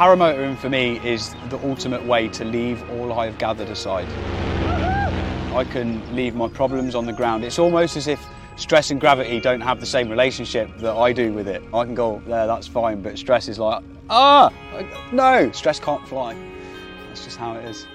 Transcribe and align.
Paramotoring 0.00 0.56
for 0.56 0.70
me 0.70 0.98
is 1.06 1.34
the 1.50 1.58
ultimate 1.58 2.02
way 2.06 2.26
to 2.26 2.42
leave 2.42 2.82
all 2.92 3.12
I 3.12 3.26
have 3.26 3.36
gathered 3.36 3.68
aside. 3.68 4.08
I 5.54 5.62
can 5.70 6.16
leave 6.16 6.34
my 6.34 6.48
problems 6.48 6.94
on 6.94 7.04
the 7.04 7.12
ground. 7.12 7.44
It's 7.44 7.58
almost 7.58 7.98
as 7.98 8.06
if 8.06 8.18
stress 8.56 8.90
and 8.90 8.98
gravity 8.98 9.40
don't 9.40 9.60
have 9.60 9.78
the 9.78 9.84
same 9.84 10.08
relationship 10.08 10.74
that 10.78 10.96
I 10.96 11.12
do 11.12 11.34
with 11.34 11.46
it. 11.46 11.62
I 11.74 11.84
can 11.84 11.94
go 11.94 12.22
there, 12.26 12.46
that's 12.46 12.66
fine, 12.66 13.02
but 13.02 13.18
stress 13.18 13.46
is 13.46 13.58
like, 13.58 13.84
ah, 14.08 14.50
no, 15.12 15.52
stress 15.52 15.78
can't 15.78 16.08
fly. 16.08 16.34
That's 17.08 17.22
just 17.22 17.36
how 17.36 17.56
it 17.56 17.66
is. 17.66 17.86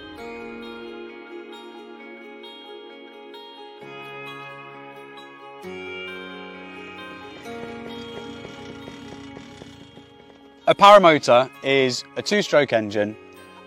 A 10.68 10.74
paramotor 10.74 11.48
is 11.62 12.04
a 12.18 12.24
two-stroke 12.24 12.74
engine 12.74 13.16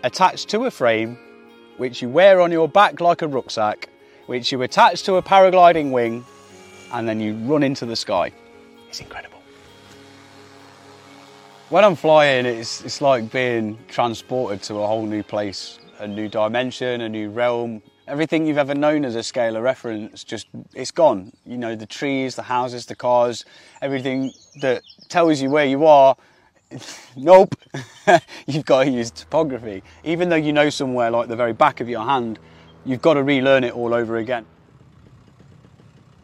attached 0.03 0.49
to 0.49 0.65
a 0.65 0.71
frame 0.73 1.17
which 1.77 2.03
you 2.03 2.09
wear 2.09 2.41
on 2.41 2.51
your 2.51 2.69
back 2.69 3.01
like 3.01 3.23
a 3.23 3.29
rucksack, 3.29 3.89
which 4.27 4.51
you 4.51 4.63
attach 4.63 5.05
to 5.05 5.15
a 5.15 5.23
paragliding 5.23 5.93
wing 5.93 6.25
and 6.93 7.09
then 7.09 7.21
you 7.21 7.35
run 7.35 7.63
into 7.63 7.87
the 7.87 7.95
sky. 7.95 8.33
It's 8.89 8.99
incredible. 8.99 9.41
When 11.69 11.85
I'm 11.85 11.95
flying, 11.95 12.47
it's, 12.47 12.83
it's 12.83 13.01
like 13.01 13.31
being 13.31 13.79
transported 13.87 14.61
to 14.65 14.81
a 14.81 14.87
whole 14.89 15.07
new 15.07 15.23
place, 15.23 15.79
a 16.01 16.09
new 16.09 16.29
dimension, 16.29 17.03
a 17.03 17.09
new 17.09 17.31
realm. 17.31 17.81
Everything 18.09 18.45
you've 18.45 18.59
ever 18.59 18.75
known 18.75 19.05
as 19.05 19.15
a 19.15 19.23
scale 19.23 19.55
of 19.55 19.63
reference, 19.63 20.25
just 20.25 20.49
it's 20.75 20.91
gone. 20.91 21.31
You 21.47 21.59
know, 21.59 21.77
the 21.77 21.87
trees, 21.87 22.35
the 22.35 22.43
houses, 22.43 22.87
the 22.87 22.97
cars, 22.97 23.45
everything 23.83 24.33
that 24.63 24.83
tells 25.09 25.41
you 25.41 25.49
where 25.49 25.67
you 25.67 25.87
are 25.87 26.17
nope, 27.17 27.55
you've 28.47 28.65
got 28.65 28.85
to 28.85 28.91
use 28.91 29.11
topography. 29.11 29.83
Even 30.05 30.29
though 30.29 30.37
you 30.37 30.53
know 30.53 30.71
somewhere 30.71 31.11
like 31.11 31.29
the 31.29 31.37
very 31.37 31.53
back 31.53 31.81
of 31.81 31.89
your 31.89 32.05
hand, 32.05 32.39
you've 32.85 33.03
got 33.03 33.15
to 33.15 33.23
relearn 33.23 33.65
it 33.65 33.75
all 33.75 33.95
over 33.95 34.17
again. 34.17 34.47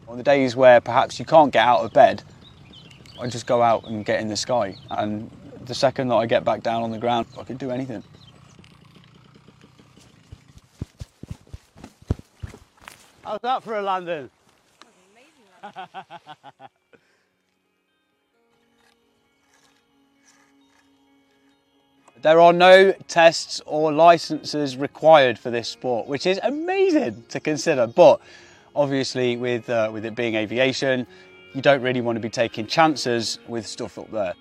On 0.07 0.17
the 0.17 0.23
days 0.23 0.55
where 0.55 0.79
perhaps 0.79 1.19
you 1.19 1.25
can't 1.25 1.51
get 1.51 1.65
out 1.65 1.81
of 1.81 1.91
bed, 1.93 2.23
I 3.19 3.27
just 3.27 3.45
go 3.45 3.61
out 3.61 3.85
and 3.87 4.05
get 4.05 4.19
in 4.19 4.27
the 4.27 4.37
sky. 4.37 4.75
And 4.91 5.31
the 5.65 5.73
second 5.73 6.09
that 6.09 6.15
I 6.15 6.25
get 6.25 6.43
back 6.43 6.61
down 6.61 6.83
on 6.83 6.91
the 6.91 6.99
ground, 6.99 7.27
I 7.39 7.43
can 7.43 7.57
do 7.57 7.71
anything. 7.71 8.03
How's 13.23 13.41
that 13.41 13.63
for 13.63 13.75
a 13.75 13.81
landing? 13.81 14.29
There 22.25 22.41
are 22.41 22.53
no 22.53 22.91
tests 23.07 23.61
or 23.67 23.93
licenses 23.93 24.77
required 24.77 25.37
for 25.37 25.51
this 25.51 25.69
sport, 25.69 26.07
which 26.07 26.25
is 26.25 26.39
amazing 26.41 27.23
to 27.29 27.39
consider. 27.39 27.85
But 27.85 28.19
obviously, 28.75 29.37
with, 29.37 29.69
uh, 29.69 29.91
with 29.93 30.05
it 30.05 30.15
being 30.15 30.33
aviation, 30.33 31.05
you 31.53 31.61
don't 31.61 31.83
really 31.83 32.01
want 32.01 32.15
to 32.15 32.19
be 32.19 32.31
taking 32.31 32.65
chances 32.65 33.37
with 33.47 33.67
stuff 33.67 33.99
up 33.99 34.09
there. 34.09 34.33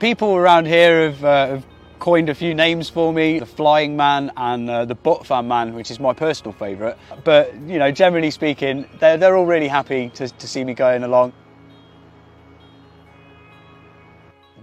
People 0.00 0.34
around 0.34 0.66
here 0.66 1.08
have, 1.08 1.24
uh, 1.24 1.46
have 1.46 1.66
coined 2.00 2.28
a 2.28 2.34
few 2.34 2.52
names 2.52 2.90
for 2.90 3.12
me 3.12 3.38
the 3.38 3.46
Flying 3.46 3.96
Man 3.96 4.32
and 4.36 4.68
uh, 4.68 4.84
the 4.84 4.96
Butt 4.96 5.24
Fan 5.24 5.46
Man, 5.46 5.72
which 5.72 5.92
is 5.92 6.00
my 6.00 6.12
personal 6.12 6.52
favourite. 6.52 6.98
But, 7.22 7.54
you 7.60 7.78
know, 7.78 7.92
generally 7.92 8.32
speaking, 8.32 8.88
they're, 8.98 9.18
they're 9.18 9.36
all 9.36 9.46
really 9.46 9.68
happy 9.68 10.08
to, 10.16 10.26
to 10.26 10.48
see 10.48 10.64
me 10.64 10.74
going 10.74 11.04
along. 11.04 11.32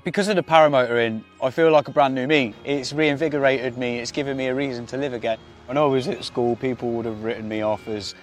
Because 0.04 0.28
of 0.28 0.36
the 0.36 0.44
paramotor 0.44 1.02
in, 1.02 1.24
I 1.42 1.50
feel 1.50 1.72
like 1.72 1.88
a 1.88 1.92
brand 1.92 2.14
new 2.14 2.28
me. 2.28 2.54
It's 2.66 2.92
reinvigorated 2.92 3.78
me, 3.78 4.00
it's 4.00 4.12
given 4.12 4.36
me 4.36 4.48
a 4.48 4.56
reason 4.56 4.86
to 4.88 4.98
live 4.98 5.14
again. 5.14 5.38
When 5.66 5.78
I 5.78 5.86
was 5.86 6.10
at 6.10 6.26
school, 6.26 6.58
people 6.58 6.92
would 6.92 7.06
have 7.06 7.24
written 7.24 7.48
me 7.48 7.62
off 7.62 7.88
as 7.88 8.14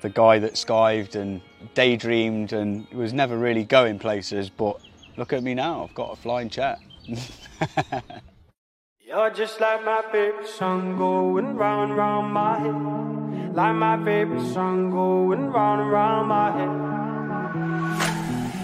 the 0.00 0.08
guy 0.08 0.40
that 0.40 0.54
skived 0.54 1.14
and 1.14 1.40
daydreamed 1.74 2.52
and 2.52 2.88
was 2.88 3.12
never 3.12 3.38
really 3.38 3.62
going 3.62 4.00
places, 4.00 4.50
but 4.50 4.80
look 5.16 5.32
at 5.32 5.44
me 5.44 5.54
now, 5.54 5.84
I've 5.84 5.94
got 5.94 6.12
a 6.12 6.16
flying 6.16 6.50
chair. 6.50 6.76
You're 8.98 9.30
just 9.30 9.60
like 9.60 9.84
my 9.84 10.02
favorite 10.10 10.48
song 10.48 10.96
going 10.98 11.54
round 11.54 11.90
and 11.90 11.98
round 11.98 12.34
my 12.34 12.58
head. 12.58 13.54
Like 13.54 13.76
my 13.76 14.04
favorite 14.04 14.52
song 14.52 14.90
going 14.90 15.50
round 15.52 15.82
and 15.82 15.90
round 15.92 16.28
my 16.28 16.50
head. 16.50 16.91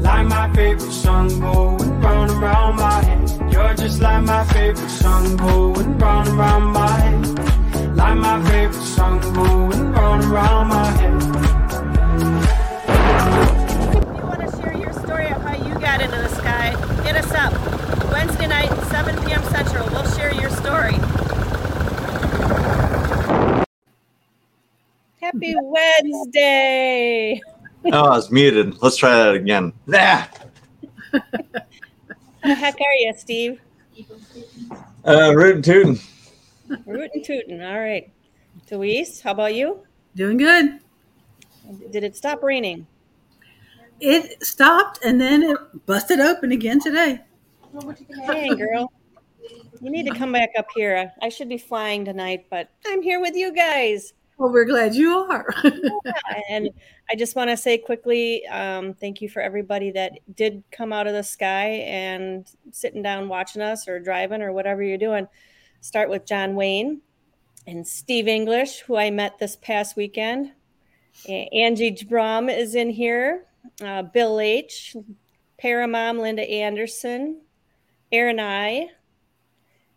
Like 0.00 0.26
my 0.26 0.52
favorite 0.54 0.92
song 0.92 1.28
going 1.40 2.00
round 2.00 2.30
and 2.30 2.40
round 2.40 2.76
my 2.76 3.02
head. 3.04 3.52
You're 3.52 3.74
just 3.74 4.00
like 4.00 4.22
my 4.24 4.44
favorite 4.46 4.88
song 4.88 5.36
going 5.36 5.98
round 5.98 6.28
and 6.28 6.38
round 6.38 6.72
my 6.72 6.88
head. 6.88 7.96
Like 7.96 8.16
my 8.16 8.42
favorite 8.50 8.82
song 8.82 9.20
going 9.34 9.92
round 9.92 10.22
and 10.24 10.32
round 10.32 10.68
my 10.70 10.86
head. 10.92 11.22
If 13.96 14.16
you 14.16 14.24
want 14.26 14.40
to 14.40 14.56
share 14.62 14.76
your 14.76 14.92
story 14.94 15.26
of 15.26 15.42
how 15.42 15.54
you 15.54 15.78
got 15.78 16.00
into 16.00 16.16
the 16.16 16.28
sky, 16.28 16.70
hit 17.02 17.16
us 17.16 17.32
up. 17.32 17.52
Wednesday 18.10 18.46
night, 18.46 18.70
7 18.90 19.22
p.m. 19.24 19.42
Central. 19.44 19.86
We'll 19.90 20.10
share 20.12 20.32
your 20.34 20.50
story. 20.50 20.94
Happy 25.20 25.54
Wednesday. 25.60 27.40
Oh, 27.86 28.06
I 28.06 28.16
was 28.16 28.30
muted. 28.30 28.80
Let's 28.82 28.96
try 28.96 29.14
that 29.14 29.34
again. 29.34 29.72
Nah. 29.86 30.24
How 31.12 31.20
the 32.42 32.54
heck 32.54 32.74
are 32.74 32.94
you, 32.98 33.12
Steve? 33.16 33.60
Uh, 35.04 35.32
rootin' 35.34 35.62
tootin'. 35.62 35.98
Rootin' 36.86 37.22
tootin'. 37.22 37.62
All 37.62 37.80
right. 37.80 38.10
Louise, 38.70 39.20
how 39.20 39.32
about 39.32 39.54
you? 39.54 39.80
Doing 40.14 40.36
good. 40.36 40.78
Did 41.90 42.04
it 42.04 42.16
stop 42.16 42.42
raining? 42.42 42.86
It 44.00 44.42
stopped 44.44 45.04
and 45.04 45.20
then 45.20 45.42
it 45.42 45.58
busted 45.86 46.20
open 46.20 46.52
again 46.52 46.80
today. 46.80 47.20
Dang, 48.26 48.56
girl. 48.56 48.92
You 49.80 49.90
need 49.90 50.06
to 50.06 50.14
come 50.14 50.32
back 50.32 50.50
up 50.58 50.66
here. 50.74 51.12
I 51.22 51.28
should 51.28 51.48
be 51.48 51.58
flying 51.58 52.04
tonight, 52.04 52.46
but 52.50 52.70
I'm 52.86 53.02
here 53.02 53.20
with 53.20 53.34
you 53.34 53.52
guys. 53.52 54.12
Well, 54.40 54.50
we're 54.50 54.64
glad 54.64 54.94
you 54.94 55.12
are. 55.12 55.54
and 56.48 56.70
I 57.10 57.14
just 57.14 57.36
want 57.36 57.50
to 57.50 57.58
say 57.58 57.76
quickly, 57.76 58.46
um, 58.46 58.94
thank 58.94 59.20
you 59.20 59.28
for 59.28 59.42
everybody 59.42 59.90
that 59.90 60.12
did 60.34 60.64
come 60.72 60.94
out 60.94 61.06
of 61.06 61.12
the 61.12 61.22
sky 61.22 61.84
and 61.86 62.50
sitting 62.70 63.02
down 63.02 63.28
watching 63.28 63.60
us 63.60 63.86
or 63.86 64.00
driving 64.00 64.40
or 64.40 64.54
whatever 64.54 64.82
you're 64.82 64.96
doing. 64.96 65.28
Start 65.82 66.08
with 66.08 66.24
John 66.24 66.54
Wayne 66.54 67.02
and 67.66 67.86
Steve 67.86 68.28
English, 68.28 68.80
who 68.80 68.96
I 68.96 69.10
met 69.10 69.38
this 69.38 69.56
past 69.56 69.94
weekend. 69.94 70.52
Angie 71.28 72.02
Brum 72.08 72.48
is 72.48 72.74
in 72.74 72.88
here. 72.88 73.44
Uh, 73.82 74.04
Bill 74.04 74.40
H, 74.40 74.96
Paramom 75.62 76.18
Linda 76.18 76.48
Anderson, 76.48 77.42
Aaron 78.10 78.40
I, 78.40 78.88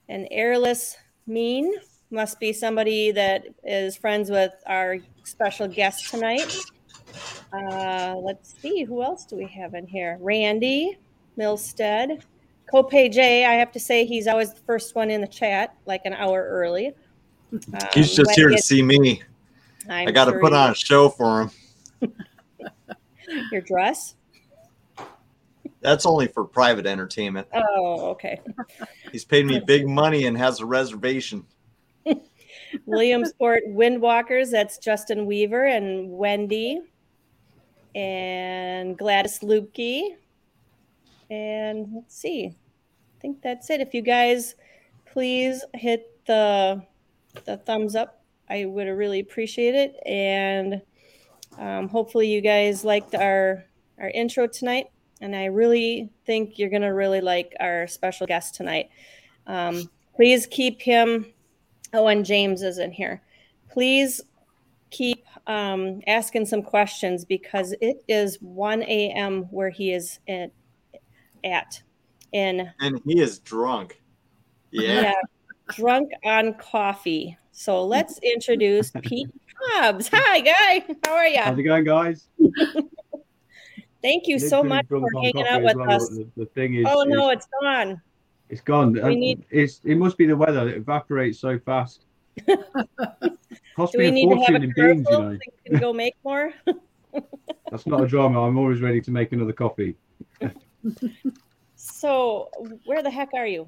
and 0.09 0.27
Airless 0.31 0.97
Mean 1.25 1.73
must 2.13 2.39
be 2.39 2.53
somebody 2.53 3.11
that 3.11 3.45
is 3.63 3.97
friends 3.97 4.29
with 4.29 4.53
our 4.67 4.99
special 5.23 5.67
guest 5.67 6.09
tonight. 6.09 6.55
Uh, 7.51 8.15
let's 8.15 8.55
see, 8.61 8.83
who 8.83 9.03
else 9.03 9.25
do 9.25 9.35
we 9.35 9.47
have 9.47 9.73
in 9.73 9.85
here? 9.87 10.17
Randy 10.21 10.97
Milstead. 11.37 12.21
Copay 12.71 13.11
J, 13.11 13.45
I 13.45 13.53
have 13.53 13.71
to 13.73 13.79
say 13.79 14.05
he's 14.05 14.27
always 14.27 14.53
the 14.53 14.61
first 14.61 14.95
one 14.95 15.09
in 15.11 15.21
the 15.21 15.27
chat, 15.27 15.75
like 15.85 16.01
an 16.05 16.13
hour 16.13 16.47
early. 16.49 16.93
He's 17.51 17.67
Um, 18.17 18.25
just 18.25 18.31
here 18.31 18.49
to 18.49 18.57
see 18.57 18.81
me. 18.81 19.21
I'm 19.89 20.07
I 20.07 20.11
got 20.11 20.25
to 20.25 20.31
sure 20.31 20.39
put 20.39 20.53
on 20.53 20.71
a 20.71 20.75
show 20.75 21.09
for 21.09 21.41
him. 21.99 22.13
your 23.51 23.61
dress. 23.61 24.15
That's 25.81 26.05
only 26.05 26.27
for 26.27 26.45
private 26.45 26.85
entertainment. 26.85 27.47
Oh, 27.53 28.07
okay. 28.11 28.39
He's 29.11 29.25
paid 29.25 29.45
me 29.45 29.59
big 29.59 29.85
money 29.87 30.27
and 30.27 30.37
has 30.37 30.61
a 30.61 30.65
reservation. 30.65 31.45
Williamsport 32.85 33.63
Windwalkers, 33.67 34.51
that's 34.51 34.77
Justin 34.77 35.25
Weaver 35.25 35.65
and 35.65 36.09
Wendy 36.09 36.81
and 37.95 38.97
Gladys 38.97 39.39
Lukey. 39.39 40.15
And 41.29 41.87
let's 41.93 42.15
see. 42.15 42.47
I 42.47 43.21
think 43.21 43.41
that's 43.41 43.69
it. 43.69 43.81
If 43.81 43.93
you 43.93 44.01
guys 44.01 44.55
please 45.05 45.63
hit 45.73 46.09
the 46.25 46.83
the 47.45 47.57
thumbs 47.57 47.95
up, 47.95 48.23
I 48.49 48.65
would 48.65 48.87
really 48.87 49.19
appreciate 49.19 49.75
it. 49.75 49.95
And 50.05 50.81
um, 51.57 51.87
hopefully 51.87 52.27
you 52.27 52.41
guys 52.41 52.83
liked 52.83 53.15
our 53.15 53.63
our 53.99 54.09
intro 54.09 54.47
tonight. 54.47 54.87
And 55.21 55.35
I 55.35 55.45
really 55.45 56.09
think 56.25 56.59
you're 56.59 56.69
gonna 56.69 56.93
really 56.93 57.21
like 57.21 57.53
our 57.59 57.87
special 57.87 58.27
guest 58.27 58.55
tonight. 58.55 58.89
Um, 59.47 59.89
please 60.15 60.45
keep 60.47 60.81
him 60.81 61.27
Oh, 61.93 62.07
and 62.07 62.25
James 62.25 62.63
is 62.63 62.79
in 62.79 62.91
here. 62.91 63.21
Please 63.69 64.21
keep 64.89 65.25
um, 65.47 66.01
asking 66.07 66.45
some 66.45 66.63
questions 66.63 67.23
because 67.25 67.73
it 67.81 68.03
is 68.07 68.37
1 68.41 68.83
a.m. 68.83 69.43
where 69.51 69.69
he 69.69 69.93
is 69.93 70.19
at. 70.27 70.51
at. 71.43 71.81
In 72.31 72.71
And 72.79 72.99
he 73.05 73.19
is 73.19 73.37
drunk. 73.39 74.01
Yeah. 74.71 75.01
yeah, 75.01 75.13
drunk 75.69 76.09
on 76.25 76.55
coffee. 76.55 77.37
So 77.51 77.85
let's 77.85 78.17
introduce 78.23 78.91
Pete 79.03 79.29
Hobbs. 79.61 80.09
Hi, 80.11 80.39
guy. 80.39 80.95
How 81.05 81.13
are 81.13 81.27
you? 81.27 81.39
How's 81.39 81.59
it 81.59 81.63
going, 81.63 81.83
guys? 81.83 82.27
Thank 84.01 84.27
you 84.27 84.39
so 84.39 84.63
much 84.63 84.87
for 84.87 85.01
hanging 85.21 85.47
out 85.47 85.61
with 85.61 85.75
well. 85.75 85.91
us. 85.91 86.09
The, 86.09 86.27
the 86.35 86.45
thing 86.47 86.73
is, 86.73 86.87
Oh 86.89 87.03
no, 87.03 87.29
it's, 87.29 87.45
it's 87.45 87.53
gone. 87.61 88.01
It's 88.53 88.61
gone. 88.61 88.99
Uh, 88.99 89.09
need- 89.09 89.45
It's 89.49 89.81
it 89.83 89.95
must 89.95 90.15
be 90.17 90.27
the 90.27 90.37
weather. 90.37 90.69
It 90.69 90.77
evaporates 90.77 91.39
so 91.39 91.57
fast. 91.57 92.05
Cost 93.75 93.93
Do 93.93 93.97
me 93.97 94.05
we 94.05 94.09
a 94.09 94.11
need 94.11 94.29
to 94.29 94.35
have 94.35 94.37
fortune 94.37 94.55
a 94.55 94.65
in 94.65 94.73
beans, 94.75 95.07
you 95.09 95.17
know. 95.17 95.29
we 95.65 95.71
can 95.71 95.79
go 95.79 95.91
make 95.91 96.13
more? 96.23 96.53
That's 97.71 97.87
not 97.87 98.03
a 98.03 98.07
drama. 98.07 98.41
I'm 98.47 98.57
always 98.59 98.79
ready 98.81 99.01
to 99.01 99.11
make 99.11 99.31
another 99.31 99.53
coffee. 99.53 99.95
So 101.75 102.49
where 102.85 103.03
the 103.03 103.09
heck 103.11 103.29
are 103.35 103.45
you? 103.47 103.67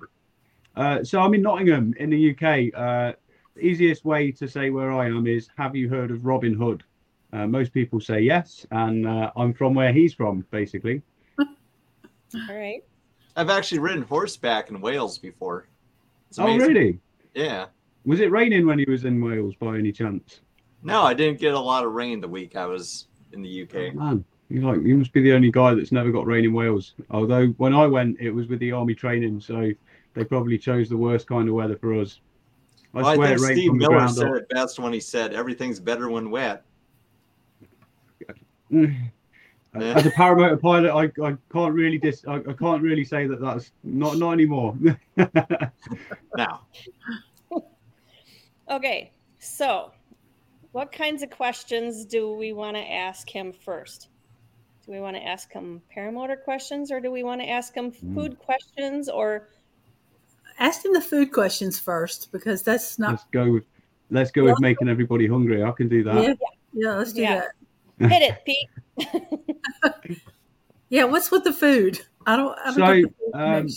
Uh, 0.76 1.04
so 1.04 1.20
I'm 1.20 1.34
in 1.34 1.42
Nottingham 1.42 1.94
in 2.00 2.10
the 2.10 2.32
UK. 2.32 2.46
Uh, 2.74 3.14
easiest 3.60 4.06
way 4.06 4.32
to 4.32 4.48
say 4.48 4.70
where 4.70 4.92
I 4.94 5.08
am 5.08 5.28
is 5.28 5.50
Have 5.58 5.76
you 5.76 5.90
heard 5.90 6.12
of 6.12 6.26
Robin 6.26 6.54
Hood? 6.54 6.84
Uh, 7.34 7.46
most 7.46 7.74
people 7.74 8.00
say 8.00 8.22
yes, 8.22 8.66
and 8.72 9.06
uh, 9.06 9.32
I'm 9.36 9.54
from 9.54 9.74
where 9.74 9.92
he's 9.92 10.14
from, 10.14 10.46
basically. 10.52 11.02
All 11.40 12.56
right. 12.56 12.82
I've 13.36 13.50
actually 13.50 13.80
ridden 13.80 14.04
horseback 14.04 14.70
in 14.70 14.80
Wales 14.82 15.18
before. 15.18 15.68
Oh, 16.38 16.56
really? 16.56 17.00
Yeah. 17.34 17.68
Was 18.06 18.20
it 18.20 18.32
raining 18.32 18.66
when 18.66 18.80
he 18.80 18.86
was 18.88 19.06
in 19.06 19.24
Wales 19.24 19.56
by 19.56 19.78
any 19.78 19.92
chance? 19.92 20.42
No, 20.84 21.02
I 21.02 21.14
didn't 21.14 21.40
get 21.40 21.54
a 21.54 21.60
lot 21.60 21.84
of 21.84 21.94
rain 21.94 22.22
the 22.22 22.28
week 22.28 22.56
I 22.56 22.66
was 22.66 23.08
in 23.34 23.42
the 23.42 23.64
UK. 23.64 23.76
Oh, 23.76 24.00
man, 24.00 24.26
you 24.50 24.62
like 24.62 24.82
you 24.84 24.96
must 24.98 25.12
be 25.12 25.22
the 25.22 25.34
only 25.34 25.52
guy 25.52 25.74
that's 25.74 25.92
never 25.92 26.12
got 26.12 26.26
rain 26.28 26.46
in 26.46 26.54
Wales. 26.54 26.94
Although 27.10 27.48
when 27.58 27.74
I 27.74 27.88
went, 27.88 28.20
it 28.20 28.32
was 28.32 28.48
with 28.48 28.60
the 28.60 28.72
army 28.72 28.94
training, 28.94 29.42
so 29.42 29.72
they 30.14 30.24
probably 30.24 30.58
chose 30.58 30.88
the 30.88 30.98
worst 30.98 31.28
kind 31.28 31.50
of 31.50 31.56
weather 31.56 31.78
for 31.78 32.00
us. 32.00 32.20
I 32.94 32.98
Well, 33.02 33.08
I 33.08 33.16
swear 33.16 33.28
think 33.38 33.40
it 33.40 33.54
Steve 33.54 33.74
Miller 33.74 34.08
said 34.08 34.28
up. 34.28 34.36
it 34.36 34.50
best 34.50 34.80
when 34.80 34.94
he 34.94 35.00
said 35.00 35.34
everything's 35.34 35.80
better 35.80 36.10
when 36.10 36.30
wet. 36.30 36.64
Mm. 38.72 39.12
As 39.82 40.06
a 40.06 40.12
paramotor 40.12 40.60
pilot, 40.62 40.92
I, 40.92 41.04
I 41.26 41.38
can't 41.52 41.74
really 41.74 41.98
dis 41.98 42.24
I, 42.28 42.36
I 42.36 42.54
can't 42.54 42.82
really 42.82 43.04
say 43.04 43.28
that 43.28 43.42
that's 43.42 43.72
not 43.84 44.18
not 44.18 44.32
anymore. 44.34 44.78
Now, 46.38 46.62
Okay, 48.70 49.12
so 49.40 49.92
what 50.72 50.92
kinds 50.92 51.22
of 51.22 51.30
questions 51.30 52.06
do 52.06 52.34
we 52.34 52.52
want 52.52 52.76
to 52.76 52.82
ask 52.82 53.30
him 53.30 53.54
first? 53.54 54.10
Do 54.86 54.92
we 54.92 55.00
want 55.00 55.16
to 55.16 55.24
ask 55.24 55.52
him 55.52 55.82
paramotor 55.96 56.42
questions 56.44 56.92
or 56.92 57.00
do 57.00 57.12
we 57.12 57.24
want 57.24 57.42
to 57.42 57.50
ask 57.50 57.76
him 57.76 57.92
hmm. 57.92 58.16
food 58.16 58.40
questions 58.40 59.10
or 59.10 59.50
Ask 60.58 60.86
him 60.86 60.94
the 60.94 61.02
food 61.02 61.32
questions 61.32 61.80
first 61.80 62.32
because 62.32 62.64
that's 62.64 62.98
not. 62.98 63.12
let's 63.12 63.26
go 63.32 63.52
with 63.52 63.66
let's 64.10 64.32
go 64.32 64.46
with 64.46 64.60
making 64.60 64.88
everybody 64.88 65.28
hungry. 65.28 65.64
I 65.64 65.72
can 65.72 65.90
do 65.90 66.04
that. 66.04 66.24
Yeah, 66.24 66.34
yeah. 66.74 66.94
Let's 66.94 67.14
do 67.14 67.22
Yeah. 67.22 67.36
that. 67.36 67.50
Hit 68.00 68.22
it, 68.22 68.46
Pete? 68.46 70.20
Yeah. 70.90 71.06
What's 71.06 71.32
with 71.32 71.44
the 71.44 71.52
food? 71.52 72.00
I 72.26 72.36
don't. 72.36 72.58
I 72.60 72.74
don't 72.74 73.12
So, 73.34 73.40
um, 73.40 73.68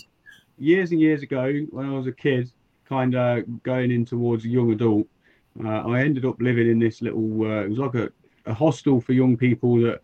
years 0.59 0.92
and 0.92 1.00
years 1.00 1.23
ago, 1.23 1.52
when 1.71 1.87
I 1.87 1.92
was 1.92 2.07
a 2.07 2.12
kid, 2.12 2.52
kind 2.88 3.14
of 3.14 3.62
going 3.62 3.90
in 3.90 4.04
towards 4.04 4.45
a 4.45 4.49
young 4.49 4.73
adult, 4.73 5.07
uh, 5.64 5.88
I 5.88 6.00
ended 6.00 6.25
up 6.25 6.40
living 6.40 6.71
in 6.71 6.78
this 6.78 7.02
little. 7.02 7.42
Uh, 7.42 7.64
it 7.64 7.71
was 7.71 7.78
like 7.78 7.95
a, 7.95 8.11
a 8.47 8.54
hostel 8.54 9.00
for 9.00 9.14
young 9.14 9.37
people 9.37 9.81
that 9.81 10.02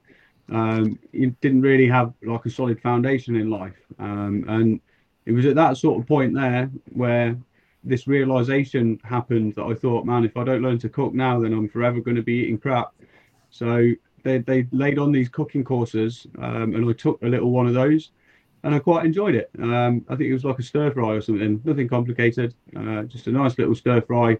um, 0.50 0.98
you 1.12 1.36
didn't 1.40 1.62
really 1.62 1.86
have 1.88 2.12
like 2.22 2.44
a 2.46 2.50
solid 2.50 2.80
foundation 2.80 3.36
in 3.36 3.50
life, 3.50 3.76
um, 3.98 4.44
and 4.48 4.80
it 5.26 5.32
was 5.32 5.46
at 5.46 5.54
that 5.56 5.76
sort 5.76 6.00
of 6.00 6.06
point 6.06 6.34
there 6.34 6.70
where 6.92 7.36
this 7.84 8.06
realization 8.06 8.98
happened 9.04 9.54
that 9.54 9.64
I 9.64 9.74
thought, 9.74 10.06
man, 10.06 10.24
if 10.24 10.36
I 10.36 10.44
don't 10.44 10.62
learn 10.62 10.78
to 10.78 10.88
cook 10.88 11.12
now, 11.12 11.38
then 11.40 11.52
I'm 11.52 11.68
forever 11.68 12.00
going 12.00 12.16
to 12.16 12.22
be 12.22 12.34
eating 12.34 12.58
crap. 12.58 12.92
So 13.50 13.92
they 14.24 14.38
they 14.38 14.66
laid 14.72 14.98
on 14.98 15.12
these 15.12 15.28
cooking 15.28 15.62
courses, 15.62 16.26
um, 16.38 16.74
and 16.74 16.88
I 16.88 16.92
took 16.92 17.22
a 17.22 17.28
little 17.28 17.50
one 17.50 17.66
of 17.66 17.74
those 17.74 18.10
and 18.64 18.74
I 18.74 18.78
quite 18.78 19.04
enjoyed 19.04 19.34
it. 19.34 19.50
Um, 19.62 20.04
I 20.08 20.16
think 20.16 20.30
it 20.30 20.32
was 20.32 20.44
like 20.44 20.58
a 20.58 20.62
stir 20.62 20.90
fry 20.90 21.10
or 21.10 21.20
something, 21.20 21.60
nothing 21.64 21.86
complicated, 21.86 22.54
uh, 22.74 23.02
just 23.02 23.26
a 23.26 23.30
nice 23.30 23.58
little 23.58 23.74
stir 23.74 24.00
fry. 24.00 24.38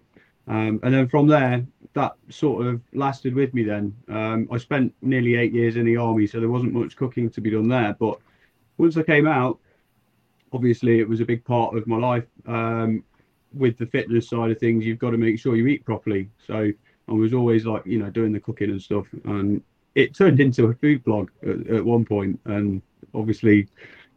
Um, 0.48 0.80
and 0.82 0.94
then 0.94 1.08
from 1.08 1.26
there, 1.26 1.64
that 1.92 2.14
sort 2.30 2.66
of 2.66 2.80
lasted 2.94 3.34
with 3.34 3.52
me. 3.52 3.64
Then 3.64 3.94
um, 4.08 4.48
I 4.50 4.56
spent 4.56 4.94
nearly 5.02 5.36
eight 5.36 5.52
years 5.52 5.76
in 5.76 5.84
the 5.84 5.98
army, 5.98 6.26
so 6.26 6.40
there 6.40 6.48
wasn't 6.48 6.72
much 6.72 6.96
cooking 6.96 7.28
to 7.30 7.40
be 7.42 7.50
done 7.50 7.68
there. 7.68 7.94
But 8.00 8.18
once 8.78 8.96
I 8.96 9.02
came 9.02 9.26
out, 9.26 9.58
obviously 10.54 11.00
it 11.00 11.08
was 11.08 11.20
a 11.20 11.26
big 11.26 11.44
part 11.44 11.76
of 11.76 11.86
my 11.86 11.98
life. 11.98 12.24
Um, 12.46 13.04
with 13.52 13.76
the 13.76 13.86
fitness 13.86 14.30
side 14.30 14.50
of 14.50 14.58
things, 14.58 14.86
you've 14.86 14.98
got 14.98 15.10
to 15.10 15.18
make 15.18 15.38
sure 15.38 15.54
you 15.54 15.66
eat 15.66 15.84
properly. 15.84 16.30
So 16.46 16.72
I 17.08 17.12
was 17.12 17.34
always 17.34 17.66
like, 17.66 17.84
you 17.84 17.98
know, 17.98 18.08
doing 18.08 18.32
the 18.32 18.40
cooking 18.40 18.70
and 18.70 18.80
stuff. 18.80 19.06
And 19.24 19.62
it 19.94 20.14
turned 20.14 20.40
into 20.40 20.66
a 20.66 20.74
food 20.74 21.04
blog 21.04 21.30
at, 21.42 21.66
at 21.68 21.84
one 21.84 22.04
point, 22.04 22.40
and 22.46 22.82
obviously 23.14 23.68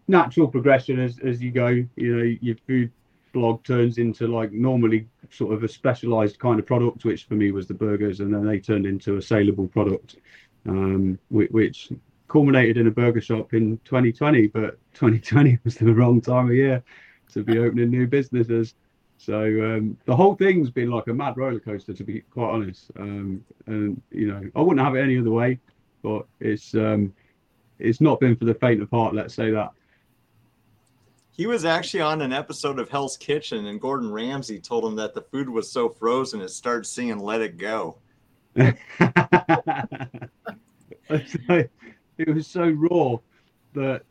natural 0.08 0.48
progression 0.48 1.00
as 1.00 1.20
as 1.20 1.42
you 1.42 1.52
go. 1.52 1.68
You 1.96 2.16
know, 2.16 2.38
your 2.42 2.56
food 2.68 2.92
blog 3.34 3.64
turns 3.64 3.98
into 3.98 4.28
like 4.28 4.52
normally 4.52 5.08
sort 5.30 5.54
of 5.54 5.64
a 5.64 5.68
specialized 5.68 6.40
kind 6.40 6.60
of 6.60 6.66
product, 6.66 7.06
which 7.06 7.26
for 7.26 7.36
me 7.36 7.52
was 7.52 7.68
the 7.68 7.74
burgers, 7.74 8.20
and 8.20 8.34
then 8.34 8.46
they 8.46 8.60
turned 8.60 8.86
into 8.86 9.18
a 9.18 9.22
saleable 9.22 9.68
product, 9.68 10.18
um, 10.68 11.20
which, 11.30 11.52
which 11.52 11.90
culminated 12.28 12.78
in 12.78 12.88
a 12.88 12.92
burger 12.92 13.22
shop 13.22 13.54
in 13.54 13.78
2020. 13.86 14.48
But 14.48 14.80
2020 14.94 15.60
was 15.64 15.76
the 15.76 15.94
wrong 15.94 16.22
time 16.22 16.48
of 16.48 16.56
year 16.56 16.84
to 17.34 17.44
be 17.44 17.60
opening 17.60 17.90
new 17.90 18.08
businesses. 18.08 18.74
So 19.18 19.42
um, 19.42 19.98
the 20.06 20.16
whole 20.16 20.36
thing's 20.36 20.70
been 20.70 20.92
like 20.92 21.08
a 21.08 21.14
mad 21.14 21.38
roller 21.38 21.60
coaster, 21.60 21.94
to 21.94 22.04
be 22.04 22.22
quite 22.22 22.50
honest. 22.50 22.92
Um, 23.00 23.44
and 23.66 24.02
you 24.12 24.28
know, 24.28 24.42
I 24.56 24.62
wouldn't 24.62 24.86
have 24.86 24.96
it 24.96 25.02
any 25.02 25.18
other 25.18 25.32
way. 25.32 25.60
But 26.04 26.26
it's 26.40 26.76
um, 26.76 27.14
it's 27.80 28.00
not 28.00 28.20
been 28.20 28.36
for 28.36 28.46
the 28.46 28.54
faint 28.54 28.82
of 28.82 28.90
heart. 28.90 29.16
Let's 29.16 29.34
say 29.34 29.52
that. 29.52 29.72
He 31.32 31.46
was 31.46 31.66
actually 31.66 32.02
on 32.02 32.22
an 32.22 32.34
episode 32.34 32.80
of 32.80 32.90
Hell's 32.90 33.18
Kitchen, 33.18 33.68
and 33.68 33.80
Gordon 33.80 34.12
Ramsay 34.12 34.60
told 34.60 34.86
him 34.86 34.96
that 34.96 35.14
the 35.14 35.22
food 35.22 35.50
was 35.50 35.72
so 35.72 35.90
frozen 35.90 36.42
it 36.42 36.50
started 36.50 36.86
singing 36.86 37.20
"Let 37.20 37.42
It 37.42 37.58
Go." 37.58 37.98
it 38.56 38.70
was 42.28 42.48
so 42.48 42.70
raw 42.70 43.18
that 43.74 44.04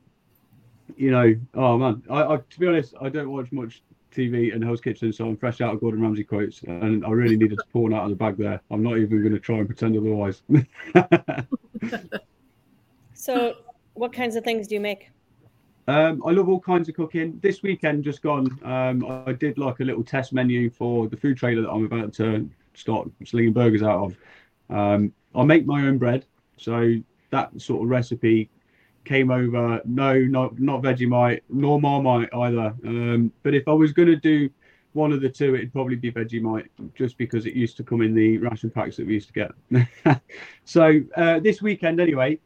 you 0.96 1.10
know. 1.10 1.34
Oh 1.54 1.78
man, 1.78 2.02
I, 2.10 2.34
I 2.34 2.36
to 2.36 2.60
be 2.60 2.66
honest, 2.66 2.94
I 3.00 3.08
don't 3.08 3.30
watch 3.30 3.50
much 3.52 3.82
TV 4.16 4.54
and 4.54 4.64
Hell's 4.64 4.80
Kitchen, 4.80 5.12
so 5.12 5.26
I'm 5.28 5.36
fresh 5.36 5.60
out 5.60 5.74
of 5.74 5.80
Gordon 5.80 6.02
Ramsay 6.02 6.24
quotes, 6.24 6.62
and 6.62 7.04
I 7.04 7.10
really 7.10 7.36
needed 7.36 7.58
to 7.58 7.64
pour 7.72 7.82
one 7.82 7.94
out 7.94 8.04
of 8.04 8.10
the 8.10 8.16
bag 8.16 8.36
there. 8.36 8.60
I'm 8.70 8.82
not 8.82 8.96
even 8.96 9.20
going 9.20 9.34
to 9.34 9.40
try 9.40 9.58
and 9.58 9.66
pretend 9.66 9.96
otherwise. 9.96 10.42
So, 13.26 13.56
what 13.94 14.12
kinds 14.12 14.36
of 14.36 14.44
things 14.44 14.68
do 14.68 14.76
you 14.76 14.80
make? 14.80 15.10
Um, 15.88 16.22
I 16.24 16.30
love 16.30 16.48
all 16.48 16.60
kinds 16.60 16.88
of 16.88 16.94
cooking. 16.94 17.40
This 17.42 17.60
weekend 17.60 18.04
just 18.04 18.22
gone, 18.22 18.46
um, 18.62 19.04
I 19.26 19.32
did 19.32 19.58
like 19.58 19.80
a 19.80 19.84
little 19.84 20.04
test 20.04 20.32
menu 20.32 20.70
for 20.70 21.08
the 21.08 21.16
food 21.16 21.36
trailer 21.36 21.62
that 21.62 21.70
I'm 21.70 21.86
about 21.86 22.12
to 22.14 22.48
start 22.74 23.08
slinging 23.24 23.52
burgers 23.52 23.82
out 23.82 24.04
of. 24.04 24.16
Um, 24.70 25.12
I 25.34 25.42
make 25.42 25.66
my 25.66 25.88
own 25.88 25.98
bread, 25.98 26.24
so 26.56 26.94
that 27.30 27.60
sort 27.60 27.82
of 27.82 27.88
recipe 27.88 28.48
came 29.06 29.30
over. 29.30 29.80
No, 29.84 30.18
not 30.18 30.58
not 30.58 30.82
Vegemite, 30.82 31.40
nor 31.48 31.80
Marmite 31.80 32.28
either. 32.34 32.74
Um, 32.84 33.32
but 33.42 33.54
if 33.54 33.66
I 33.68 33.72
was 33.72 33.92
going 33.92 34.08
to 34.08 34.16
do 34.16 34.50
one 34.92 35.12
of 35.12 35.20
the 35.20 35.28
two, 35.28 35.54
it'd 35.54 35.72
probably 35.72 35.96
be 35.96 36.10
Vegemite, 36.10 36.68
just 36.94 37.16
because 37.16 37.46
it 37.46 37.54
used 37.54 37.76
to 37.78 37.84
come 37.84 38.02
in 38.02 38.14
the 38.14 38.38
ration 38.38 38.70
packs 38.70 38.96
that 38.96 39.06
we 39.06 39.14
used 39.14 39.32
to 39.32 39.50
get. 39.70 40.20
so 40.64 41.00
uh, 41.16 41.38
this 41.40 41.62
weekend, 41.62 42.00
anyway, 42.00 42.38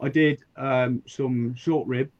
I 0.00 0.08
did 0.08 0.42
um, 0.56 1.02
some 1.06 1.54
short 1.54 1.86
rib, 1.86 2.10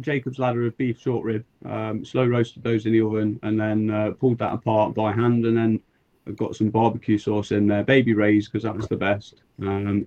Jacob's 0.00 0.38
ladder 0.38 0.66
of 0.66 0.76
beef 0.76 1.00
short 1.00 1.24
rib. 1.24 1.44
Um, 1.64 2.04
slow 2.04 2.26
roasted 2.26 2.62
those 2.62 2.86
in 2.86 2.92
the 2.92 3.02
oven, 3.02 3.38
and 3.42 3.58
then 3.58 3.90
uh, 3.90 4.10
pulled 4.12 4.38
that 4.38 4.52
apart 4.52 4.94
by 4.94 5.12
hand, 5.12 5.46
and 5.46 5.56
then 5.56 5.80
I've 6.26 6.36
got 6.36 6.56
some 6.56 6.70
barbecue 6.70 7.18
sauce 7.18 7.52
in 7.52 7.66
there, 7.66 7.84
baby 7.84 8.14
Ray's, 8.14 8.48
because 8.48 8.64
that 8.64 8.74
was 8.74 8.88
the 8.88 8.96
best. 8.96 9.42
Um, 9.62 10.06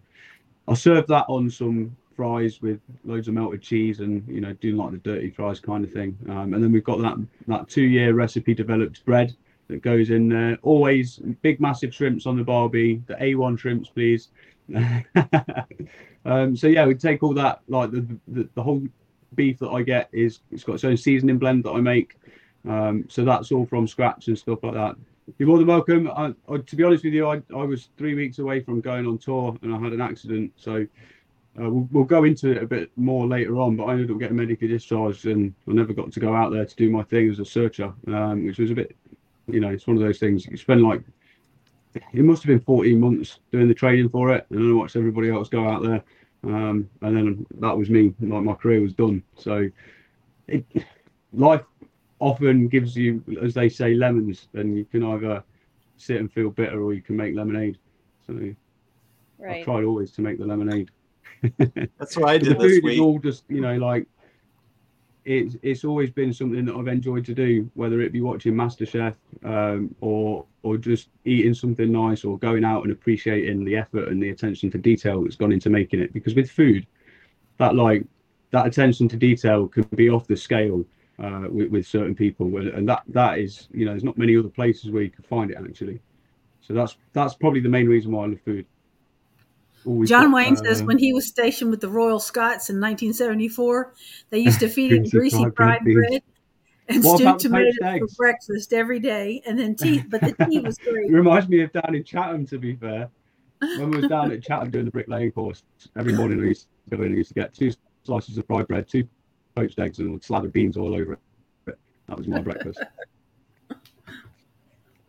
I 0.68 0.74
served 0.74 1.08
that 1.08 1.26
on 1.30 1.50
some 1.50 1.96
fries 2.20 2.62
with 2.62 2.82
loads 3.06 3.30
of 3.30 3.34
melted 3.34 3.62
cheese 3.62 4.02
and 4.02 4.28
you 4.28 4.42
know 4.42 4.52
doing 4.56 4.76
like 4.76 4.92
the 4.92 4.98
dirty 4.98 5.30
fries 5.30 5.62
kind 5.62 5.86
of 5.86 5.94
thing. 5.94 6.18
Um, 6.28 6.54
and 6.54 6.62
then 6.62 6.74
we've 6.74 6.84
got 6.84 7.00
that 7.00 7.16
that 7.48 7.70
two 7.70 7.84
year 7.84 8.14
recipe 8.14 8.54
developed 8.54 9.06
bread 9.06 9.34
that 9.70 9.82
goes 9.82 10.10
in 10.10 10.28
there. 10.28 10.58
Always 10.62 11.22
big 11.42 11.62
massive 11.62 11.96
shrimps 11.96 12.26
on 12.26 12.36
the 12.36 12.44
barbie. 12.44 13.02
The 13.08 13.14
a1 13.14 13.58
shrimps 13.58 13.90
please. 13.90 14.28
Um, 16.26 16.54
so 16.58 16.68
yeah 16.68 16.86
we 16.86 16.96
take 16.96 17.24
all 17.24 17.34
that 17.36 17.62
like 17.70 17.92
the, 17.92 18.06
the 18.28 18.50
the 18.54 18.62
whole 18.62 18.84
beef 19.36 19.58
that 19.60 19.70
i 19.70 19.82
get 19.82 20.10
is 20.12 20.42
it's 20.52 20.66
got 20.66 20.76
its 20.76 20.84
own 20.84 20.98
seasoning 20.98 21.38
blend 21.38 21.64
that 21.64 21.72
i 21.72 21.80
make. 21.80 22.18
Um, 22.68 23.06
so 23.08 23.24
that's 23.24 23.54
all 23.54 23.66
from 23.66 23.88
scratch 23.88 24.28
and 24.28 24.38
stuff 24.38 24.60
like 24.62 24.74
that. 24.74 24.96
You're 25.38 25.48
more 25.48 25.58
than 25.58 25.68
welcome. 25.68 26.10
I, 26.10 26.34
I, 26.50 26.58
to 26.58 26.76
be 26.76 26.84
honest 26.84 27.06
with 27.06 27.14
you 27.14 27.30
I, 27.30 27.42
I 27.56 27.64
was 27.64 27.88
three 27.98 28.16
weeks 28.16 28.40
away 28.40 28.60
from 28.60 28.82
going 28.82 29.08
on 29.08 29.18
tour 29.18 29.58
and 29.62 29.74
i 29.74 29.80
had 29.80 29.94
an 29.94 30.02
accident. 30.02 30.52
So 30.58 30.86
uh, 31.58 31.70
we'll, 31.70 31.88
we'll 31.92 32.04
go 32.04 32.24
into 32.24 32.52
it 32.52 32.64
a 32.64 32.68
bit 32.68 32.92
more 32.96 33.28
later 33.28 33.60
on, 33.60 33.76
but 33.76 33.86
I 33.86 33.94
ended 33.94 34.12
up 34.12 34.20
getting 34.20 34.38
medically 34.38 34.68
discharged 34.68 35.26
and 35.26 35.54
I 35.68 35.74
never 35.74 35.94
got 35.94 36.12
to 36.12 36.20
go 36.20 36.36
out 36.36 36.52
there 36.52 36.66
to 36.66 36.76
do 36.76 36.90
my 36.90 37.04
thing 37.04 37.30
as 37.30 37.40
a 37.40 37.46
searcher, 37.46 37.94
um, 38.08 38.46
which 38.46 38.60
was 38.60 38.72
a 38.72 38.76
bit, 38.76 38.96
you 39.48 39.60
know, 39.60 39.70
it's 39.70 39.88
one 39.88 39.98
of 39.98 40.04
those 40.04 40.20
things 40.20 40.46
you 40.46 40.58
spend 40.58 40.84
like, 40.84 41.02
it 41.96 42.24
must 42.24 42.44
have 42.44 42.48
been 42.48 42.60
14 42.60 43.00
months 43.00 43.40
doing 43.52 43.68
the 43.68 43.74
training 43.74 44.10
for 44.10 44.34
it. 44.34 44.46
And 44.52 44.72
I 44.72 44.74
watched 44.74 44.96
everybody 44.96 45.30
else 45.30 45.50
go 45.50 45.68
out 45.68 45.82
there. 45.82 46.04
Um, 46.44 46.90
and 47.02 47.18
then 47.18 47.46
that 47.60 47.76
was 47.76 47.90
me, 47.90 48.14
like 48.22 48.44
my 48.44 48.54
career 48.54 48.82
was 48.82 48.94
done. 48.94 49.24
So 49.36 49.68
it, 50.48 50.66
life 51.34 51.64
often 52.20 52.68
gives 52.68 52.96
you, 52.96 53.24
as 53.42 53.54
they 53.54 53.70
say, 53.70 53.96
lemons, 53.96 54.48
and 54.54 54.78
you 54.78 54.86
can 54.86 55.04
either 55.04 55.44
sit 55.98 56.18
and 56.18 56.32
feel 56.32 56.50
bitter 56.52 56.82
or 56.82 56.94
you 56.94 57.02
can 57.02 57.18
make 57.18 57.36
lemonade. 57.36 57.78
So 58.28 58.54
Right. 59.40 59.60
I've 59.60 59.64
tried 59.64 59.86
always 59.86 60.12
to 60.12 60.22
make 60.22 60.38
the 60.38 60.46
lemonade. 60.46 60.92
That's 61.98 62.18
what 62.18 62.30
I 62.30 62.38
the 62.38 62.46
did 62.46 62.60
this 62.60 62.80
food 62.80 62.92
is 62.92 63.00
all 63.00 63.20
just 63.20 63.44
you 63.50 63.62
know 63.62 63.76
like 63.78 64.08
it's 65.26 65.56
it's 65.62 65.84
always 65.84 66.10
been 66.10 66.34
something 66.34 66.66
that 66.66 66.76
I've 66.76 66.88
enjoyed 66.88 67.26
to 67.26 67.34
do, 67.34 67.70
whether 67.76 68.02
it 68.02 68.12
be 68.12 68.22
watching 68.22 68.54
MasterChef 68.54 69.14
um, 69.44 69.94
or 70.02 70.46
or 70.64 70.78
just 70.78 71.10
eating 71.26 71.54
something 71.54 71.92
nice 71.92 72.24
or 72.24 72.38
going 72.38 72.64
out 72.64 72.84
and 72.84 72.92
appreciating 72.92 73.64
the 73.64 73.76
effort 73.76 74.08
and 74.10 74.22
the 74.22 74.30
attention 74.30 74.72
to 74.72 74.78
detail 74.78 75.24
that's 75.24 75.36
gone 75.36 75.52
into 75.52 75.70
making 75.70 76.00
it. 76.00 76.14
Because 76.14 76.36
with 76.36 76.50
food, 76.50 76.88
that 77.58 77.76
like 77.76 78.06
that 78.52 78.66
attention 78.66 79.08
to 79.10 79.18
detail 79.18 79.68
can 79.68 79.84
be 79.96 80.10
off 80.10 80.26
the 80.26 80.36
scale 80.36 80.84
uh, 81.20 81.46
with, 81.50 81.70
with 81.70 81.86
certain 81.86 82.16
people, 82.16 82.48
and 82.58 82.70
and 82.70 82.90
that 82.90 83.04
that 83.10 83.38
is 83.38 83.68
you 83.72 83.86
know 83.86 83.92
there's 83.92 84.04
not 84.04 84.18
many 84.18 84.36
other 84.36 84.50
places 84.50 84.90
where 84.90 85.04
you 85.04 85.12
can 85.12 85.24
find 85.24 85.52
it 85.52 85.58
actually. 85.58 86.00
So 86.62 86.74
that's 86.74 86.98
that's 87.14 87.36
probably 87.36 87.60
the 87.60 87.70
main 87.70 87.88
reason 87.88 88.12
why 88.12 88.24
I 88.24 88.28
love 88.28 88.42
food. 88.42 88.66
Always 89.86 90.10
John 90.10 90.32
Wayne 90.32 90.58
says 90.58 90.84
when 90.84 90.98
he 90.98 91.14
was 91.14 91.28
stationed 91.28 91.72
with 91.72 91.82
the 91.82 91.90
Royal 91.90 92.20
Scots 92.20 92.70
in 92.70 92.76
1974, 92.76 93.94
they 94.30 94.40
used 94.40 94.60
to 94.60 94.68
feed 94.70 94.92
him 94.92 95.08
Greasy 95.10 95.46
fried 95.56 95.84
bread 95.84 96.22
and 96.90 97.04
What 97.04 97.18
stewed 97.20 97.40
tomatoes 97.40 97.76
for 97.82 98.08
breakfast 98.18 98.74
every 98.74 99.00
day, 99.00 99.42
and 99.46 99.58
then 99.58 99.76
tea. 99.76 100.04
But 100.10 100.22
the 100.22 100.46
tea 100.46 100.60
was 100.60 100.78
It 100.80 100.84
great. 100.92 101.12
reminds 101.12 101.48
me 101.48 101.62
of 101.62 101.72
down 101.72 101.96
in 101.96 102.04
Chatham, 102.04 102.46
to 102.48 102.58
be 102.58 102.76
fair. 102.76 103.10
When 103.60 103.92
we 103.92 103.98
was 103.98 104.10
down 104.10 104.32
at 104.32 104.42
Chatham 104.42 104.72
doing 104.72 104.86
the 104.86 104.92
bricklaying 104.92 105.32
course, 105.32 105.64
every 105.98 106.14
morning 106.14 106.40
we 106.40 106.48
used 106.50 106.68
to 106.90 106.98
go 106.98 107.04
in 107.04 107.10
and 107.10 107.18
used 107.18 107.30
to 107.30 107.36
get 107.36 107.54
two 107.54 107.72
slices 108.04 108.38
of 108.38 108.48
fried 108.48 108.68
bread, 108.68 108.88
two 108.88 109.08
poached 109.56 109.78
eggs, 109.80 110.00
and 110.00 110.20
a 110.20 110.24
slab 110.24 110.46
of 110.46 110.54
beans 110.54 110.78
all 110.78 110.96
over 110.96 111.14
it. 111.14 111.20
That 112.08 112.18
was 112.18 112.28
my 112.28 112.42
breakfast. 112.42 112.80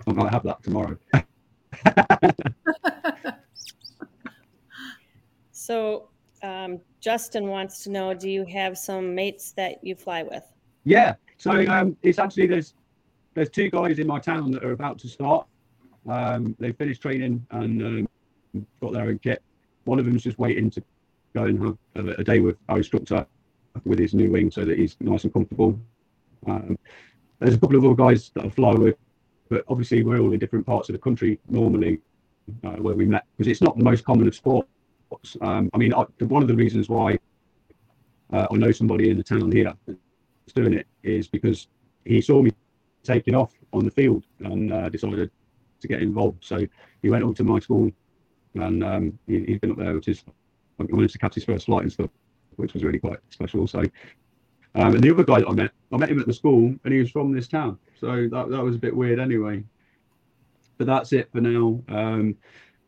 I 0.07 0.13
might 0.13 0.33
have 0.33 0.43
that 0.43 0.63
tomorrow. 0.63 0.99
So, 5.71 6.09
um, 6.43 6.81
Justin 6.99 7.47
wants 7.47 7.85
to 7.85 7.91
know: 7.91 8.13
Do 8.13 8.29
you 8.29 8.45
have 8.47 8.77
some 8.77 9.15
mates 9.15 9.53
that 9.53 9.85
you 9.85 9.95
fly 9.95 10.25
with? 10.25 10.43
Yeah. 10.83 11.15
So 11.37 11.53
um, 11.69 11.97
it's 12.03 12.19
actually 12.19 12.49
there's 12.49 12.75
there's 13.35 13.51
two 13.51 13.71
guys 13.71 14.01
in 14.01 14.09
my 14.09 14.19
town 14.19 14.51
that 14.51 14.65
are 14.65 14.73
about 14.73 14.99
to 14.99 15.09
start. 15.09 15.47
Um, 16.09 16.57
they 16.59 16.73
finished 16.73 17.03
training 17.03 17.47
and 17.53 17.83
um, 17.83 18.67
got 18.81 18.95
their 18.95 19.05
own 19.05 19.21
kit. 19.21 19.45
One 19.85 20.01
of 20.01 20.07
them's 20.07 20.25
just 20.25 20.41
waiting 20.41 20.71
to 20.71 20.83
go 21.37 21.45
and 21.45 21.63
have 21.63 22.09
a, 22.09 22.21
a 22.21 22.25
day 22.25 22.41
with 22.41 22.57
our 22.69 22.79
instructor 22.79 23.25
with 23.85 24.01
his 24.01 24.13
new 24.13 24.33
wing 24.33 24.51
so 24.51 24.65
that 24.65 24.77
he's 24.77 24.97
nice 24.99 25.23
and 25.23 25.33
comfortable. 25.33 25.79
Um, 26.49 26.77
there's 27.39 27.55
a 27.55 27.61
couple 27.61 27.77
of 27.77 27.85
other 27.85 27.95
guys 27.95 28.33
that 28.35 28.45
I 28.45 28.49
fly 28.49 28.73
with, 28.73 28.97
but 29.49 29.65
obviously 29.69 30.03
we're 30.03 30.19
all 30.19 30.33
in 30.33 30.41
different 30.41 30.67
parts 30.67 30.89
of 30.89 30.95
the 30.95 30.99
country 30.99 31.39
normally 31.49 32.01
uh, 32.65 32.71
where 32.71 32.97
we 32.97 33.07
met 33.07 33.25
because 33.37 33.49
it's 33.49 33.63
not 33.63 33.79
the 33.79 33.85
most 33.85 34.05
common 34.05 34.27
of 34.27 34.35
sports. 34.35 34.69
Um, 35.41 35.71
I 35.73 35.79
mean, 35.79 35.95
I, 35.95 36.05
one 36.25 36.43
of 36.43 36.49
the 36.49 36.55
reasons 36.55 36.89
why 36.89 37.19
uh, 38.33 38.47
I 38.51 38.57
know 38.57 38.73
somebody 38.73 39.11
in 39.11 39.17
the 39.17 39.25
town 39.25 39.51
here 39.51 39.73
that's 39.87 40.53
doing 40.55 40.75
it 40.75 40.87
is 41.03 41.29
because 41.29 41.69
he 42.05 42.21
saw 42.21 42.43
me 42.43 42.53
taking 43.03 43.35
off 43.35 43.53
on 43.73 43.85
the 43.85 43.91
field 43.91 44.25
and 44.41 44.73
uh, 44.73 44.89
decided 44.89 45.31
to 45.81 45.89
get 45.89 46.03
involved. 46.03 46.45
So 46.45 46.67
he 47.03 47.11
went 47.11 47.25
up 47.25 47.35
to 47.37 47.45
my 47.45 47.59
school 47.59 47.91
and 48.55 48.85
um, 48.85 49.19
he, 49.27 49.45
he's 49.45 49.59
been 49.59 49.73
up 49.73 49.79
there, 49.79 49.95
which 49.95 50.09
is 50.09 50.25
I 50.79 50.85
managed 50.89 51.13
to 51.15 51.19
catch 51.19 51.35
his 51.35 51.45
first 51.45 51.67
flight 51.67 51.83
and 51.83 51.93
stuff, 51.93 52.11
which 52.57 52.75
was 52.75 52.85
really 52.85 52.99
quite 52.99 53.19
special. 53.31 53.67
So, 53.67 53.81
um, 54.75 54.95
and 54.95 55.03
the 55.03 55.11
other 55.13 55.25
guy 55.25 55.41
that 55.41 55.49
I 55.49 55.53
met, 55.53 55.73
I 55.93 55.97
met 55.97 56.11
him 56.11 56.21
at 56.21 56.27
the 56.27 56.33
school 56.33 56.75
and 56.85 56.93
he 56.93 57.01
was 57.01 57.11
from 57.11 57.33
this 57.33 57.49
town. 57.49 57.79
So 57.99 58.29
that, 58.31 58.51
that 58.51 58.63
was 58.63 58.77
a 58.77 58.79
bit 58.79 58.97
weird 58.97 59.19
anyway. 59.19 59.65
But 60.79 60.87
that's 60.87 61.13
it 61.13 61.31
for 61.33 61.41
now. 61.41 61.83
Um, 61.89 62.37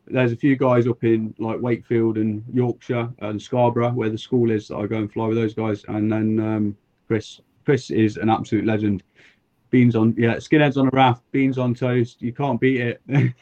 there's 0.07 0.33
a 0.33 0.37
few 0.37 0.57
guys 0.57 0.87
up 0.87 1.05
in 1.05 1.35
like 1.39 1.61
Wakefield 1.61 2.19
and 2.19 2.43
Yorkshire 2.53 3.09
and 3.21 3.41
Scarborough 3.41 3.93
where 3.93 4.11
the 4.11 4.19
school 4.19 4.51
is 4.51 4.69
that 4.69 4.77
I 4.77 4.87
go 4.87 4.97
and 4.99 5.13
fly 5.13 5.27
with 5.27 5.37
those 5.37 5.55
guys. 5.55 5.85
And 5.89 6.11
then 6.11 6.41
um, 6.41 6.77
Chris, 7.07 7.41
Chris 7.65 7.91
is 7.91 8.17
an 8.17 8.29
absolute 8.29 8.65
legend. 8.65 9.03
Beans 9.71 9.97
on, 9.97 10.15
yeah, 10.19 10.35
skinheads 10.35 10.77
on 10.77 10.89
a 10.89 10.91
raft, 10.93 11.23
beans 11.33 11.57
on 11.57 11.75
toast. 11.75 12.21
You 12.21 12.33
can't 12.33 12.61
beat 12.61 12.81
it. 12.81 13.01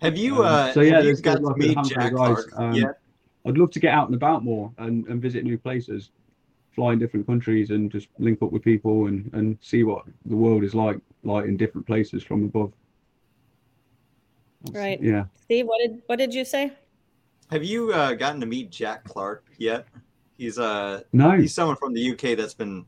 Have 0.00 0.16
you 0.18 0.36
Um, 0.36 0.46
uh 0.46 0.72
so 0.72 0.80
yeah, 0.82 1.00
there's- 1.00 1.20
got 1.20 1.42
like 1.42 1.56
meet 1.56 1.78
Jack 1.84 2.14
guys, 2.14 2.44
um, 2.56 2.74
yet? 2.74 2.98
I'd 3.46 3.58
love 3.58 3.70
to 3.72 3.80
get 3.80 3.92
out 3.94 4.06
and 4.08 4.14
about 4.14 4.42
more 4.44 4.72
and, 4.78 5.06
and 5.06 5.20
visit 5.20 5.44
new 5.44 5.58
places, 5.58 6.10
fly 6.72 6.92
in 6.94 6.98
different 6.98 7.26
countries 7.26 7.70
and 7.70 7.90
just 7.90 8.08
link 8.18 8.40
up 8.42 8.52
with 8.52 8.62
people 8.62 9.06
and, 9.06 9.30
and 9.34 9.58
see 9.60 9.84
what 9.84 10.04
the 10.26 10.36
world 10.36 10.64
is 10.64 10.74
like, 10.74 10.98
like 11.22 11.44
in 11.46 11.56
different 11.56 11.86
places 11.86 12.22
from 12.22 12.44
above. 12.44 12.72
That's- 14.64 14.82
Right. 14.82 15.02
Yeah. 15.02 15.24
Steve, 15.42 15.66
what 15.66 15.80
did 15.82 16.02
what 16.06 16.18
did 16.18 16.32
you 16.34 16.44
say? 16.44 16.72
Have 17.50 17.64
you 17.64 17.92
uh, 17.92 18.14
gotten 18.14 18.40
to 18.40 18.46
meet 18.46 18.70
Jack 18.70 19.04
Clark 19.04 19.44
yet? 19.58 19.86
He's 20.38 20.58
uh 20.58 21.02
No. 21.12 21.32
he's 21.32 21.54
someone 21.54 21.76
from 21.76 21.92
the 21.92 22.12
UK 22.12 22.36
that's 22.36 22.54
been 22.54 22.86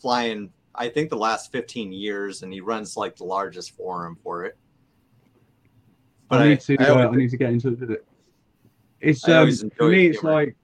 flying 0.00 0.52
I 0.74 0.88
think 0.88 1.10
the 1.10 1.16
last 1.16 1.50
15 1.50 1.92
years 1.92 2.42
and 2.42 2.52
he 2.52 2.60
runs 2.60 2.96
like 2.96 3.16
the 3.16 3.24
largest 3.24 3.76
forum 3.76 4.16
for 4.22 4.44
it. 4.44 4.56
But 6.28 6.42
I 6.42 6.48
need 6.48 6.60
to. 6.60 6.76
I 6.78 6.84
uh, 6.84 7.08
I 7.08 7.16
need 7.16 7.30
to 7.30 7.36
get 7.36 7.50
into 7.50 7.68
it. 7.90 8.04
It's 9.00 9.26
um, 9.28 9.50
for 9.76 9.88
me. 9.88 10.08
It's 10.08 10.20
humor. 10.20 10.34
like 10.34 10.56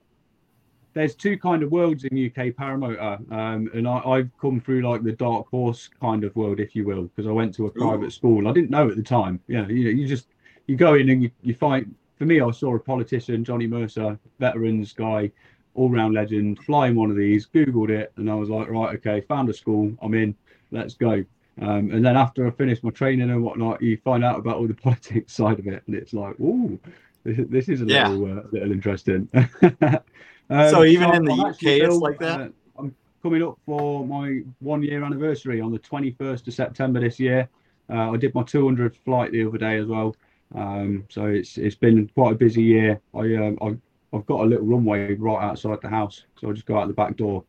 there's 0.93 1.15
two 1.15 1.37
kind 1.37 1.63
of 1.63 1.71
worlds 1.71 2.05
in 2.05 2.25
UK 2.25 2.53
paramotor, 2.55 3.19
um, 3.31 3.69
and 3.73 3.87
I, 3.87 3.97
I've 3.99 4.29
come 4.39 4.61
through 4.61 4.87
like 4.87 5.03
the 5.03 5.11
dark 5.11 5.47
horse 5.49 5.89
kind 5.99 6.23
of 6.23 6.35
world, 6.35 6.59
if 6.59 6.75
you 6.75 6.85
will, 6.85 7.03
because 7.03 7.27
I 7.27 7.31
went 7.31 7.53
to 7.55 7.65
a 7.65 7.71
private 7.71 8.13
school. 8.13 8.47
I 8.47 8.53
didn't 8.53 8.69
know 8.69 8.89
at 8.89 8.95
the 8.95 9.03
time. 9.03 9.39
Yeah, 9.47 9.67
you 9.67 9.85
know, 9.85 9.89
you 9.89 10.07
just 10.07 10.27
you 10.67 10.75
go 10.75 10.95
in 10.95 11.09
and 11.09 11.23
you, 11.23 11.31
you 11.41 11.53
find. 11.53 11.93
For 12.17 12.25
me, 12.25 12.39
I 12.39 12.49
saw 12.51 12.73
a 12.75 12.79
politician, 12.79 13.43
Johnny 13.43 13.67
Mercer, 13.67 14.17
veterans 14.39 14.93
guy, 14.93 15.31
all 15.73 15.89
round 15.89 16.13
legend, 16.13 16.59
flying 16.63 16.95
one 16.95 17.11
of 17.11 17.17
these. 17.17 17.47
Googled 17.47 17.89
it, 17.89 18.13
and 18.15 18.31
I 18.31 18.35
was 18.35 18.49
like, 18.49 18.69
right, 18.69 18.95
okay, 18.95 19.21
found 19.21 19.49
a 19.49 19.53
school. 19.53 19.93
I'm 20.01 20.13
in. 20.13 20.35
Let's 20.71 20.93
go. 20.93 21.23
Um, 21.61 21.91
and 21.91 22.03
then 22.05 22.17
after 22.17 22.47
I 22.47 22.51
finished 22.51 22.83
my 22.83 22.89
training 22.91 23.29
and 23.29 23.43
whatnot, 23.43 23.81
you 23.81 23.97
find 24.03 24.23
out 24.23 24.39
about 24.39 24.57
all 24.57 24.67
the 24.67 24.73
politics 24.87 25.33
side 25.33 25.59
of 25.59 25.67
it, 25.67 25.83
and 25.87 25.95
it's 25.95 26.13
like, 26.13 26.39
ooh, 26.39 26.79
this, 27.23 27.39
this 27.49 27.69
is 27.69 27.81
a 27.81 27.85
Yeah. 27.85 28.09
little, 28.09 28.39
uh, 28.39 28.43
little 28.51 28.71
interesting. 28.71 29.29
Um, 30.47 30.69
So 30.69 30.85
even 30.85 31.11
in 31.13 31.23
the 31.25 31.33
I'm 31.33 31.49
UK, 31.49 31.57
it's 31.63 31.97
like 31.97 32.19
that? 32.19 32.39
uh, 32.39 32.47
I'm 32.77 32.95
coming 33.23 33.41
up 33.41 33.57
for 33.65 34.05
my 34.05 34.41
one 34.59 34.83
year 34.83 35.03
anniversary 35.03 35.59
on 35.59 35.71
the 35.71 35.79
21st 35.79 36.47
of 36.47 36.53
September 36.53 36.99
this 36.99 37.19
year. 37.19 37.49
Uh, 37.89 38.11
I 38.11 38.17
did 38.17 38.35
my 38.35 38.43
200th 38.43 38.97
flight 39.03 39.31
the 39.31 39.43
other 39.47 39.57
day 39.57 39.77
as 39.77 39.87
well. 39.87 40.15
Um, 40.53 41.05
so 41.09 41.25
it's 41.25 41.57
it's 41.57 41.75
been 41.75 42.09
quite 42.13 42.33
a 42.33 42.35
busy 42.35 42.61
year. 42.61 43.01
I 43.13 43.35
um, 43.35 43.57
I've, 43.61 43.79
I've 44.13 44.25
got 44.25 44.41
a 44.41 44.45
little 44.45 44.65
runway 44.65 45.15
right 45.15 45.43
outside 45.43 45.79
the 45.81 45.89
house, 45.89 46.23
so 46.39 46.49
I 46.49 46.53
just 46.53 46.65
go 46.65 46.77
out 46.77 46.87
the 46.87 46.93
back 46.93 47.17
door, 47.17 47.43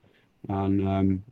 and 0.48 0.88
um, 0.88 1.22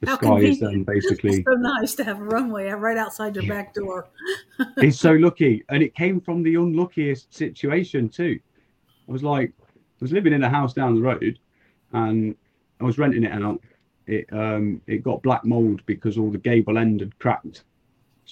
the 0.00 0.08
How 0.08 0.16
sky 0.16 0.38
is 0.38 0.60
then 0.60 0.82
basically 0.82 1.36
It's 1.36 1.44
so 1.46 1.56
nice 1.56 1.94
to 1.96 2.04
have 2.04 2.20
a 2.20 2.24
runway 2.24 2.68
right 2.70 2.96
outside 2.96 3.36
your 3.36 3.46
back 3.46 3.74
door. 3.74 4.08
he's 4.80 4.98
so 4.98 5.12
lucky 5.12 5.62
and 5.68 5.82
it 5.82 5.94
came 5.94 6.20
from 6.20 6.42
the 6.42 6.54
unluckiest 6.54 7.32
situation 7.34 8.08
too 8.08 8.38
i 9.08 9.12
was 9.12 9.22
like 9.22 9.52
i 9.60 10.00
was 10.00 10.12
living 10.12 10.32
in 10.32 10.42
a 10.42 10.48
house 10.48 10.72
down 10.72 10.94
the 10.94 11.00
road 11.00 11.38
and 11.92 12.34
i 12.80 12.84
was 12.84 12.98
renting 12.98 13.24
it 13.24 13.32
out 13.32 13.60
it 14.06 14.26
um 14.32 14.80
it 14.86 15.02
got 15.02 15.22
black 15.22 15.44
mold 15.44 15.84
because 15.86 16.16
all 16.16 16.30
the 16.30 16.38
gable 16.38 16.78
end 16.78 17.00
had 17.00 17.18
cracked 17.18 17.64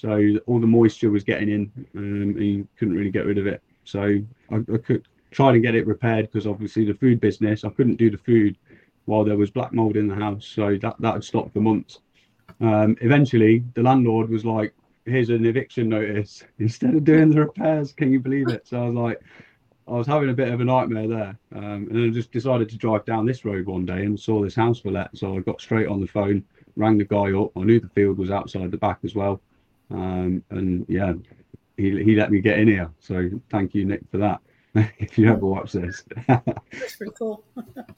so 0.00 0.38
all 0.46 0.60
the 0.60 0.66
moisture 0.66 1.10
was 1.10 1.24
getting 1.24 1.48
in 1.48 1.72
um, 1.96 2.34
and 2.36 2.44
you 2.44 2.68
couldn't 2.78 2.96
really 2.96 3.10
get 3.10 3.26
rid 3.26 3.38
of 3.38 3.46
it 3.46 3.62
so 3.84 4.18
i, 4.50 4.56
I 4.56 4.78
could 4.78 5.06
try 5.30 5.52
to 5.52 5.60
get 5.60 5.74
it 5.74 5.86
repaired 5.86 6.30
because 6.30 6.46
obviously 6.46 6.84
the 6.84 6.94
food 6.94 7.20
business 7.20 7.64
i 7.64 7.70
couldn't 7.70 7.96
do 7.96 8.10
the 8.10 8.18
food 8.18 8.56
while 9.06 9.24
there 9.24 9.36
was 9.36 9.50
black 9.50 9.72
mold 9.72 9.96
in 9.96 10.06
the 10.06 10.14
house 10.14 10.46
so 10.46 10.76
that 10.82 10.96
that 11.00 11.14
had 11.14 11.24
stopped 11.24 11.52
for 11.52 11.60
months 11.60 12.00
um, 12.60 12.96
eventually 13.00 13.64
the 13.74 13.82
landlord 13.82 14.28
was 14.28 14.44
like 14.44 14.72
here's 15.08 15.30
an 15.30 15.46
eviction 15.46 15.88
notice 15.88 16.44
instead 16.58 16.94
of 16.94 17.04
doing 17.04 17.30
the 17.30 17.40
repairs. 17.40 17.92
Can 17.92 18.12
you 18.12 18.20
believe 18.20 18.48
it? 18.48 18.66
So 18.66 18.82
I 18.82 18.86
was 18.86 18.94
like, 18.94 19.20
I 19.88 19.92
was 19.92 20.06
having 20.06 20.28
a 20.28 20.34
bit 20.34 20.52
of 20.52 20.60
a 20.60 20.64
nightmare 20.64 21.08
there. 21.08 21.38
Um, 21.54 21.86
and 21.88 21.90
then 21.90 22.04
I 22.04 22.10
just 22.10 22.30
decided 22.30 22.68
to 22.68 22.76
drive 22.76 23.06
down 23.06 23.24
this 23.24 23.44
road 23.44 23.66
one 23.66 23.86
day 23.86 24.04
and 24.04 24.20
saw 24.20 24.42
this 24.42 24.54
house 24.54 24.80
for 24.80 24.90
let. 24.90 25.16
So 25.16 25.36
I 25.36 25.40
got 25.40 25.60
straight 25.60 25.88
on 25.88 26.00
the 26.00 26.06
phone, 26.06 26.44
rang 26.76 26.98
the 26.98 27.04
guy 27.04 27.32
up. 27.32 27.52
I 27.56 27.62
knew 27.62 27.80
the 27.80 27.88
field 27.88 28.18
was 28.18 28.30
outside 28.30 28.70
the 28.70 28.76
back 28.76 28.98
as 29.02 29.14
well. 29.14 29.40
Um, 29.90 30.42
and 30.50 30.84
yeah, 30.88 31.14
he, 31.76 32.02
he 32.02 32.16
let 32.16 32.30
me 32.30 32.40
get 32.40 32.58
in 32.58 32.68
here. 32.68 32.90
So 33.00 33.30
thank 33.50 33.74
you, 33.74 33.84
Nick, 33.84 34.02
for 34.10 34.18
that. 34.18 34.40
if 34.98 35.18
you 35.18 35.30
ever 35.30 35.46
watch 35.46 35.72
this, 35.72 36.04
That's 36.26 36.96
pretty 36.96 37.12
cool. 37.18 37.44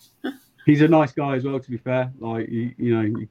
he's 0.67 0.83
a 0.83 0.89
nice 0.89 1.13
guy 1.13 1.37
as 1.37 1.45
well. 1.45 1.59
To 1.59 1.71
be 1.71 1.79
fair, 1.79 2.13
like 2.19 2.49
you, 2.49 2.73
you 2.79 2.95
know, 2.95 3.03
you 3.03 3.29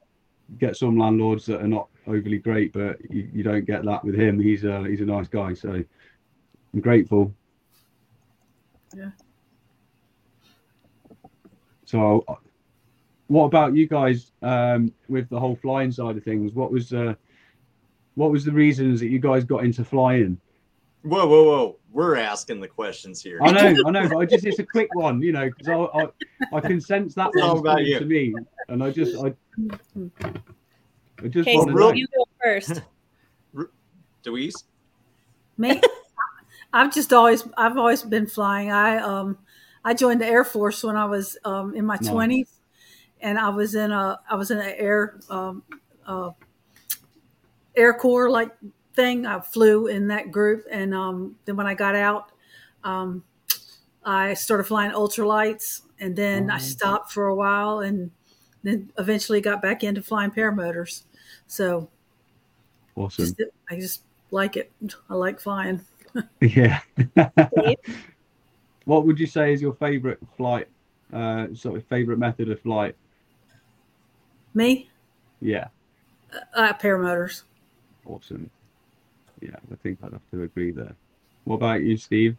get 0.58 0.76
some 0.76 0.98
landlords 0.98 1.46
that 1.46 1.62
are 1.62 1.68
not 1.68 1.88
overly 2.08 2.40
great, 2.40 2.74
but 2.74 2.98
you, 3.10 3.30
you 3.34 3.44
don't 3.44 3.66
get 3.66 3.86
that 3.86 4.04
with 4.04 4.16
him. 4.16 4.40
He's 4.40 4.66
a 4.66 4.84
he's 4.84 5.02
a 5.02 5.06
nice 5.06 5.28
guy. 5.28 5.54
So 5.54 5.84
I'm 6.74 6.82
grateful. 6.82 7.34
Yeah. 8.96 9.12
So, 11.86 12.24
what 13.28 13.46
about 13.46 13.76
you 13.76 13.88
guys 13.88 14.32
um, 14.44 14.94
with 15.08 15.30
the 15.30 15.40
whole 15.40 15.56
flying 15.56 15.92
side 15.92 16.18
of 16.18 16.24
things? 16.24 16.54
What 16.54 16.72
was 16.72 16.94
uh, 16.94 17.16
what 18.20 18.32
was 18.32 18.44
the 18.44 18.52
reasons 18.52 19.00
that 19.00 19.08
you 19.08 19.18
guys 19.18 19.46
got 19.46 19.64
into 19.64 19.86
flying? 19.86 20.38
Whoa, 21.04 21.26
whoa, 21.26 21.44
whoa! 21.46 21.80
We're 21.90 22.18
asking 22.18 22.60
the 22.60 22.68
questions 22.68 23.24
here. 23.24 23.40
I 23.42 23.52
know, 23.54 23.74
I 23.88 23.92
know, 23.92 24.10
but 24.10 24.18
I 24.18 24.26
just 24.26 24.46
it's 24.46 24.60
a 24.60 24.64
quick 24.76 24.94
one, 24.94 25.22
you 25.22 25.32
know, 25.32 25.50
because 25.50 25.70
I, 25.70 25.76
I 25.76 26.58
I 26.58 26.60
can 26.60 26.82
sense 26.82 27.16
that 27.16 27.30
It's 27.30 27.38
one's 27.38 27.62
coming 27.62 27.86
you. 27.86 28.00
to 28.00 28.06
me, 28.06 28.36
and 28.68 28.84
I 28.84 28.92
just 28.92 29.16
I 29.16 29.34
I 31.24 31.28
just 31.30 31.48
Okay, 31.48 31.58
want 31.58 31.70
to 31.70 31.74
so 31.76 31.80
know. 31.80 31.94
you 31.94 32.08
go 32.14 32.26
first. 32.44 32.82
Deweese? 34.26 34.64
Me, 35.58 35.82
I've 36.74 36.94
just 36.94 37.14
always 37.14 37.48
I've 37.58 37.78
always 37.78 38.04
been 38.04 38.28
flying. 38.28 38.70
I 38.70 38.98
um 38.98 39.38
I 39.86 39.94
joined 39.94 40.20
the 40.20 40.28
Air 40.28 40.44
Force 40.44 40.84
when 40.84 40.98
I 40.98 41.06
was 41.06 41.38
um 41.46 41.74
in 41.74 41.86
my 41.86 41.96
Nice. 41.96 42.10
twenties, 42.10 42.60
and 43.22 43.40
I 43.40 43.48
was 43.48 43.76
in 43.76 43.92
a 43.92 44.20
I 44.30 44.36
was 44.36 44.52
in 44.52 44.58
an 44.58 44.74
air 44.76 45.22
um 45.30 45.64
uh 46.06 46.32
Air 47.80 47.94
Corps 47.94 48.30
like 48.30 48.52
thing. 48.94 49.26
I 49.26 49.40
flew 49.42 49.88
in 49.88 50.08
that 50.10 50.32
group, 50.32 50.66
and 50.72 50.94
um 50.94 51.38
then 51.46 51.56
when 51.56 51.68
I 51.68 51.74
got 51.74 51.96
out, 51.96 52.32
um 52.84 53.24
I 54.04 54.34
started 54.36 54.66
flying 54.66 54.92
ultralights, 54.92 55.82
and 56.00 56.16
then 56.16 56.50
I 56.52 56.56
Oh. 56.56 56.60
stopped 56.60 57.12
for 57.12 57.28
a 57.28 57.36
while, 57.36 57.80
and 57.80 58.12
then 58.64 58.92
eventually 58.98 59.42
got 59.42 59.62
back 59.62 59.84
into 59.84 60.02
flying 60.02 60.32
paramotors. 60.32 61.04
So 61.48 61.90
Awesome. 62.96 63.26
just, 63.38 63.52
I 63.70 63.76
just 63.80 64.02
like 64.32 64.58
it. 64.58 64.72
I 65.10 65.16
like 65.16 65.40
flying. 65.40 65.82
Yeah. 66.42 66.80
What 68.86 69.06
would 69.06 69.20
you 69.20 69.28
say 69.28 69.54
is 69.54 69.62
your 69.62 69.74
favorite 69.74 70.20
flight? 70.38 70.68
Uh, 71.14 71.48
sort 71.54 71.78
of 71.78 71.86
favorite 71.86 72.18
method 72.18 72.50
of 72.50 72.60
flight? 72.62 72.96
Me, 74.54 74.90
Yeah. 75.42 75.70
uh, 76.56 76.74
paramotors. 76.74 77.44
Awesome. 78.10 78.50
Yeah, 79.42 79.56
I 79.72 79.76
think 79.76 80.00
I'd 80.04 80.12
have 80.12 80.30
to 80.32 80.44
agree 80.44 80.72
there. 80.72 80.96
What 81.46 81.56
about 81.58 81.84
you, 81.84 81.96
Steve? 81.96 82.36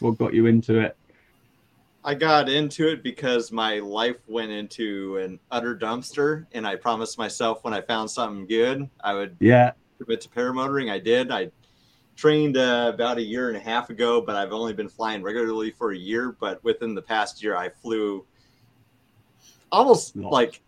What 0.00 0.18
got 0.18 0.34
you 0.34 0.46
into 0.46 0.80
it? 0.80 0.96
I 2.04 2.14
got 2.14 2.48
into 2.48 2.88
it 2.88 3.02
because 3.02 3.52
my 3.52 3.78
life 3.78 4.16
went 4.26 4.50
into 4.50 5.18
an 5.18 5.38
utter 5.52 5.76
dumpster, 5.76 6.46
and 6.52 6.66
I 6.66 6.74
promised 6.74 7.16
myself 7.16 7.62
when 7.62 7.74
I 7.74 7.80
found 7.80 8.10
something 8.10 8.46
good, 8.46 8.88
I 9.04 9.14
would 9.14 9.36
Yeah. 9.38 9.72
commit 9.98 10.20
to 10.22 10.28
paramotoring. 10.28 10.90
I 10.90 10.98
did. 10.98 11.30
I 11.30 11.52
trained 12.16 12.56
uh, 12.56 12.90
about 12.92 13.18
a 13.18 13.22
year 13.22 13.48
and 13.48 13.56
a 13.56 13.60
half 13.60 13.90
ago, 13.90 14.20
but 14.20 14.34
I've 14.34 14.52
only 14.52 14.72
been 14.72 14.88
flying 14.88 15.22
regularly 15.22 15.70
for 15.70 15.92
a 15.92 15.96
year. 15.96 16.32
But 16.40 16.62
within 16.64 16.94
the 16.94 17.02
past 17.02 17.42
year, 17.42 17.56
I 17.56 17.68
flew 17.68 18.24
almost 19.70 20.16
like 20.16 20.60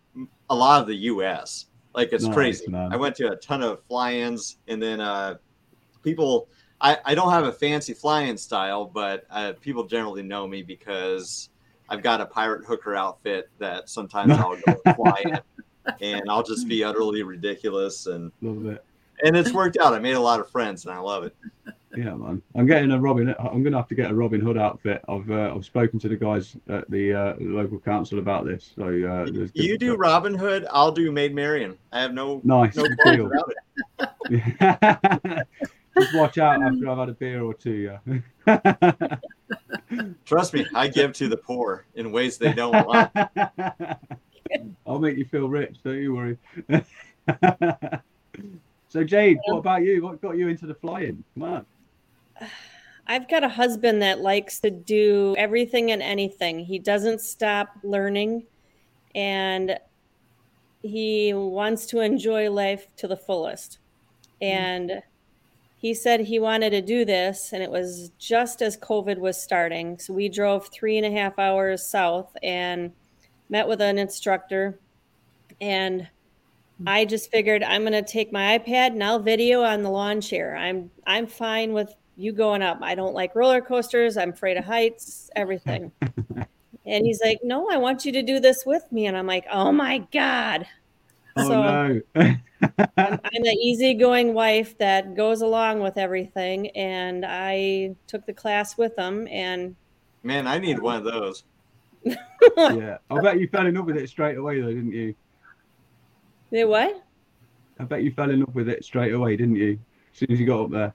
a 0.49 0.55
lot 0.55 0.81
of 0.81 0.87
the 0.87 0.95
U.S. 0.95 1.65
Like 1.95 2.11
it's 2.11 2.27
crazy. 2.27 2.65
I 2.73 2.97
went 2.97 3.15
to 3.17 3.31
a 3.31 3.35
ton 3.37 3.63
of 3.63 3.83
fly-ins, 3.85 4.57
and 4.67 4.81
then 4.81 4.99
uh, 5.01 5.35
people. 6.03 6.49
I, 6.81 6.97
I 7.05 7.15
don't 7.15 7.31
have 7.31 7.45
a 7.45 7.53
fancy 7.53 7.93
fly-in 7.93 8.37
style, 8.37 8.85
but 8.85 9.23
uh, 9.31 9.53
people 9.61 9.85
generally 9.85 10.23
know 10.23 10.45
me 10.45 10.61
because 10.61 11.49
I've 11.87 12.03
got 12.03 12.19
a 12.19 12.25
pirate 12.25 12.65
hooker 12.65 12.95
outfit 12.95 13.49
that 13.59 13.89
sometimes 13.89 14.33
I'll 14.37 14.57
go 14.57 14.93
fly 14.93 15.23
in, 15.23 15.39
and 16.01 16.29
I'll 16.29 16.43
just 16.43 16.67
be 16.67 16.83
utterly 16.83 17.23
ridiculous 17.23 18.07
and. 18.07 18.31
and 19.23 19.35
it's 19.35 19.51
worked 19.51 19.77
out. 19.77 19.93
I 19.93 19.99
made 19.99 20.13
a 20.13 20.19
lot 20.19 20.39
of 20.39 20.49
friends, 20.49 20.85
and 20.85 20.93
I 20.93 20.99
love 20.99 21.23
it. 21.23 21.35
Yeah, 21.95 22.13
man. 22.15 22.41
I'm 22.55 22.65
getting 22.65 22.91
a 22.91 22.99
Robin. 22.99 23.33
I'm 23.39 23.63
gonna 23.63 23.77
have 23.77 23.87
to 23.87 23.95
get 23.95 24.11
a 24.11 24.13
Robin 24.13 24.41
Hood 24.41 24.57
outfit. 24.57 25.01
I've 25.07 25.29
uh, 25.31 25.53
I've 25.55 25.63
spoken 25.65 25.97
to 25.99 26.09
the 26.09 26.17
guys 26.17 26.57
at 26.67 26.89
the 26.91 27.13
uh, 27.13 27.35
local 27.39 27.79
council 27.79 28.19
about 28.19 28.45
this. 28.45 28.73
So 28.75 28.83
uh, 28.83 29.25
You 29.53 29.77
do 29.77 29.89
stuff. 29.91 29.99
Robin 29.99 30.33
Hood, 30.35 30.67
I'll 30.71 30.91
do 30.91 31.11
Maid 31.11 31.33
Marian. 31.33 31.77
I 31.93 32.01
have 32.01 32.13
no 32.13 32.41
nice 32.43 32.75
no 32.75 32.85
deal. 33.05 33.31
about 33.31 33.53
it. 34.29 35.47
Just 35.97 36.13
watch 36.13 36.37
out 36.37 36.61
after 36.61 36.89
I've 36.89 36.97
had 36.97 37.09
a 37.09 37.13
beer 37.13 37.41
or 37.41 37.53
two. 37.53 37.97
Yeah. 38.45 39.15
Trust 40.25 40.53
me, 40.53 40.65
I 40.75 40.89
give 40.89 41.13
to 41.13 41.29
the 41.29 41.37
poor 41.37 41.85
in 41.95 42.11
ways 42.11 42.37
they 42.37 42.51
don't 42.51 42.85
want. 42.85 43.11
I'll 44.85 44.99
make 44.99 45.17
you 45.17 45.23
feel 45.25 45.47
rich. 45.47 45.77
Don't 45.83 45.97
you 45.97 46.13
worry. 46.13 46.37
So 48.95 49.03
Jade, 49.03 49.39
what 49.43 49.55
um, 49.55 49.59
about 49.59 49.83
you? 49.83 50.01
What 50.01 50.21
got 50.21 50.37
you 50.37 50.47
into 50.47 50.65
the 50.65 50.73
flying? 50.73 51.21
Come 51.33 51.43
on. 51.43 51.65
I've 53.07 53.27
got 53.27 53.43
a 53.43 53.49
husband 53.49 54.01
that 54.01 54.21
likes 54.21 54.61
to 54.61 54.71
do 54.71 55.35
everything 55.37 55.91
and 55.91 56.01
anything. 56.01 56.59
He 56.59 56.79
doesn't 56.79 57.19
stop 57.19 57.75
learning 57.83 58.43
and 59.13 59.77
he 60.81 61.33
wants 61.33 61.85
to 61.87 61.99
enjoy 61.99 62.49
life 62.49 62.87
to 62.95 63.09
the 63.09 63.17
fullest. 63.17 63.79
Hmm. 64.41 64.45
And 64.45 65.03
he 65.77 65.93
said 65.93 66.21
he 66.21 66.39
wanted 66.39 66.69
to 66.69 66.81
do 66.81 67.03
this, 67.03 67.51
and 67.51 67.61
it 67.61 67.69
was 67.69 68.11
just 68.17 68.61
as 68.61 68.77
COVID 68.77 69.17
was 69.17 69.39
starting. 69.41 69.99
So 69.99 70.13
we 70.13 70.29
drove 70.29 70.69
three 70.69 70.97
and 70.97 71.05
a 71.05 71.11
half 71.11 71.37
hours 71.37 71.85
south 71.85 72.35
and 72.41 72.93
met 73.49 73.67
with 73.67 73.81
an 73.81 73.99
instructor. 73.99 74.79
And 75.59 76.07
I 76.85 77.05
just 77.05 77.31
figured 77.31 77.63
I'm 77.63 77.81
going 77.81 77.93
to 77.93 78.01
take 78.03 78.31
my 78.31 78.57
iPad 78.59 78.87
and 78.87 79.03
I'll 79.03 79.19
video 79.19 79.63
on 79.63 79.81
the 79.81 79.89
lawn 79.89 80.19
chair. 80.21 80.55
I'm 80.55 80.91
I'm 81.07 81.25
fine 81.27 81.73
with 81.73 81.93
you 82.17 82.31
going 82.33 82.61
up. 82.61 82.79
I 82.81 82.95
don't 82.95 83.13
like 83.13 83.35
roller 83.35 83.61
coasters. 83.61 84.17
I'm 84.17 84.31
afraid 84.31 84.57
of 84.57 84.65
heights. 84.65 85.29
Everything. 85.35 85.91
And 86.87 87.03
he's 87.03 87.19
like, 87.23 87.39
No, 87.43 87.67
I 87.71 87.77
want 87.77 88.05
you 88.05 88.11
to 88.11 88.21
do 88.21 88.39
this 88.39 88.63
with 88.63 88.83
me. 88.91 89.07
And 89.07 89.17
I'm 89.17 89.25
like, 89.25 89.45
Oh 89.51 89.71
my 89.71 90.05
God. 90.13 90.67
Oh 91.35 91.47
So- 91.47 91.61
no. 91.63 92.01
I'm, 92.15 92.39
I'm 92.97 93.41
the 93.43 93.57
easygoing 93.59 94.35
wife 94.35 94.77
that 94.77 95.15
goes 95.15 95.41
along 95.41 95.79
with 95.79 95.97
everything. 95.97 96.69
And 96.69 97.25
I 97.27 97.95
took 98.05 98.27
the 98.27 98.33
class 98.33 98.77
with 98.77 98.95
him. 98.97 99.27
And 99.29 99.75
Man, 100.21 100.45
I 100.45 100.59
need 100.59 100.77
one 100.77 100.97
of 100.97 101.03
those. 101.05 101.43
yeah. 102.05 102.97
I 103.09 103.19
bet 103.19 103.39
you 103.39 103.47
fell 103.47 103.65
in 103.65 103.73
love 103.73 103.85
with 103.87 103.97
it 103.97 104.07
straight 104.07 104.37
away 104.37 104.61
though, 104.61 104.67
didn't 104.67 104.91
you? 104.91 105.15
They 106.55 106.65
what? 106.65 107.03
I 107.79 107.83
bet 107.83 108.03
you 108.03 108.11
fell 108.11 108.29
in 108.29 108.39
love 108.39 108.55
with 108.55 108.69
it 108.69 108.83
straight 108.85 109.13
away, 109.13 109.35
didn't 109.35 109.57
you? 109.57 109.77
As 110.13 110.19
soon 110.19 110.31
as 110.31 110.39
you 110.39 110.45
got 110.45 110.63
up 110.63 110.71
there. 110.71 110.93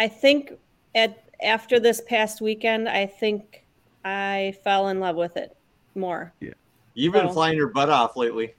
I 0.00 0.08
think 0.08 0.52
at 0.94 1.22
after 1.42 1.78
this 1.78 2.00
past 2.00 2.40
weekend, 2.40 2.88
I 2.88 3.06
think 3.06 3.64
I 4.04 4.56
fell 4.64 4.88
in 4.88 4.98
love 5.00 5.16
with 5.16 5.36
it 5.36 5.56
more. 5.94 6.32
Yeah. 6.40 6.54
You've 6.94 7.12
been 7.12 7.26
Oh. 7.26 7.32
flying 7.32 7.56
your 7.56 7.68
butt 7.68 7.90
off 7.90 8.16
lately. 8.16 8.54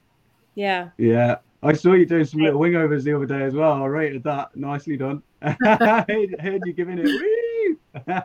Yeah. 0.54 0.90
Yeah. 0.98 1.36
I 1.62 1.72
saw 1.72 1.94
you 1.94 2.06
doing 2.06 2.24
some 2.24 2.40
little 2.42 2.60
wingovers 2.60 3.02
the 3.02 3.12
other 3.14 3.26
day 3.26 3.42
as 3.42 3.54
well. 3.54 3.72
I 3.72 3.86
rated 3.86 4.22
that. 4.24 4.54
Nicely 4.54 4.96
done. 4.96 5.22
I 5.42 5.56
heard, 6.08 6.40
heard 6.40 6.62
you 6.64 6.72
giving 6.72 6.98
it. 6.98 7.10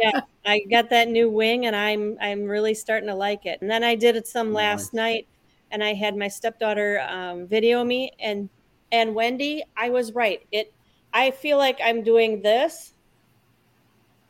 Yeah, 0.00 0.20
I 0.46 0.60
got 0.70 0.88
that 0.90 1.08
new 1.08 1.30
wing 1.30 1.66
and 1.66 1.76
I'm 1.76 2.16
I'm 2.20 2.44
really 2.44 2.74
starting 2.74 3.08
to 3.08 3.14
like 3.14 3.46
it. 3.46 3.60
And 3.60 3.70
then 3.70 3.84
I 3.84 3.94
did 3.94 4.16
it 4.16 4.26
some 4.26 4.52
last 4.52 4.92
Nice. 4.94 5.02
night 5.14 5.26
and 5.72 5.82
I 5.82 5.94
had 5.94 6.16
my 6.16 6.28
stepdaughter 6.28 7.00
um, 7.08 7.46
video 7.46 7.82
me 7.82 8.12
and 8.20 8.48
and 8.92 9.14
Wendy, 9.14 9.64
I 9.76 9.88
was 9.88 10.12
right. 10.12 10.46
It 10.52 10.72
I 11.12 11.30
feel 11.30 11.58
like 11.58 11.78
I'm 11.82 12.02
doing 12.02 12.42
this 12.42 12.94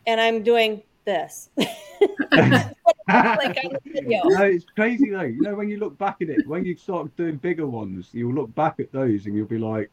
and 0.06 0.20
I'm 0.20 0.42
doing 0.42 0.82
this. 1.04 1.50
like 1.56 1.68
on 2.32 3.72
the 3.72 3.80
video. 3.84 4.20
no, 4.24 4.42
it's 4.44 4.64
crazy 4.74 5.10
though. 5.10 5.22
You 5.22 5.42
know, 5.42 5.54
when 5.54 5.68
you 5.68 5.78
look 5.78 5.98
back 5.98 6.16
at 6.22 6.28
it, 6.28 6.46
when 6.46 6.64
you 6.64 6.76
start 6.76 7.14
doing 7.16 7.36
bigger 7.36 7.66
ones, 7.66 8.08
you'll 8.12 8.34
look 8.34 8.54
back 8.54 8.80
at 8.80 8.92
those 8.92 9.26
and 9.26 9.36
you'll 9.36 9.46
be 9.46 9.58
like, 9.58 9.90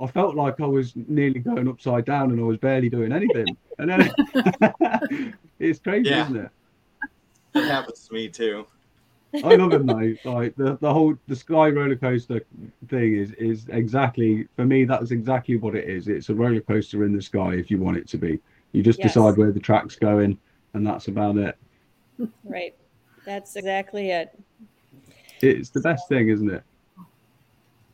I 0.00 0.06
felt 0.06 0.34
like 0.34 0.60
I 0.60 0.66
was 0.66 0.94
nearly 0.96 1.40
going 1.40 1.68
upside 1.68 2.06
down 2.06 2.30
and 2.30 2.40
I 2.40 2.44
was 2.44 2.56
barely 2.58 2.88
doing 2.88 3.12
anything. 3.12 3.56
And 3.78 3.90
then 3.90 5.34
it's 5.58 5.78
crazy, 5.80 6.10
Yeah. 6.10 6.24
isn't 6.24 6.36
it? 6.36 6.50
That 7.52 7.64
happens 7.70 8.08
to 8.08 8.14
me 8.14 8.28
too. 8.28 8.66
I 9.34 9.54
love 9.54 9.72
him 9.72 9.86
though. 9.86 10.14
Like 10.30 10.54
the, 10.56 10.76
the 10.80 10.92
whole 10.92 11.14
the 11.26 11.36
sky 11.36 11.68
roller 11.68 11.96
coaster 11.96 12.40
thing 12.88 13.16
is 13.16 13.32
is 13.32 13.66
exactly 13.70 14.46
for 14.56 14.64
me. 14.64 14.84
That's 14.84 15.10
exactly 15.10 15.56
what 15.56 15.74
it 15.74 15.88
is. 15.88 16.08
It's 16.08 16.28
a 16.28 16.34
roller 16.34 16.60
coaster 16.60 17.04
in 17.04 17.14
the 17.14 17.22
sky 17.22 17.54
if 17.54 17.70
you 17.70 17.78
want 17.78 17.96
it 17.96 18.08
to 18.08 18.18
be. 18.18 18.40
You 18.72 18.82
just 18.82 18.98
Yes. 18.98 19.14
decide 19.14 19.36
where 19.36 19.52
the 19.52 19.60
track's 19.60 19.96
going, 19.96 20.38
and 20.74 20.86
that's 20.86 21.08
about 21.08 21.36
it. 21.36 21.56
Right. 22.44 22.74
That's 23.24 23.56
exactly 23.56 24.10
it. 24.10 24.38
It's 25.40 25.70
the 25.70 25.80
best 25.80 26.08
thing, 26.08 26.28
isn't 26.28 26.50
it? 26.50 26.62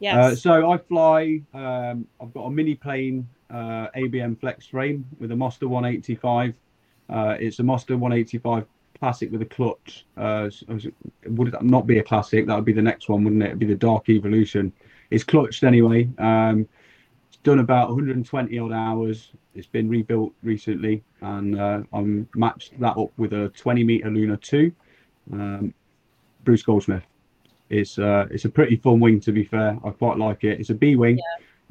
Yes. 0.00 0.16
Uh, 0.16 0.34
so 0.36 0.70
I 0.70 0.78
fly. 0.78 1.40
Um, 1.54 2.06
I've 2.20 2.32
got 2.32 2.44
a 2.46 2.50
Miniplane 2.50 3.26
uh, 3.50 3.88
ABM 3.96 4.38
flex 4.38 4.66
frame 4.66 5.04
with 5.18 5.32
a 5.32 5.36
Moster 5.36 5.68
185. 5.68 6.54
Uh, 7.08 7.36
it's 7.40 7.58
a 7.58 7.62
Moster 7.62 7.96
185 7.96 8.66
classic 9.00 9.30
with 9.30 9.42
a 9.42 9.46
clutch. 9.46 10.06
Uh, 10.16 10.44
s- 10.46 10.64
s- 10.68 10.86
would 11.26 11.52
that 11.52 11.62
not 11.62 11.86
be 11.86 11.98
a 11.98 12.02
classic? 12.02 12.46
That 12.46 12.56
would 12.56 12.64
be 12.64 12.72
the 12.72 12.82
next 12.82 13.08
one, 13.08 13.24
wouldn't 13.24 13.42
it? 13.42 13.46
It'd 13.46 13.58
be 13.58 13.66
the 13.66 13.74
Dark 13.74 14.08
Evolution. 14.08 14.72
It's 15.10 15.24
clutched 15.24 15.64
anyway. 15.64 16.08
Um, 16.18 16.68
it's 17.28 17.38
done 17.38 17.60
about 17.60 17.88
120 17.88 18.58
odd 18.58 18.72
hours. 18.72 19.30
It's 19.54 19.66
been 19.66 19.88
rebuilt 19.88 20.32
recently, 20.42 21.02
and 21.20 21.58
uh, 21.58 21.82
I'm 21.92 22.28
matched 22.34 22.78
that 22.80 22.96
up 22.96 23.10
with 23.16 23.32
a 23.32 23.48
20 23.50 23.84
meter 23.84 24.10
Luna 24.10 24.36
2. 24.36 24.72
Um, 25.32 25.74
Bruce 26.44 26.62
Goldsmith. 26.62 27.02
It's 27.70 27.98
uh, 27.98 28.26
it's 28.30 28.46
a 28.46 28.48
pretty 28.48 28.76
fun 28.76 28.98
wing 29.00 29.20
to 29.20 29.32
be 29.32 29.44
fair. 29.44 29.78
I 29.84 29.90
quite 29.90 30.16
like 30.16 30.44
it. 30.44 30.58
It's 30.58 30.70
a 30.70 30.74
B 30.74 30.96
wing. 30.96 31.18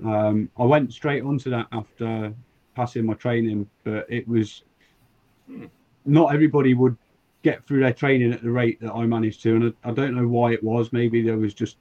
Um, 0.05 0.49
I 0.59 0.63
went 0.63 0.93
straight 0.93 1.23
onto 1.23 1.49
that 1.49 1.65
after 1.71 2.31
passing 2.75 3.03
my 3.05 3.15
training, 3.15 3.67
but 3.83 4.05
it 4.07 4.27
was 4.27 4.63
not 6.05 6.33
everybody 6.33 6.75
would 6.75 6.95
get 7.43 7.65
through 7.65 7.81
their 7.81 7.93
training 7.93 8.33
at 8.33 8.41
the 8.41 8.51
rate 8.51 8.79
that 8.81 8.93
I 8.93 9.05
managed 9.05 9.41
to, 9.43 9.55
and 9.55 9.73
I, 9.83 9.89
I 9.89 9.93
don't 9.93 10.15
know 10.15 10.27
why 10.27 10.53
it 10.53 10.63
was. 10.63 10.91
Maybe 10.91 11.21
there 11.21 11.37
was 11.37 11.53
just 11.53 11.77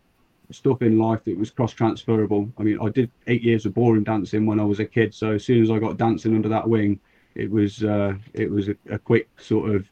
stuff 0.50 0.82
in 0.82 0.98
life 0.98 1.24
that 1.24 1.36
was 1.36 1.50
cross 1.50 1.72
transferable. 1.72 2.52
I 2.58 2.62
mean, 2.62 2.78
I 2.80 2.88
did 2.88 3.10
eight 3.26 3.42
years 3.42 3.66
of 3.66 3.74
ballroom 3.74 4.04
dancing 4.04 4.46
when 4.46 4.60
I 4.60 4.64
was 4.64 4.80
a 4.80 4.84
kid, 4.84 5.14
so 5.14 5.32
as 5.32 5.44
soon 5.44 5.62
as 5.62 5.70
I 5.70 5.78
got 5.78 5.96
dancing 5.96 6.34
under 6.34 6.48
that 6.48 6.68
wing, 6.68 7.00
it 7.34 7.50
was 7.50 7.82
uh, 7.84 8.14
it 8.34 8.50
was 8.50 8.68
a, 8.68 8.76
a 8.90 8.98
quick 8.98 9.28
sort 9.38 9.74
of 9.74 9.90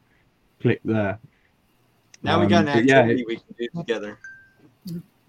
click 0.61 0.81
there. 0.85 1.19
Now 2.23 2.39
we 2.39 2.45
Um, 2.45 2.49
got 2.49 2.67
an 2.67 2.73
but 2.73 2.85
yeah, 2.85 2.99
activity 2.99 3.25
we 3.27 3.35
can 3.35 3.55
do 3.59 3.67
together. 3.75 4.17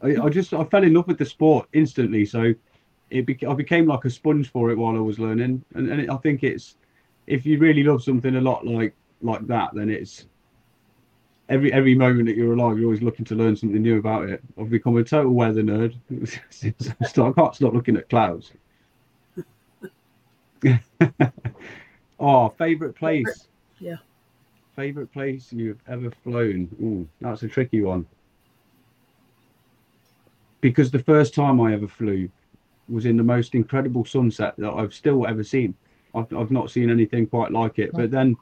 I, 0.03 0.17
I 0.17 0.29
just 0.29 0.53
I 0.55 0.65
fell 0.65 0.85
in 0.85 0.95
love 0.95 1.09
with 1.09 1.19
the 1.19 1.25
sport 1.25 1.69
instantly. 1.73 2.25
So 2.25 2.55
it 3.11 3.45
I 3.45 3.55
became 3.55 3.87
like 3.87 4.05
a 4.05 4.11
sponge 4.11 4.51
for 4.51 4.71
it 4.71 4.79
while 4.79 4.97
I 4.97 5.01
was 5.01 5.19
learning, 5.19 5.65
and, 5.75 5.91
and 5.91 6.01
it, 6.03 6.11
I 6.11 6.17
think 6.19 6.43
it's 6.43 6.77
if 7.27 7.45
you 7.45 7.59
really 7.59 7.83
love 7.83 8.03
something 8.03 8.37
a 8.37 8.41
lot 8.41 8.67
like 8.67 8.95
like 9.23 9.47
that, 9.47 9.71
then 9.75 9.91
it's 9.91 10.27
every 11.49 11.73
every 11.73 11.95
moment 11.95 12.27
that 12.27 12.37
you're 12.37 12.53
alive, 12.53 12.79
you're 12.79 12.87
always 12.87 13.03
looking 13.03 13.25
to 13.27 13.35
learn 13.35 13.57
something 13.57 13.83
new 13.83 13.99
about 13.99 14.29
it. 14.29 14.43
I've 14.59 14.71
become 14.71 14.97
a 14.97 15.05
total 15.05 15.33
weather 15.33 15.63
nerd 15.63 15.97
since 16.51 16.91
I, 17.01 17.07
start, 17.07 17.35
I 17.37 17.41
can't 17.41 17.55
stop 17.55 17.75
looking 17.75 17.97
at 17.97 18.09
clouds. 18.09 18.53
oh, 22.19 22.49
favorite 22.59 22.95
place. 22.95 23.49
Yeah. 23.79 23.97
Favorite 24.75 25.11
place 25.13 25.53
you've 25.53 25.81
ever 25.89 26.11
flown? 26.23 26.69
Ooh, 26.83 27.09
that's 27.21 27.43
a 27.43 27.49
tricky 27.49 27.81
one 27.83 28.07
because 30.61 30.91
the 30.91 30.99
first 30.99 31.33
time 31.35 31.61
I 31.61 31.73
ever 31.73 31.87
flew 31.87 32.29
was 32.89 33.07
in 33.07 33.17
the 33.17 33.23
most 33.23 33.55
incredible 33.55 34.05
sunset 34.05 34.55
that 34.59 34.73
I've 34.73 34.95
still 34.95 35.27
ever 35.27 35.45
seen. 35.45 35.75
I've, 36.15 36.33
I've 36.35 36.51
not 36.51 36.71
seen 36.71 36.91
anything 36.91 37.27
quite 37.27 37.53
like 37.53 37.79
it. 37.79 37.91
But 37.93 38.11
then 38.11 38.37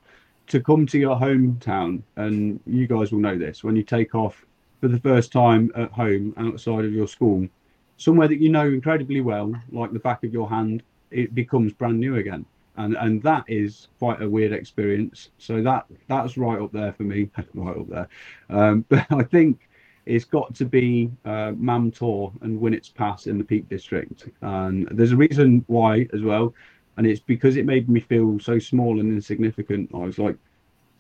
to 0.49 0.61
come 0.61 0.87
to 0.87 0.99
your 0.99 1.17
hometown, 1.17 2.03
and 2.17 2.61
you 2.67 2.87
guys 2.87 3.13
will 3.13 3.21
know 3.21 3.39
this, 3.39 3.65
when 3.65 3.77
you 3.77 3.83
take 3.83 4.15
off 4.15 4.45
for 4.81 4.89
the 4.89 5.01
first 5.01 5.33
time 5.33 5.73
at 5.77 5.91
home 5.91 6.35
outside 6.37 6.85
of 6.85 6.93
your 6.93 7.09
school, 7.09 7.49
somewhere 7.97 8.29
that 8.29 8.41
you 8.41 8.51
know 8.51 8.67
incredibly 8.67 9.21
well, 9.21 9.55
like 9.73 9.93
the 9.93 9.99
back 9.99 10.25
of 10.25 10.33
your 10.33 10.49
hand, 10.49 10.83
it 11.11 11.35
becomes 11.35 11.73
brand 11.73 11.99
new 11.99 12.17
again. 12.17 12.45
And, 12.77 12.97
and 12.97 13.23
that 13.23 13.45
is 13.47 13.89
quite 13.99 14.21
a 14.21 14.29
weird 14.29 14.53
experience. 14.53 15.31
So 15.39 15.63
that 15.63 15.87
that's 16.09 16.37
right 16.37 16.61
up 16.61 16.73
there 16.73 16.93
for 16.93 17.05
me, 17.05 17.31
right 17.55 17.77
up 17.77 17.89
there. 17.89 18.09
Um, 18.51 18.85
but 18.89 19.07
I 19.11 19.23
think 19.23 19.69
it's 20.07 20.25
got 20.25 20.55
to 20.57 20.65
be 20.65 21.11
uh, 21.25 21.53
Mam 21.57 21.91
Tor 21.91 22.33
and 22.43 22.61
Winnats 22.61 22.93
Pass 22.93 23.27
in 23.27 23.39
the 23.39 23.45
Peak 23.45 23.69
District. 23.69 24.29
And 24.43 24.89
there's 24.91 25.13
a 25.13 25.17
reason 25.17 25.65
why 25.67 26.09
as 26.13 26.23
well, 26.23 26.53
and 26.97 27.07
it's 27.07 27.21
because 27.21 27.57
it 27.57 27.67
made 27.67 27.89
me 27.89 28.01
feel 28.01 28.39
so 28.39 28.59
small 28.59 29.01
and 29.01 29.13
insignificant. 29.13 29.91
I 29.95 29.99
was 29.99 30.19
like, 30.19 30.37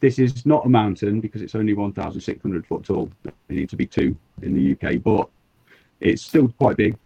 this 0.00 0.18
is 0.18 0.44
not 0.44 0.66
a 0.66 0.68
mountain 0.68 1.20
because 1.20 1.40
it's 1.40 1.54
only 1.54 1.72
1,600 1.72 2.66
foot 2.66 2.84
tall. 2.84 3.10
They 3.22 3.54
need 3.54 3.70
to 3.70 3.76
be 3.76 3.86
two 3.86 4.16
in 4.42 4.54
the 4.54 4.72
UK, 4.72 5.02
but 5.02 5.28
it's 6.00 6.22
still 6.22 6.48
quite 6.48 6.76
big. 6.76 6.96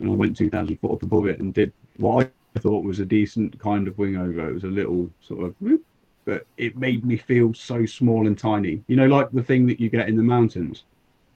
And 0.00 0.10
I 0.10 0.14
went 0.14 0.36
2,000 0.36 0.76
foot 0.78 0.92
up 0.92 1.02
above 1.02 1.26
it 1.26 1.40
and 1.40 1.54
did 1.54 1.72
what 1.98 2.30
I 2.56 2.58
thought 2.58 2.84
was 2.84 3.00
a 3.00 3.04
decent 3.04 3.58
kind 3.58 3.86
of 3.86 3.96
wing 3.98 4.16
over. 4.16 4.48
It 4.48 4.54
was 4.54 4.64
a 4.64 4.68
little 4.68 5.10
sort 5.20 5.44
of, 5.46 5.54
whoop, 5.60 5.84
but 6.24 6.46
it 6.56 6.76
made 6.76 7.04
me 7.04 7.16
feel 7.16 7.54
so 7.54 7.86
small 7.86 8.26
and 8.26 8.36
tiny. 8.36 8.82
You 8.88 8.96
know, 8.96 9.06
like 9.06 9.30
the 9.30 9.42
thing 9.42 9.66
that 9.66 9.78
you 9.78 9.88
get 9.88 10.08
in 10.08 10.16
the 10.16 10.22
mountains 10.22 10.84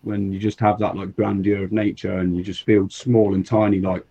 when 0.03 0.33
you 0.33 0.39
just 0.39 0.59
have 0.61 0.79
that 0.79 0.97
like 0.97 1.15
grandeur 1.15 1.63
of 1.63 1.73
nature 1.73 2.19
and 2.19 2.37
you 2.37 2.43
just 2.43 2.65
feel 2.65 2.89
small 2.89 3.35
and 3.35 3.45
tiny 3.45 3.81
like 3.81 4.05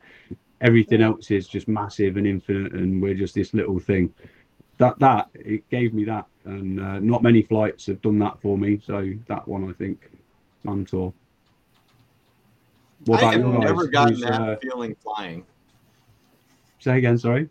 everything 0.62 1.02
else 1.02 1.32
is 1.32 1.48
just 1.48 1.68
massive 1.68 2.18
and 2.18 2.28
infinite 2.28 2.74
and 2.74 3.02
we're 3.02 3.14
just 3.14 3.36
this 3.36 3.54
little 3.54 3.80
thing 3.80 4.14
that 4.78 4.98
that 5.00 5.30
it 5.34 5.68
gave 5.70 5.94
me 5.94 6.04
that 6.04 6.26
and 6.46 6.80
uh, 6.80 7.00
not 7.00 7.24
many 7.24 7.42
flights 7.42 7.86
have 7.86 8.02
done 8.02 8.20
that 8.20 8.42
for 8.42 8.58
me 8.58 8.80
so 8.84 9.14
that 9.28 9.48
one 9.48 9.70
i 9.70 9.74
think 9.74 10.10
Mam 10.64 10.86
Tor 10.86 11.14
what 13.06 13.24
I 13.24 13.32
have 13.32 13.42
you 13.42 13.52
guys 13.54 13.62
never 13.62 13.88
gotten 13.88 14.14
Who's, 14.16 14.24
that 14.24 14.42
uh, 14.42 14.56
feeling 14.58 14.96
flying. 15.02 15.46
say 16.80 16.98
again 16.98 17.18
sorry 17.18 17.50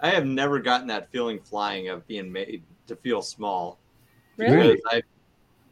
I 0.00 0.10
have 0.10 0.26
never 0.26 0.58
gotten 0.58 0.86
that 0.88 1.10
feeling 1.10 1.40
flying 1.40 1.88
of 1.88 2.06
being 2.06 2.30
made 2.30 2.62
to 2.86 2.96
feel 2.96 3.22
small. 3.22 3.78
Really? 4.36 4.80
I've, 4.90 5.04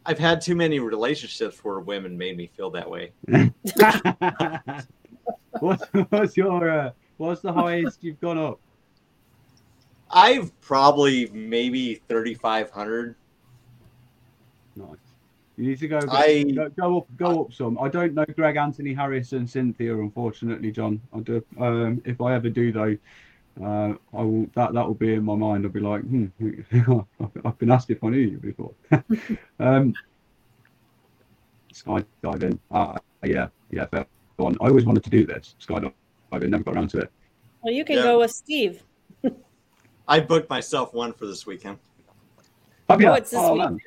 I've 0.07 0.19
had 0.19 0.41
too 0.41 0.55
many 0.55 0.81
relationships 0.81 1.63
where 1.63 1.81
women 1.81 2.17
made 2.17 2.37
me 2.37 2.51
feel 2.57 2.71
that 2.71 2.89
way. 2.89 3.13
what's, 5.65 5.85
what's 6.11 6.37
your 6.37 6.71
uh, 6.71 6.91
what's 7.17 7.41
the 7.41 7.53
highest 7.53 8.03
you've 8.03 8.21
gone 8.21 8.39
up 8.39 8.59
I've 10.15 10.59
probably 10.61 11.27
maybe 11.33 11.97
3,500. 12.09 13.17
Nice. 14.77 14.87
You 15.57 15.69
need 15.69 15.79
to 15.81 15.89
go, 15.89 15.99
I- 16.11 16.43
go 16.43 16.69
go 16.71 16.99
up 16.99 17.07
go 17.17 17.41
up 17.43 17.53
some. 17.53 17.79
I 17.79 17.89
don't 17.89 18.15
know 18.15 18.25
Greg 18.37 18.57
Anthony 18.57 18.93
Harris 18.93 19.33
and 19.33 19.49
Cynthia, 19.49 19.97
unfortunately, 19.97 20.73
John. 20.73 21.01
I 21.13 21.21
do. 21.21 21.45
Um, 21.61 22.03
if 22.05 22.21
I 22.21 22.35
ever 22.35 22.49
do 22.49 22.73
though, 22.73 22.97
uh, 23.63 23.95
I 24.13 24.23
will 24.23 24.47
that 24.55 24.73
that 24.73 24.87
will 24.87 24.95
be 24.95 25.15
in 25.15 25.25
my 25.25 25.37
mind. 25.37 25.65
I'll 25.65 25.71
be 25.71 25.79
like, 25.81 26.03
hmm, 26.03 26.27
I've 27.45 27.59
been 27.59 27.71
asked 27.71 27.91
if 27.91 28.03
I 28.03 28.09
knew 28.09 28.19
you 28.19 28.39
before. 28.39 28.75
um, 29.61 29.95
skydiving, 31.73 32.59
uh, 32.73 32.99
yeah, 33.25 33.49
yeah, 33.71 33.87
fair 33.87 34.07
one. 34.37 34.57
I 34.61 34.69
always 34.69 34.85
wanted 34.85 35.05
to 35.05 35.11
do 35.11 35.27
this 35.27 35.55
skydiving, 35.61 35.93
I 36.33 36.39
never 36.39 36.65
got 36.65 36.75
around 36.77 36.91
to 36.91 36.99
it. 37.01 37.11
Well, 37.63 37.73
you 37.73 37.85
can 37.85 37.97
Yeah. 37.97 38.03
go 38.03 38.19
with 38.21 38.31
Steve. 38.31 38.83
I 40.07 40.21
booked 40.21 40.51
myself 40.51 40.93
one 40.93 41.13
for 41.15 41.27
this 41.27 41.47
weekend. 41.47 41.79
Oh, 42.91 42.99
yeah. 43.01 43.15
it's 43.15 43.31
this 43.31 43.41
oh, 43.41 43.55
week. 43.55 43.63
man. 43.63 43.79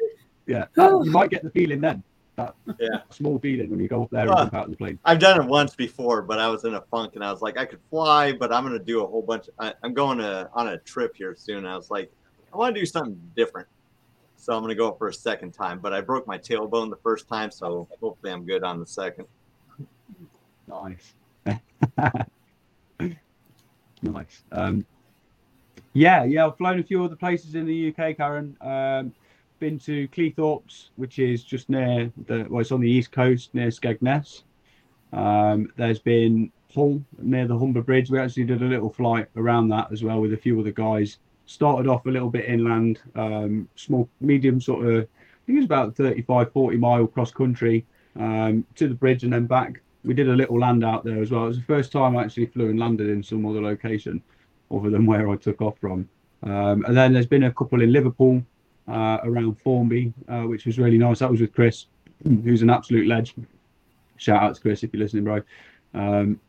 Yeah, 0.47 0.65
that- 0.73 0.89
you 1.05 1.11
might 1.11 1.29
get 1.29 1.43
the 1.43 1.51
feeling 1.51 1.81
then. 1.81 2.03
That 2.37 2.55
Yeah. 2.79 3.01
small 3.11 3.37
feeling 3.39 3.69
when 3.69 3.79
you 3.79 3.87
go 3.87 4.03
up 4.03 4.09
there 4.09 4.21
and 4.21 4.31
Ah. 4.31 4.43
jump 4.43 4.53
out 4.55 4.65
of 4.65 4.71
the 4.71 4.77
plane. 4.77 4.97
I've 5.05 5.19
done 5.19 5.39
it 5.41 5.47
once 5.47 5.75
before, 5.75 6.21
but 6.23 6.39
I 6.39 6.47
was 6.47 6.63
in 6.65 6.73
a 6.75 6.81
funk 6.81 7.13
and 7.15 7.23
I 7.23 7.31
was 7.31 7.41
like, 7.41 7.57
I 7.57 7.65
could 7.65 7.79
fly, 7.89 8.31
but 8.33 8.51
I'm 8.51 8.63
gonna 8.63 8.79
do 8.79 9.03
a 9.03 9.07
whole 9.07 9.21
bunch. 9.21 9.49
I, 9.59 9.73
I'm 9.83 9.93
going 9.93 10.17
to 10.19 10.49
on 10.53 10.69
a 10.69 10.77
trip 10.79 11.15
here 11.15 11.35
soon. 11.37 11.65
I 11.65 11.75
was 11.75 11.91
like, 11.91 12.11
I 12.53 12.57
want 12.57 12.73
to 12.73 12.81
do 12.81 12.85
something 12.85 13.19
different, 13.35 13.67
so 14.37 14.55
I'm 14.55 14.61
gonna 14.63 14.73
go 14.75 14.93
for 14.93 15.07
a 15.09 15.13
second 15.13 15.51
time. 15.51 15.79
But 15.79 15.93
I 15.93 16.01
broke 16.01 16.25
my 16.25 16.37
tailbone 16.39 16.89
the 16.89 16.97
first 17.03 17.27
time, 17.27 17.51
so 17.51 17.87
hopefully 18.01 18.31
I'm 18.31 18.45
good 18.45 18.63
on 18.63 18.79
the 18.79 18.85
second. 18.87 19.27
Nice. 20.67 21.13
nice. 24.01 24.43
Um, 24.51 24.85
yeah, 25.93 26.23
yeah, 26.25 26.45
I've 26.45 26.57
flown 26.57 26.79
a 26.79 26.83
few 26.83 27.03
other 27.03 27.15
places 27.15 27.55
in 27.55 27.65
the 27.65 27.89
UK, 27.89 28.17
Karen. 28.17 28.55
Um, 28.61 29.13
been 29.59 29.79
to 29.79 30.07
Cleethorpes, 30.09 30.89
which 30.97 31.19
is 31.19 31.43
just 31.43 31.69
near 31.69 32.11
the, 32.27 32.45
well, 32.49 32.61
it's 32.61 32.71
on 32.71 32.81
the 32.81 32.89
east 32.89 33.11
coast 33.11 33.53
near 33.53 33.69
Skegness. 33.69 34.43
Um, 35.13 35.71
there's 35.77 35.99
been 35.99 36.51
Hull 36.73 37.01
near 37.17 37.47
the 37.47 37.57
Humber 37.57 37.81
Bridge. 37.81 38.11
We 38.11 38.19
actually 38.19 38.43
did 38.43 38.61
a 38.61 38.65
little 38.65 38.91
flight 38.91 39.27
around 39.35 39.69
that 39.69 39.91
as 39.91 40.03
well 40.03 40.21
with 40.21 40.33
a 40.33 40.37
few 40.37 40.59
other 40.59 40.71
guys. 40.71 41.17
Started 41.45 41.89
off 41.89 42.05
a 42.05 42.09
little 42.09 42.29
bit 42.29 42.45
inland, 42.45 42.99
um, 43.15 43.67
small, 43.75 44.09
medium 44.19 44.59
sort 44.59 44.85
of, 44.85 45.03
I 45.03 45.43
think 45.45 45.55
it 45.55 45.61
was 45.61 45.65
about 45.65 45.95
35, 45.95 46.51
40 46.51 46.77
mile 46.77 47.07
cross 47.07 47.31
country 47.31 47.85
um, 48.19 48.65
to 48.75 48.87
the 48.87 48.95
bridge 48.95 49.23
and 49.23 49.31
then 49.31 49.45
back 49.45 49.81
we 50.07 50.13
did 50.13 50.29
a 50.29 50.35
little 50.35 50.59
land 50.59 50.83
out 50.83 51.03
there 51.03 51.21
as 51.21 51.31
well. 51.31 51.45
It 51.45 51.49
was 51.49 51.57
the 51.57 51.63
first 51.63 51.91
time 51.91 52.15
I 52.17 52.23
actually 52.23 52.47
flew 52.47 52.69
and 52.69 52.79
landed 52.79 53.09
in 53.09 53.21
some 53.21 53.45
other 53.45 53.61
location 53.61 54.21
other 54.71 54.89
than 54.89 55.05
where 55.05 55.29
I 55.29 55.35
took 55.35 55.61
off 55.61 55.77
from. 55.79 56.07
Um, 56.43 56.85
and 56.85 56.95
then 56.95 57.13
there's 57.13 57.27
been 57.27 57.43
a 57.43 57.53
couple 57.53 57.81
in 57.81 57.91
Liverpool 57.91 58.41
uh, 58.87 59.19
around 59.23 59.59
Formby, 59.61 60.13
uh, 60.29 60.43
which 60.43 60.65
was 60.65 60.79
really 60.79 60.97
nice. 60.97 61.19
That 61.19 61.29
was 61.29 61.41
with 61.41 61.53
Chris, 61.53 61.87
who's 62.23 62.61
an 62.61 62.69
absolute 62.69 63.07
legend. 63.07 63.45
Shout 64.15 64.41
out 64.41 64.55
to 64.55 64.61
Chris 64.61 64.83
if 64.83 64.93
you're 64.93 65.03
listening, 65.03 65.25
bro. 65.25 65.41
Um, 65.93 66.39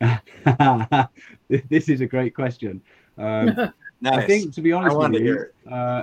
this 1.68 1.88
is 1.88 2.00
a 2.00 2.06
great 2.06 2.34
question. 2.34 2.80
Um, 3.18 3.72
Nice. 4.02 4.14
I 4.14 4.26
think, 4.26 4.52
to 4.54 4.60
be 4.60 4.72
honest 4.72 4.96
with 4.96 5.12
you, 5.12 5.20
hear 5.20 5.52
uh, 5.70 6.02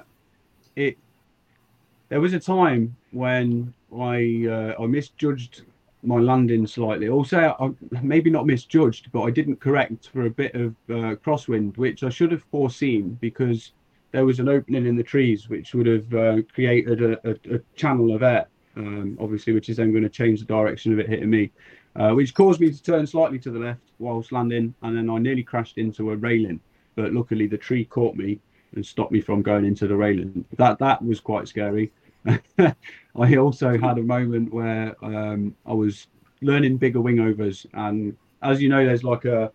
it 0.78 0.98
there 2.08 2.22
was 2.22 2.34
a 2.34 2.40
time 2.40 2.96
when 3.12 3.74
I 3.94 4.48
uh, 4.50 4.82
I 4.82 4.88
misjudged 4.88 5.64
my 6.04 6.18
landing 6.18 6.66
slightly. 6.66 7.10
Also, 7.10 7.56
I, 7.60 8.00
maybe 8.02 8.30
not 8.30 8.46
misjudged, 8.46 9.12
but 9.12 9.24
I 9.24 9.32
didn't 9.32 9.60
correct 9.60 10.10
for 10.10 10.26
a 10.26 10.30
bit 10.30 10.56
of 10.56 10.76
uh, 10.90 11.16
crosswind, 11.16 11.78
which 11.78 12.04
I 12.04 12.10
should 12.10 12.32
have 12.32 12.44
foreseen 12.44 13.18
because 13.20 13.74
there 14.12 14.26
was 14.26 14.40
an 14.40 14.50
opening 14.50 14.86
in 14.86 14.96
the 14.96 15.04
trees, 15.04 15.50
which 15.50 15.74
would 15.74 15.86
have 15.86 16.14
uh, 16.14 16.42
created 16.54 17.02
a, 17.04 17.30
a, 17.30 17.56
a 17.56 17.60
channel 17.76 18.16
of 18.16 18.24
air, 18.24 18.48
um, 18.76 19.18
obviously, 19.20 19.54
which 19.54 19.70
is 19.70 19.78
then 19.78 19.92
going 19.92 20.04
to 20.04 20.10
change 20.10 20.40
the 20.40 20.46
direction 20.46 20.94
of 20.94 21.00
it 21.00 21.10
hitting 21.10 21.30
me, 21.30 21.52
uh, 21.96 22.12
which 22.12 22.34
caused 22.34 22.60
me 22.60 22.72
to 22.72 22.84
turn 22.84 23.06
slightly 23.06 23.40
to 23.40 23.52
the 23.52 23.60
left 23.60 23.82
whilst 24.00 24.32
landing, 24.32 24.74
and 24.82 24.98
then 24.98 25.10
I 25.10 25.18
nearly 25.18 25.44
crashed 25.44 25.78
into 25.78 26.12
a 26.12 26.16
railing. 26.16 26.60
But 26.96 27.14
luckily, 27.14 27.48
the 27.48 27.58
tree 27.58 27.86
caught 27.86 28.16
me 28.16 28.40
and 28.76 28.86
stopped 28.86 29.12
me 29.12 29.22
from 29.22 29.42
going 29.42 29.66
into 29.66 29.88
the 29.88 29.96
railing. 29.96 30.46
That 30.58 30.80
that 30.80 31.04
was 31.04 31.20
quite 31.20 31.48
scary. 31.48 31.92
I 33.16 33.36
also 33.38 33.78
had 33.78 33.98
a 33.98 34.04
moment 34.04 34.54
where 34.54 34.96
um, 35.04 35.56
I 35.66 35.74
was 35.74 36.08
learning 36.42 36.78
bigger 36.78 37.00
wingovers, 37.00 37.66
and 37.74 38.16
as 38.42 38.62
you 38.62 38.70
know, 38.70 38.86
there's 38.86 39.04
like 39.04 39.26
a, 39.26 39.52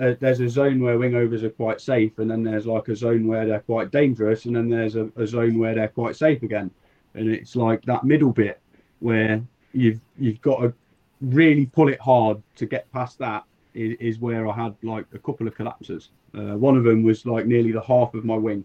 a 0.00 0.14
there's 0.14 0.40
a 0.40 0.48
zone 0.48 0.80
where 0.80 0.98
wingovers 0.98 1.42
are 1.42 1.50
quite 1.50 1.80
safe, 1.80 2.18
and 2.18 2.30
then 2.30 2.42
there's 2.42 2.66
like 2.66 2.88
a 2.88 2.96
zone 2.96 3.26
where 3.26 3.46
they're 3.46 3.60
quite 3.60 3.90
dangerous, 3.90 4.44
and 4.44 4.56
then 4.56 4.68
there's 4.68 4.96
a, 4.96 5.10
a 5.16 5.26
zone 5.26 5.58
where 5.58 5.74
they're 5.74 5.88
quite 5.88 6.16
safe 6.16 6.42
again. 6.42 6.70
And 7.14 7.28
it's 7.28 7.54
like 7.56 7.82
that 7.82 8.04
middle 8.04 8.32
bit 8.32 8.60
where 9.00 9.42
you've 9.72 10.00
you've 10.18 10.40
got 10.40 10.60
to 10.60 10.74
really 11.20 11.66
pull 11.66 11.88
it 11.88 12.00
hard 12.00 12.42
to 12.56 12.66
get 12.66 12.90
past 12.92 13.18
that 13.18 13.44
is, 13.74 13.96
is 14.00 14.18
where 14.18 14.46
I 14.48 14.54
had 14.54 14.74
like 14.82 15.06
a 15.14 15.18
couple 15.18 15.46
of 15.46 15.54
collapses. 15.54 16.10
Uh, 16.36 16.56
one 16.56 16.76
of 16.76 16.84
them 16.84 17.02
was 17.02 17.26
like 17.26 17.46
nearly 17.46 17.72
the 17.72 17.80
half 17.80 18.14
of 18.14 18.24
my 18.24 18.36
wing. 18.36 18.64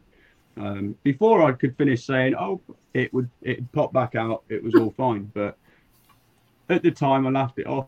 Um, 0.59 0.95
before 1.03 1.41
I 1.41 1.53
could 1.53 1.75
finish 1.77 2.05
saying, 2.05 2.35
"Oh, 2.35 2.61
it 2.93 3.13
would 3.13 3.29
it 3.41 3.71
pop 3.71 3.93
back 3.93 4.15
out," 4.15 4.43
it 4.49 4.61
was 4.61 4.75
all 4.75 4.91
fine. 4.91 5.31
But 5.33 5.57
at 6.67 6.83
the 6.83 6.91
time, 6.91 7.25
I 7.25 7.31
laughed 7.31 7.59
it 7.59 7.67
off. 7.67 7.87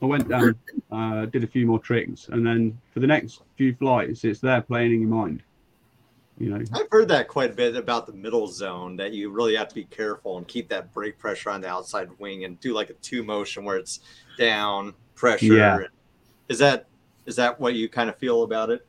I 0.00 0.06
went 0.06 0.28
down, 0.28 0.54
uh, 0.92 1.26
did 1.26 1.42
a 1.42 1.46
few 1.46 1.66
more 1.66 1.80
tricks, 1.80 2.28
and 2.28 2.46
then 2.46 2.78
for 2.92 3.00
the 3.00 3.06
next 3.06 3.42
few 3.56 3.74
flights, 3.74 4.24
it's 4.24 4.38
there 4.38 4.60
playing 4.60 4.92
in 4.92 5.00
your 5.00 5.10
mind. 5.10 5.42
You 6.38 6.50
know, 6.50 6.64
I've 6.72 6.86
heard 6.92 7.08
that 7.08 7.26
quite 7.26 7.50
a 7.50 7.54
bit 7.54 7.74
about 7.74 8.06
the 8.06 8.12
middle 8.12 8.46
zone 8.46 8.96
that 8.96 9.12
you 9.12 9.30
really 9.30 9.56
have 9.56 9.68
to 9.68 9.74
be 9.74 9.84
careful 9.84 10.38
and 10.38 10.46
keep 10.46 10.68
that 10.68 10.92
brake 10.92 11.18
pressure 11.18 11.50
on 11.50 11.62
the 11.62 11.68
outside 11.68 12.10
wing 12.20 12.44
and 12.44 12.60
do 12.60 12.74
like 12.74 12.90
a 12.90 12.94
two 12.94 13.24
motion 13.24 13.64
where 13.64 13.76
it's 13.76 13.98
down 14.38 14.94
pressure. 15.16 15.46
Yeah. 15.46 15.78
Is 16.48 16.58
that 16.58 16.86
is 17.26 17.34
that 17.36 17.58
what 17.58 17.74
you 17.74 17.88
kind 17.88 18.08
of 18.08 18.16
feel 18.18 18.44
about 18.44 18.70
it? 18.70 18.86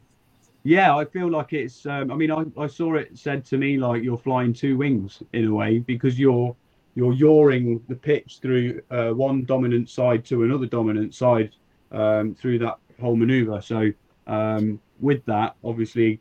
Yeah, 0.63 0.95
I 0.95 1.05
feel 1.05 1.29
like 1.29 1.53
it's. 1.53 1.85
Um, 1.85 2.11
I 2.11 2.15
mean, 2.15 2.31
I, 2.31 2.43
I 2.57 2.67
saw 2.67 2.95
it 2.95 3.17
said 3.17 3.45
to 3.45 3.57
me 3.57 3.77
like 3.77 4.03
you're 4.03 4.17
flying 4.17 4.53
two 4.53 4.77
wings 4.77 5.23
in 5.33 5.45
a 5.45 5.53
way 5.53 5.79
because 5.79 6.19
you're 6.19 6.55
you're 6.95 7.13
yawing 7.13 7.81
the 7.87 7.95
pitch 7.95 8.39
through 8.41 8.81
uh, 8.91 9.11
one 9.11 9.45
dominant 9.45 9.89
side 9.89 10.25
to 10.25 10.43
another 10.43 10.65
dominant 10.65 11.15
side 11.15 11.55
um, 11.91 12.35
through 12.35 12.59
that 12.59 12.77
whole 12.99 13.15
maneuver. 13.15 13.61
So 13.61 13.91
um, 14.27 14.81
with 14.99 15.23
that, 15.25 15.55
obviously, 15.63 16.19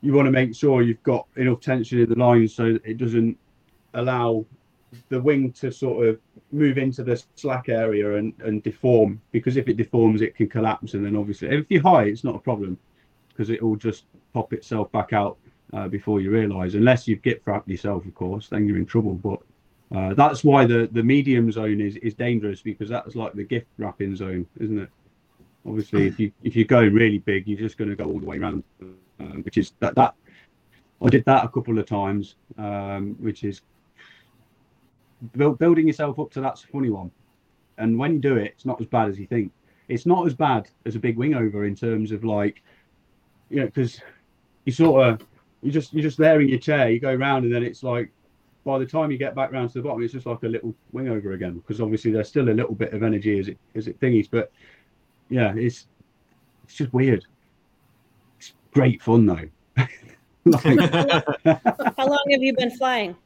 you 0.00 0.12
want 0.12 0.26
to 0.26 0.32
make 0.32 0.54
sure 0.54 0.82
you've 0.82 1.02
got 1.02 1.26
enough 1.36 1.60
tension 1.60 2.00
in 2.00 2.08
the 2.08 2.16
line 2.18 2.48
so 2.48 2.78
it 2.84 2.98
doesn't 2.98 3.38
allow 3.94 4.44
the 5.08 5.20
wing 5.20 5.52
to 5.52 5.70
sort 5.70 6.08
of 6.08 6.18
move 6.50 6.78
into 6.78 7.04
the 7.04 7.22
slack 7.36 7.68
area 7.68 8.16
and, 8.16 8.32
and 8.40 8.62
deform 8.62 9.20
because 9.30 9.56
if 9.56 9.68
it 9.68 9.76
deforms 9.76 10.20
it 10.20 10.34
can 10.34 10.48
collapse 10.48 10.94
and 10.94 11.04
then 11.04 11.14
obviously 11.14 11.48
if 11.48 11.66
you're 11.68 11.82
high 11.82 12.04
it's 12.04 12.24
not 12.24 12.34
a 12.34 12.40
problem 12.40 12.76
because 13.40 13.48
it 13.48 13.62
will 13.62 13.76
just 13.76 14.04
pop 14.34 14.52
itself 14.52 14.92
back 14.92 15.14
out 15.14 15.38
uh, 15.72 15.88
before 15.88 16.20
you 16.20 16.30
realize 16.30 16.74
unless 16.74 17.08
you've 17.08 17.22
gift 17.22 17.40
wrapped 17.46 17.66
yourself 17.66 18.04
of 18.04 18.14
course 18.14 18.48
then 18.50 18.66
you're 18.66 18.76
in 18.76 18.84
trouble. 18.84 19.14
But 19.14 19.40
uh, 19.96 20.12
that's 20.12 20.44
why 20.44 20.66
the 20.66 20.90
the 20.92 21.02
medium 21.02 21.50
zone 21.50 21.80
is 21.80 21.96
is 21.96 22.12
dangerous 22.12 22.60
because 22.60 22.90
that's 22.90 23.16
like 23.16 23.32
the 23.32 23.44
gift 23.44 23.66
wrapping 23.78 24.14
zone 24.14 24.46
isn't 24.60 24.78
it? 24.78 24.90
Obviously 25.66 26.06
if 26.06 26.20
you 26.20 26.30
if 26.44 26.54
you're 26.54 26.66
going 26.66 26.92
really 26.92 27.16
big 27.16 27.48
you're 27.48 27.58
just 27.58 27.78
going 27.78 27.88
to 27.88 27.96
go 27.96 28.04
all 28.04 28.20
the 28.20 28.26
way 28.26 28.36
around 28.36 28.62
uh, 28.82 29.24
which 29.44 29.56
is 29.56 29.72
that 29.80 29.94
that 29.94 30.14
i 31.02 31.08
did 31.08 31.24
that 31.24 31.44
a 31.44 31.48
couple 31.48 31.78
of 31.78 31.86
times 31.86 32.36
um, 32.58 33.16
which 33.20 33.42
is 33.42 33.62
build, 35.36 35.58
building 35.58 35.86
yourself 35.86 36.18
up 36.18 36.30
to 36.32 36.42
that's 36.42 36.64
a 36.64 36.66
funny 36.66 36.90
one. 36.90 37.10
And 37.78 37.98
when 37.98 38.12
you 38.12 38.18
do 38.18 38.36
it 38.36 38.52
it's 38.54 38.66
not 38.66 38.78
as 38.82 38.86
bad 38.86 39.08
as 39.08 39.18
you 39.18 39.26
think. 39.26 39.50
It's 39.88 40.04
not 40.04 40.26
as 40.26 40.34
bad 40.34 40.68
as 40.84 40.94
a 40.94 41.00
big 41.00 41.16
wing 41.16 41.34
over 41.34 41.64
in 41.64 41.74
terms 41.74 42.12
of 42.12 42.22
like 42.22 42.62
you 43.50 43.60
know 43.60 43.66
because 43.66 44.00
you 44.64 44.72
sort 44.72 45.06
of 45.06 45.26
you 45.62 45.70
just 45.70 45.92
you're 45.92 46.02
just 46.02 46.16
there 46.18 46.40
in 46.40 46.48
your 46.48 46.58
chair 46.58 46.90
you 46.90 46.98
go 47.00 47.12
around 47.12 47.44
and 47.44 47.52
then 47.54 47.62
it's 47.62 47.82
like 47.82 48.10
by 48.64 48.78
the 48.78 48.86
time 48.86 49.10
you 49.10 49.18
get 49.18 49.34
back 49.34 49.52
round 49.52 49.68
to 49.70 49.78
the 49.78 49.82
bottom 49.82 50.02
it's 50.02 50.12
just 50.12 50.26
like 50.26 50.42
a 50.42 50.48
little 50.48 50.74
wing 50.92 51.08
over 51.08 51.32
again 51.32 51.54
because 51.54 51.80
obviously 51.80 52.10
there's 52.10 52.28
still 52.28 52.48
a 52.48 52.50
little 52.50 52.74
bit 52.74 52.92
of 52.92 53.02
energy 53.02 53.38
as 53.38 53.48
it 53.48 53.58
as 53.74 53.88
it 53.88 53.98
thingies 54.00 54.28
but 54.30 54.50
yeah 55.28 55.52
it's 55.56 55.86
it's 56.64 56.74
just 56.76 56.92
weird 56.92 57.24
it's 58.38 58.52
great 58.72 59.02
fun 59.02 59.26
though 59.26 59.48
like, 60.44 60.62
How 61.96 62.06
long 62.06 62.24
have 62.30 62.42
you 62.42 62.54
been 62.56 62.70
flying? 62.70 63.16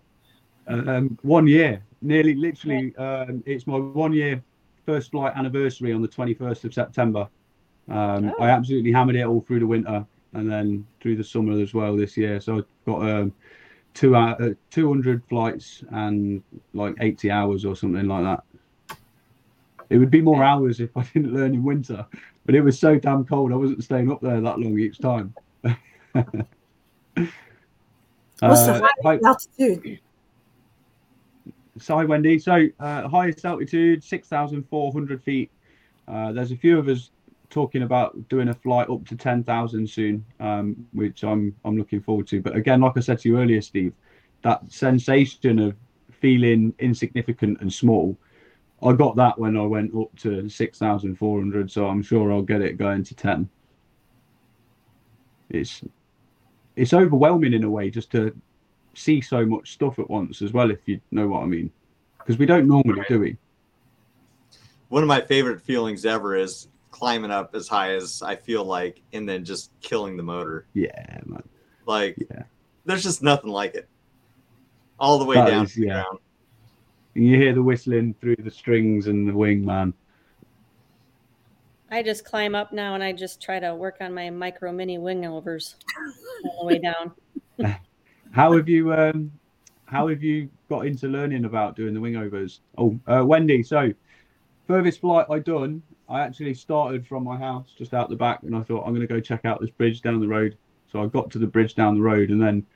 um, 0.66 1.18
one 1.22 1.46
year, 1.46 1.82
nearly 2.00 2.34
literally. 2.34 2.94
Um, 2.96 3.42
it's 3.46 3.66
my 3.66 3.76
one 3.76 4.12
year 4.12 4.42
first 4.87 5.10
flight 5.10 5.32
anniversary 5.37 5.92
on 5.92 6.02
the 6.02 6.08
21st 6.08 6.64
of 6.64 6.74
September. 6.74 7.28
Um, 7.88 8.32
Oh. 8.38 8.42
I 8.42 8.50
absolutely 8.50 8.92
hammered 8.92 9.16
it 9.16 9.24
all 9.24 9.40
through 9.42 9.60
the 9.60 9.66
winter 9.66 10.06
and 10.35 10.51
then 10.51 10.87
through 11.01 11.16
the 11.16 11.25
summer 11.25 11.61
as 11.61 11.75
well 11.75 11.97
this 11.97 12.16
year. 12.16 12.40
So 12.40 12.59
I've 12.59 12.64
got 12.87 13.09
um, 13.09 13.33
two 13.94 14.16
uh, 14.16 14.51
200 14.70 15.23
flights 15.29 15.83
and 15.90 16.42
like 16.73 16.94
80 17.01 17.31
hours 17.31 17.64
or 17.64 17.75
something 17.77 18.07
like 18.07 18.25
that. 18.25 18.97
It 19.90 19.99
would 19.99 20.11
be 20.11 20.20
more 20.23 20.42
hours 20.42 20.81
if 20.81 20.97
I 20.97 21.03
didn't 21.14 21.35
learn 21.35 21.55
in 21.55 21.62
winter, 21.62 22.05
but 22.47 22.55
it 22.55 22.62
was 22.62 22.79
so 22.79 22.99
damn 22.99 23.25
cold. 23.25 23.53
I 23.53 23.57
wasn't 23.57 23.85
staying 23.85 24.11
up 24.11 24.20
there 24.20 24.40
that 24.40 24.59
long 24.59 24.79
each 24.79 24.99
time. 24.99 25.35
What's 25.62 25.83
Uh, 28.42 28.79
the 28.79 28.81
hi- 29.03 29.18
highest 29.20 29.25
altitude? 29.25 30.01
Sorry, 31.79 32.07
Wendy. 32.07 32.38
So, 32.38 32.66
uh, 32.81 33.09
highest 33.09 33.44
altitude, 33.44 34.03
6,400 34.03 35.23
feet. 35.23 35.51
Uh, 36.07 36.33
there's 36.33 36.53
a 36.53 36.57
few 36.57 36.79
of 36.79 36.88
us 36.88 37.11
talking 37.54 37.84
about 37.84 38.28
doing 38.28 38.48
a 38.48 38.54
flight 38.54 38.90
up 38.90 39.06
to 39.06 39.16
ten 39.16 39.44
thousand 39.44 39.88
soon, 39.88 40.24
um, 40.40 40.86
which 40.92 41.22
I'm 41.22 41.54
I'm 41.64 41.78
looking 41.78 42.02
forward 42.02 42.26
to. 42.28 42.42
But 42.42 42.56
again, 42.56 42.80
like 42.80 42.96
I 42.96 43.00
said 43.00 43.20
to 43.20 43.28
you 43.28 43.38
earlier, 43.38 43.62
Steve, 43.62 43.94
that 44.42 44.60
sensation 44.70 45.58
of 45.60 45.76
feeling 46.10 46.74
insignificant 46.80 47.60
and 47.60 47.72
small, 47.72 48.18
I 48.82 48.92
got 48.92 49.14
that 49.16 49.38
when 49.38 49.56
I 49.56 49.62
went 49.62 49.94
up 49.94 50.14
to 50.18 50.48
six 50.48 50.78
thousand 50.78 51.16
four 51.16 51.38
hundred. 51.38 51.70
So 51.70 51.86
I'm 51.86 52.02
sure 52.02 52.32
I'll 52.32 52.42
get 52.42 52.60
it 52.60 52.76
going 52.76 53.04
to 53.04 53.14
ten. 53.14 53.48
It's 55.48 55.82
it's 56.74 56.92
overwhelming 56.92 57.52
in 57.52 57.62
a 57.62 57.70
way 57.70 57.88
just 57.88 58.10
to 58.10 58.34
see 58.94 59.20
so 59.20 59.46
much 59.46 59.72
stuff 59.72 59.98
at 60.00 60.10
once 60.10 60.42
as 60.42 60.52
well, 60.52 60.70
if 60.72 60.80
you 60.86 61.00
know 61.12 61.28
what 61.28 61.44
I 61.44 61.46
mean. 61.46 61.70
Because 62.18 62.36
we 62.36 62.46
don't 62.46 62.66
normally, 62.66 63.02
do 63.08 63.20
we? 63.20 63.36
One 64.88 65.02
of 65.02 65.08
my 65.08 65.20
favorite 65.20 65.60
feelings 65.60 66.04
ever 66.04 66.36
is 66.36 66.68
climbing 66.94 67.33
up 67.33 67.54
as 67.57 67.66
high 67.66 67.92
as 67.94 68.22
I 68.22 68.37
feel 68.37 68.64
like, 68.64 69.02
and 69.12 69.28
then 69.28 69.44
just 69.44 69.72
killing 69.80 70.16
the 70.16 70.22
motor. 70.22 70.66
Yeah, 70.74 71.18
man. 71.26 71.42
Like, 71.87 72.16
Yeah. 72.30 72.44
there's 72.85 73.02
just 73.02 73.20
nothing 73.20 73.50
like 73.50 73.74
it. 73.74 73.88
All 75.00 75.18
the 75.18 75.24
way 75.24 75.35
That 75.35 75.48
down 75.48 75.64
is- 75.64 75.74
to 75.74 75.80
yeah. 75.83 76.02
ground. 76.04 76.18
You 77.14 77.37
hear 77.37 77.52
the 77.52 77.62
whistling 77.62 78.14
through 78.20 78.37
the 78.37 78.50
strings 78.50 79.09
and 79.09 79.28
the 79.28 79.35
wing, 79.35 79.64
man. 79.64 79.92
I 81.90 82.02
just 82.02 82.24
climb 82.24 82.54
up 82.54 82.72
now 82.72 82.94
and 82.94 83.02
I 83.02 83.12
just 83.12 83.40
try 83.42 83.59
to 83.61 83.74
work 83.74 83.96
on 84.00 84.12
my 84.14 84.30
micro 84.30 84.72
mini 84.72 84.98
wing 84.98 85.24
overs 85.26 85.76
all 86.44 86.61
the 86.61 86.66
way 86.66 86.78
down. 86.78 87.12
How 88.33 88.52
have 88.57 88.68
you 88.68 88.92
um 88.92 89.30
how 89.87 90.09
have 90.09 90.22
you 90.22 90.48
got 90.68 90.87
into 90.87 91.07
learning 91.07 91.44
about 91.44 91.76
doing 91.76 91.94
the 91.94 92.00
wing 92.00 92.16
overs? 92.16 92.61
Oh, 92.78 92.98
uh, 93.07 93.24
Wendy, 93.24 93.62
so 93.62 93.92
furthest 94.66 95.00
flight 95.00 95.26
I 95.30 95.38
done, 95.38 95.83
I 96.08 96.20
actually 96.20 96.54
started 96.54 97.06
from 97.06 97.24
my 97.24 97.36
house 97.36 97.72
just 97.76 97.94
out 97.94 98.08
the 98.08 98.16
back 98.16 98.42
and 98.42 98.54
I 98.54 98.62
thought 98.62 98.86
I'm 98.86 98.94
gonna 98.94 99.06
go 99.06 99.20
check 99.20 99.44
out 99.44 99.60
this 99.60 99.70
bridge 99.70 100.02
down 100.02 100.20
the 100.20 100.28
road. 100.28 100.56
So 100.90 101.02
I 101.02 101.06
got 101.06 101.30
to 101.32 101.38
the 101.38 101.46
bridge 101.46 101.74
down 101.74 101.96
the 101.96 102.02
road 102.02 102.30
and 102.30 102.40
then 102.40 102.66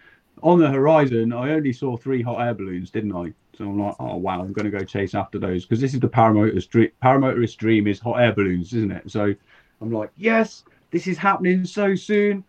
on 0.43 0.59
the 0.59 0.71
horizon 0.71 1.33
I 1.33 1.51
only 1.51 1.73
saw 1.73 1.97
three 1.97 2.23
hot 2.23 2.41
air 2.41 2.55
balloons, 2.55 2.91
didn't 2.91 3.15
I? 3.15 3.33
So 3.57 3.65
I'm 3.65 3.79
like, 3.79 3.97
oh 3.99 4.17
wow, 4.17 4.41
I'm 4.41 4.53
gonna 4.53 4.71
go 4.71 4.85
chase 4.85 5.15
after 5.15 5.39
those 5.39 5.65
because 5.65 5.81
this 5.81 5.95
is 5.95 6.01
the 6.01 6.09
paramotorist 6.09 6.69
dream 6.71 6.91
paramotorist 7.03 7.57
dream 7.57 7.87
is 7.87 7.99
hot 7.99 8.21
air 8.21 8.33
balloons, 8.33 8.73
isn't 8.73 8.93
it? 8.93 9.11
So 9.11 9.35
I'm 9.81 9.93
like, 9.93 10.11
yes, 10.17 10.65
this 10.91 11.07
is 11.07 11.19
happening 11.19 11.65
so 11.65 11.95
soon 11.95 12.45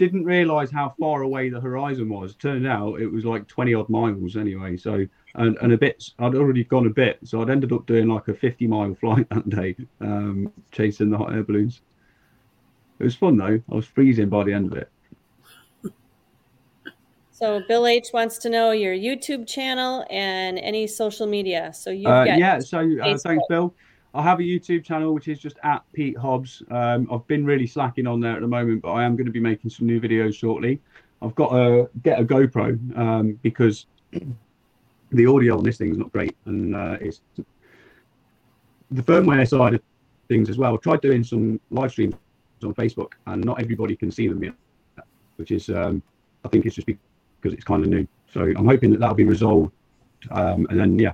didn't 0.00 0.24
realize 0.24 0.70
how 0.70 0.94
far 0.98 1.20
away 1.20 1.50
the 1.50 1.60
horizon 1.60 2.08
was. 2.08 2.34
Turned 2.34 2.66
out 2.66 3.02
it 3.02 3.06
was 3.06 3.26
like 3.26 3.46
20 3.46 3.74
odd 3.74 3.90
miles 3.90 4.34
anyway. 4.34 4.78
So, 4.78 5.06
and, 5.34 5.56
and 5.62 5.72
a 5.72 5.78
bit, 5.78 6.10
I'd 6.18 6.34
already 6.34 6.64
gone 6.64 6.86
a 6.86 6.90
bit. 6.90 7.18
So 7.24 7.42
I'd 7.42 7.50
ended 7.50 7.72
up 7.72 7.86
doing 7.86 8.08
like 8.08 8.28
a 8.28 8.34
50 8.34 8.66
mile 8.66 8.94
flight 9.00 9.28
that 9.30 9.48
day, 9.48 9.76
um, 10.00 10.52
chasing 10.72 11.10
the 11.10 11.18
hot 11.18 11.32
air 11.32 11.42
balloons. 11.42 11.80
It 12.98 13.04
was 13.04 13.14
fun 13.14 13.36
though. 13.36 13.60
I 13.70 13.74
was 13.74 13.86
freezing 13.86 14.28
by 14.28 14.44
the 14.44 14.52
end 14.52 14.72
of 14.72 14.78
it. 14.78 14.90
So 17.32 17.62
Bill 17.66 17.86
H 17.86 18.08
wants 18.12 18.36
to 18.38 18.50
know 18.50 18.72
your 18.72 18.94
YouTube 18.94 19.46
channel 19.48 20.04
and 20.10 20.58
any 20.58 20.86
social 20.86 21.26
media. 21.26 21.72
So 21.72 21.88
you've 21.88 22.06
Uh, 22.10 22.24
yeah, 22.24 22.58
so 22.58 22.80
uh, 23.02 23.16
thanks, 23.16 23.44
Bill. 23.48 23.72
I 24.12 24.22
have 24.22 24.40
a 24.40 24.42
YouTube 24.42 24.84
channel 24.84 25.14
which 25.14 25.28
is 25.28 25.38
just 25.38 25.56
at 25.62 25.82
Pete 25.94 26.18
Hobbs. 26.18 26.62
Um, 26.70 27.08
I've 27.10 27.26
been 27.28 27.46
really 27.46 27.66
slacking 27.66 28.06
on 28.06 28.20
there 28.20 28.34
at 28.34 28.42
the 28.42 28.46
moment, 28.46 28.82
but 28.82 28.92
I 28.92 29.04
am 29.04 29.16
going 29.16 29.26
to 29.26 29.32
be 29.32 29.40
making 29.40 29.70
some 29.70 29.86
new 29.86 30.00
videos 30.00 30.34
shortly. 30.34 30.80
I've 31.22 31.34
got 31.34 31.50
to 31.50 31.88
get 32.02 32.20
a 32.20 32.24
GoPro 32.24 32.98
um, 32.98 33.38
because 33.42 33.86
the 35.12 35.26
audio 35.26 35.58
on 35.58 35.64
this 35.64 35.78
thing 35.78 35.90
is 35.90 35.98
not 35.98 36.12
great, 36.12 36.36
and 36.46 36.74
uh, 36.74 36.96
it's 37.00 37.20
the 38.90 39.02
firmware 39.02 39.48
side 39.48 39.74
of 39.74 39.82
things 40.28 40.48
as 40.48 40.58
well. 40.58 40.74
I've 40.74 40.80
tried 40.80 41.00
doing 41.00 41.24
some 41.24 41.60
live 41.70 41.90
streams 41.90 42.14
on 42.62 42.74
Facebook, 42.74 43.12
and 43.26 43.44
not 43.44 43.60
everybody 43.60 43.96
can 43.96 44.10
see 44.10 44.28
them 44.28 44.42
yet, 44.42 44.54
which 45.36 45.50
is 45.50 45.68
um, 45.68 46.02
I 46.44 46.48
think 46.48 46.66
it's 46.66 46.74
just 46.74 46.86
because 46.86 47.54
it's 47.54 47.64
kind 47.64 47.82
of 47.82 47.90
new. 47.90 48.06
So 48.32 48.42
I'm 48.42 48.66
hoping 48.66 48.90
that 48.90 49.00
that'll 49.00 49.14
be 49.14 49.24
resolved, 49.24 49.72
um, 50.30 50.66
and 50.70 50.78
then 50.78 50.98
yeah, 50.98 51.12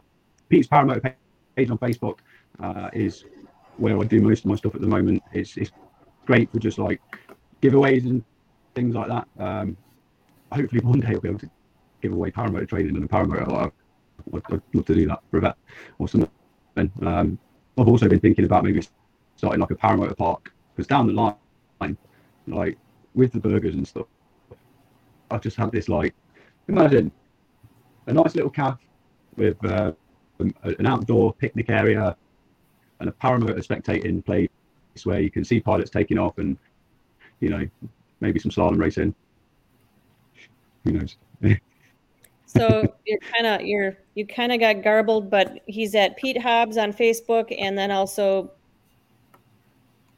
Pete's 0.48 0.68
Paramotor 0.68 1.14
page 1.56 1.70
on 1.70 1.78
Facebook 1.78 2.18
uh, 2.60 2.90
is 2.92 3.24
where 3.78 3.98
I 3.98 4.04
do 4.04 4.20
most 4.20 4.40
of 4.40 4.46
my 4.46 4.56
stuff 4.56 4.74
at 4.74 4.80
the 4.80 4.86
moment. 4.86 5.22
It's 5.32 5.56
it's 5.56 5.70
great 6.26 6.50
for 6.52 6.58
just 6.58 6.78
like 6.78 7.00
giveaways 7.62 8.04
and 8.04 8.22
things 8.74 8.94
like 8.94 9.08
that. 9.08 9.26
Um, 9.38 9.76
hopefully 10.52 10.80
one 10.82 11.00
day 11.00 11.08
I'll 11.08 11.20
be 11.20 11.28
able 11.28 11.38
to 11.40 11.50
give 12.02 12.12
away 12.12 12.30
paramotor 12.30 12.68
training 12.68 12.96
and 12.96 13.04
a 13.04 13.08
paramotor. 13.08 13.48
Like, 13.48 13.72
I'd, 14.34 14.62
love 14.72 14.86
to 14.86 14.94
do 14.94 15.06
that 15.08 15.20
for 15.30 15.38
a 15.38 15.40
vet 15.40 15.56
or 15.98 16.08
something. 16.08 16.30
Um, 16.76 17.38
I've 17.78 17.88
also 17.88 18.08
been 18.08 18.20
thinking 18.20 18.44
about 18.44 18.64
maybe 18.64 18.82
starting 19.36 19.60
like 19.60 19.70
a 19.70 19.74
paramotor 19.74 20.16
park 20.16 20.52
because 20.74 20.86
down 20.86 21.06
the 21.06 21.12
line, 21.12 21.96
like 22.46 22.78
with 23.14 23.32
the 23.32 23.40
burgers 23.40 23.74
and 23.74 23.86
stuff, 23.86 24.06
I've 25.30 25.40
just 25.40 25.56
had 25.56 25.72
this 25.72 25.88
like 25.88 26.14
imagine 26.68 27.10
a 28.06 28.12
nice 28.12 28.34
little 28.34 28.50
cafe 28.50 28.84
with 29.36 29.62
uh, 29.64 29.92
an 30.38 30.86
outdoor 30.86 31.32
picnic 31.34 31.70
area 31.70 32.16
and 33.00 33.08
a 33.08 33.12
paramotor 33.12 33.64
spectating 33.66 34.24
place 34.24 34.48
where 35.04 35.20
you 35.20 35.30
can 35.30 35.44
see 35.44 35.60
pilots 35.60 35.90
taking 35.90 36.18
off 36.18 36.38
and 36.38 36.56
you 37.40 37.50
know 37.50 37.66
maybe 38.20 38.38
some 38.38 38.50
slalom 38.50 38.78
racing. 38.78 39.14
Who 40.84 40.92
knows 40.92 41.16
so 42.46 42.94
you're 43.04 43.18
kind 43.18 43.46
of 43.46 43.60
you're 43.66 43.96
you 44.14 44.26
kind 44.26 44.52
of 44.52 44.60
got 44.60 44.82
garbled, 44.82 45.30
but 45.30 45.58
he's 45.66 45.94
at 45.94 46.16
Pete 46.16 46.40
Hobbs 46.40 46.76
on 46.76 46.92
Facebook 46.92 47.54
and 47.58 47.76
then 47.76 47.90
also 47.90 48.50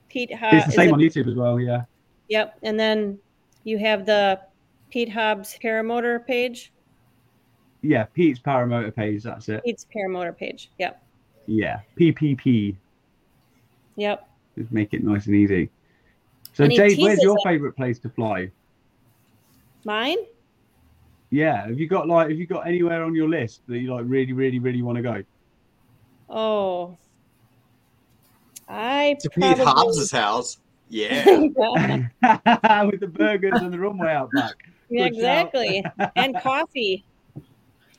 Pete 0.09 0.33
Hobbs. 0.35 0.57
it's 0.59 0.67
the 0.67 0.73
same 0.73 0.93
on 0.95 1.01
youtube 1.01 1.29
as 1.29 1.35
well 1.35 1.59
yeah 1.61 1.83
Yep, 2.29 2.59
and 2.63 2.79
then 2.79 3.19
you 3.65 3.79
have 3.79 4.05
the 4.05 4.39
Pete 4.91 5.09
Hobbs 5.11 5.59
paramotor 5.63 6.25
page. 6.27 6.73
yeah 7.83 8.05
pete's 8.15 8.39
paramotor 8.39 8.95
page 8.95 9.23
that's 9.23 9.49
it 9.49 9.63
Pete's 9.65 9.87
paramotor 9.95 10.37
page. 10.37 10.71
Yep, 10.79 11.03
yeah 11.47 11.81
ppp 11.99 12.77
yep. 13.97 14.29
just 14.57 14.71
make 14.73 14.93
it 14.95 15.03
nice 15.05 15.27
and 15.27 15.35
easy 15.35 15.71
so 16.53 16.65
And 16.65 16.73
jade 16.73 16.99
where's 16.99 17.23
your 17.23 17.37
favorite 17.45 17.73
place 17.75 17.99
to 18.01 18.09
fly 18.11 18.51
Mine? 19.85 20.19
Yeah 21.31 21.67
have 21.67 21.79
you 21.79 21.87
got 21.87 22.09
like 22.09 22.29
have 22.29 22.39
you 22.39 22.47
got 22.47 22.67
anywhere 22.67 23.03
on 23.05 23.15
your 23.15 23.29
list 23.29 23.61
that 23.69 23.79
you 23.79 23.93
like 23.93 24.05
really 24.07 24.33
really 24.33 24.59
really 24.59 24.83
want 24.83 24.97
to 24.97 25.03
go 25.03 25.23
Oh, 26.31 26.99
I 28.69 29.17
To 29.21 29.31
Pete 29.31 29.59
Hobbs's 29.59 30.11
house. 30.11 30.59
Yeah. 30.91 31.25
with 32.85 33.01
the 33.01 33.11
burgers 33.11 33.61
and 33.61 33.73
the 33.73 33.79
runway 33.79 34.13
out 34.13 34.31
back 34.33 34.55
Yeah, 34.91 35.05
exactly, 35.05 35.85
and 36.17 36.35
coffee. 36.41 37.05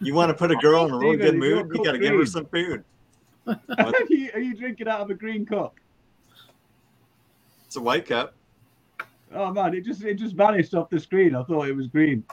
You 0.02 0.16
want 0.16 0.30
to 0.30 0.34
put 0.34 0.50
a 0.50 0.56
girl 0.56 0.86
in 0.86 0.92
a 0.92 0.98
real 0.98 1.14
Steven, 1.14 1.40
good 1.40 1.44
you've 1.44 1.56
got 1.56 1.68
mood? 1.68 1.78
You 1.78 1.86
got 1.86 1.92
to 1.92 2.00
give 2.00 2.14
her 2.16 2.26
some 2.26 2.46
food. 2.48 2.84
are, 3.46 3.94
you, 4.10 4.32
are 4.34 4.40
you 4.40 4.56
drinking 4.56 4.88
out 4.88 5.02
of 5.02 5.12
a 5.12 5.14
green 5.14 5.46
cup 5.46 5.76
It's 7.68 7.76
a 7.76 7.82
white 7.82 8.08
cup. 8.08 8.34
Oh 9.36 9.54
man, 9.54 9.76
it 9.76 9.86
just 9.86 10.04
it 10.04 10.16
just 10.16 10.34
vanished 10.34 10.74
off 10.74 10.90
the 10.90 11.00
screen. 11.00 11.36
I 11.36 11.44
thought 11.44 11.68
it 11.68 11.76
was 11.76 11.86
green. 11.86 12.24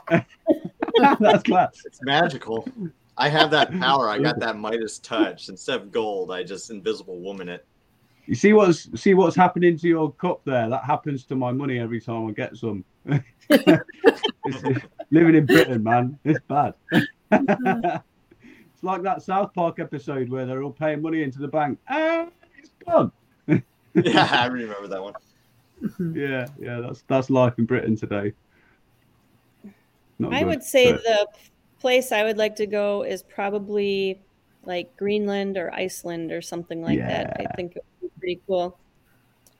That's 1.19 1.43
class. 1.43 1.83
It's 1.85 1.99
magical. 2.03 2.67
I 3.17 3.29
have 3.29 3.51
that 3.51 3.71
power. 3.79 4.09
I 4.09 4.19
got 4.19 4.39
that 4.39 4.57
Midas 4.57 4.99
touch. 4.99 5.49
Instead 5.49 5.81
of 5.81 5.91
gold, 5.91 6.31
I 6.31 6.43
just 6.43 6.69
invisible 6.69 7.19
woman 7.19 7.49
it. 7.49 7.65
You 8.27 8.35
see 8.35 8.53
what's 8.53 8.89
see 8.99 9.13
what's 9.13 9.35
happening 9.35 9.77
to 9.77 9.87
your 9.87 10.11
cup 10.13 10.41
there? 10.45 10.69
That 10.69 10.83
happens 10.83 11.23
to 11.25 11.35
my 11.35 11.51
money 11.51 11.79
every 11.79 12.01
time 12.01 12.27
I 12.27 12.31
get 12.31 12.57
some. 12.57 12.83
Living 15.09 15.35
in 15.35 15.45
Britain, 15.45 15.81
man, 15.81 16.19
it's 16.25 16.39
bad. 16.47 16.73
it's 17.31 18.03
like 18.83 19.01
that 19.03 19.21
South 19.21 19.53
Park 19.53 19.79
episode 19.79 20.29
where 20.29 20.45
they're 20.45 20.61
all 20.61 20.71
paying 20.71 21.01
money 21.01 21.23
into 21.23 21.39
the 21.39 21.47
bank. 21.47 21.79
Ah, 21.89 22.27
it's 22.57 22.71
gone. 22.85 23.11
Yeah, 23.95 24.27
I 24.29 24.45
remember 24.45 24.87
that 24.89 25.01
one. 25.01 25.13
Yeah, 26.13 26.45
yeah, 26.59 26.81
that's 26.81 27.03
that's 27.07 27.31
life 27.31 27.57
in 27.57 27.65
Britain 27.65 27.95
today. 27.95 28.33
Not 30.19 30.33
I 30.33 30.39
good, 30.39 30.47
would 30.47 30.63
say 30.63 30.91
but- 30.93 31.03
the 31.03 31.27
place 31.79 32.11
I 32.11 32.23
would 32.23 32.37
like 32.37 32.55
to 32.57 32.65
go 32.67 33.03
is 33.03 33.21
probably 33.23 34.19
like 34.63 34.95
Greenland 34.97 35.57
or 35.57 35.73
Iceland 35.73 36.31
or 36.31 36.41
something 36.41 36.81
like 36.81 36.99
that. 36.99 37.37
I 37.39 37.45
think 37.55 37.75
it 37.75 37.85
would 38.01 38.09
be 38.15 38.19
pretty 38.19 38.41
cool. 38.47 38.77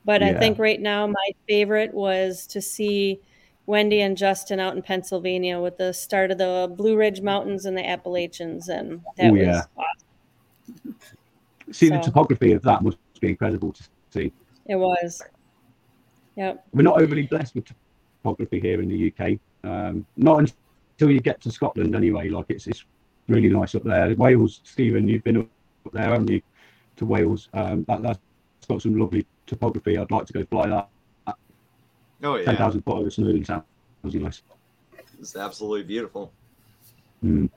But 0.03 0.23
I 0.23 0.33
think 0.33 0.57
right 0.57 0.79
now 0.81 1.05
my 1.07 1.31
favorite 1.47 1.93
was 1.93 2.47
to 2.47 2.61
see 2.61 3.19
Wendy 3.65 4.01
and 4.01 4.15
Justin 4.17 4.59
out 4.59 4.75
in 4.75 4.81
Pennsylvania 4.81 5.59
with 5.59 5.77
the 5.77 5.93
start 5.93 6.31
of 6.31 6.37
the 6.37 6.73
Blue 6.75 6.95
Ridge 6.95 7.19
Mountains 7.21 7.65
and 7.65 7.77
the 7.77 7.85
Appalachians, 7.87 8.69
and 8.69 9.01
that 9.17 9.29
Oh, 9.29 9.33
was 9.33 9.41
yeah. 9.41 9.61
awesome. 9.77 10.95
see 11.71 11.89
the 11.89 11.99
topography 11.99 12.53
of 12.53 12.61
that 12.63 12.81
must 12.81 12.97
be 13.19 13.27
incredible 13.29 13.73
to 13.73 13.83
see. 14.09 14.31
It 14.67 14.75
was. 14.77 15.21
Yep. 16.37 16.65
we're 16.71 16.83
not 16.83 17.01
overly 17.01 17.23
blessed 17.23 17.55
with 17.55 17.65
topography 18.23 18.59
here 18.59 18.81
in 18.81 18.87
the 18.89 19.11
UK. 19.11 19.39
Um, 19.63 20.05
not 20.15 20.39
until 20.39 21.11
you 21.11 21.19
get 21.19 21.41
to 21.41 21.51
Scotland, 21.51 21.95
anyway. 21.95 22.29
Like 22.29 22.45
it's 22.49 22.67
it's 22.67 22.85
really 23.27 23.49
nice 23.49 23.75
up 23.75 23.83
there. 23.83 24.13
Wales, 24.15 24.61
Stephen, 24.63 25.07
you've 25.07 25.23
been 25.23 25.37
up 25.37 25.47
there, 25.93 26.03
haven't 26.09 26.29
you? 26.29 26.41
To 26.97 27.05
Wales, 27.05 27.49
um, 27.53 27.83
that, 27.87 28.01
that's 28.01 28.19
got 28.67 28.81
some 28.81 28.97
lovely 28.97 29.25
topography, 29.45 29.97
I'd 29.97 30.09
like 30.11 30.25
to 30.25 30.33
go 30.33 30.45
fly 30.45 30.67
that. 30.67 30.89
Oh 32.23 32.35
yeah, 32.35 32.45
Ten 32.45 32.57
thousand 32.57 32.81
foot 32.81 32.97
over 32.97 33.09
Snowdon 33.11 33.45
sounds 33.45 33.63
nice. 34.03 34.41
it's 35.19 35.35
absolutely 35.35 35.83
beautiful. 35.83 36.31
Mm. 37.23 37.49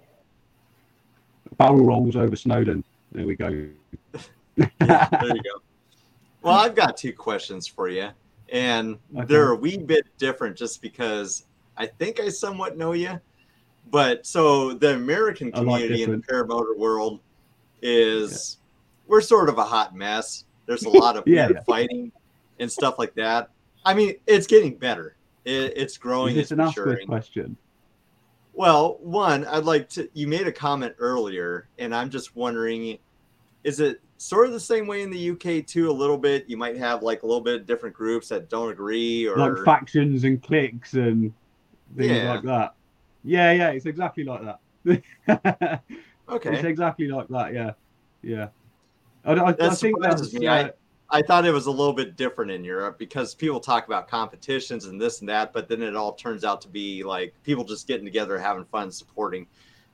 Barrel 1.57 1.85
rolls 1.87 2.17
over 2.17 2.37
Snowdon. 2.37 2.85
There 3.13 3.27
we 3.27 3.37
go. 3.37 3.69
Yeah, 4.57 5.09
there 5.11 5.37
you 5.37 5.43
go. 5.43 5.63
Well, 6.43 6.55
I've 6.55 6.75
got 6.75 6.97
two 6.99 7.15
questions 7.15 7.67
for 7.67 7.89
you, 7.89 8.09
and 8.53 8.99
Okay. 9.17 9.25
they're 9.27 9.53
a 9.53 9.57
wee 9.57 9.79
bit 9.79 10.05
different 10.19 10.55
just 10.57 10.83
because 10.83 11.47
I 11.81 11.87
think 11.87 12.21
I 12.21 12.29
somewhat 12.29 12.77
know 12.77 12.93
you. 12.93 13.19
But 13.91 14.27
so 14.27 14.75
the 14.75 14.95
American 14.95 15.51
community 15.51 16.03
in 16.03 16.11
the 16.11 16.19
paramotor 16.19 16.77
world 16.77 17.21
is 17.81 18.59
we're 19.07 19.23
sort 19.23 19.49
of 19.49 19.57
a 19.57 19.65
hot 19.65 19.97
mess. 19.97 20.45
There's 20.67 20.85
a 20.85 20.91
lot 20.91 21.17
of 21.17 21.25
Yeah, 21.27 21.49
yeah. 21.53 21.63
fighting 21.63 22.13
and 22.61 22.71
stuff 22.71 22.99
like 22.99 23.15
that. 23.15 23.49
I 23.87 23.95
mean, 23.95 24.15
it's 24.27 24.47
getting 24.47 24.77
better. 24.77 25.17
It, 25.47 25.73
it's 25.75 25.97
growing. 25.97 26.37
It's 26.37 26.51
an 26.51 26.59
maturing. 26.59 27.07
question? 27.07 27.57
Well, 28.53 28.99
one, 29.01 29.47
I'd 29.47 29.65
like 29.65 29.89
to. 29.91 30.09
You 30.13 30.29
made 30.29 30.47
a 30.47 30.53
comment 30.53 30.95
earlier, 30.99 31.67
and 31.79 31.95
I'm 31.95 32.11
just 32.11 32.37
wondering, 32.37 32.99
is 33.65 33.81
it 33.81 34.03
sort 34.19 34.47
of 34.47 34.53
the 34.53 34.61
same 34.61 34.87
way 34.87 35.01
in 35.01 35.11
the 35.11 35.31
UK 35.31 35.67
too? 35.67 35.91
A 35.91 35.93
little 35.93 36.19
bit. 36.19 36.45
You 36.47 36.59
might 36.59 36.77
have 36.77 37.03
like 37.03 37.23
a 37.23 37.27
little 37.27 37.41
bit 37.41 37.63
of 37.63 37.67
different 37.67 37.97
groups 37.97 38.29
that 38.29 38.51
don't 38.51 38.71
agree, 38.71 39.27
or 39.27 39.39
Like 39.39 39.65
factions 39.65 40.25
and 40.25 40.43
cliques 40.43 40.93
and 40.93 41.33
things 41.97 42.11
Yeah. 42.11 42.33
like 42.33 42.43
that. 42.43 42.75
Yeah, 43.25 43.53
yeah, 43.53 43.71
it's 43.71 43.87
exactly 43.87 44.25
like 44.25 44.43
that. 44.43 44.61
okay. 46.29 46.55
It's 46.55 46.65
exactly 46.65 47.09
like 47.09 47.29
that. 47.29 47.53
Yeah, 47.53 47.73
yeah. 48.23 48.49
I, 49.25 49.33
I, 49.33 49.49
I 49.61 49.69
think 49.75 50.01
that's 50.01 50.33
me. 50.33 50.47
uh, 50.47 50.71
I 51.11 51.23
thought 51.23 51.45
it 51.45 51.51
was 51.51 51.67
a 51.67 51.71
little 51.71 51.93
bit 51.93 52.17
different 52.17 52.51
in 52.51 52.65
Europe 52.65 52.99
because 52.99 53.35
people 53.35 53.59
talk 53.61 53.87
about 53.87 54.09
competitions 54.09 54.85
and 54.87 55.01
this 55.01 55.21
and 55.21 55.29
that, 55.29 55.53
but 55.53 55.69
then 55.69 55.83
it 55.83 55.97
all 55.97 56.13
turns 56.13 56.45
out 56.45 56.61
to 56.63 56.69
be 56.69 57.03
like 57.03 57.35
people 57.43 57.65
just 57.65 57.89
getting 57.89 58.05
together, 58.05 58.39
having 58.39 58.65
fun, 58.67 58.91
supporting. 58.93 59.47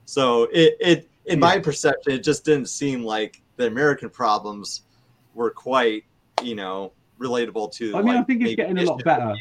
So 0.05 0.43
it, 0.53 0.77
it 0.79 1.09
in 1.25 1.39
my 1.39 1.59
perception, 1.59 2.13
it 2.13 2.23
just 2.23 2.45
didn't 2.45 2.69
seem 2.69 3.03
like 3.03 3.41
the 3.57 3.67
American 3.67 4.09
problems 4.09 4.83
were 5.33 5.49
quite, 5.49 6.05
you 6.41 6.55
know, 6.55 6.93
relatable 7.19 7.71
to. 7.73 7.97
I 7.97 8.01
mean, 8.01 8.15
I 8.15 8.23
think 8.23 8.43
it's 8.43 8.55
getting 8.55 8.77
a 8.77 8.83
lot 8.83 9.03
better. 9.03 9.35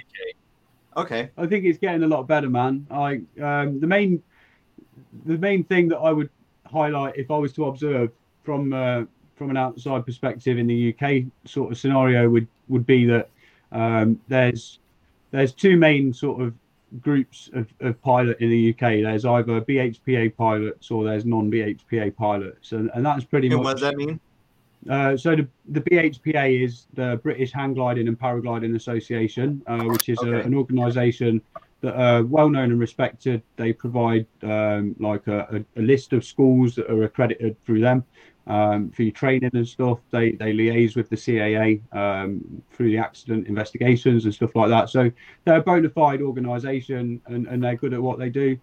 Okay. 0.97 1.31
I 1.37 1.47
think 1.47 1.65
it's 1.65 1.79
getting 1.79 2.03
a 2.03 2.07
lot 2.07 2.27
better, 2.27 2.49
man. 2.49 2.87
I 2.91 3.21
um, 3.43 3.81
the 3.81 3.87
main 3.87 4.23
the 5.25 5.37
main 5.39 5.65
thing 5.65 5.89
that 5.89 5.99
I 5.99 6.13
would 6.13 6.31
highlight 6.65 7.17
if 7.17 7.31
I 7.31 7.37
was 7.37 7.53
to 7.55 7.67
observe 7.67 8.11
from 8.43 8.73
uh, 8.73 9.05
from 9.37 9.51
an 9.51 9.57
outside 9.57 10.07
perspective 10.07 10.59
in 10.59 10.67
the 10.67 10.95
UK 10.95 11.25
sort 11.45 11.71
of 11.71 11.79
scenario 11.79 12.29
would 12.29 12.49
would 12.69 12.87
be 12.87 13.05
that 13.07 13.29
um, 13.73 14.21
there's 14.29 14.79
there's 15.31 15.53
two 15.53 15.77
main 15.77 16.13
sort 16.13 16.41
of 16.41 16.55
groups 17.03 17.51
of, 17.53 17.69
of 17.81 18.01
pilot 18.01 18.39
in 18.41 18.49
the 18.49 18.71
UK. 18.71 19.03
There's 19.03 19.25
either 19.25 19.61
BHPA 19.61 20.37
pilots 20.37 20.91
or 20.91 21.05
there's 21.05 21.25
non-BHPA 21.25 22.17
pilots, 22.17 22.73
and, 22.73 22.91
and 22.95 23.05
that's 23.05 23.25
pretty 23.25 23.49
And 23.49 23.57
much 23.57 23.65
what 23.65 23.73
does 23.73 23.83
that 23.83 23.97
mean? 23.97 24.21
Uh, 24.89 25.17
so 25.17 25.37
the, 25.37 25.49
the 25.69 25.81
BHPA 25.81 26.65
is 26.65 26.87
the 26.95 27.21
British 27.23 27.53
Hang 27.53 27.75
Gliding 27.75 28.09
and 28.09 28.19
Paragliding 28.19 28.77
Association, 28.77 29.63
uh, 29.67 29.85
which 29.85 30.09
is 30.09 30.19
a, 30.23 30.35
an 30.35 30.55
organisation 30.55 31.41
that 31.81 31.95
are 31.95 32.25
well 32.25 32.49
known 32.49 32.71
and 32.71 32.81
respected. 32.81 33.43
They 33.57 33.73
provide 33.73 34.27
um, 34.43 34.97
like 34.99 35.27
a, 35.27 35.65
a, 35.77 35.81
a 35.81 35.83
list 35.83 36.13
of 36.13 36.25
schools 36.25 36.75
that 36.77 36.91
are 36.91 37.05
accredited 37.05 37.57
through 37.65 37.81
them 37.81 38.05
um, 38.47 38.91
for 38.91 39.03
your 39.03 39.13
training 39.13 39.51
and 39.53 39.67
stuff. 39.67 39.99
They 40.11 40.33
they 40.33 40.53
liaise 40.53 40.97
with 40.97 41.09
the 41.09 41.17
CAA 41.17 41.81
um, 41.95 42.63
through 42.73 42.91
the 42.91 42.99
accident 42.99 43.49
investigations 43.49 44.25
and 44.25 44.35
stuff 44.35 44.55
like 44.55 44.69
that. 44.71 44.89
So 44.89 45.11
they're 45.45 45.59
a 45.59 45.63
bona 45.63 45.91
fide 45.91 46.23
organisation 46.23 47.21
and, 47.27 47.47
and 47.47 47.63
they're 47.63 47.77
good 47.77 47.95
at 47.95 48.03
what 48.03 48.19
they 48.19 48.31
do. 48.31 48.59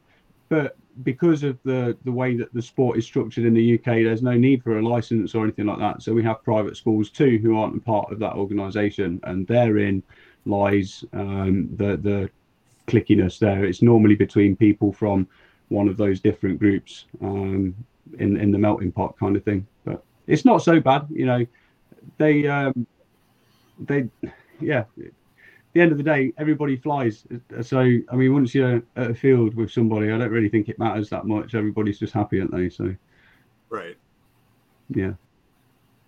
But 0.53 0.77
because 1.01 1.41
of 1.41 1.57
the 1.63 1.97
the 2.03 2.11
way 2.11 2.37
that 2.37 2.53
the 2.53 2.61
sport 2.61 2.99
is 2.99 3.05
structured 3.05 3.43
in 3.43 3.55
the 3.55 3.73
UK, 3.73 4.03
there's 4.03 4.21
no 4.21 4.37
need 4.37 4.61
for 4.61 4.77
a 4.77 4.87
license 4.87 5.33
or 5.33 5.43
anything 5.43 5.65
like 5.65 5.79
that. 5.79 6.03
So 6.03 6.13
we 6.13 6.21
have 6.25 6.43
private 6.43 6.77
schools 6.77 7.09
too 7.09 7.39
who 7.41 7.57
aren't 7.57 7.75
a 7.75 7.79
part 7.79 8.11
of 8.11 8.19
that 8.19 8.33
organisation, 8.33 9.19
and 9.23 9.47
therein 9.47 10.03
lies 10.45 11.03
um, 11.13 11.69
the 11.77 11.97
the 11.97 12.29
clickiness 12.85 13.39
there. 13.39 13.65
It's 13.65 13.81
normally 13.81 14.13
between 14.13 14.55
people 14.55 14.93
from 14.93 15.27
one 15.69 15.87
of 15.87 15.97
those 15.97 16.19
different 16.19 16.59
groups 16.59 17.05
um, 17.19 17.73
in 18.19 18.37
in 18.37 18.51
the 18.51 18.59
melting 18.59 18.91
pot 18.91 19.17
kind 19.17 19.35
of 19.35 19.43
thing. 19.43 19.65
But 19.85 20.03
it's 20.27 20.45
not 20.45 20.61
so 20.61 20.79
bad, 20.79 21.07
you 21.09 21.25
know. 21.25 21.47
They 22.19 22.47
um, 22.47 22.85
they 23.79 24.07
yeah. 24.59 24.83
At 25.73 25.77
the 25.77 25.81
end 25.81 25.91
of 25.91 25.97
the 25.97 26.03
day, 26.03 26.31
everybody 26.37 26.75
flies. 26.75 27.25
So 27.63 27.79
I 27.79 28.15
mean, 28.15 28.31
once 28.31 28.53
you're 28.53 28.83
at 28.95 29.09
a 29.09 29.15
field 29.15 29.55
with 29.55 29.71
somebody, 29.71 30.11
I 30.11 30.19
don't 30.19 30.29
really 30.29 30.47
think 30.47 30.69
it 30.69 30.77
matters 30.77 31.09
that 31.09 31.25
much. 31.25 31.55
Everybody's 31.55 31.97
just 31.97 32.13
happy, 32.13 32.39
aren't 32.39 32.51
they? 32.51 32.69
So 32.69 32.95
Right. 33.69 33.97
yeah. 34.89 35.13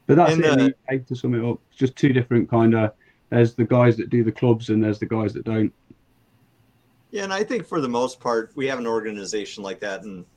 But 0.05 0.17
that's 0.17 0.33
And, 0.33 0.45
it. 0.45 0.77
uh, 0.87 0.97
to 1.07 1.15
sum 1.15 1.33
it 1.33 1.43
up, 1.43 1.59
it's 1.69 1.79
just 1.79 1.95
two 1.95 2.13
different 2.13 2.47
kind 2.47 2.75
of. 2.75 2.93
There's 3.31 3.55
the 3.55 3.65
guys 3.65 3.97
that 3.97 4.11
do 4.11 4.23
the 4.23 4.31
clubs, 4.31 4.69
and 4.69 4.83
there's 4.83 4.99
the 4.99 5.07
guys 5.07 5.33
that 5.33 5.45
don't. 5.45 5.73
Yeah, 7.09 7.23
and 7.23 7.33
I 7.33 7.43
think 7.43 7.65
for 7.65 7.81
the 7.81 7.89
most 7.89 8.19
part, 8.19 8.51
we 8.53 8.67
have 8.67 8.77
an 8.77 8.85
organization 8.85 9.63
like 9.63 9.79
that 9.79 10.03
in 10.03 10.27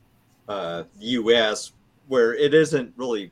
uh, 0.48 0.84
the 0.98 1.06
U.S. 1.06 1.72
where 2.06 2.32
it 2.34 2.54
isn't 2.54 2.94
really. 2.96 3.30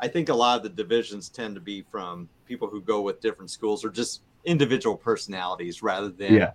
I 0.00 0.08
think 0.08 0.28
a 0.28 0.34
lot 0.34 0.56
of 0.56 0.64
the 0.64 0.70
divisions 0.70 1.28
tend 1.28 1.54
to 1.54 1.60
be 1.60 1.82
from 1.82 2.28
people 2.46 2.66
who 2.66 2.80
go 2.80 3.00
with 3.00 3.20
different 3.20 3.52
schools 3.52 3.84
or 3.84 3.90
just 3.90 4.22
individual 4.44 4.96
personalities 4.96 5.82
rather 5.82 6.08
than 6.08 6.34
Yeah. 6.34 6.52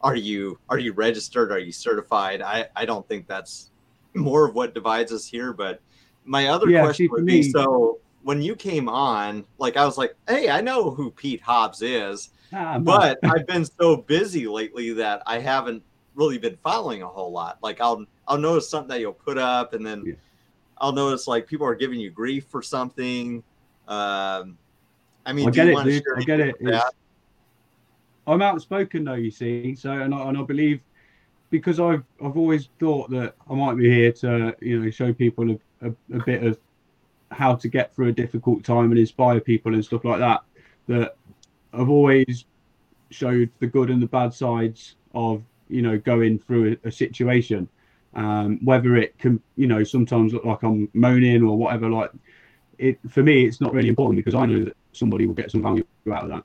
are 0.00 0.16
you 0.16 0.58
are 0.68 0.78
you 0.78 0.92
registered 0.92 1.52
are 1.52 1.58
you 1.58 1.72
certified 1.72 2.40
i 2.42 2.66
i 2.74 2.84
don't 2.84 3.06
think 3.08 3.26
that's 3.26 3.70
more 4.14 4.46
of 4.48 4.54
what 4.54 4.74
divides 4.74 5.12
us 5.12 5.26
here 5.26 5.52
but 5.52 5.80
my 6.24 6.48
other 6.48 6.68
Yeah, 6.70 6.82
question 6.82 7.08
would 7.10 7.26
be 7.26 7.42
so 7.42 7.98
when 8.22 8.40
you 8.42 8.56
came 8.56 8.88
on 8.88 9.44
like 9.58 9.76
i 9.76 9.84
was 9.84 9.98
like 9.98 10.14
hey 10.28 10.48
i 10.50 10.60
know 10.60 10.90
who 10.90 11.10
pete 11.10 11.40
hobbs 11.42 11.82
is 11.82 12.30
Ah, 12.52 12.78
but 12.78 13.18
I've 13.24 13.44
been 13.44 13.64
so 13.64 13.96
busy 13.96 14.46
lately 14.46 14.92
that 14.92 15.20
I 15.26 15.40
haven't 15.40 15.82
really 16.14 16.38
been 16.38 16.56
following 16.62 17.02
a 17.02 17.06
whole 17.08 17.32
lot. 17.32 17.58
Like 17.60 17.80
I'll 17.80 18.06
I'll 18.28 18.38
notice 18.38 18.70
something 18.70 18.88
that 18.90 19.00
you'll 19.00 19.12
put 19.12 19.36
up, 19.36 19.74
and 19.74 19.84
then 19.84 20.04
Yeah. 20.06 20.14
I'll 20.78 20.92
notice 20.92 21.26
like 21.26 21.48
people 21.48 21.66
are 21.66 21.74
giving 21.74 21.98
you 21.98 22.08
grief 22.10 22.46
for 22.48 22.62
something. 22.62 23.42
Um, 23.88 24.56
I 25.26 25.32
mean, 25.32 25.48
I 25.48 25.50
get 25.50 25.66
it, 25.66 25.84
dude. 25.84 26.02
I 26.16 26.22
get 26.22 26.38
it. 26.38 26.54
It's- 26.60 26.84
that? 26.84 26.94
I'm 28.26 28.42
outspoken 28.42 29.04
though, 29.04 29.14
you 29.14 29.30
see. 29.30 29.74
So 29.74 29.90
and 29.90 30.14
I, 30.14 30.28
and 30.28 30.38
I 30.38 30.42
believe 30.42 30.80
because 31.50 31.78
I've 31.78 32.04
I've 32.24 32.36
always 32.36 32.68
thought 32.78 33.10
that 33.10 33.34
I 33.48 33.54
might 33.54 33.76
be 33.76 33.88
here 33.88 34.12
to 34.12 34.56
you 34.60 34.80
know 34.80 34.90
show 34.90 35.12
people 35.12 35.50
a, 35.50 35.88
a, 35.88 35.90
a 36.14 36.24
bit 36.24 36.42
of 36.42 36.58
how 37.30 37.54
to 37.54 37.68
get 37.68 37.94
through 37.94 38.08
a 38.08 38.12
difficult 38.12 38.64
time 38.64 38.90
and 38.90 38.98
inspire 38.98 39.40
people 39.40 39.74
and 39.74 39.84
stuff 39.84 40.04
like 40.04 40.18
that. 40.18 40.42
That 40.88 41.16
I've 41.72 41.88
always 41.88 42.44
showed 43.10 43.50
the 43.60 43.66
good 43.66 43.90
and 43.90 44.02
the 44.02 44.06
bad 44.06 44.34
sides 44.34 44.96
of 45.14 45.42
you 45.68 45.82
know 45.82 45.98
going 45.98 46.38
through 46.38 46.78
a, 46.84 46.88
a 46.88 46.92
situation. 46.92 47.68
Um, 48.14 48.64
whether 48.64 48.96
it 48.96 49.18
can 49.18 49.42
you 49.56 49.66
know 49.66 49.84
sometimes 49.84 50.32
look 50.32 50.44
like 50.44 50.62
I'm 50.62 50.88
moaning 50.94 51.44
or 51.44 51.56
whatever. 51.56 51.88
Like 51.90 52.10
it 52.78 52.98
for 53.08 53.22
me, 53.22 53.44
it's 53.44 53.60
not 53.60 53.72
really 53.72 53.88
important 53.88 54.16
because 54.16 54.34
I 54.34 54.46
know 54.46 54.64
that 54.64 54.76
somebody 54.92 55.26
will 55.26 55.34
get 55.34 55.50
some 55.50 55.62
value 55.62 55.84
out 56.12 56.24
of 56.24 56.28
that. 56.30 56.44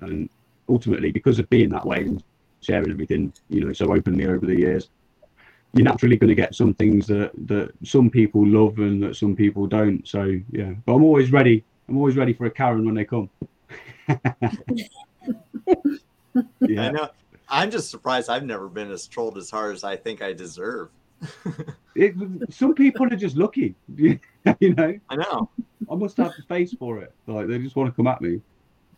And 0.00 0.30
ultimately, 0.68 1.10
because 1.10 1.38
of 1.38 1.48
being 1.50 1.70
that 1.70 1.86
way 1.86 1.98
and 1.98 2.22
sharing 2.60 2.90
everything, 2.90 3.32
you 3.48 3.64
know, 3.64 3.72
so 3.72 3.92
openly 3.92 4.26
over 4.26 4.46
the 4.46 4.58
years, 4.58 4.90
you're 5.74 5.84
naturally 5.84 6.16
going 6.16 6.28
to 6.28 6.34
get 6.34 6.54
some 6.54 6.74
things 6.74 7.06
that 7.06 7.30
that 7.46 7.72
some 7.84 8.10
people 8.10 8.46
love 8.46 8.78
and 8.78 9.02
that 9.02 9.16
some 9.16 9.36
people 9.36 9.66
don't. 9.66 10.06
So 10.06 10.40
yeah, 10.50 10.72
but 10.86 10.94
I'm 10.94 11.04
always 11.04 11.30
ready. 11.30 11.64
I'm 11.88 11.96
always 11.96 12.16
ready 12.16 12.32
for 12.32 12.46
a 12.46 12.50
Karen 12.50 12.84
when 12.84 12.94
they 12.94 13.04
come. 13.04 13.30
I 14.08 14.16
yeah, 16.60 16.90
know. 16.90 17.08
I'm 17.50 17.70
just 17.70 17.90
surprised 17.90 18.28
I've 18.28 18.44
never 18.44 18.68
been 18.68 18.90
as 18.90 19.06
trolled 19.06 19.38
as 19.38 19.50
hard 19.50 19.74
as 19.74 19.84
I 19.84 19.96
think 19.96 20.22
I 20.22 20.32
deserve. 20.32 20.90
it, 21.94 22.14
some 22.50 22.74
people 22.74 23.06
are 23.12 23.16
just 23.16 23.36
lucky. 23.36 23.74
you 23.96 24.20
know, 24.60 24.98
I 25.08 25.16
know. 25.16 25.50
I 25.90 25.94
must 25.94 26.16
have 26.18 26.32
the 26.36 26.42
face 26.42 26.74
for 26.74 26.98
it. 26.98 27.12
Like 27.26 27.46
they 27.46 27.58
just 27.58 27.76
want 27.76 27.90
to 27.90 27.96
come 27.96 28.06
at 28.06 28.20
me. 28.20 28.40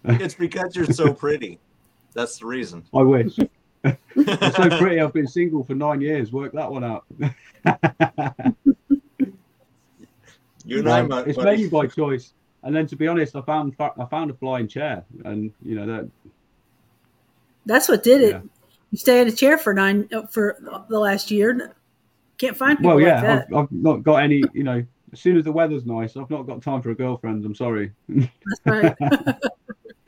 It's 0.05 0.35
because 0.35 0.75
you're 0.75 0.87
so 0.87 1.13
pretty. 1.13 1.59
That's 2.15 2.39
the 2.39 2.47
reason. 2.47 2.85
I 2.95 3.03
wish. 3.03 3.37
I'm 3.85 3.97
so 4.17 4.79
pretty. 4.79 5.01
I've 5.01 5.13
been 5.13 5.27
single 5.27 5.65
for 5.65 5.75
nine 5.75 6.01
years. 6.01 6.33
Work 6.33 6.53
that 6.53 6.71
one 6.71 6.85
out. 6.85 7.05
You 10.65 10.81
and 10.81 10.89
I, 10.89 11.21
it's 11.23 11.37
buddy. 11.37 11.51
mainly 11.51 11.69
by 11.69 11.87
choice. 11.87 12.33
And 12.63 12.77
then, 12.77 12.87
to 12.89 12.97
be 12.97 13.09
honest, 13.09 13.35
I 13.35 13.41
found 13.41 13.75
I 13.81 14.05
found 14.05 14.31
a 14.31 14.35
flying 14.35 14.69
chair, 14.69 15.05
and 15.25 15.53
you 15.65 15.75
know 15.75 15.87
that. 15.87 16.11
That's 17.67 17.89
what 17.89 18.03
did 18.03 18.21
it. 18.21 18.33
Yeah. 18.33 18.41
You 18.91 18.99
stay 18.99 19.21
in 19.21 19.29
a 19.29 19.33
chair 19.33 19.57
for 19.57 19.73
nine 19.73 20.09
uh, 20.13 20.27
for 20.27 20.59
the 20.89 20.99
last 20.99 21.31
year. 21.31 21.75
Can't 22.39 22.57
find 22.57 22.79
people 22.79 22.97
Well, 22.97 22.99
like 22.99 23.07
yeah, 23.07 23.21
that. 23.21 23.47
I've, 23.49 23.65
I've 23.65 23.73
not 23.73 24.03
got 24.03 24.23
any. 24.23 24.43
You 24.53 24.65
know, 24.65 24.85
as 25.13 25.21
soon 25.21 25.39
as 25.39 25.45
the 25.45 25.53
weather's 25.53 25.87
nice, 25.87 26.17
I've 26.17 26.31
not 26.31 26.43
got 26.47 26.63
time 26.63 26.83
for 26.83 26.91
a 26.91 26.95
girlfriend. 26.95 27.45
I'm 27.45 27.55
sorry. 27.55 27.93
That's 28.09 28.31
right. 28.67 28.97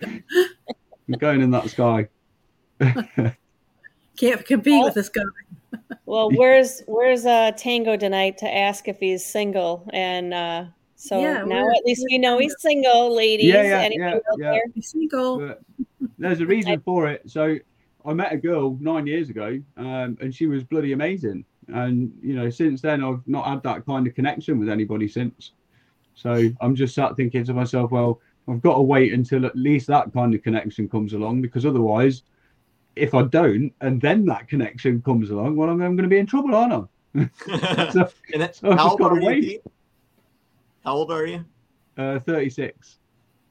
I'm 0.03 1.19
going 1.19 1.41
in 1.41 1.51
that 1.51 1.69
sky. 1.71 2.09
Can't 4.17 4.45
compete 4.45 4.85
with 4.85 4.95
this 4.95 5.09
guy. 5.09 5.23
Well, 6.07 6.31
where's 6.35 6.83
where's 6.87 7.25
uh, 7.27 7.53
Tango 7.57 7.97
tonight 7.97 8.39
to 8.39 8.55
ask 8.55 8.89
if 8.89 8.99
he's 8.99 9.25
single? 9.25 9.89
And 9.93 10.35
uh, 10.35 10.65
so 10.97 11.21
Yeah, 11.21 11.45
now 11.45 11.69
at 11.71 11.85
least 11.85 12.05
we 12.11 12.19
know 12.19 12.39
he's 12.39 12.55
single, 12.59 13.15
ladies. 13.15 13.47
Yeah, 13.47 13.63
yeah, 13.63 13.79
Anybody 13.81 13.99
yeah, 13.99 14.17
out 14.17 14.39
yeah. 14.39 14.51
there? 14.53 14.63
He's 14.75 14.91
single. 14.91 15.39
But 15.39 15.61
there's 16.19 16.41
a 16.41 16.47
reason 16.47 16.81
for 16.81 17.09
it. 17.09 17.29
So 17.31 17.57
I 18.05 18.13
met 18.13 18.33
a 18.33 18.37
girl 18.37 18.77
nine 18.81 19.07
years 19.07 19.31
ago, 19.31 19.61
um, 19.77 20.19
and 20.21 20.35
she 20.35 20.47
was 20.47 20.65
bloody 20.65 20.93
amazing. 20.93 21.45
And 21.69 22.13
you 22.23 22.35
know, 22.35 22.51
since 22.51 22.81
then 22.81 23.03
I've 23.03 23.27
not 23.27 23.47
had 23.47 23.63
that 23.63 23.87
kind 23.87 24.07
of 24.07 24.15
connection 24.15 24.59
with 24.59 24.69
anybody 24.69 25.09
since. 25.09 25.53
So 26.15 26.51
I'm 26.61 26.75
just 26.75 26.95
sat 26.95 27.17
thinking 27.17 27.45
to 27.45 27.55
myself, 27.55 27.91
well, 27.91 28.21
I've 28.49 28.63
got 28.63 28.75
to 28.75 28.83
wait 28.83 29.13
until 29.13 29.47
at 29.47 29.57
least 29.57 29.87
that 29.87 30.13
kind 30.13 30.35
of 30.35 30.43
connection 30.43 30.89
comes 30.89 31.13
along, 31.13 31.43
because 31.43 31.65
otherwise, 31.65 32.23
if 32.97 33.15
I 33.15 33.23
don't, 33.23 33.73
and 33.81 34.01
then 34.01 34.25
that 34.27 34.49
connection 34.49 35.01
comes 35.03 35.31
along, 35.31 35.57
well, 35.57 35.71
I'm, 35.71 35.81
I'm 35.81 35.97
going 35.97 36.09
to 36.09 36.09
be 36.09 36.19
in 36.19 36.27
trouble, 36.27 36.55
aren't 36.55 36.73
I? 36.75 36.83
So, 37.93 38.09
so 38.53 38.77
how 38.77 38.97
old 38.97 39.03
are 39.03 39.33
you? 39.35 39.61
How 40.85 40.95
old 40.95 41.13
are 41.13 41.27
you? 41.27 41.45
Uh, 41.97 42.19
36, 42.21 42.99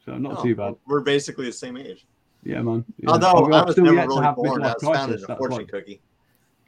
so 0.03 0.17
not 0.17 0.39
Oh, 0.39 0.43
too 0.43 0.55
bad. 0.55 0.75
We're 0.87 1.01
basically 1.01 1.45
the 1.45 1.53
same 1.53 1.77
age. 1.77 2.05
Yeah, 2.43 2.61
man. 2.61 2.83
Yeah. 2.97 3.11
Although 3.11 3.53
I 3.53 3.63
was 3.63 3.73
still 3.73 3.85
never 3.85 3.95
yet 3.95 4.03
to 4.03 4.07
really 4.09 4.23
have 4.23 4.35
born, 4.35 4.63
I 4.63 4.73
was 4.81 5.23
in 5.23 5.31
a 5.31 5.37
fortune 5.37 5.67
cookie. 5.67 6.01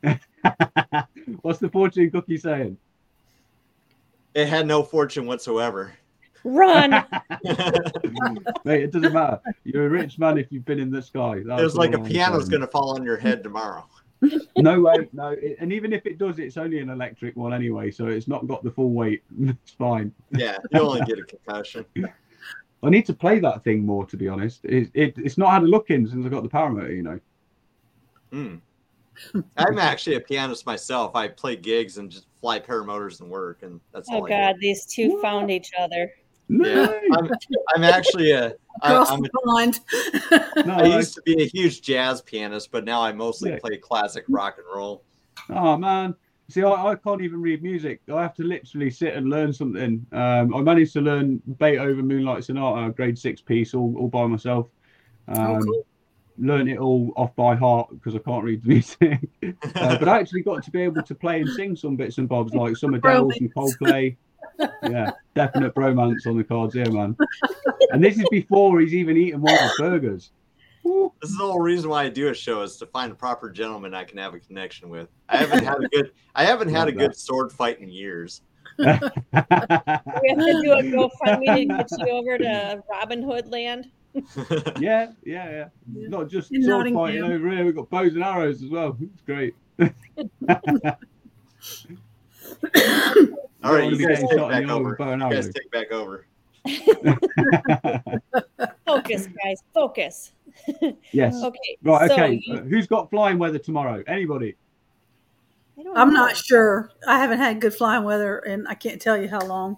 What's 1.42 1.60
the 1.60 1.70
fortune 1.70 2.12
cookie 2.12 2.38
saying? 2.38 2.78
It 4.36 4.48
had 4.48 4.68
no 4.68 4.84
fortune 4.84 5.26
whatsoever. 5.26 5.94
Run! 6.44 6.92
Mate, 8.66 8.84
it 8.84 8.92
doesn't 8.92 9.14
matter. 9.14 9.40
You're 9.64 9.88
a 9.88 9.90
rich 9.90 10.20
man 10.20 10.38
if 10.38 10.52
you've 10.52 10.66
been 10.66 10.80
in 10.80 10.92
the 10.92 11.02
sky. 11.02 11.38
it 11.38 11.46
was 11.46 11.76
like 11.76 11.94
a 11.94 12.00
piano's 12.00 12.50
going 12.50 12.62
to 12.62 12.68
fall 12.68 12.96
on 12.96 13.04
your 13.04 13.18
head 13.18 13.44
tomorrow. 13.44 13.86
No 14.58 14.80
way, 14.82 15.10
no. 15.12 15.30
It, 15.30 15.58
and 15.60 15.74
even 15.74 15.92
if 15.92 16.06
it 16.06 16.18
does, 16.18 16.40
it's 16.40 16.58
only 16.58 16.80
an 16.80 16.90
electric 16.90 17.36
one 17.36 17.54
anyway, 17.54 17.92
so 17.92 18.08
it's 18.08 18.28
not 18.28 18.48
got 18.48 18.64
the 18.64 18.72
full 18.72 18.92
weight. 18.92 19.24
It's 19.40 19.72
fine. 19.72 20.14
Yeah, 20.32 20.58
you 20.72 20.80
only 20.80 21.02
get 21.02 21.20
a 21.20 21.24
concussion. 21.24 21.86
I 22.84 22.90
need 22.90 23.06
to 23.06 23.14
play 23.14 23.40
that 23.40 23.64
thing 23.64 23.86
more, 23.86 24.06
to 24.06 24.18
be 24.18 24.28
honest. 24.28 24.64
It, 24.66 24.92
it, 24.94 25.18
it's 25.18 25.38
not 25.38 25.52
had 25.52 25.64
a 25.64 25.68
look 25.68 25.90
in 25.90 26.08
since 26.08 26.26
I 26.26 26.30
got 26.30 26.44
the 26.44 26.50
paramotor, 26.50 26.96
you 26.96 27.04
know. 27.04 27.20
Hmm. 28.32 28.56
I'm 29.58 29.78
actually 29.78 30.16
a 30.16 30.20
pianist 30.20 30.66
myself. 30.66 31.16
I 31.16 31.28
play 31.28 31.56
gigs 31.56 31.98
and 31.98 32.10
just 32.10 32.28
fly 32.42 32.60
paramotors 32.60 33.22
and 33.22 33.30
work, 33.30 33.64
and 33.64 33.80
that's 33.94 34.10
Oh 34.12 34.16
all 34.16 34.26
I 34.26 34.30
God, 34.30 34.56
these 34.60 34.86
two 34.86 35.22
found 35.22 35.52
each 35.52 35.72
other. 35.80 36.12
No. 36.50 36.68
Yeah, 36.68 37.00
I'm, 37.18 37.30
I'm 37.76 37.84
actually 37.84 38.32
a. 38.32 38.54
I, 38.82 38.94
Across 38.94 39.12
I'm 39.12 39.20
a 39.20 39.22
the 39.22 39.30
pond. 39.46 39.80
no, 40.68 40.74
I 40.74 40.98
used 40.98 41.14
to 41.16 41.22
be 41.24 41.42
a 41.42 41.46
huge 41.46 41.82
jazz 41.82 42.22
pianist, 42.22 42.72
but 42.72 42.84
now 42.86 43.02
I 43.02 43.12
mostly 43.14 43.52
Yeah. 43.52 43.60
play 43.60 43.78
classic 43.78 44.26
rock 44.30 44.56
and 44.58 44.66
roll. 44.76 45.04
Oh 45.50 45.78
man. 45.78 46.16
See, 46.50 46.62
I, 46.62 46.72
I 46.72 46.96
can't 46.96 47.22
even 47.22 47.42
read 47.42 47.64
music. 47.64 48.02
I 48.14 48.22
have 48.22 48.34
to 48.36 48.44
literally 48.44 48.90
sit 48.92 49.14
and 49.16 49.30
learn 49.30 49.54
something. 49.54 50.06
Um, 50.12 50.54
I 50.54 50.62
managed 50.62 50.94
to 50.94 51.02
learn 51.02 51.42
Beethoven 51.58 52.06
Moonlight 52.08 52.44
Sonata, 52.44 52.92
grade 52.92 53.18
six 53.18 53.40
piece, 53.42 53.74
all, 53.74 53.96
all 53.98 54.10
by 54.10 54.28
myself. 54.28 54.68
Um, 55.30 55.38
Oh, 55.38 55.60
cool. 55.62 55.86
Learned 56.40 56.68
it 56.70 56.80
all 56.80 57.14
off 57.16 57.34
by 57.36 57.56
heart 57.56 57.90
because 57.92 58.16
I 58.16 58.20
can't 58.20 58.44
read 58.44 58.64
the 58.64 58.68
music. 58.70 59.30
uh, 59.76 59.98
but 59.98 60.10
I 60.10 60.20
actually 60.20 60.42
got 60.42 60.64
to 60.64 60.72
be 60.72 60.82
able 60.82 61.04
to 61.04 61.14
play 61.16 61.40
and 61.42 61.50
sing 61.52 61.76
some 61.76 61.96
bits 61.96 62.18
and 62.18 62.28
bobs, 62.28 62.54
like 62.56 62.76
some 62.76 62.94
Adele, 62.96 63.32
some 63.38 63.50
Coldplay. 63.50 64.18
Yeah, 64.84 65.12
definite 65.36 65.74
bromance 65.76 66.28
on 66.28 66.38
the 66.38 66.44
cards 66.44 66.74
here, 66.74 66.90
man. 66.92 67.16
And 67.92 68.04
this 68.04 68.18
is 68.18 68.26
before 68.30 68.80
he's 68.80 68.94
even 68.94 69.18
eaten 69.18 69.42
one 69.42 69.54
of 69.54 69.60
the 69.60 69.74
burgers. 69.80 70.32
This 70.84 71.32
is 71.32 71.38
the 71.38 71.44
whole 71.46 71.60
reason 71.60 71.90
why 71.90 72.04
I 72.04 72.10
do 72.10 72.28
a 72.30 72.34
show 72.34 72.62
is 72.62 72.76
to 72.78 72.86
find 72.88 73.12
a 73.12 73.16
proper 73.16 73.50
gentleman 73.50 73.94
I 73.94 74.04
can 74.04 74.18
have 74.18 74.34
a 74.34 74.40
connection 74.40 74.90
with. 74.90 75.08
I 75.30 75.38
haven't 75.38 75.64
had 75.64 75.84
a 75.84 75.88
good 75.88 76.12
I 76.36 76.44
haven't 76.44 76.70
had 76.70 76.88
a 76.90 76.92
good 76.92 77.16
sword 77.16 77.52
fight 77.52 77.80
in 77.80 77.90
years. 77.90 78.42
We 78.78 78.86
have 78.86 79.00
to 79.02 80.62
do 80.64 80.74
a 80.74 80.84
GoFundMe 80.84 81.68
to 81.68 81.78
get 81.78 81.90
you 82.00 82.10
over 82.14 82.38
to 82.38 82.84
Robin 82.90 83.22
Hood 83.24 83.48
land. 83.50 83.90
yeah, 84.80 85.12
yeah, 85.24 85.50
yeah. 85.50 85.68
Not 85.88 86.30
just 86.30 86.52
In 86.52 86.64
sword 86.64 86.92
Nottingham. 86.92 86.96
fighting 86.96 87.24
over 87.24 87.50
here. 87.50 87.66
We've 87.66 87.76
got 87.76 87.90
bows 87.90 88.14
and 88.14 88.24
arrows 88.24 88.62
as 88.62 88.70
well. 88.70 88.98
It's 89.02 89.22
great. 89.22 89.56
All 93.64 93.74
right, 93.74 93.82
Don't 93.90 94.00
you 94.00 94.06
wanna 94.06 94.16
guys 94.16 94.24
getting 94.24 94.30
take 94.30 94.40
shot 94.40 94.50
back 94.52 94.66
the 94.66 94.72
eye 94.72 94.76
with 94.76 94.82
over. 94.82 94.94
a 94.94 94.98
bow 94.98 95.12
and 95.14 95.22
You 95.22 95.30
guys 95.30 95.46
arrow. 95.46 95.54
take 95.54 95.72
back 95.72 95.92
over. 95.92 96.28
Focus, 98.86 99.28
guys, 99.44 99.58
focus. 99.74 100.32
yes. 101.12 101.44
Okay. 101.44 101.78
Right. 101.84 102.12
Okay. 102.12 102.42
you- 102.46 102.56
Uh, 102.56 102.62
who's 102.62 102.88
got 102.88 103.10
flying 103.10 103.38
weather 103.40 103.60
tomorrow? 103.60 104.04
Anybody? 104.08 104.56
I 105.78 105.84
don't 105.84 105.98
I'm 105.98 106.14
know. 106.14 106.26
not 106.26 106.38
sure. 106.38 106.92
I 107.08 107.18
haven't 107.18 107.40
had 107.40 107.60
good 107.60 107.74
flying 107.74 108.04
weather, 108.04 108.38
and 108.40 108.68
I 108.68 108.76
can't 108.76 109.02
tell 109.02 109.18
you 109.18 109.28
how 109.28 109.40
long. 109.42 109.78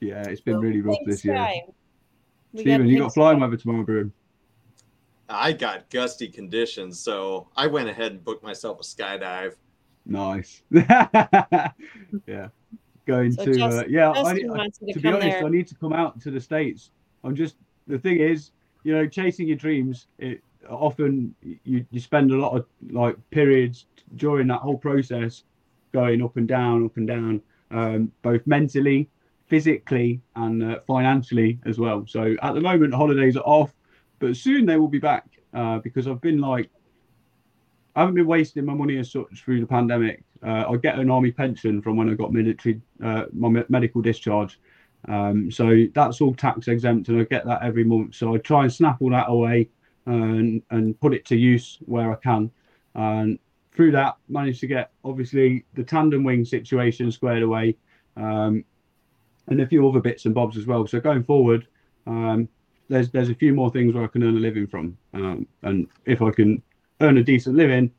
Yeah, 0.00 0.22
it's 0.28 0.40
been 0.40 0.54
Well, 0.54 0.62
really 0.62 0.80
rough 0.80 0.96
this 1.04 1.24
year. 1.24 1.34
sky. 1.36 1.62
Stephen, 2.54 2.86
you 2.88 2.98
got 3.00 3.12
flying 3.12 3.38
sky. 3.38 3.44
weather 3.46 3.56
tomorrow, 3.56 3.82
bro? 3.84 4.10
I 5.28 5.52
got 5.52 5.90
gusty 5.90 6.28
conditions, 6.28 7.00
so 7.00 7.48
I 7.56 7.66
went 7.66 7.88
ahead 7.88 8.12
and 8.12 8.24
booked 8.24 8.44
myself 8.44 8.80
a 8.80 8.82
skydive. 8.82 9.54
Nice. 10.06 10.62
yeah. 10.70 12.48
Going 13.06 13.32
So 13.32 13.44
to 13.44 13.64
uh, 13.64 13.84
yeah. 13.88 14.10
I, 14.10 14.20
I- 14.30 14.34
to, 14.34 14.92
to 14.94 15.00
be 15.00 15.08
honest, 15.08 15.38
there. 15.38 15.44
I 15.44 15.48
need 15.50 15.66
to 15.68 15.74
come 15.74 15.92
out 15.92 16.20
to 16.22 16.30
the 16.30 16.40
states. 16.40 16.90
I'm 17.22 17.34
just 17.34 17.56
the 17.86 17.98
thing 17.98 18.18
is, 18.18 18.50
you 18.82 18.94
know, 18.94 19.06
chasing 19.06 19.48
your 19.48 19.56
dreams. 19.58 20.06
It 20.18 20.42
often 20.70 21.34
you 21.42 21.84
you 21.90 22.00
spend 22.00 22.30
a 22.32 22.36
lot 22.36 22.56
of 22.56 22.66
like 22.90 23.16
periods 23.30 23.86
during 24.16 24.46
that 24.48 24.60
whole 24.60 24.78
process 24.78 25.42
going 25.92 26.22
up 26.22 26.36
and 26.36 26.48
down, 26.48 26.84
up 26.84 26.96
and 26.96 27.06
down, 27.06 27.42
um, 27.70 28.10
both 28.22 28.46
mentally, 28.46 29.08
physically, 29.46 30.20
and 30.36 30.62
uh, 30.62 30.80
financially 30.86 31.58
as 31.66 31.78
well. 31.78 32.04
So 32.08 32.34
at 32.42 32.54
the 32.54 32.60
moment, 32.60 32.94
holidays 32.94 33.36
are 33.36 33.44
off, 33.44 33.72
but 34.18 34.34
soon 34.36 34.64
they 34.66 34.76
will 34.76 34.88
be 34.88 34.98
back 34.98 35.26
uh, 35.52 35.78
because 35.80 36.08
I've 36.08 36.20
been 36.22 36.38
like. 36.40 36.70
I 37.96 38.00
haven't 38.00 38.16
been 38.16 38.26
wasting 38.26 38.64
my 38.64 38.74
money 38.74 38.98
as 38.98 39.12
such 39.12 39.42
through 39.44 39.60
the 39.60 39.66
pandemic. 39.66 40.24
Uh, 40.44 40.64
I 40.68 40.76
get 40.76 40.98
an 40.98 41.10
army 41.10 41.30
pension 41.30 41.80
from 41.80 41.96
when 41.96 42.10
I 42.10 42.14
got 42.14 42.32
military, 42.32 42.80
uh, 43.02 43.24
my 43.32 43.48
me- 43.48 43.64
medical 43.68 44.02
discharge. 44.02 44.58
Um, 45.06 45.50
so 45.50 45.84
that's 45.94 46.20
all 46.20 46.34
tax 46.34 46.68
exempt, 46.68 47.08
and 47.08 47.20
I 47.20 47.24
get 47.24 47.44
that 47.46 47.62
every 47.62 47.84
month. 47.84 48.14
So 48.14 48.34
I 48.34 48.38
try 48.38 48.62
and 48.62 48.72
snap 48.72 49.00
all 49.00 49.10
that 49.10 49.28
away 49.28 49.68
and 50.06 50.62
and 50.70 50.98
put 51.00 51.14
it 51.14 51.24
to 51.26 51.36
use 51.36 51.78
where 51.84 52.10
I 52.10 52.16
can. 52.16 52.50
And 52.94 53.38
through 53.74 53.92
that, 53.92 54.16
managed 54.28 54.60
to 54.60 54.66
get 54.66 54.90
obviously 55.04 55.64
the 55.74 55.84
tandem 55.84 56.24
wing 56.24 56.44
situation 56.44 57.12
squared 57.12 57.42
away, 57.42 57.76
um, 58.16 58.64
and 59.48 59.60
a 59.60 59.66
few 59.66 59.86
other 59.88 60.00
bits 60.00 60.24
and 60.24 60.34
bobs 60.34 60.56
as 60.56 60.66
well. 60.66 60.86
So 60.86 61.00
going 61.00 61.22
forward, 61.22 61.66
um, 62.06 62.48
there's 62.88 63.10
there's 63.10 63.30
a 63.30 63.34
few 63.34 63.54
more 63.54 63.70
things 63.70 63.94
where 63.94 64.04
I 64.04 64.08
can 64.08 64.22
earn 64.22 64.36
a 64.36 64.40
living 64.40 64.66
from, 64.66 64.96
um, 65.12 65.46
and 65.62 65.86
if 66.06 66.22
I 66.22 66.30
can 66.30 66.62
earn 67.00 67.18
a 67.18 67.22
decent 67.22 67.56
living, 67.56 67.90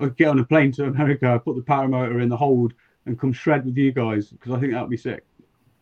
I 0.00 0.04
could 0.04 0.16
get 0.16 0.28
on 0.28 0.38
a 0.38 0.44
plane 0.44 0.72
to 0.72 0.84
America, 0.84 1.40
put 1.44 1.56
the 1.56 1.62
paramotor 1.62 2.22
in 2.22 2.28
the 2.28 2.36
hold, 2.36 2.74
and 3.06 3.18
come 3.18 3.32
shred 3.32 3.64
with 3.64 3.76
you 3.76 3.92
guys 3.92 4.28
because 4.28 4.52
I 4.52 4.60
think 4.60 4.72
that 4.72 4.80
would 4.82 4.90
be 4.90 4.96
sick. 4.96 5.24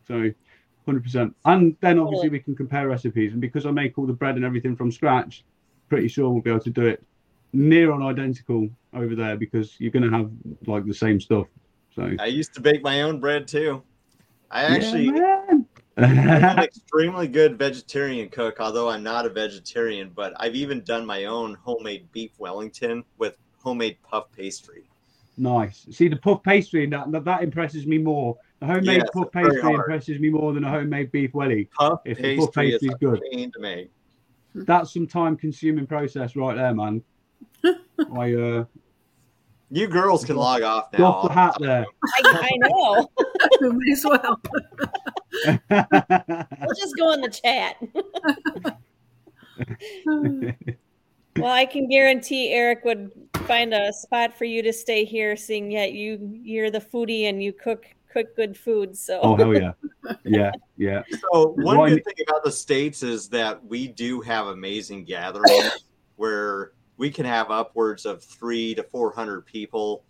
So, 0.07 0.31
hundred 0.85 1.03
percent. 1.03 1.35
And 1.45 1.75
then 1.81 1.99
obviously 1.99 2.29
we 2.29 2.39
can 2.39 2.55
compare 2.55 2.87
recipes, 2.87 3.33
and 3.33 3.41
because 3.41 3.65
I 3.65 3.71
make 3.71 3.97
all 3.97 4.05
the 4.05 4.13
bread 4.13 4.35
and 4.35 4.45
everything 4.45 4.75
from 4.75 4.91
scratch, 4.91 5.43
pretty 5.89 6.07
sure 6.07 6.29
we'll 6.29 6.41
be 6.41 6.49
able 6.49 6.61
to 6.61 6.69
do 6.69 6.85
it 6.85 7.03
near 7.53 7.91
on 7.91 8.03
identical 8.03 8.69
over 8.93 9.15
there 9.15 9.37
because 9.37 9.79
you're 9.79 9.91
going 9.91 10.09
to 10.09 10.15
have 10.15 10.29
like 10.65 10.85
the 10.85 10.93
same 10.93 11.19
stuff. 11.19 11.47
So 11.95 12.11
I 12.19 12.25
used 12.27 12.53
to 12.55 12.61
bake 12.61 12.83
my 12.83 13.01
own 13.01 13.19
bread 13.19 13.47
too. 13.47 13.83
I 14.51 14.63
actually 14.63 15.05
Yeah, 15.07 15.36
I'm 15.97 16.57
an 16.57 16.59
extremely 16.63 17.27
good 17.27 17.57
vegetarian 17.57 18.29
cook, 18.29 18.59
although 18.59 18.89
I'm 18.89 19.03
not 19.03 19.25
a 19.25 19.29
vegetarian, 19.29 20.11
but 20.15 20.33
I've 20.37 20.55
even 20.55 20.81
done 20.83 21.05
my 21.05 21.25
own 21.25 21.55
homemade 21.55 22.11
beef 22.11 22.31
Wellington 22.37 23.03
with 23.17 23.37
homemade 23.63 23.97
puff 24.03 24.31
pastry. 24.31 24.83
nice. 25.37 25.85
See 25.91 26.07
the 26.07 26.15
puff 26.17 26.43
pastry 26.43 26.85
that 26.87 27.11
that, 27.11 27.25
that 27.25 27.43
impresses 27.43 27.85
me 27.87 27.97
more. 27.97 28.37
The 28.59 28.67
homemade 28.67 28.97
Yes, 29.01 29.09
puff 29.13 29.31
pastry 29.31 29.73
impresses 29.73 30.19
me 30.19 30.29
more 30.29 30.53
than 30.53 30.63
a 30.63 30.69
homemade 30.69 31.11
beef 31.11 31.33
welly. 31.33 31.69
Puff 31.77 32.01
If 32.05 32.17
the 32.17 32.23
pastry, 32.23 32.37
puff 32.45 32.53
pastry's 32.55 32.83
is 32.91 32.95
a 32.95 32.97
good. 32.97 33.21
to 33.53 33.59
make. 33.59 33.91
That's 34.55 34.93
some 34.93 35.07
time 35.07 35.35
consuming 35.37 35.85
process 35.87 36.35
right 36.35 36.55
there, 36.55 36.73
man. 36.73 37.03
I 37.63 38.33
uh 38.33 38.65
You 39.69 39.87
girls 39.87 40.25
can 40.25 40.35
log 40.35 40.61
off 40.61 40.91
now. 40.93 40.99
doff 40.99 41.27
the 41.27 41.33
hat 41.33 41.55
there. 41.59 41.85
I, 42.15 42.49
I 42.51 42.51
know. 42.57 43.09
May 43.61 43.91
as 43.91 44.05
well. 44.05 44.39
We'll 45.43 46.75
just 46.77 46.95
go 46.97 47.13
in 47.13 47.21
the 47.21 47.29
chat. 47.29 47.77
Well, 51.37 51.51
I 51.51 51.65
can 51.65 51.87
guarantee 51.87 52.49
Eric 52.51 52.83
would 52.83 53.11
find 53.45 53.73
a 53.73 53.93
spot 53.93 54.33
for 54.35 54.45
you 54.45 54.61
to 54.63 54.73
stay 54.73 55.05
here, 55.05 55.35
seeing 55.35 55.71
yet 55.71 55.93
you 55.93 56.39
you're 56.43 56.71
the 56.71 56.79
foodie 56.79 57.23
and 57.29 57.41
you 57.41 57.53
cook 57.53 57.85
cook 58.11 58.35
good 58.35 58.57
food. 58.57 58.97
So 58.97 59.19
Oh 59.21 59.35
hell 59.35 59.53
yeah, 59.53 59.73
yeah, 60.23 60.51
yeah. 60.77 61.03
So 61.31 61.49
one 61.57 61.77
One- 61.77 61.89
good 61.89 62.05
thing 62.05 62.25
about 62.27 62.43
the 62.43 62.51
states 62.51 63.03
is 63.03 63.29
that 63.29 63.63
we 63.63 63.87
do 63.87 64.21
have 64.21 64.47
amazing 64.47 65.03
gatherings 65.05 65.85
where 66.15 66.71
we 66.97 67.11
can 67.11 67.25
have 67.25 67.51
upwards 67.51 68.05
of 68.05 68.23
three 68.23 68.73
to 68.75 68.83
four 68.83 69.11
hundred 69.11 69.45
people 69.45 70.03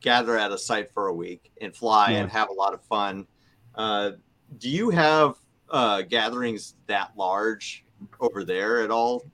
gather 0.00 0.38
at 0.38 0.50
a 0.50 0.56
site 0.56 0.90
for 0.90 1.08
a 1.08 1.14
week 1.14 1.52
and 1.60 1.76
fly 1.76 2.12
and 2.12 2.30
have 2.30 2.48
a 2.48 2.54
lot 2.54 2.72
of 2.72 2.82
fun. 2.84 3.26
Uh, 3.74 4.12
do 4.58 4.68
you 4.68 4.90
have 4.90 5.36
uh, 5.70 6.02
gatherings 6.02 6.74
that 6.86 7.12
large 7.16 7.84
over 8.20 8.44
there 8.44 8.82
at 8.82 8.90
all? 8.90 9.24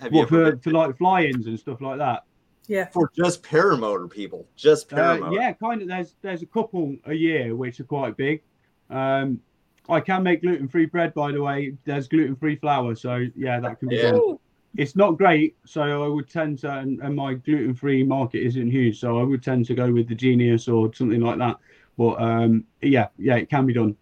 Have 0.00 0.12
you 0.14 0.22
ever 0.22 0.52
for, 0.56 0.62
for 0.62 0.70
like 0.72 0.96
fly-ins 0.98 1.46
and 1.46 1.58
stuff 1.58 1.80
like 1.80 1.98
that? 1.98 2.24
Yeah. 2.66 2.86
for 2.90 3.10
just 3.16 3.42
paramotor 3.42 4.10
people? 4.10 4.46
Just 4.54 4.92
Uh, 4.92 4.96
paramotor. 4.96 5.34
yeah, 5.34 5.52
kind 5.54 5.80
of. 5.82 5.88
There's 5.88 6.14
there's 6.20 6.42
a 6.42 6.46
couple 6.46 6.96
a 7.06 7.14
year 7.14 7.56
which 7.56 7.80
are 7.80 7.84
quite 7.84 8.16
big. 8.16 8.42
Um, 8.90 9.40
I 9.88 10.00
can 10.00 10.22
make 10.22 10.42
gluten-free 10.42 10.86
bread, 10.86 11.14
by 11.14 11.32
the 11.32 11.42
way. 11.42 11.74
There's 11.84 12.08
gluten-free 12.08 12.56
flour, 12.56 12.94
so 12.94 13.26
yeah, 13.34 13.58
that 13.60 13.78
can 13.80 13.88
be 13.88 13.96
Yeah. 13.96 14.10
done. 14.12 14.38
It's 14.76 14.94
not 14.94 15.12
great, 15.16 15.56
so 15.64 16.04
I 16.04 16.08
would 16.08 16.28
tend 16.28 16.58
to, 16.58 16.70
and, 16.70 17.00
and 17.00 17.16
my 17.16 17.34
gluten-free 17.34 18.02
market 18.04 18.42
isn't 18.44 18.70
huge, 18.70 19.00
so 19.00 19.18
I 19.18 19.22
would 19.22 19.42
tend 19.42 19.64
to 19.66 19.74
go 19.74 19.90
with 19.90 20.06
the 20.08 20.14
Genius 20.14 20.68
or 20.68 20.92
something 20.92 21.22
like 21.22 21.38
that. 21.38 21.56
But 21.96 22.20
um, 22.20 22.64
yeah, 22.82 23.08
yeah, 23.18 23.36
it 23.36 23.48
can 23.48 23.64
be 23.64 23.72
done. 23.72 23.96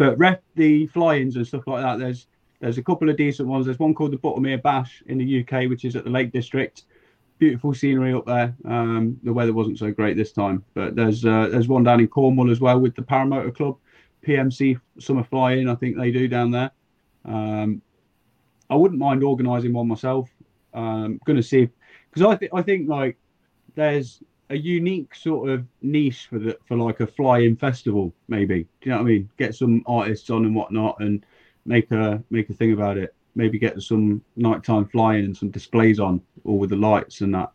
But 0.00 0.16
ref 0.16 0.38
the 0.54 0.86
fly-ins 0.86 1.36
and 1.36 1.46
stuff 1.46 1.66
like 1.66 1.82
that. 1.82 1.98
There's 1.98 2.26
there's 2.60 2.78
a 2.78 2.82
couple 2.82 3.10
of 3.10 3.18
decent 3.18 3.46
ones. 3.46 3.66
There's 3.66 3.78
one 3.78 3.92
called 3.92 4.12
the 4.12 4.16
Buttermere 4.16 4.62
Bash 4.62 5.02
in 5.08 5.18
the 5.18 5.40
UK, 5.42 5.68
which 5.68 5.84
is 5.84 5.94
at 5.94 6.04
the 6.04 6.10
Lake 6.10 6.32
District. 6.32 6.84
Beautiful 7.38 7.74
scenery 7.74 8.14
up 8.14 8.24
there. 8.24 8.56
Um, 8.64 9.20
the 9.24 9.32
weather 9.34 9.52
wasn't 9.52 9.78
so 9.78 9.90
great 9.90 10.16
this 10.16 10.32
time, 10.32 10.64
but 10.72 10.96
there's 10.96 11.26
uh, 11.26 11.48
there's 11.52 11.68
one 11.68 11.82
down 11.84 12.00
in 12.00 12.08
Cornwall 12.08 12.50
as 12.50 12.60
well 12.60 12.80
with 12.80 12.94
the 12.94 13.02
Paramotor 13.02 13.54
Club, 13.54 13.76
PMC 14.26 14.80
Summer 14.98 15.22
Fly-In. 15.22 15.68
I 15.68 15.74
think 15.74 15.98
they 15.98 16.10
do 16.10 16.28
down 16.28 16.50
there. 16.50 16.70
Um, 17.26 17.82
I 18.70 18.76
wouldn't 18.76 18.98
mind 18.98 19.22
organising 19.22 19.74
one 19.74 19.86
myself. 19.86 20.30
Um, 20.72 21.20
gonna 21.26 21.42
see 21.42 21.68
because 22.10 22.38
I 22.40 22.56
I 22.56 22.62
think 22.62 22.88
like 22.88 23.18
there's 23.74 24.22
a 24.50 24.56
unique 24.56 25.14
sort 25.14 25.48
of 25.48 25.64
niche 25.80 26.26
for 26.28 26.38
the 26.38 26.58
for 26.66 26.76
like 26.76 27.00
a 27.00 27.06
fly-in 27.06 27.56
festival 27.56 28.12
maybe. 28.28 28.64
Do 28.80 28.90
you 28.90 28.90
know 28.90 28.96
what 28.98 29.04
I 29.04 29.06
mean? 29.06 29.30
Get 29.38 29.54
some 29.54 29.82
artists 29.86 30.28
on 30.28 30.44
and 30.44 30.54
whatnot 30.54 30.98
and 31.00 31.24
make 31.64 31.90
a 31.92 32.22
make 32.30 32.50
a 32.50 32.54
thing 32.54 32.72
about 32.72 32.98
it. 32.98 33.14
Maybe 33.36 33.58
get 33.58 33.80
some 33.80 34.22
nighttime 34.36 34.86
flying 34.86 35.24
and 35.24 35.36
some 35.36 35.50
displays 35.50 36.00
on, 36.00 36.20
all 36.44 36.58
with 36.58 36.70
the 36.70 36.76
lights 36.76 37.20
and 37.20 37.32
that. 37.34 37.52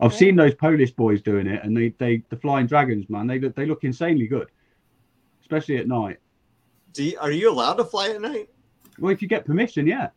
I've 0.00 0.12
Yeah. 0.12 0.18
seen 0.18 0.36
those 0.36 0.54
Polish 0.56 0.90
boys 0.90 1.22
doing 1.22 1.46
it, 1.46 1.62
and 1.62 1.76
they 1.76 1.90
they 1.98 2.24
the 2.28 2.36
flying 2.36 2.66
dragons, 2.66 3.08
man. 3.08 3.28
They 3.28 3.38
look 3.38 3.54
they 3.54 3.66
look 3.66 3.84
insanely 3.84 4.26
good, 4.26 4.48
especially 5.42 5.76
at 5.76 5.86
night. 5.86 6.18
Do 6.92 7.04
you, 7.04 7.16
are 7.20 7.30
you 7.30 7.50
allowed 7.50 7.74
to 7.74 7.84
fly 7.84 8.10
at 8.10 8.20
night? 8.20 8.50
Well, 8.98 9.12
if 9.12 9.22
you 9.22 9.28
get 9.28 9.44
permission, 9.44 9.86
yeah. 9.86 10.10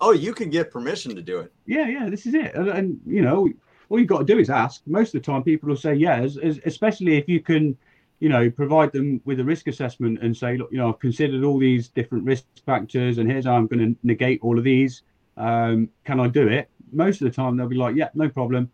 Oh, 0.00 0.10
you 0.10 0.34
can 0.34 0.50
get 0.50 0.72
permission 0.72 1.14
to 1.14 1.22
do 1.22 1.38
it. 1.38 1.52
yeah, 1.64 1.86
yeah, 1.86 2.08
this 2.10 2.26
is 2.26 2.34
it. 2.34 2.54
And, 2.56 2.68
and 2.68 3.00
you 3.06 3.22
know, 3.22 3.48
all 3.92 3.98
you've 3.98 4.08
got 4.08 4.20
to 4.20 4.24
do 4.24 4.38
is 4.38 4.48
ask. 4.48 4.80
Most 4.86 5.14
of 5.14 5.20
the 5.20 5.30
time, 5.30 5.42
people 5.42 5.68
will 5.68 5.76
say 5.76 5.92
yes, 5.92 6.38
especially 6.64 7.18
if 7.18 7.28
you 7.28 7.40
can, 7.40 7.76
you 8.20 8.30
know, 8.30 8.50
provide 8.50 8.90
them 8.90 9.20
with 9.26 9.38
a 9.38 9.44
risk 9.44 9.66
assessment 9.66 10.20
and 10.22 10.34
say, 10.34 10.56
look, 10.56 10.72
you 10.72 10.78
know, 10.78 10.88
I've 10.88 10.98
considered 10.98 11.44
all 11.44 11.58
these 11.58 11.88
different 11.88 12.24
risk 12.24 12.44
factors, 12.64 13.18
and 13.18 13.30
here's 13.30 13.44
how 13.44 13.54
I'm 13.54 13.66
going 13.66 13.94
to 13.94 13.98
negate 14.02 14.40
all 14.40 14.56
of 14.56 14.64
these. 14.64 15.02
Um, 15.36 15.90
can 16.04 16.20
I 16.20 16.28
do 16.28 16.48
it? 16.48 16.70
Most 16.90 17.20
of 17.20 17.26
the 17.26 17.34
time, 17.34 17.58
they'll 17.58 17.68
be 17.68 17.76
like, 17.76 17.94
yeah, 17.94 18.08
no 18.14 18.30
problem. 18.30 18.70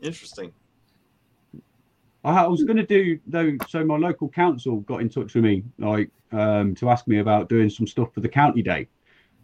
Interesting. 0.00 0.50
I 2.24 2.44
I 2.44 2.46
was 2.46 2.64
going 2.64 2.78
to 2.78 2.86
do 2.86 3.18
though. 3.26 3.52
So 3.68 3.84
my 3.84 3.98
local 3.98 4.30
council 4.30 4.80
got 4.80 5.02
in 5.02 5.10
touch 5.10 5.34
with 5.34 5.44
me, 5.44 5.62
like 5.78 6.08
um, 6.32 6.74
to 6.76 6.88
ask 6.88 7.06
me 7.06 7.18
about 7.18 7.50
doing 7.50 7.68
some 7.68 7.86
stuff 7.86 8.14
for 8.14 8.20
the 8.20 8.28
county 8.30 8.62
day, 8.62 8.88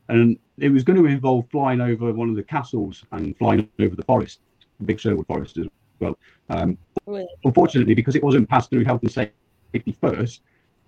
and 0.09 0.39
it 0.59 0.71
was 0.71 0.85
going 0.85 1.03
to 1.03 1.07
involve 1.07 1.47
flying 1.51 1.81
over 1.81 2.13
one 2.13 2.29
of 2.29 2.37
the 2.37 2.43
castles 2.43 3.05
and 3.13 3.37
flying 3.37 3.69
over 3.81 3.97
the 3.97 4.05
forest, 4.05 4.41
the 4.79 4.87
big 4.87 5.01
Sherwood 5.01 5.27
Forest 5.27 5.59
as 5.59 5.67
well. 6.01 6.19
Um, 6.51 6.79
really? 7.07 7.27
unfortunately, 7.45 7.95
because 7.95 8.15
it 8.15 8.23
wasn't 8.23 8.49
passed 8.49 8.71
through 8.71 8.85
health 8.85 9.03
and 9.03 9.11
safety 9.11 9.97
first, 10.01 10.43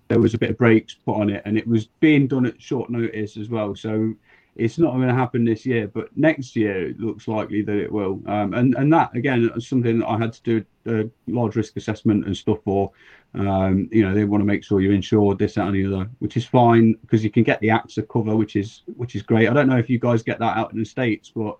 there 0.07 0.19
was 0.19 0.33
a 0.33 0.37
bit 0.37 0.51
of 0.51 0.57
brakes 0.57 0.95
put 1.05 1.19
on 1.19 1.29
it, 1.29 1.41
and 1.45 1.57
it 1.57 1.67
was 1.67 1.87
being 1.99 2.27
done 2.27 2.45
at 2.45 2.61
short 2.61 2.89
notice 2.89 3.37
as 3.37 3.49
well. 3.49 3.75
So 3.75 4.13
it's 4.55 4.77
not 4.77 4.93
going 4.93 5.07
to 5.07 5.13
happen 5.13 5.45
this 5.45 5.65
year, 5.65 5.87
but 5.87 6.15
next 6.17 6.55
year 6.55 6.89
it 6.89 6.99
looks 6.99 7.27
likely 7.27 7.61
that 7.61 7.77
it 7.77 7.91
will. 7.91 8.21
Um, 8.25 8.53
and 8.53 8.75
and 8.75 8.91
that 8.93 9.15
again 9.15 9.51
is 9.55 9.67
something 9.67 9.99
that 9.99 10.07
I 10.07 10.17
had 10.17 10.33
to 10.33 10.41
do 10.43 10.65
a 10.87 11.09
large 11.31 11.55
risk 11.55 11.77
assessment 11.77 12.25
and 12.25 12.35
stuff 12.35 12.59
for. 12.63 12.91
Um, 13.33 13.89
you 13.91 14.03
know, 14.03 14.13
they 14.13 14.23
want 14.23 14.41
to 14.41 14.45
make 14.45 14.63
sure 14.63 14.81
you're 14.81 14.93
insured, 14.93 15.37
this, 15.37 15.55
that, 15.55 15.67
and 15.67 15.75
the 15.75 15.85
other, 15.85 16.09
which 16.19 16.37
is 16.37 16.45
fine 16.45 16.93
because 17.01 17.23
you 17.23 17.29
can 17.29 17.43
get 17.43 17.59
the 17.59 17.67
AXA 17.67 18.07
cover, 18.09 18.35
which 18.35 18.55
is 18.55 18.83
which 18.95 19.15
is 19.15 19.21
great. 19.21 19.47
I 19.47 19.53
don't 19.53 19.67
know 19.67 19.77
if 19.77 19.89
you 19.89 19.99
guys 19.99 20.23
get 20.23 20.39
that 20.39 20.57
out 20.57 20.71
in 20.73 20.79
the 20.79 20.85
states, 20.85 21.31
but 21.35 21.57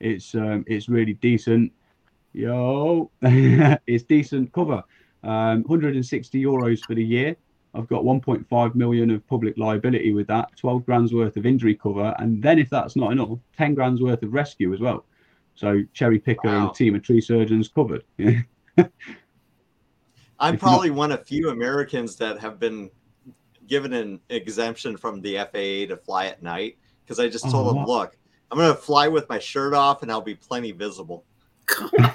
it's 0.00 0.34
um, 0.34 0.64
it's 0.66 0.88
really 0.88 1.14
decent. 1.14 1.72
Yo, 2.32 3.10
it's 3.22 4.04
decent 4.04 4.52
cover. 4.52 4.82
Um, 5.24 5.64
160 5.64 6.42
euros 6.42 6.80
for 6.84 6.94
the 6.94 7.04
year. 7.04 7.36
I've 7.74 7.88
got 7.88 8.02
1.5 8.02 8.74
million 8.74 9.10
of 9.10 9.26
public 9.26 9.58
liability 9.58 10.12
with 10.12 10.26
that, 10.28 10.56
12 10.56 10.86
grand's 10.86 11.12
worth 11.12 11.36
of 11.36 11.44
injury 11.44 11.74
cover, 11.74 12.14
and 12.18 12.42
then 12.42 12.58
if 12.58 12.70
that's 12.70 12.96
not 12.96 13.12
enough, 13.12 13.38
10 13.56 13.74
grand's 13.74 14.00
worth 14.00 14.22
of 14.22 14.32
rescue 14.32 14.72
as 14.72 14.80
well. 14.80 15.04
So 15.54 15.82
cherry 15.92 16.18
picker 16.18 16.48
and 16.48 16.70
a 16.70 16.72
team 16.72 16.94
of 16.94 17.02
tree 17.02 17.20
surgeons 17.20 17.68
covered. 17.68 18.04
I'm 20.40 20.54
If 20.54 20.62
you're 20.62 20.68
probably 20.68 20.90
one 20.90 21.12
of 21.12 21.26
few 21.26 21.50
Americans 21.50 22.16
that 22.16 22.38
have 22.38 22.60
been 22.60 22.90
given 23.66 23.92
an 23.92 24.20
exemption 24.28 24.96
from 24.96 25.20
the 25.20 25.36
FAA 25.36 25.94
to 25.94 26.00
fly 26.04 26.26
at 26.26 26.42
night 26.42 26.78
because 27.04 27.18
I 27.18 27.28
just 27.28 27.50
told 27.50 27.68
them, 27.68 27.78
wow. 27.78 27.86
look, 27.86 28.16
I'm 28.50 28.58
going 28.58 28.74
to 28.74 28.80
fly 28.80 29.08
with 29.08 29.28
my 29.28 29.38
shirt 29.38 29.74
off 29.74 30.02
and 30.02 30.10
I'll 30.10 30.20
be 30.20 30.34
plenty 30.34 30.72
visible. 30.72 31.24
yeah, 31.98 32.14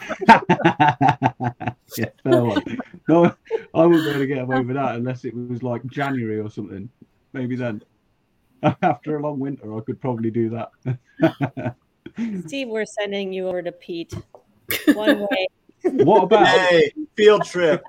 fair. 2.24 2.44
No, 3.08 3.36
I 3.74 3.86
wouldn't 3.86 4.04
be 4.04 4.10
able 4.10 4.20
to 4.20 4.28
get 4.28 4.40
away 4.40 4.62
with 4.62 4.76
that 4.76 4.96
unless 4.96 5.26
it 5.26 5.36
was 5.36 5.62
like 5.62 5.86
January 5.86 6.40
or 6.40 6.50
something. 6.50 6.90
Maybe 7.34 7.56
then. 7.56 7.84
After 8.82 9.18
a 9.18 9.22
long 9.22 9.40
winter, 9.40 9.78
I 9.78 9.82
could 9.82 10.00
probably 10.00 10.32
do 10.32 10.50
that. 10.50 11.76
Steve, 12.46 12.70
we're 12.70 12.86
sending 12.86 13.34
you 13.34 13.48
over 13.48 13.62
to 13.62 13.74
Pete. 13.74 14.14
One 14.94 15.20
way. 15.20 15.48
what 15.84 16.24
about? 16.24 16.48
Hey, 16.48 16.92
field 17.16 17.46
trip. 17.46 17.84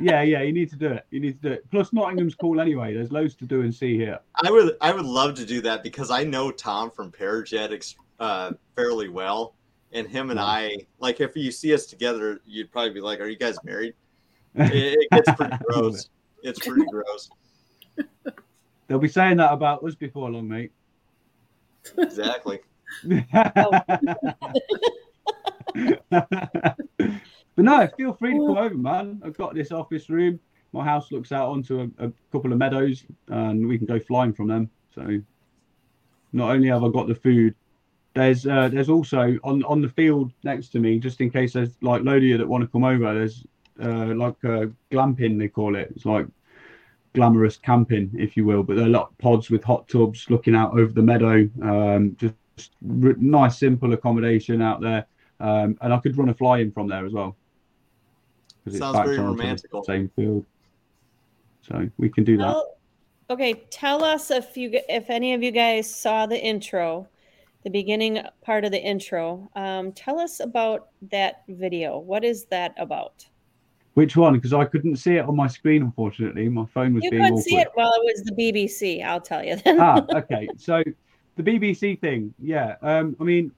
Yeah, 0.00 0.22
yeah, 0.22 0.42
you 0.42 0.52
need 0.52 0.70
to 0.70 0.76
do 0.76 0.88
it. 0.88 1.06
You 1.10 1.20
need 1.20 1.40
to 1.42 1.48
do 1.48 1.54
it. 1.54 1.70
Plus, 1.70 1.92
Nottingham's 1.92 2.34
cool 2.34 2.60
anyway. 2.60 2.94
There's 2.94 3.12
loads 3.12 3.34
to 3.36 3.44
do 3.44 3.62
and 3.62 3.74
see 3.74 3.96
here. 3.96 4.18
I 4.42 4.50
would 4.50 4.76
I 4.80 4.92
would 4.92 5.04
love 5.04 5.34
to 5.36 5.44
do 5.44 5.60
that 5.62 5.82
because 5.82 6.10
I 6.10 6.24
know 6.24 6.50
Tom 6.50 6.90
from 6.90 7.10
Parajet 7.10 7.94
uh, 8.20 8.52
fairly 8.76 9.08
well, 9.08 9.54
and 9.92 10.06
him 10.06 10.30
and 10.30 10.40
I 10.40 10.86
like 10.98 11.20
if 11.20 11.36
you 11.36 11.50
see 11.50 11.74
us 11.74 11.86
together, 11.86 12.40
you'd 12.46 12.70
probably 12.70 12.90
be 12.90 13.00
like, 13.00 13.20
"Are 13.20 13.28
you 13.28 13.36
guys 13.36 13.56
married?" 13.64 13.94
It, 14.54 14.98
it 15.00 15.10
gets 15.10 15.32
pretty 15.32 15.56
gross. 15.66 16.10
It's 16.42 16.58
pretty 16.58 16.84
gross. 16.90 17.30
They'll 18.86 18.98
be 18.98 19.08
saying 19.08 19.38
that 19.38 19.50
about 19.50 19.82
us 19.82 19.94
before 19.94 20.30
long, 20.30 20.46
mate. 20.46 20.72
Exactly. 21.96 22.60
but 27.56 27.64
no, 27.64 27.88
feel 27.96 28.14
free 28.14 28.32
to 28.32 28.38
come 28.38 28.56
over, 28.56 28.74
man. 28.74 29.20
I've 29.24 29.36
got 29.36 29.54
this 29.54 29.72
office 29.72 30.08
room. 30.08 30.40
My 30.72 30.84
house 30.84 31.12
looks 31.12 31.32
out 31.32 31.48
onto 31.50 31.80
a, 31.80 32.06
a 32.06 32.12
couple 32.30 32.52
of 32.52 32.58
meadows, 32.58 33.04
and 33.28 33.66
we 33.66 33.76
can 33.76 33.86
go 33.86 34.00
flying 34.00 34.32
from 34.32 34.48
them. 34.48 34.70
So, 34.94 35.20
not 36.32 36.50
only 36.50 36.68
have 36.68 36.82
I 36.82 36.88
got 36.88 37.08
the 37.08 37.14
food, 37.14 37.54
there's 38.14 38.46
uh, 38.46 38.68
there's 38.68 38.88
also 38.88 39.38
on 39.44 39.62
on 39.64 39.82
the 39.82 39.88
field 39.88 40.32
next 40.44 40.68
to 40.70 40.78
me, 40.78 40.98
just 40.98 41.20
in 41.20 41.30
case 41.30 41.52
there's 41.52 41.76
like 41.82 42.02
load 42.02 42.18
of 42.18 42.22
you 42.24 42.38
that 42.38 42.48
want 42.48 42.62
to 42.62 42.68
come 42.68 42.84
over. 42.84 43.14
There's 43.14 43.44
uh, 43.82 44.14
like 44.14 44.42
uh, 44.44 44.66
glamping 44.90 45.38
they 45.38 45.48
call 45.48 45.76
it. 45.76 45.92
It's 45.94 46.06
like 46.06 46.26
glamorous 47.14 47.56
camping, 47.56 48.10
if 48.14 48.36
you 48.36 48.44
will. 48.44 48.62
But 48.62 48.76
they're 48.76 48.88
like 48.88 49.06
pods 49.18 49.50
with 49.50 49.62
hot 49.62 49.88
tubs 49.88 50.26
looking 50.30 50.54
out 50.54 50.72
over 50.72 50.92
the 50.92 51.02
meadow. 51.02 51.48
Um, 51.62 52.16
just 52.18 52.34
nice, 52.80 53.58
simple 53.58 53.92
accommodation 53.92 54.62
out 54.62 54.80
there. 54.80 55.06
Um, 55.40 55.76
and 55.80 55.92
I 55.92 55.98
could 55.98 56.16
run 56.16 56.28
a 56.28 56.34
fly 56.34 56.58
in 56.58 56.70
from 56.70 56.88
there 56.88 57.04
as 57.04 57.12
well. 57.12 57.36
'Cause 58.64 58.74
it's 58.74 58.78
Sounds 58.78 58.94
backed 58.96 59.06
very 59.08 59.18
onto 59.18 59.36
the 59.36 59.42
romantical. 59.42 59.84
Same 59.84 60.08
field. 60.14 60.44
So 61.62 61.88
we 61.98 62.08
can 62.08 62.24
do 62.24 62.36
that. 62.38 62.46
Well, 62.46 62.76
okay, 63.30 63.54
tell 63.70 64.04
us 64.04 64.30
if 64.30 64.56
you 64.56 64.80
if 64.88 65.10
any 65.10 65.34
of 65.34 65.42
you 65.42 65.50
guys 65.50 65.92
saw 65.92 66.26
the 66.26 66.40
intro, 66.40 67.08
the 67.64 67.70
beginning 67.70 68.20
part 68.42 68.64
of 68.64 68.70
the 68.72 68.80
intro. 68.82 69.50
Um, 69.56 69.92
tell 69.92 70.18
us 70.18 70.40
about 70.40 70.88
that 71.10 71.42
video. 71.48 71.98
What 71.98 72.24
is 72.24 72.44
that 72.46 72.74
about? 72.76 73.26
Which 73.94 74.16
one? 74.16 74.32
Because 74.34 74.52
I 74.54 74.64
couldn't 74.64 74.96
see 74.96 75.16
it 75.16 75.24
on 75.26 75.36
my 75.36 75.46
screen, 75.48 75.82
unfortunately. 75.82 76.48
My 76.48 76.64
phone 76.66 76.94
was 76.94 77.04
You 77.04 77.10
being 77.10 77.22
could 77.24 77.28
awkward. 77.32 77.44
see 77.44 77.56
it 77.58 77.68
while 77.74 77.92
it 77.92 78.02
was 78.04 78.22
the 78.24 78.32
BBC. 78.32 79.04
I'll 79.04 79.20
tell 79.20 79.44
you 79.44 79.56
then. 79.56 79.78
ah, 79.80 80.04
okay. 80.14 80.48
So 80.56 80.82
the 81.36 81.42
BBC 81.42 82.00
thing, 82.00 82.32
yeah. 82.38 82.76
Um, 82.80 83.14
I 83.20 83.24
mean, 83.24 83.52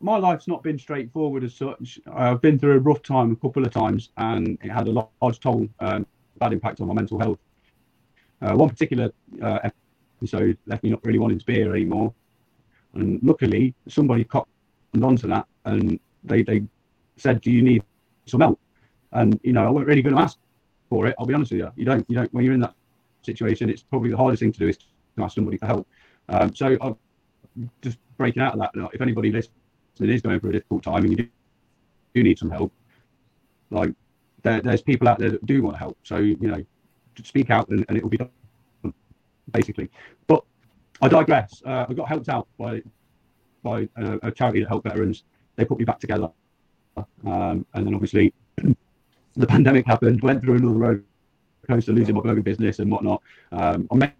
my 0.00 0.16
life's 0.16 0.46
not 0.46 0.62
been 0.62 0.78
straightforward 0.78 1.44
as 1.44 1.54
such. 1.54 1.98
I've 2.12 2.40
been 2.40 2.58
through 2.58 2.76
a 2.76 2.78
rough 2.78 3.02
time 3.02 3.32
a 3.32 3.36
couple 3.36 3.64
of 3.64 3.72
times, 3.72 4.10
and 4.16 4.58
it 4.62 4.70
had 4.70 4.86
a 4.86 5.08
large 5.20 5.40
toll, 5.40 5.68
um, 5.80 6.06
bad 6.38 6.52
impact 6.52 6.80
on 6.80 6.86
my 6.86 6.94
mental 6.94 7.18
health. 7.18 7.38
Uh, 8.40 8.54
one 8.54 8.68
particular 8.68 9.10
uh, 9.42 9.70
episode 10.20 10.56
left 10.66 10.84
me 10.84 10.90
not 10.90 11.04
really 11.04 11.18
wanting 11.18 11.38
to 11.38 11.44
be 11.44 11.54
here 11.54 11.74
anymore, 11.74 12.14
and 12.94 13.20
luckily 13.22 13.74
somebody 13.88 14.24
caught 14.24 14.48
onto 15.02 15.26
that, 15.26 15.46
and 15.64 15.98
they 16.22 16.42
they 16.42 16.62
said, 17.16 17.40
"Do 17.40 17.50
you 17.50 17.62
need 17.62 17.82
some 18.26 18.40
help?" 18.40 18.60
And 19.12 19.40
you 19.42 19.52
know, 19.52 19.66
I 19.66 19.70
wasn't 19.70 19.88
really 19.88 20.02
going 20.02 20.14
to 20.14 20.22
ask 20.22 20.38
for 20.88 21.06
it. 21.08 21.16
I'll 21.18 21.26
be 21.26 21.34
honest 21.34 21.50
with 21.50 21.60
you. 21.60 21.72
You 21.74 21.84
don't. 21.84 22.06
You 22.08 22.16
don't. 22.16 22.32
When 22.32 22.44
you're 22.44 22.54
in 22.54 22.60
that 22.60 22.74
situation, 23.22 23.68
it's 23.68 23.82
probably 23.82 24.10
the 24.10 24.16
hardest 24.16 24.40
thing 24.40 24.52
to 24.52 24.58
do 24.58 24.68
is 24.68 24.78
to 24.78 25.24
ask 25.24 25.34
somebody 25.34 25.56
for 25.56 25.66
help. 25.66 25.88
Um, 26.28 26.54
so 26.54 26.76
I'm 26.80 26.96
just 27.82 27.98
breaking 28.16 28.42
out 28.42 28.52
of 28.52 28.60
that. 28.60 28.70
If 28.92 29.00
anybody 29.00 29.32
listening 29.32 29.54
is 30.00 30.22
going 30.22 30.40
through 30.40 30.50
a 30.50 30.52
difficult 30.54 30.82
time 30.82 31.04
and 31.04 31.18
you 31.18 31.28
do, 32.14 32.22
need 32.22 32.38
some 32.38 32.50
help, 32.50 32.72
like 33.70 33.92
there, 34.42 34.60
there's 34.60 34.82
people 34.82 35.08
out 35.08 35.18
there 35.18 35.30
that 35.30 35.46
do 35.46 35.62
want 35.62 35.76
to 35.76 35.78
help. 35.78 35.96
So 36.02 36.16
you 36.16 36.36
know, 36.40 36.64
speak 37.22 37.50
out 37.50 37.68
and, 37.68 37.84
and 37.88 37.96
it 37.96 38.02
will 38.02 38.10
be 38.10 38.16
done, 38.16 38.30
basically. 39.52 39.90
But 40.26 40.42
I 41.00 41.08
digress. 41.08 41.62
Uh, 41.64 41.86
I 41.88 41.94
got 41.94 42.08
helped 42.08 42.28
out 42.28 42.48
by 42.58 42.82
by 43.62 43.88
a, 43.96 44.18
a 44.22 44.30
charity 44.30 44.60
that 44.60 44.68
help 44.68 44.84
veterans. 44.84 45.24
They 45.56 45.64
put 45.64 45.78
me 45.78 45.84
back 45.84 46.00
together, 46.00 46.30
um, 46.96 47.66
and 47.74 47.86
then 47.86 47.94
obviously 47.94 48.32
the 49.36 49.46
pandemic 49.46 49.86
happened. 49.86 50.22
Went 50.22 50.42
through 50.42 50.56
another 50.56 50.74
road 50.74 51.04
coaster, 51.68 51.92
losing 51.92 52.14
my 52.14 52.20
burger 52.20 52.42
business 52.42 52.78
and 52.78 52.90
whatnot. 52.90 53.22
Um, 53.52 53.88
I 53.92 54.12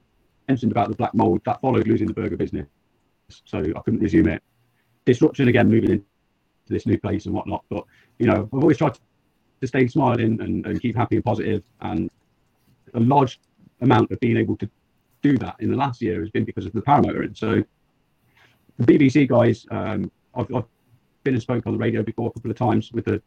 mentioned 0.48 0.72
about 0.72 0.88
the 0.88 0.96
black 0.96 1.14
mold 1.14 1.40
that 1.46 1.60
followed 1.60 1.86
losing 1.86 2.06
the 2.06 2.14
burger 2.14 2.36
business, 2.36 2.66
so 3.44 3.58
I 3.58 3.80
couldn't 3.80 4.00
resume 4.00 4.28
it. 4.28 4.42
Disruption 5.08 5.48
again, 5.48 5.70
moving 5.70 5.90
into 5.90 6.04
this 6.66 6.84
new 6.84 6.98
place 6.98 7.24
and 7.24 7.34
whatnot. 7.34 7.64
But 7.70 7.84
you 8.18 8.26
know, 8.26 8.46
I've 8.52 8.62
always 8.62 8.76
tried 8.76 8.98
to 9.62 9.66
stay 9.66 9.88
smiling 9.88 10.38
and, 10.42 10.66
and 10.66 10.82
keep 10.82 10.94
happy 10.94 11.16
and 11.16 11.24
positive, 11.24 11.64
and 11.80 12.10
a 12.92 13.00
large 13.00 13.40
amount 13.80 14.10
of 14.10 14.20
being 14.20 14.36
able 14.36 14.54
to 14.58 14.68
do 15.22 15.38
that 15.38 15.56
in 15.60 15.70
the 15.70 15.76
last 15.78 16.02
year 16.02 16.20
has 16.20 16.28
been 16.28 16.44
because 16.44 16.66
of 16.66 16.74
the 16.74 16.82
paramotoring. 16.82 17.34
So 17.34 17.64
the 18.78 18.84
BBC 18.84 19.26
guys, 19.26 19.64
um, 19.70 20.12
I've, 20.34 20.54
I've 20.54 20.64
been 21.24 21.32
and 21.32 21.42
spoke 21.42 21.66
on 21.66 21.72
the 21.72 21.78
radio 21.78 22.02
before 22.02 22.28
a 22.28 22.30
couple 22.30 22.50
of 22.50 22.58
times 22.58 22.92
with 22.92 23.06
the 23.06 23.22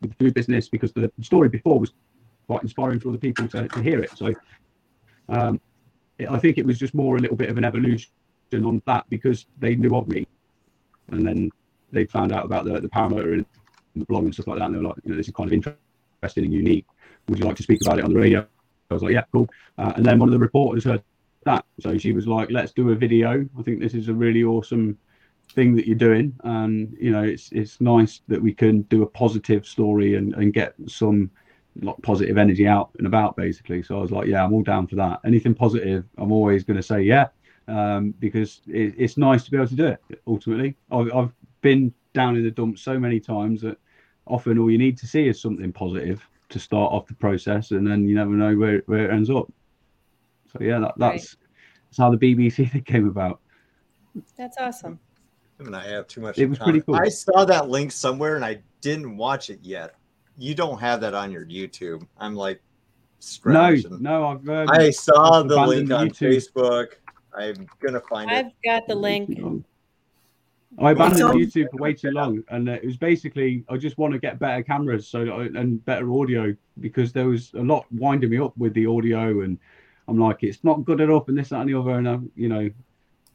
with 0.00 0.10
the 0.10 0.16
food 0.16 0.34
business 0.34 0.68
because 0.68 0.92
the 0.92 1.12
story 1.20 1.48
before 1.48 1.78
was 1.78 1.92
quite 2.48 2.64
inspiring 2.64 2.98
for 2.98 3.10
other 3.10 3.18
people 3.18 3.46
to, 3.46 3.68
to 3.68 3.80
hear 3.80 4.00
it. 4.00 4.10
So 4.18 4.34
um, 5.28 5.60
I 6.28 6.40
think 6.40 6.58
it 6.58 6.66
was 6.66 6.76
just 6.76 6.92
more 6.92 7.16
a 7.16 7.20
little 7.20 7.36
bit 7.36 7.50
of 7.50 7.56
an 7.56 7.64
evolution 7.64 8.10
on 8.52 8.82
that 8.86 9.04
because 9.10 9.46
they 9.60 9.76
knew 9.76 9.94
of 9.94 10.08
me, 10.08 10.26
and 11.10 11.26
then 11.26 11.50
they 11.92 12.04
found 12.04 12.32
out 12.32 12.44
about 12.44 12.64
the 12.64 12.80
the 12.80 12.88
paramotor 12.88 13.32
and 13.34 13.46
the 13.96 14.04
blog 14.04 14.24
and 14.24 14.34
stuff 14.34 14.46
like 14.46 14.58
that, 14.58 14.66
and 14.66 14.74
they 14.74 14.78
were 14.78 14.88
like, 14.88 14.96
you 15.04 15.10
know, 15.10 15.16
this 15.16 15.28
is 15.28 15.34
kind 15.34 15.48
of 15.48 15.52
interesting 15.52 16.44
and 16.44 16.52
unique. 16.52 16.86
Would 17.28 17.38
you 17.38 17.44
like 17.44 17.56
to 17.56 17.62
speak 17.62 17.80
about 17.84 17.98
it 17.98 18.04
on 18.04 18.12
the 18.12 18.18
radio? 18.18 18.46
I 18.90 18.94
was 18.94 19.02
like, 19.02 19.12
yeah, 19.12 19.24
cool. 19.32 19.48
Uh, 19.78 19.92
and 19.96 20.04
then 20.04 20.18
one 20.18 20.28
of 20.28 20.32
the 20.32 20.38
reporters 20.38 20.84
heard 20.84 21.02
that, 21.44 21.64
so 21.78 21.96
she 21.96 22.12
was 22.12 22.26
like, 22.26 22.50
let's 22.50 22.72
do 22.72 22.90
a 22.90 22.94
video. 22.94 23.46
I 23.58 23.62
think 23.62 23.80
this 23.80 23.94
is 23.94 24.08
a 24.08 24.14
really 24.14 24.42
awesome 24.42 24.98
thing 25.52 25.74
that 25.76 25.86
you're 25.86 25.96
doing, 25.96 26.34
and 26.44 26.96
you 27.00 27.10
know, 27.10 27.22
it's 27.22 27.50
it's 27.52 27.80
nice 27.80 28.20
that 28.28 28.40
we 28.40 28.52
can 28.52 28.82
do 28.82 29.02
a 29.02 29.06
positive 29.06 29.66
story 29.66 30.16
and 30.16 30.34
and 30.34 30.52
get 30.52 30.74
some 30.86 31.30
like 31.82 31.96
positive 32.02 32.36
energy 32.36 32.66
out 32.66 32.90
and 32.98 33.06
about 33.06 33.36
basically. 33.36 33.82
So 33.82 33.98
I 33.98 34.02
was 34.02 34.10
like, 34.10 34.26
yeah, 34.26 34.44
I'm 34.44 34.52
all 34.52 34.62
down 34.62 34.86
for 34.86 34.96
that. 34.96 35.20
Anything 35.24 35.54
positive, 35.54 36.04
I'm 36.18 36.32
always 36.32 36.64
going 36.64 36.76
to 36.76 36.82
say 36.82 37.02
yeah, 37.02 37.28
um, 37.70 38.14
because 38.18 38.60
it, 38.66 38.94
it's 38.96 39.16
nice 39.16 39.44
to 39.44 39.50
be 39.50 39.56
able 39.56 39.68
to 39.68 39.74
do 39.74 39.86
it. 39.86 40.00
Ultimately, 40.26 40.76
I've, 40.90 41.12
I've 41.14 41.32
been 41.60 41.92
down 42.12 42.36
in 42.36 42.44
the 42.44 42.50
dumps 42.50 42.82
so 42.82 42.98
many 42.98 43.20
times 43.20 43.62
that 43.62 43.78
often 44.26 44.58
all 44.58 44.70
you 44.70 44.78
need 44.78 44.98
to 44.98 45.06
see 45.06 45.28
is 45.28 45.40
something 45.40 45.72
positive 45.72 46.26
to 46.48 46.58
start 46.58 46.92
off 46.92 47.06
the 47.06 47.14
process, 47.14 47.70
and 47.70 47.86
then 47.86 48.08
you 48.08 48.14
never 48.14 48.32
know 48.32 48.56
where, 48.56 48.82
where 48.86 49.10
it 49.10 49.12
ends 49.12 49.30
up. 49.30 49.50
So 50.52 50.58
yeah, 50.60 50.80
that, 50.80 50.94
that's 50.96 51.36
right. 51.36 51.48
that's 51.84 51.98
how 51.98 52.10
the 52.10 52.16
BBC 52.16 52.70
thing 52.72 52.82
came 52.82 53.06
about. 53.06 53.40
That's 54.36 54.56
awesome. 54.58 54.98
And 55.60 55.76
I 55.76 55.88
have 55.88 56.08
too 56.08 56.22
much. 56.22 56.38
It 56.38 56.46
was 56.46 56.58
pretty 56.58 56.80
cool. 56.80 56.96
I 56.96 57.08
saw 57.08 57.44
that 57.44 57.68
link 57.68 57.92
somewhere 57.92 58.34
and 58.34 58.44
I 58.44 58.62
didn't 58.80 59.16
watch 59.16 59.50
it 59.50 59.60
yet 59.62 59.94
you 60.40 60.54
don't 60.54 60.78
have 60.80 61.00
that 61.02 61.14
on 61.14 61.30
your 61.30 61.44
YouTube. 61.44 62.06
I'm 62.18 62.34
like, 62.34 62.60
no, 63.44 63.76
no, 64.00 64.26
I've. 64.28 64.48
Um, 64.48 64.70
I 64.70 64.90
saw 64.90 65.42
the 65.42 65.60
link 65.60 65.90
on 65.90 66.08
YouTube. 66.08 66.50
Facebook. 66.54 66.86
I'm 67.34 67.66
gonna 67.80 68.00
find 68.00 68.30
I've 68.30 68.46
it. 68.46 68.52
I've 68.64 68.80
got 68.80 68.88
the 68.88 68.94
link. 68.94 69.38
Oh, 69.42 69.62
I 70.78 70.92
abandoned 70.92 71.34
YouTube 71.34 71.70
for 71.70 71.78
way 71.78 71.94
too 71.94 72.10
long, 72.10 72.44
and 72.48 72.68
uh, 72.68 72.72
it 72.72 72.84
was 72.84 72.96
basically 72.96 73.64
I 73.68 73.76
just 73.76 73.98
want 73.98 74.12
to 74.12 74.18
get 74.18 74.38
better 74.38 74.62
cameras 74.62 75.06
so 75.06 75.40
and 75.40 75.84
better 75.84 76.12
audio 76.12 76.54
because 76.80 77.12
there 77.12 77.26
was 77.26 77.52
a 77.54 77.62
lot 77.62 77.86
winding 77.92 78.30
me 78.30 78.38
up 78.38 78.56
with 78.56 78.74
the 78.74 78.86
audio, 78.86 79.40
and 79.40 79.58
I'm 80.06 80.18
like, 80.18 80.42
it's 80.42 80.62
not 80.62 80.84
good 80.84 81.00
enough, 81.00 81.28
and 81.28 81.36
this, 81.36 81.48
that, 81.48 81.60
and 81.60 81.68
the 81.68 81.78
other, 81.78 81.92
and 81.92 82.08
I'm, 82.08 82.30
you 82.36 82.48
know, 82.48 82.70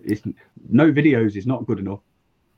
it's 0.03 0.21
no 0.69 0.91
videos 0.91 1.35
is 1.35 1.45
not 1.45 1.65
good 1.65 1.79
enough. 1.79 1.99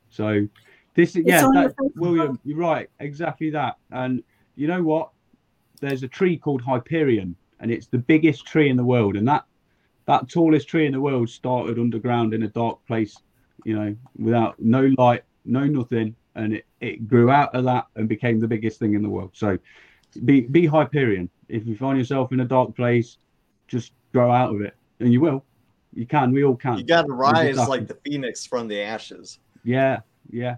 So 0.09 0.47
this, 0.93 1.15
is 1.15 1.25
yeah, 1.25 1.41
that, 1.41 1.73
William, 1.95 2.39
you're 2.43 2.57
right, 2.57 2.89
exactly 2.99 3.49
that, 3.51 3.77
and 3.91 4.23
you 4.55 4.67
know 4.67 4.83
what? 4.83 5.09
There's 5.79 6.03
a 6.03 6.07
tree 6.07 6.37
called 6.37 6.61
Hyperion, 6.61 7.35
and 7.59 7.71
it's 7.71 7.87
the 7.87 7.99
biggest 7.99 8.45
tree 8.45 8.69
in 8.69 8.77
the 8.77 8.83
world. 8.83 9.15
And 9.15 9.27
that 9.27 9.45
that 10.07 10.29
tallest 10.29 10.67
tree 10.67 10.85
in 10.85 10.91
the 10.91 11.01
world 11.01 11.29
started 11.29 11.79
underground 11.79 12.33
in 12.33 12.43
a 12.43 12.47
dark 12.47 12.85
place, 12.87 13.17
you 13.63 13.75
know, 13.75 13.95
without 14.17 14.59
no 14.59 14.93
light, 14.97 15.23
no 15.45 15.65
nothing, 15.65 16.15
and 16.35 16.53
it, 16.53 16.65
it 16.81 17.07
grew 17.07 17.29
out 17.29 17.53
of 17.55 17.63
that 17.65 17.87
and 17.95 18.09
became 18.09 18.39
the 18.39 18.47
biggest 18.47 18.79
thing 18.79 18.93
in 18.93 19.03
the 19.03 19.09
world. 19.09 19.31
So 19.33 19.57
be 20.25 20.41
be 20.41 20.65
Hyperion. 20.65 21.29
If 21.49 21.65
you 21.65 21.77
find 21.77 21.97
yourself 21.97 22.31
in 22.31 22.39
a 22.39 22.45
dark 22.45 22.75
place, 22.75 23.17
just 23.67 23.93
grow 24.11 24.31
out 24.31 24.53
of 24.53 24.61
it, 24.61 24.75
and 24.99 25.13
you 25.13 25.21
will. 25.21 25.43
You 25.93 26.05
can. 26.05 26.31
We 26.31 26.43
all 26.43 26.55
can. 26.55 26.77
You 26.77 26.83
got 26.83 27.05
to 27.07 27.13
rise 27.13 27.57
like 27.57 27.87
the 27.87 27.97
phoenix 28.05 28.45
from 28.45 28.67
the 28.67 28.81
ashes. 28.81 29.39
Yeah, 29.63 29.99
yeah 30.29 30.57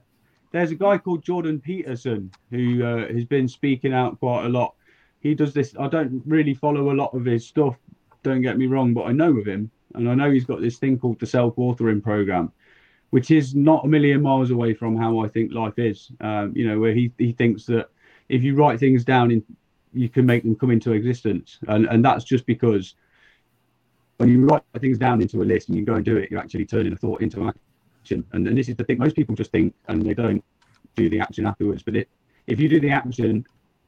there's 0.51 0.71
a 0.71 0.75
guy 0.75 0.97
called 0.97 1.23
Jordan 1.23 1.59
Peterson 1.59 2.31
who 2.49 2.83
uh, 2.83 3.07
has 3.13 3.25
been 3.25 3.47
speaking 3.47 3.93
out 3.93 4.19
quite 4.19 4.45
a 4.45 4.49
lot. 4.49 4.75
He 5.21 5.35
does 5.35 5.53
this. 5.53 5.75
I 5.79 5.87
don't 5.87 6.21
really 6.25 6.53
follow 6.53 6.91
a 6.91 6.95
lot 6.95 7.13
of 7.13 7.25
his 7.25 7.45
stuff. 7.45 7.75
Don't 8.23 8.41
get 8.41 8.57
me 8.57 8.67
wrong, 8.67 8.93
but 8.93 9.03
I 9.03 9.11
know 9.11 9.37
of 9.37 9.45
him, 9.45 9.71
and 9.95 10.09
I 10.09 10.15
know 10.15 10.29
he's 10.29 10.45
got 10.45 10.61
this 10.61 10.77
thing 10.77 10.99
called 10.99 11.19
the 11.19 11.25
self-authoring 11.25 12.03
program, 12.03 12.51
which 13.11 13.31
is 13.31 13.55
not 13.55 13.85
a 13.85 13.87
million 13.87 14.21
miles 14.21 14.51
away 14.51 14.73
from 14.73 14.95
how 14.97 15.19
I 15.19 15.27
think 15.27 15.53
life 15.53 15.77
is. 15.77 16.11
Um, 16.19 16.53
you 16.55 16.67
know, 16.67 16.79
where 16.79 16.93
he 16.93 17.11
he 17.17 17.31
thinks 17.31 17.65
that 17.65 17.89
if 18.27 18.43
you 18.43 18.55
write 18.55 18.79
things 18.79 19.03
down, 19.03 19.31
in, 19.31 19.43
you 19.93 20.09
can 20.09 20.25
make 20.25 20.43
them 20.43 20.55
come 20.55 20.71
into 20.71 20.91
existence, 20.91 21.59
and 21.67 21.85
and 21.85 22.03
that's 22.03 22.23
just 22.23 22.45
because 22.45 22.95
when 24.19 24.29
you 24.29 24.45
write 24.45 24.63
things 24.79 24.97
down 24.97 25.21
into 25.21 25.41
a 25.41 25.45
list 25.45 25.69
and 25.69 25.77
you 25.77 25.85
go 25.85 25.95
and 25.95 26.03
do 26.03 26.17
it, 26.17 26.29
you're 26.29 26.41
actually 26.41 26.65
turning 26.65 26.91
a 26.91 26.95
thought 26.97 27.21
into 27.21 27.47
action. 27.47 28.25
And, 28.33 28.45
and 28.47 28.57
this 28.57 28.67
is 28.67 28.75
the 28.75 28.83
thing 28.83 28.97
most 28.97 29.15
people 29.15 29.33
just 29.33 29.51
think 29.51 29.73
and 29.87 30.05
they 30.05 30.13
don't 30.13 30.43
do 30.97 31.09
the 31.09 31.21
action 31.21 31.45
afterwards. 31.45 31.83
But 31.83 31.95
it, 31.95 32.09
if 32.45 32.59
you 32.59 32.67
do 32.67 32.81
the 32.81 32.89
action, 32.89 33.45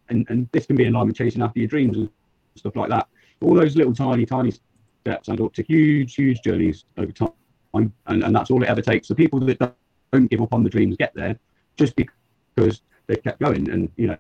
and, 0.08 0.26
and 0.30 0.48
this 0.54 0.66
can 0.66 0.78
be 0.78 0.86
in 0.86 0.94
line 0.94 1.08
with 1.08 1.18
chasing 1.18 1.42
after 1.42 1.60
your 1.60 1.68
dreams 1.68 1.98
and 1.98 2.10
stuff 2.56 2.78
like 2.78 2.90
that, 2.90 3.10
all 3.42 3.54
those 3.54 3.76
little 3.76 3.94
tiny, 3.94 4.26
tiny 4.26 4.54
steps 5.02 5.30
add 5.30 5.42
up 5.42 5.54
to 5.54 5.64
huge, 5.64 6.16
huge 6.16 6.42
journeys 6.42 6.86
over 6.98 7.12
time. 7.12 7.32
And, 7.74 7.92
and 8.08 8.36
that's 8.36 8.52
all 8.52 8.62
it 8.64 8.70
ever 8.70 8.82
takes. 8.82 9.08
So 9.08 9.16
people 9.16 9.40
that 9.40 9.60
don't, 9.60 9.74
don't 10.12 10.30
give 10.30 10.42
up 10.42 10.54
on 10.54 10.64
the 10.64 10.70
dreams 10.70 10.98
get 10.98 11.14
there 11.16 11.40
just 11.78 11.96
because 11.96 12.82
they 13.08 13.16
kept 13.16 13.40
going. 13.40 13.70
And, 13.70 13.90
you 13.96 14.08
know, 14.08 14.18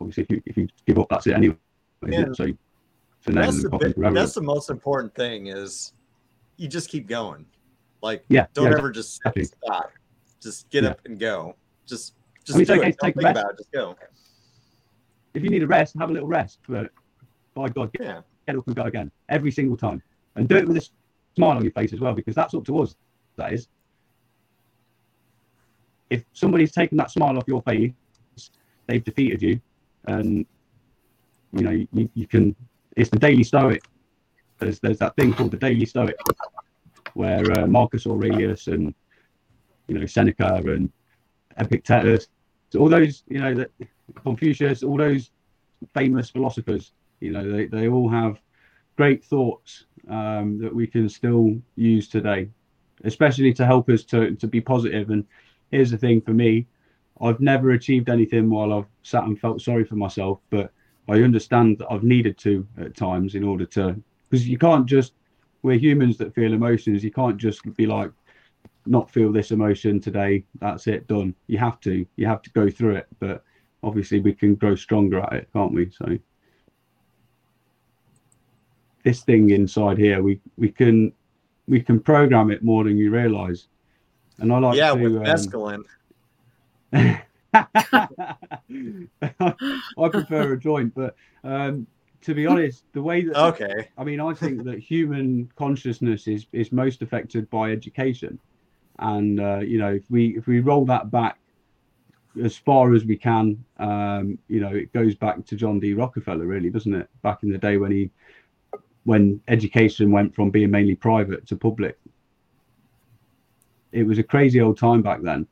obviously, 0.00 0.22
if 0.22 0.30
you, 0.30 0.42
if 0.46 0.56
you 0.56 0.68
give 0.86 0.98
up, 0.98 1.08
that's 1.10 1.26
it 1.26 1.34
anyway. 1.34 1.56
Yeah. 2.06 2.26
So, 2.34 2.46
so 3.20 3.32
that's, 3.32 3.62
the, 3.62 3.70
bit, 3.70 4.14
that's 4.14 4.34
the 4.34 4.42
most 4.42 4.70
important 4.70 5.14
thing 5.14 5.48
is 5.48 5.92
you 6.56 6.68
just 6.68 6.88
keep 6.88 7.06
going. 7.08 7.46
Like, 8.02 8.24
yeah, 8.28 8.46
don't 8.52 8.70
yeah, 8.70 8.78
ever 8.78 8.92
just 8.92 9.18
exactly. 9.18 9.44
stop. 9.44 9.90
Just 10.40 10.70
get 10.70 10.84
yeah. 10.84 10.90
up 10.90 11.00
and 11.06 11.18
go. 11.18 11.56
Just, 11.86 12.14
just 12.44 12.56
I 12.56 12.58
mean, 12.58 12.66
do 12.66 12.72
okay, 12.74 12.88
it. 12.90 12.96
Don't 13.00 13.14
think 13.14 13.30
about 13.30 13.50
it. 13.50 13.56
Just 13.58 13.72
go. 13.72 13.96
If 15.32 15.42
you 15.42 15.50
need 15.50 15.62
a 15.62 15.66
rest, 15.66 15.96
have 15.98 16.10
a 16.10 16.12
little 16.12 16.28
rest. 16.28 16.60
But 16.68 16.90
by 17.54 17.68
God, 17.70 17.90
yeah. 17.98 18.20
Get 18.46 18.56
up 18.56 18.66
and 18.66 18.76
go 18.76 18.82
again 18.82 19.10
every 19.28 19.50
single 19.50 19.76
time, 19.76 20.02
and 20.36 20.48
do 20.48 20.56
it 20.56 20.66
with 20.66 20.76
a 20.76 20.88
smile 21.36 21.56
on 21.56 21.62
your 21.62 21.72
face 21.72 21.92
as 21.92 22.00
well, 22.00 22.14
because 22.14 22.34
that's 22.34 22.54
up 22.54 22.64
to 22.66 22.78
us. 22.80 22.96
That 23.36 23.52
is. 23.52 23.68
If 26.10 26.24
somebody's 26.32 26.72
taken 26.72 26.96
that 26.98 27.10
smile 27.10 27.36
off 27.36 27.44
your 27.46 27.62
face, 27.62 27.92
they've 28.86 29.02
defeated 29.02 29.42
you, 29.42 29.60
and 30.06 30.46
you 31.52 31.62
know 31.62 31.70
you, 31.70 32.10
you 32.14 32.26
can. 32.26 32.54
It's 32.96 33.10
the 33.10 33.18
daily 33.18 33.44
stoic. 33.44 33.84
There's 34.58 34.78
there's 34.80 34.98
that 34.98 35.16
thing 35.16 35.32
called 35.32 35.50
the 35.50 35.56
daily 35.56 35.86
stoic 35.86 36.16
where 37.14 37.44
uh, 37.58 37.66
Marcus 37.66 38.06
Aurelius 38.06 38.66
and 38.66 38.94
you 39.88 39.98
know 39.98 40.06
Seneca 40.06 40.62
and 40.66 40.92
Epictetus, 41.56 42.28
all 42.76 42.88
those 42.88 43.22
you 43.28 43.40
know 43.40 43.54
that 43.54 43.70
Confucius, 44.22 44.82
all 44.82 44.96
those 44.96 45.30
famous 45.94 46.30
philosophers, 46.30 46.92
you 47.24 47.32
know 47.32 47.46
they, 47.50 47.66
they 47.66 47.88
all 47.88 48.08
have 48.08 48.34
great 48.96 49.24
thoughts 49.24 49.86
um, 50.08 50.58
that 50.62 50.74
we 50.74 50.86
can 50.86 51.08
still 51.08 51.56
use 51.76 52.06
today, 52.08 52.48
especially 53.04 53.52
to 53.54 53.66
help 53.72 53.88
us 53.88 54.04
to 54.12 54.34
to 54.36 54.46
be 54.46 54.60
positive. 54.60 55.10
And 55.10 55.24
here's 55.70 55.90
the 55.90 55.98
thing 55.98 56.20
for 56.20 56.34
me, 56.44 56.66
I've 57.20 57.40
never 57.40 57.70
achieved 57.72 58.08
anything 58.08 58.50
while 58.50 58.72
I've 58.72 58.90
sat 59.02 59.24
and 59.24 59.38
felt 59.38 59.60
sorry 59.60 59.84
for 59.84 59.96
myself, 59.96 60.40
but 60.50 60.72
I 61.08 61.22
understand 61.22 61.78
that 61.78 61.90
I've 61.90 62.02
needed 62.02 62.38
to 62.38 62.66
at 62.78 62.96
times 62.96 63.34
in 63.34 63.44
order 63.44 63.66
to, 63.66 64.00
because 64.28 64.48
you 64.48 64.58
can't 64.58 64.86
just, 64.86 65.12
we're 65.62 65.78
humans 65.78 66.16
that 66.18 66.34
feel 66.34 66.52
emotions. 66.52 67.04
You 67.04 67.10
can't 67.10 67.36
just 67.36 67.60
be 67.76 67.86
like, 67.86 68.10
not 68.86 69.10
feel 69.10 69.32
this 69.32 69.50
emotion 69.50 70.00
today. 70.00 70.44
That's 70.60 70.86
it, 70.86 71.06
done. 71.06 71.34
You 71.46 71.58
have 71.58 71.80
to, 71.80 72.06
you 72.16 72.26
have 72.26 72.42
to 72.42 72.50
go 72.50 72.70
through 72.70 72.96
it. 72.96 73.06
But 73.20 73.44
obviously, 73.82 74.20
we 74.20 74.34
can 74.34 74.54
grow 74.54 74.74
stronger 74.74 75.20
at 75.20 75.32
it, 75.34 75.48
can't 75.52 75.72
we? 75.72 75.90
So, 75.90 76.18
this 79.04 79.22
thing 79.22 79.50
inside 79.50 79.98
here, 79.98 80.22
we 80.22 80.40
we 80.56 80.70
can 80.70 81.12
we 81.68 81.80
can 81.80 82.00
program 82.00 82.50
it 82.50 82.64
more 82.64 82.84
than 82.84 82.96
you 82.96 83.10
realize. 83.10 83.68
And 84.38 84.52
I 84.52 84.58
like 84.58 84.76
yeah, 84.76 84.94
to, 84.94 85.00
with 85.00 85.16
um, 85.16 85.22
mescaline. 85.22 85.84
I 89.96 90.08
prefer 90.08 90.54
a 90.54 90.58
joint, 90.58 90.92
but 90.94 91.14
um, 91.44 91.86
to 92.22 92.34
be 92.34 92.46
honest, 92.46 92.84
the 92.92 93.02
way 93.02 93.22
that 93.24 93.36
Okay. 93.38 93.88
I 93.96 94.04
mean, 94.04 94.20
I 94.20 94.34
think 94.34 94.64
that 94.64 94.78
human 94.78 95.50
consciousness 95.56 96.26
is 96.26 96.46
is 96.52 96.72
most 96.72 97.02
affected 97.02 97.48
by 97.50 97.70
education, 97.70 98.38
and 98.98 99.38
uh, 99.38 99.58
you 99.58 99.78
know, 99.78 99.92
if 99.94 100.10
we 100.10 100.36
if 100.36 100.46
we 100.46 100.60
roll 100.60 100.84
that 100.86 101.10
back 101.10 101.38
as 102.42 102.56
far 102.56 102.94
as 102.94 103.04
we 103.04 103.16
can, 103.16 103.64
um, 103.78 104.38
you 104.48 104.60
know, 104.60 104.74
it 104.74 104.92
goes 104.92 105.14
back 105.14 105.44
to 105.46 105.54
John 105.54 105.78
D. 105.78 105.94
Rockefeller, 105.94 106.46
really, 106.46 106.70
doesn't 106.70 106.94
it? 106.94 107.08
Back 107.22 107.42
in 107.42 107.52
the 107.52 107.58
day 107.58 107.76
when 107.76 107.92
he 107.92 108.10
when 109.04 109.40
education 109.48 110.10
went 110.10 110.34
from 110.34 110.50
being 110.50 110.70
mainly 110.70 110.94
private 110.94 111.46
to 111.46 111.56
public. 111.56 111.98
It 113.92 114.04
was 114.04 114.18
a 114.18 114.22
crazy 114.22 114.60
old 114.60 114.78
time 114.78 115.02
back 115.02 115.22
then, 115.22 115.46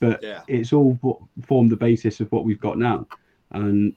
but 0.00 0.22
Yeah. 0.22 0.42
it's 0.48 0.72
all 0.72 0.94
what 1.02 1.18
formed 1.42 1.70
the 1.70 1.76
basis 1.76 2.20
of 2.20 2.30
what 2.32 2.44
we've 2.44 2.60
got 2.60 2.78
now. 2.78 3.06
And 3.50 3.94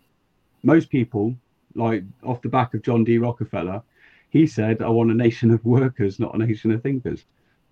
most 0.64 0.90
people, 0.90 1.36
like 1.76 2.04
off 2.24 2.42
the 2.42 2.50
back 2.50 2.74
of 2.74 2.82
John 2.82 3.04
D. 3.04 3.18
Rockefeller, 3.18 3.82
he 4.30 4.46
said, 4.46 4.82
I 4.82 4.90
want 4.90 5.12
a 5.12 5.14
nation 5.14 5.52
of 5.52 5.64
workers, 5.64 6.20
not 6.20 6.36
a 6.36 6.38
nation 6.38 6.72
of 6.72 6.84
thinkers. 6.84 7.26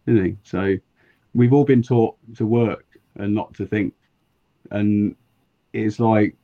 Didn't 0.05 0.25
he? 0.25 0.37
So 0.43 0.77
we've 1.33 1.53
all 1.53 1.65
been 1.65 1.81
taught 1.81 2.15
to 2.35 2.45
work 2.45 2.85
and 3.15 3.33
not 3.33 3.53
to 3.55 3.65
think. 3.65 3.93
And 4.71 5.15
it's 5.73 5.99
like 5.99 6.35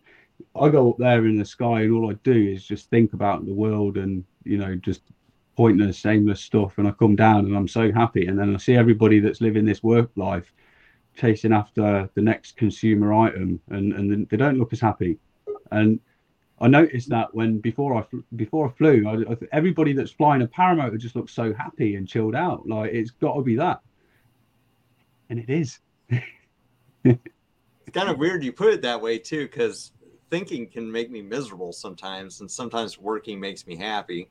I 0.60 0.70
go 0.70 0.92
up 0.92 0.98
there 0.98 1.26
in 1.26 1.38
the 1.38 1.46
sky 1.46 1.82
and 1.82 1.94
all 1.94 2.10
I 2.10 2.14
do 2.24 2.34
is 2.34 2.66
just 2.66 2.90
think 2.90 3.14
about 3.14 3.46
the 3.46 3.54
world 3.54 3.98
and, 3.98 4.24
you 4.44 4.58
know, 4.58 4.76
just 4.76 5.02
pointless, 5.56 6.06
aimless 6.06 6.42
stuff. 6.42 6.78
And 6.78 6.88
I 6.88 6.92
come 6.92 7.16
down 7.16 7.46
and 7.46 7.56
I'm 7.56 7.68
so 7.68 7.92
happy. 7.92 8.28
And 8.28 8.38
then 8.38 8.54
I 8.54 8.58
see 8.58 8.76
everybody 8.76 9.20
that's 9.20 9.42
living 9.42 9.66
this 9.66 9.82
work 9.82 10.12
life 10.16 10.52
chasing 11.16 11.54
after 11.54 12.10
the 12.16 12.22
next 12.22 12.58
consumer 12.58 13.14
item 13.14 13.60
and, 13.70 13.94
and 13.94 14.28
they 14.30 14.38
don't 14.38 14.58
look 14.58 14.74
as 14.74 14.82
happy. 14.82 15.18
And 15.72 16.00
I 16.62 16.68
noticed 16.68 17.10
that 17.10 17.34
when 17.34 17.60
before 17.60 17.96
I 17.96 18.06
before 18.36 18.70
I 18.70 18.72
flew, 18.74 19.08
I, 19.08 19.34
I, 19.34 19.38
everybody 19.52 19.94
that's 19.94 20.12
flying 20.12 20.44
a 20.44 20.48
paramotor 20.48 20.98
just 21.00 21.16
looks 21.16 21.34
so 21.34 21.54
happy 21.54 21.96
and 21.96 22.08
chilled 22.08 22.36
out. 22.36 22.68
Like 22.68 22.92
it's 22.94 23.10
got 23.10 23.34
to 23.34 23.42
be 23.42 23.56
that, 23.56 23.82
and 25.30 25.40
it 25.40 25.50
is. 25.50 25.80
It's 27.04 27.98
kind 27.98 28.10
of 28.10 28.20
weird 28.20 28.44
you 28.44 28.54
put 28.54 28.74
it 28.74 28.84
that 28.84 29.02
way 29.02 29.18
too, 29.18 29.48
because 29.48 29.92
thinking 30.32 30.66
can 30.66 30.92
make 30.92 31.12
me 31.12 31.22
miserable 31.22 31.72
sometimes, 31.72 32.42
and 32.42 32.50
sometimes 32.50 32.98
working 32.98 33.40
makes 33.40 33.68
me 33.68 33.76
happy. 33.76 34.30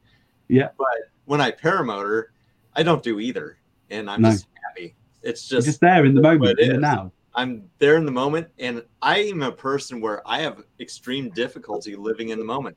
Yeah. 0.48 0.70
But 0.76 0.88
when 1.26 1.40
I 1.40 1.52
paramotor, 1.52 2.24
I 2.74 2.82
don't 2.82 3.02
do 3.02 3.20
either, 3.20 3.58
and 3.90 4.10
I'm 4.10 4.22
No. 4.22 4.30
just 4.30 4.48
happy. 4.66 4.96
It's 5.22 5.48
You're 5.48 5.58
just, 5.58 5.66
just 5.66 5.80
there 5.80 6.04
in 6.04 6.14
the 6.14 6.22
moment, 6.22 6.58
in 6.58 6.72
the 6.72 6.78
now. 6.78 7.12
I'm 7.36 7.70
there 7.78 7.96
in 7.96 8.04
the 8.04 8.10
moment, 8.10 8.48
and 8.58 8.82
I 9.02 9.18
am 9.18 9.42
a 9.42 9.52
person 9.52 10.00
where 10.00 10.26
I 10.26 10.40
have 10.40 10.64
extreme 10.80 11.30
difficulty 11.30 11.94
living 11.94 12.30
in 12.30 12.38
the 12.40 12.44
moment. 12.44 12.76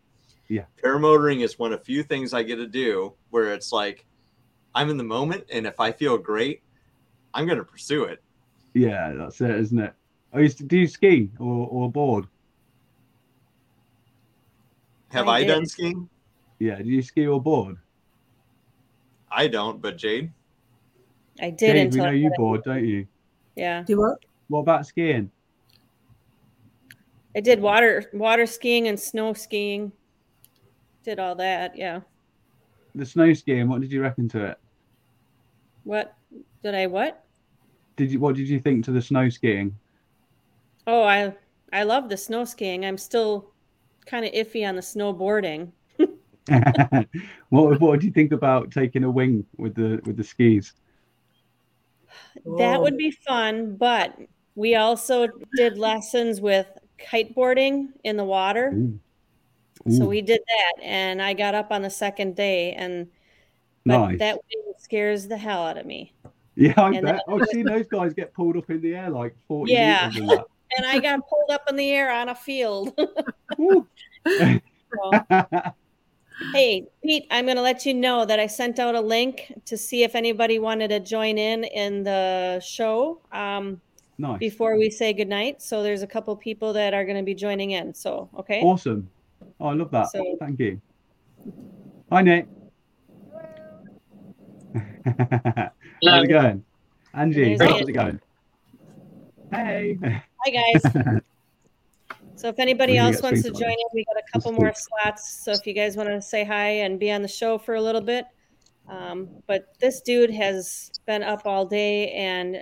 Yeah. 0.50 0.66
Paramotoring 0.84 1.44
is 1.44 1.58
one 1.58 1.74
of 1.74 1.80
the 1.80 1.86
few 1.86 2.04
things 2.04 2.34
I 2.34 2.44
get 2.44 2.58
to 2.58 2.68
do 2.68 3.14
where 3.32 3.54
it's 3.54 3.72
like 3.72 4.06
I'm 4.76 4.90
in 4.90 4.98
the 4.98 5.04
moment, 5.04 5.46
and 5.52 5.66
if 5.66 5.80
I 5.80 5.92
feel 5.92 6.18
great, 6.18 6.62
I'm 7.34 7.46
going 7.46 7.58
to 7.58 7.64
pursue 7.64 8.04
it. 8.04 8.22
Yeah, 8.74 9.14
that's 9.14 9.40
it, 9.42 9.52
isn't 9.52 9.80
it? 9.80 9.94
I 10.34 10.40
used 10.40 10.58
to 10.58 10.64
do 10.64 10.78
you 10.78 10.88
ski 10.88 11.32
or, 11.40 11.68
or 11.68 11.92
board. 11.92 12.28
Have 15.14 15.28
I 15.28 15.42
I, 15.42 15.44
done 15.44 15.66
skiing? 15.68 16.10
Yeah, 16.58 16.82
do 16.82 16.90
you 16.90 17.04
ski 17.04 17.28
or 17.28 17.40
board? 17.40 17.78
I 19.30 19.48
don't, 19.48 19.80
but 19.80 19.96
Jade. 19.96 20.32
I 21.40 21.52
did 21.52 21.92
Jade, 21.92 21.94
we 21.94 22.00
know 22.00 22.10
I 22.10 22.14
you 22.14 22.30
did 22.30 22.34
it. 22.34 22.38
board, 22.38 22.64
don't 22.64 22.84
you? 22.84 23.08
Yeah, 23.56 23.84
Do 23.84 24.00
what? 24.00 24.18
What 24.48 24.62
about 24.62 24.88
skiing? 24.88 25.30
I 27.36 27.42
did 27.42 27.62
water 27.62 28.10
water 28.14 28.48
skiing 28.48 28.88
and 28.88 29.00
snow 29.00 29.34
skiing. 29.34 29.92
Did 31.04 31.20
all 31.20 31.36
that. 31.36 31.78
Yeah. 31.78 32.02
The 32.96 33.06
snow 33.06 33.34
skiing. 33.34 33.70
What 33.70 33.82
did 33.82 33.92
you 33.92 34.02
reckon 34.02 34.28
to 34.30 34.46
it? 34.46 34.58
What 35.84 36.16
did 36.64 36.74
I 36.74 36.88
what? 36.88 37.24
Did 37.98 38.12
you? 38.12 38.20
What 38.20 38.36
did 38.36 38.48
you 38.50 38.60
think 38.60 38.84
to 38.86 38.92
the 38.92 39.02
snow 39.02 39.30
skiing? 39.30 39.76
Oh, 40.88 41.04
I 41.04 41.36
I 41.72 41.84
love 41.84 42.10
the 42.10 42.18
snow 42.18 42.46
skiing. 42.46 42.84
I'm 42.86 42.98
still 42.98 43.53
kind 44.04 44.26
of 44.26 44.32
iffy 44.34 44.68
on 44.68 44.76
the 44.76 44.82
snowboarding. 44.82 45.72
what 47.50 47.80
What 47.80 48.00
did 48.00 48.06
you 48.06 48.12
think 48.12 48.32
about 48.32 48.72
taking 48.72 49.04
a 49.04 49.12
wing 49.12 49.46
with 49.58 49.76
the 49.76 50.02
with 50.06 50.18
the 50.18 50.24
skis? 50.24 50.74
That 52.58 52.82
would 52.82 52.94
oh. 52.94 52.98
be 52.98 53.12
fun, 53.12 53.76
but 53.76 54.18
we 54.56 54.76
also 54.76 55.28
did 55.56 55.78
lessons 55.78 56.42
with 56.42 56.68
kiteboarding 57.00 57.90
in 58.04 58.18
the 58.18 58.24
water. 58.24 58.72
Ooh. 58.74 59.00
So 59.90 60.06
we 60.06 60.22
did 60.22 60.40
that, 60.46 60.84
and 60.84 61.22
I 61.22 61.34
got 61.34 61.56
up 61.56 61.72
on 61.72 61.82
the 61.82 61.90
second 61.90 62.36
day, 62.36 62.74
and 62.74 63.08
but 63.86 63.98
nice. 63.98 64.20
that 64.20 64.36
wing 64.36 64.74
scares 64.78 65.28
the 65.28 65.38
hell 65.38 65.66
out 65.66 65.78
of 65.78 65.86
me. 65.86 66.14
yeah, 66.56 66.74
I 66.78 66.92
and 66.92 67.06
bet. 67.06 67.22
I've 67.28 67.48
seen 67.48 67.66
those 67.66 67.88
guys 67.88 68.14
get 68.14 68.34
pulled 68.34 68.56
up 68.56 68.70
in 68.70 68.82
the 68.82 68.96
air 68.96 69.10
like 69.10 69.36
forty 69.48 69.74
Yeah. 69.74 70.10
meters 70.14 70.40
and 70.78 70.86
I 70.86 71.00
got 71.00 71.28
pulled 71.28 71.50
up 71.52 71.64
in 71.70 71.76
the 71.76 71.90
air 71.90 72.12
on 72.12 72.30
a 72.30 72.36
field. 72.36 72.98
So, 74.94 75.12
hey, 76.54 76.88
Pete, 77.04 77.26
I'm 77.32 77.46
going 77.46 77.58
to 77.58 77.62
let 77.62 77.86
you 77.86 77.94
know 77.94 78.26
that 78.26 78.40
I 78.40 78.48
sent 78.48 78.80
out 78.80 78.96
a 78.96 79.02
link 79.02 79.54
to 79.66 79.78
see 79.78 80.04
if 80.04 80.16
anybody 80.16 80.60
wanted 80.60 80.90
to 80.90 81.00
join 81.00 81.38
in 81.38 81.64
in 81.64 82.04
the 82.04 82.60
show 82.60 83.22
um, 83.32 83.82
nice. 84.18 84.40
before 84.40 84.78
we 84.78 84.90
say 84.90 85.14
goodnight. 85.14 85.62
So 85.62 85.84
there's 85.84 86.02
a 86.02 86.08
couple 86.08 86.36
people 86.36 86.74
that 86.74 86.94
are 86.94 87.06
going 87.06 87.18
to 87.18 87.24
be 87.24 87.34
joining 87.34 87.72
in. 87.72 87.94
So, 87.94 88.30
okay. 88.38 88.62
Awesome. 88.62 89.10
Oh, 89.60 89.68
I 89.68 89.74
love 89.74 89.92
that. 89.92 90.12
So- 90.12 90.38
Thank 90.40 90.60
you. 90.60 90.82
Hi, 92.12 92.22
Nick. 92.22 92.48
How's 95.06 96.24
it 96.24 96.28
going? 96.28 96.64
Angie, 97.16 97.58
how's 97.60 97.82
it 97.82 97.92
going? 97.92 98.20
Hey. 99.52 100.00
Hi, 100.46 100.52
guys. 100.52 101.22
So 102.36 102.50
if 102.50 102.60
anybody 102.60 102.98
else 102.98 103.22
wants 103.22 103.42
to 103.44 103.52
join 103.52 103.70
on 103.70 103.72
in, 103.72 103.88
we 103.94 104.04
got 104.04 104.18
a 104.18 104.24
couple 104.34 104.52
Let's 104.52 104.60
more 104.60 104.70
do 104.72 104.76
slots. 104.76 105.44
So 105.46 105.54
if 105.54 105.66
you 105.66 105.74
guys 105.74 105.96
want 105.96 106.10
to 106.10 106.22
say 106.22 106.44
hi 106.44 106.68
and 106.68 107.00
be 107.00 107.10
on 107.10 107.22
the 107.22 107.28
show 107.28 107.58
for 107.58 107.76
a 107.76 107.82
little 107.82 108.02
bit. 108.02 108.26
Um, 108.90 109.30
but 109.48 109.68
this 109.80 110.02
dude 110.02 110.30
has 110.32 110.92
been 111.08 111.24
up 111.24 111.44
all 111.46 111.66
day 111.66 112.12
and 112.12 112.58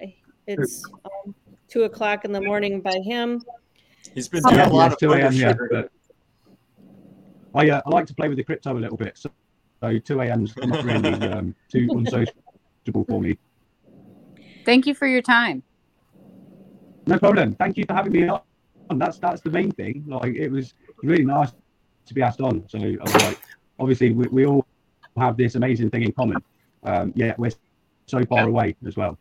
it's 0.45 0.83
um, 1.05 1.33
two 1.67 1.85
o'clock 1.85 2.25
in 2.25 2.31
the 2.31 2.41
morning 2.41 2.81
by 2.81 2.99
him. 3.03 3.41
He's 4.13 4.27
been 4.27 4.43
doing 4.43 4.55
Yeah, 4.55 4.67
a 4.67 4.69
lot 4.69 4.83
yes, 4.83 4.93
of 4.93 4.99
2 4.99 5.13
a.m. 5.13 5.33
Yeah, 5.33 5.53
but 5.71 5.89
I, 7.55 7.69
uh, 7.69 7.81
I 7.83 7.89
like 7.89 8.05
to 8.05 8.13
play 8.13 8.27
with 8.27 8.37
the 8.37 8.43
crypto 8.43 8.73
a 8.73 8.79
little 8.79 8.97
bit. 8.97 9.17
So, 9.17 9.31
so 9.81 9.97
2 9.97 10.21
a.m.'s 10.21 10.53
not 10.57 10.83
really 10.83 11.27
um, 11.27 11.55
too 11.71 11.87
unsociable 11.95 13.05
for 13.07 13.19
me. 13.19 13.35
Thank 14.63 14.85
you 14.85 14.93
for 14.93 15.07
your 15.07 15.23
time. 15.23 15.63
No 17.07 17.17
problem. 17.19 17.53
Thank 17.55 17.77
you 17.77 17.85
for 17.85 17.93
having 17.93 18.11
me 18.13 18.27
on. 18.27 18.41
That's 18.97 19.17
that's 19.19 19.41
the 19.41 19.49
main 19.49 19.71
thing. 19.71 20.03
Like 20.07 20.35
it 20.35 20.49
was 20.49 20.73
really 21.03 21.23
nice 21.23 21.51
to 22.05 22.13
be 22.13 22.21
asked 22.21 22.41
on. 22.41 22.67
So 22.67 22.77
I 22.77 22.97
was 23.03 23.15
like, 23.23 23.39
obviously 23.79 24.11
we, 24.11 24.27
we 24.27 24.45
all 24.45 24.65
have 25.17 25.37
this 25.37 25.55
amazing 25.55 25.89
thing 25.89 26.03
in 26.03 26.11
common. 26.11 26.37
Um, 26.83 27.13
yeah, 27.15 27.33
we're 27.37 27.51
so 28.07 28.25
far 28.25 28.47
away 28.47 28.75
as 28.85 28.95
well. 28.97 29.17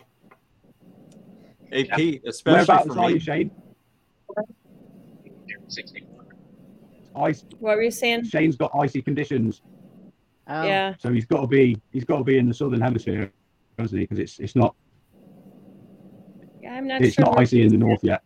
Hey 1.71 1.85
Pete, 1.85 2.23
especially 2.27 2.55
Whereabouts 2.67 2.95
for 2.95 3.01
are 3.01 3.11
you. 3.11 3.21
Shane? 3.21 3.51
Ice. 7.17 7.45
What 7.59 7.77
were 7.77 7.83
you 7.83 7.91
saying? 7.91 8.25
Shane's 8.25 8.57
got 8.57 8.73
icy 8.75 9.03
conditions, 9.03 9.63
Oh, 10.47 10.65
Yeah. 10.65 10.95
so 10.99 11.13
he's 11.13 11.27
got 11.27 11.43
to 11.43 11.47
be 11.47 11.81
he's 11.93 12.05
got 12.05 12.19
to 12.19 12.25
be 12.25 12.39
in 12.39 12.49
the 12.49 12.55
southern 12.55 12.81
hemisphere, 12.81 13.33
doesn't 13.79 13.97
he? 13.97 14.05
Because 14.05 14.19
it's 14.19 14.39
it's 14.41 14.57
not 14.57 14.75
Yeah, 16.63 16.75
I'm 16.75 16.87
not 16.87 17.03
it's 17.03 17.15
sure. 17.15 17.25
not 17.25 17.39
icy 17.39 17.63
in 17.63 17.69
the 17.69 17.79
north 17.79 18.01
yet. 18.03 18.23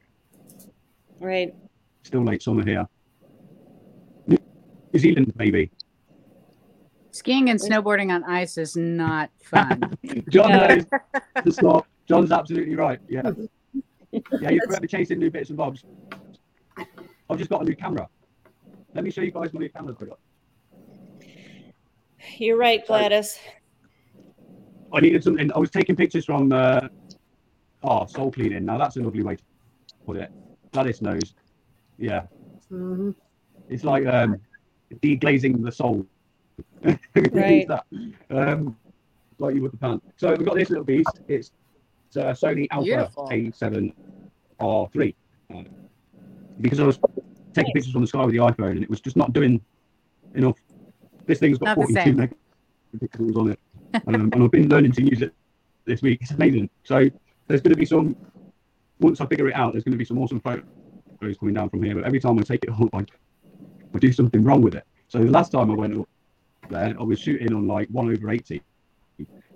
Right. 1.21 1.55
Still 2.03 2.25
late 2.25 2.43
summer 2.43 2.65
here. 2.65 2.87
New 4.27 4.39
Zealand 4.99 5.33
maybe. 5.37 5.71
Skiing 7.13 7.49
and 7.51 7.61
snowboarding 7.61 8.13
on 8.13 8.25
ice 8.25 8.59
is 8.59 8.77
not 8.77 9.31
fun. 9.43 9.97
John 10.31 10.51
Yeah. 10.51 10.67
knows 10.75 10.85
the 11.45 11.53
stop. 11.53 11.87
John's 12.09 12.33
absolutely 12.33 12.75
right. 12.77 13.01
Yeah. 13.09 13.31
Yeah, 14.41 14.51
you're 14.51 14.65
forever 14.69 14.87
chasing 14.87 15.19
new 15.19 15.29
bits 15.29 15.49
and 15.49 15.57
bobs. 15.57 15.83
I've 17.29 17.37
just 17.37 17.51
got 17.51 17.63
a 17.63 17.65
new 17.65 17.75
camera. 17.75 18.09
Let 18.95 19.03
me 19.03 19.11
show 19.11 19.23
you 19.23 19.33
guys 19.33 19.53
my 19.53 19.59
new 19.59 19.69
camera 19.69 19.93
I've. 19.93 20.15
You're 22.39 22.57
right, 22.57 22.87
Gladys. 22.87 23.37
I 24.93 25.01
needed 25.01 25.25
something. 25.25 25.51
I 25.53 25.59
was 25.59 25.71
taking 25.73 25.97
pictures 25.97 26.25
from 26.27 26.53
uh, 26.53 26.83
oh 27.85 28.07
soul 28.07 28.33
cleaning. 28.33 28.65
Now 28.65 28.79
that's 28.79 28.97
a 28.97 29.01
lovely 29.01 29.23
way 29.23 29.37
to 29.37 29.43
put 30.07 30.17
it. 30.17 30.31
Gladys 30.73 31.01
knows. 31.03 31.35
Yeah, 31.99 32.23
hmm 32.69 33.11
it's 33.69 33.85
like 33.85 34.07
um, 34.07 34.41
deglazing 34.97 35.65
the 35.65 35.73
soul. 35.73 36.07
Right. 37.33 37.69
Um, 38.31 38.77
like 39.39 39.55
you 39.55 39.63
would 39.63 39.73
the 39.73 39.77
pan. 39.77 40.01
So 40.17 40.31
we've 40.31 40.45
got 40.47 40.55
this 40.55 40.71
little 40.71 40.85
beast. 40.85 41.11
It's, 41.29 41.51
it's 42.07 42.17
uh, 42.17 42.33
Sony 42.33 42.67
Alpha 42.71 42.85
Beautiful. 42.85 43.29
A7R3. 43.29 45.15
Uh, 45.53 45.63
because 46.61 46.81
I 46.81 46.85
was 46.85 46.99
taking 47.55 47.73
pictures 47.73 47.93
from 47.93 48.03
the 48.03 48.07
sky 48.07 48.25
with 48.25 48.35
the 48.35 48.41
iPhone 48.41 48.73
and 48.73 48.83
it 48.83 48.91
was 48.91 49.01
just 49.01 49.17
not 49.17 49.33
doing 49.33 49.61
enough. 50.35 50.57
This 51.27 51.39
thing's 51.39 51.59
got 51.59 51.77
Not 51.77 51.89
the 51.89 51.95
42 51.95 52.37
megapixels 53.01 53.37
on 53.37 53.51
it. 53.51 53.59
Um, 54.07 54.31
and 54.33 54.43
I've 54.43 54.51
been 54.51 54.69
learning 54.69 54.93
to 54.93 55.03
use 55.03 55.23
it 55.23 55.33
this 55.87 56.03
week. 56.03 56.19
It's 56.23 56.31
amazing. 56.33 56.71
So 56.85 57.09
there's 57.47 57.61
going 57.61 57.73
to 57.73 57.79
be 57.79 57.87
some, 57.87 58.17
once 59.01 59.21
I 59.21 59.27
figure 59.27 59.49
it 59.49 59.55
out, 59.55 59.73
there's 59.73 59.85
going 59.85 59.93
to 59.93 59.99
be 59.99 60.05
some 60.05 60.19
awesome 60.19 60.41
photos 60.41 60.65
coming 61.39 61.55
down 61.55 61.71
from 61.71 61.83
here. 61.83 61.95
But 61.95 62.05
every 62.05 62.21
time 62.21 62.39
I 62.39 62.43
take 62.43 62.65
it 62.65 62.71
up, 62.81 62.95
I, 62.95 63.05
I 63.95 63.99
do 63.99 64.13
something 64.13 64.43
wrong 64.43 64.63
with 64.63 64.75
it. 64.75 64.85
So 65.09 65.19
the 65.19 65.31
last 65.31 65.53
time 65.53 65.71
I 65.71 65.75
went 65.75 65.99
up 65.99 66.09
there, 66.71 66.95
I 66.99 67.03
was 67.03 67.21
shooting 67.21 67.55
on 67.55 67.67
like 67.67 67.89
1 67.89 68.11
over 68.11 68.31
80, 68.31 68.63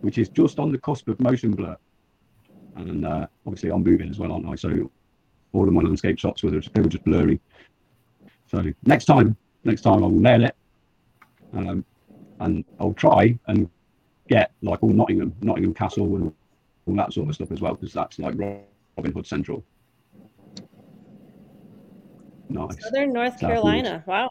which 0.01 0.19
is 0.19 0.29
just 0.29 0.59
on 0.59 0.73
the 0.73 0.79
cusp 0.79 1.09
of 1.09 1.19
motion 1.21 1.53
blur. 1.53 1.77
And 2.77 3.05
uh, 3.05 3.27
obviously 3.47 3.71
I'm 3.71 3.83
moving 3.83 4.09
as 4.09 4.19
well, 4.19 4.33
aren't 4.33 4.49
I? 4.49 4.55
So 4.55 4.91
all 5.53 5.67
of 5.67 5.73
my 5.73 5.83
landscape 5.83 6.19
shots 6.19 6.43
were 6.43 6.51
just, 6.51 6.73
they 6.75 6.81
were 6.81 6.89
just 6.89 7.05
blurry. 7.05 7.41
So 8.47 8.63
next 8.85 9.07
time, 9.07 9.37
next 9.65 9.83
time 9.83 10.05
I 10.05 10.07
will 10.07 10.11
nail 10.11 10.45
it. 10.45 10.55
Um, 11.55 11.85
and 12.41 12.65
I'll 12.79 12.93
try 12.93 13.37
and 13.47 13.69
get 14.29 14.53
like 14.63 14.83
all 14.83 14.91
Nottingham, 14.91 15.35
Nottingham 15.41 15.75
Castle 15.75 16.17
and 16.17 16.33
all 16.89 16.97
that 16.97 17.13
sort 17.13 17.29
of 17.29 17.35
stuff 17.35 17.53
as 17.53 17.61
well, 17.61 17.75
because 17.75 17.93
that's 17.93 18.19
like 18.19 18.35
Robin 18.39 19.13
Hood 19.13 19.27
Central. 19.27 19.65
Nice, 22.49 22.83
Southern 22.83 23.13
North 23.13 23.33
Southeast. 23.33 23.41
Carolina. 23.41 24.05
Wow. 24.07 24.31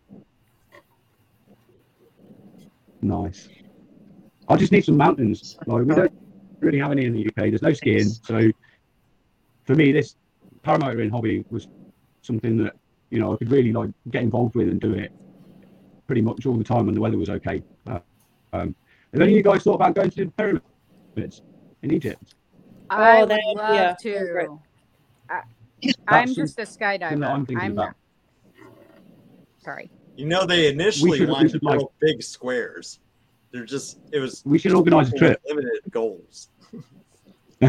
nice. 3.02 3.48
I 4.50 4.56
just 4.56 4.72
need 4.72 4.86
some 4.86 4.98
mountains. 4.98 5.58
Like 5.68 5.86
we 5.86 5.94
don't 5.94 6.14
really 6.60 6.80
have 6.80 6.92
any 6.92 7.06
in 7.06 7.14
the 7.14 7.28
UK. 7.28 7.36
There's 7.36 7.62
no 7.62 7.74
skiing, 7.74 8.10
so 8.10 8.50
for 9.66 9.76
me, 9.76 9.92
this 9.92 10.16
paramotoring 10.64 11.12
hobby 11.12 11.46
was 11.50 11.68
something 12.22 12.58
that 12.58 12.74
you 13.12 13.20
know 13.20 13.34
I 13.34 13.38
could 13.38 13.52
really 13.52 13.72
like 13.72 13.90
get 14.10 14.24
involved 14.24 14.56
with 14.56 14.70
and 14.70 14.82
do 14.82 14.94
it 14.94 15.12
pretty 16.08 16.22
much 16.22 16.46
all 16.46 16.58
the 16.58 16.64
time 16.64 16.86
when 16.86 16.96
the 16.96 17.02
weather 17.02 17.18
was 17.18 17.30
okay. 17.30 17.62
Uh, 17.86 18.00
um, 18.54 18.76
have 19.14 19.22
any 19.22 19.34
of 19.34 19.38
you 19.38 19.44
guys 19.44 19.64
thought 19.64 19.76
about 19.76 19.94
going 19.94 20.10
to 20.10 20.26
the 20.26 20.32
pyramids 20.32 21.42
in 21.82 21.92
Egypt? 21.92 22.36
I 22.90 23.18
Oh, 23.18 23.20
would 23.22 23.30
that- 23.30 23.42
love 23.56 23.76
yeah, 23.76 23.96
to. 24.02 24.60
I, 25.30 25.42
I'm 26.08 26.34
just 26.34 26.58
a 26.60 26.64
skydiver. 26.64 27.20
Something 27.20 27.56
that 27.58 27.64
I'm 27.64 27.70
I'm 27.72 27.76
not. 27.76 27.96
Sorry. 29.64 29.90
You 30.16 30.26
know, 30.26 30.46
they 30.46 30.70
initially 30.70 31.18
should- 31.20 31.28
we 31.28 31.34
wanted 31.34 31.52
to 31.52 31.60
like- 31.62 31.78
build 31.80 31.92
big 32.00 32.24
squares. 32.24 33.00
They're 33.52 33.66
just 33.66 34.00
it 34.12 34.20
was 34.20 34.42
We 34.46 34.58
should 34.58 34.74
organise 34.74 35.12
a 35.14 35.18
trip. 35.18 35.42
limited 35.48 35.82
goals. 35.92 36.50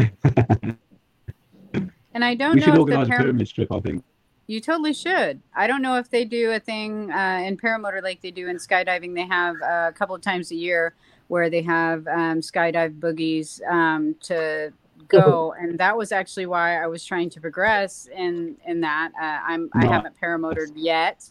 And 2.11 2.25
I 2.25 2.33
don't 2.33 2.55
we 2.55 2.59
know 2.61 2.65
should 2.65 2.69
if 2.69 2.75
the 2.75 2.79
organise 2.81 3.07
a 3.07 3.09
par- 3.11 3.19
pyramid 3.19 3.47
trip. 3.49 3.71
I 3.71 3.79
think. 3.81 4.03
You 4.47 4.59
totally 4.59 4.93
should. 4.93 5.41
I 5.55 5.67
don't 5.67 5.81
know 5.83 5.95
if 5.97 6.09
they 6.09 6.25
do 6.25 6.51
a 6.51 6.59
thing 6.59 7.11
uh, 7.11 7.43
in 7.45 7.55
paramotor 7.55 8.01
like 8.01 8.19
they 8.21 8.31
do 8.31 8.47
in 8.47 8.57
skydiving. 8.57 9.13
They 9.13 9.27
have 9.27 9.55
uh, 9.61 9.89
a 9.89 9.93
couple 9.93 10.15
of 10.15 10.21
times 10.21 10.49
a 10.51 10.55
year 10.55 10.95
where 11.27 11.51
they 11.51 11.61
have 11.61 12.07
um, 12.07 12.41
skydive 12.41 12.99
boogies 12.99 13.61
um, 13.69 14.15
to 14.21 14.73
go, 15.07 15.53
and 15.59 15.77
that 15.79 15.97
was 15.97 16.11
actually 16.11 16.45
why 16.45 16.81
I 16.81 16.87
was 16.87 17.05
trying 17.05 17.29
to 17.31 17.41
progress 17.41 18.07
in 18.15 18.57
in 18.65 18.81
that. 18.81 19.11
Uh, 19.19 19.39
I'm 19.51 19.69
I 19.73 19.85
haven't 19.85 20.15
paramotored 20.21 20.71
yet. 20.75 21.29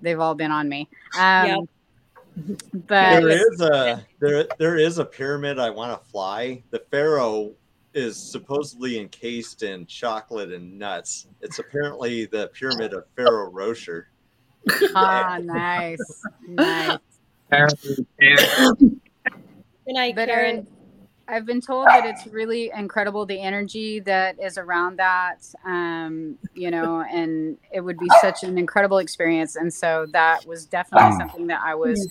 They've 0.00 0.20
all 0.20 0.34
been 0.34 0.50
on 0.50 0.68
me. 0.68 0.88
Um, 1.18 1.68
But 2.86 3.20
there 3.20 3.28
is 3.30 3.60
a 3.60 4.06
there 4.20 4.46
there 4.58 4.76
is 4.76 4.98
a 4.98 5.04
pyramid 5.04 5.58
I 5.58 5.70
want 5.70 6.00
to 6.00 6.08
fly. 6.08 6.62
The 6.70 6.78
pharaoh 6.90 7.52
is 7.94 8.16
supposedly 8.16 9.00
encased 9.00 9.62
in 9.62 9.86
chocolate 9.86 10.52
and 10.52 10.78
nuts. 10.78 11.26
It's 11.40 11.58
apparently 11.58 12.26
the 12.26 12.48
pyramid 12.48 12.92
of 12.94 13.04
Pharaoh 13.16 13.50
Rocher. 13.50 14.10
ah, 14.94 15.38
nice, 15.42 15.98
nice. 16.48 16.98
Good 17.50 19.00
night, 19.88 20.14
But 20.14 20.28
Karen. 20.28 20.66
I, 21.28 21.36
I've 21.36 21.46
been 21.46 21.60
told 21.60 21.86
that 21.86 22.06
it's 22.06 22.26
really 22.26 22.70
incredible 22.76 23.26
the 23.26 23.40
energy 23.40 24.00
that 24.00 24.38
is 24.42 24.58
around 24.58 24.98
that, 24.98 25.46
um, 25.64 26.36
you 26.54 26.70
know, 26.70 27.00
and 27.02 27.56
it 27.72 27.80
would 27.80 27.98
be 27.98 28.08
such 28.20 28.42
an 28.44 28.58
incredible 28.58 28.98
experience. 28.98 29.56
And 29.56 29.72
so 29.72 30.06
that 30.12 30.44
was 30.46 30.66
definitely 30.66 31.16
something 31.18 31.46
that 31.48 31.60
I 31.62 31.74
was 31.74 32.10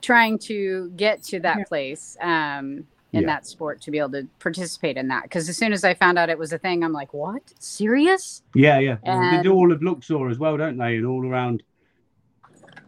trying 0.00 0.38
to 0.38 0.90
get 0.96 1.22
to 1.24 1.40
that 1.40 1.68
place 1.68 2.16
um, 2.20 2.84
in 3.12 3.22
Yeah. 3.22 3.26
that 3.26 3.46
sport 3.46 3.80
to 3.82 3.90
be 3.90 3.98
able 3.98 4.12
to 4.12 4.28
participate 4.38 4.96
in 4.96 5.08
that. 5.08 5.24
Because 5.24 5.48
as 5.48 5.56
soon 5.56 5.72
as 5.72 5.84
I 5.84 5.94
found 5.94 6.18
out 6.18 6.28
it 6.28 6.38
was 6.38 6.52
a 6.52 6.58
thing, 6.58 6.84
I'm 6.84 6.92
like, 6.92 7.12
what? 7.12 7.42
Serious? 7.58 8.42
Yeah, 8.54 8.78
yeah. 8.78 8.96
they 9.04 9.42
do 9.42 9.52
all 9.52 9.72
of 9.72 9.82
Luxor 9.82 10.28
as 10.28 10.38
well, 10.38 10.56
don't 10.56 10.76
they? 10.76 10.96
And 10.96 11.06
all 11.06 11.26
around. 11.26 11.62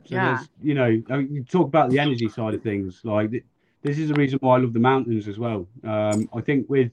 So 0.04 0.14
Yeah. 0.14 0.42
you 0.62 0.74
know, 0.74 1.02
I 1.10 1.16
mean, 1.18 1.34
you 1.34 1.44
talk 1.44 1.66
about 1.66 1.90
the 1.90 1.98
energy 1.98 2.28
side 2.28 2.54
of 2.54 2.62
things. 2.62 3.00
Like 3.04 3.30
th- 3.30 3.44
this 3.82 3.98
is 3.98 4.08
the 4.08 4.14
reason 4.14 4.38
why 4.40 4.56
I 4.56 4.58
love 4.58 4.72
the 4.72 4.80
mountains 4.80 5.28
as 5.28 5.38
well. 5.38 5.66
Um, 5.84 6.28
I 6.34 6.40
think 6.40 6.68
with 6.68 6.90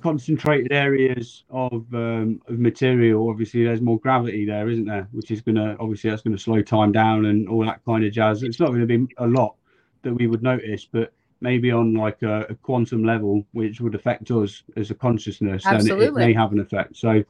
concentrated 0.00 0.72
areas 0.72 1.44
of 1.50 1.84
um, 1.92 2.40
of 2.46 2.58
material, 2.58 3.28
obviously 3.28 3.64
there's 3.64 3.80
more 3.80 3.98
gravity 3.98 4.44
there, 4.44 4.68
isn't 4.68 4.86
there? 4.86 5.08
Which 5.12 5.30
is 5.30 5.40
gonna 5.40 5.76
obviously 5.80 6.10
that's 6.10 6.22
gonna 6.22 6.38
slow 6.38 6.62
time 6.62 6.92
down 6.92 7.26
and 7.26 7.48
all 7.48 7.64
that 7.64 7.84
kind 7.84 8.04
of 8.04 8.12
jazz. 8.12 8.42
It's 8.42 8.60
not 8.60 8.68
going 8.68 8.86
to 8.86 8.86
be 8.86 9.12
a 9.18 9.26
lot 9.26 9.56
that 10.02 10.14
we 10.14 10.26
would 10.26 10.42
notice, 10.42 10.86
but 10.90 11.12
maybe 11.40 11.70
on 11.70 11.94
like 11.94 12.22
a, 12.22 12.40
a 12.48 12.54
quantum 12.54 13.04
level, 13.04 13.44
which 13.52 13.80
would 13.80 13.94
affect 13.94 14.30
us 14.30 14.62
as 14.76 14.90
a 14.90 14.94
consciousness, 14.94 15.64
then 15.64 15.86
it, 15.86 16.00
it 16.00 16.14
may 16.14 16.32
have 16.32 16.52
an 16.52 16.60
effect. 16.60 16.96
So, 16.96 17.24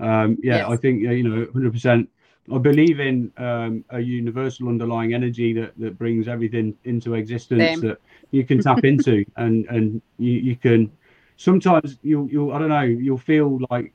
um, 0.00 0.38
yeah, 0.42 0.56
Yes. 0.56 0.66
I 0.68 0.76
think 0.76 1.02
you 1.02 1.22
know, 1.22 1.46
100%. 1.46 2.06
I 2.50 2.58
believe 2.58 2.98
in 2.98 3.30
um, 3.36 3.84
a 3.90 4.00
universal 4.00 4.68
underlying 4.68 5.14
energy 5.14 5.52
that, 5.52 5.78
that 5.78 5.96
brings 5.96 6.26
everything 6.26 6.74
into 6.84 7.14
existence 7.14 7.62
Same. 7.62 7.80
that 7.82 7.98
you 8.32 8.44
can 8.44 8.60
tap 8.60 8.84
into, 8.84 9.24
and 9.36 9.66
and 9.66 10.02
you, 10.18 10.32
you 10.32 10.56
can. 10.56 10.90
Sometimes 11.36 11.98
you'll 12.02 12.28
you'll 12.28 12.52
I 12.52 12.58
don't 12.58 12.68
know 12.68 12.82
you'll 12.82 13.18
feel 13.18 13.60
like 13.70 13.92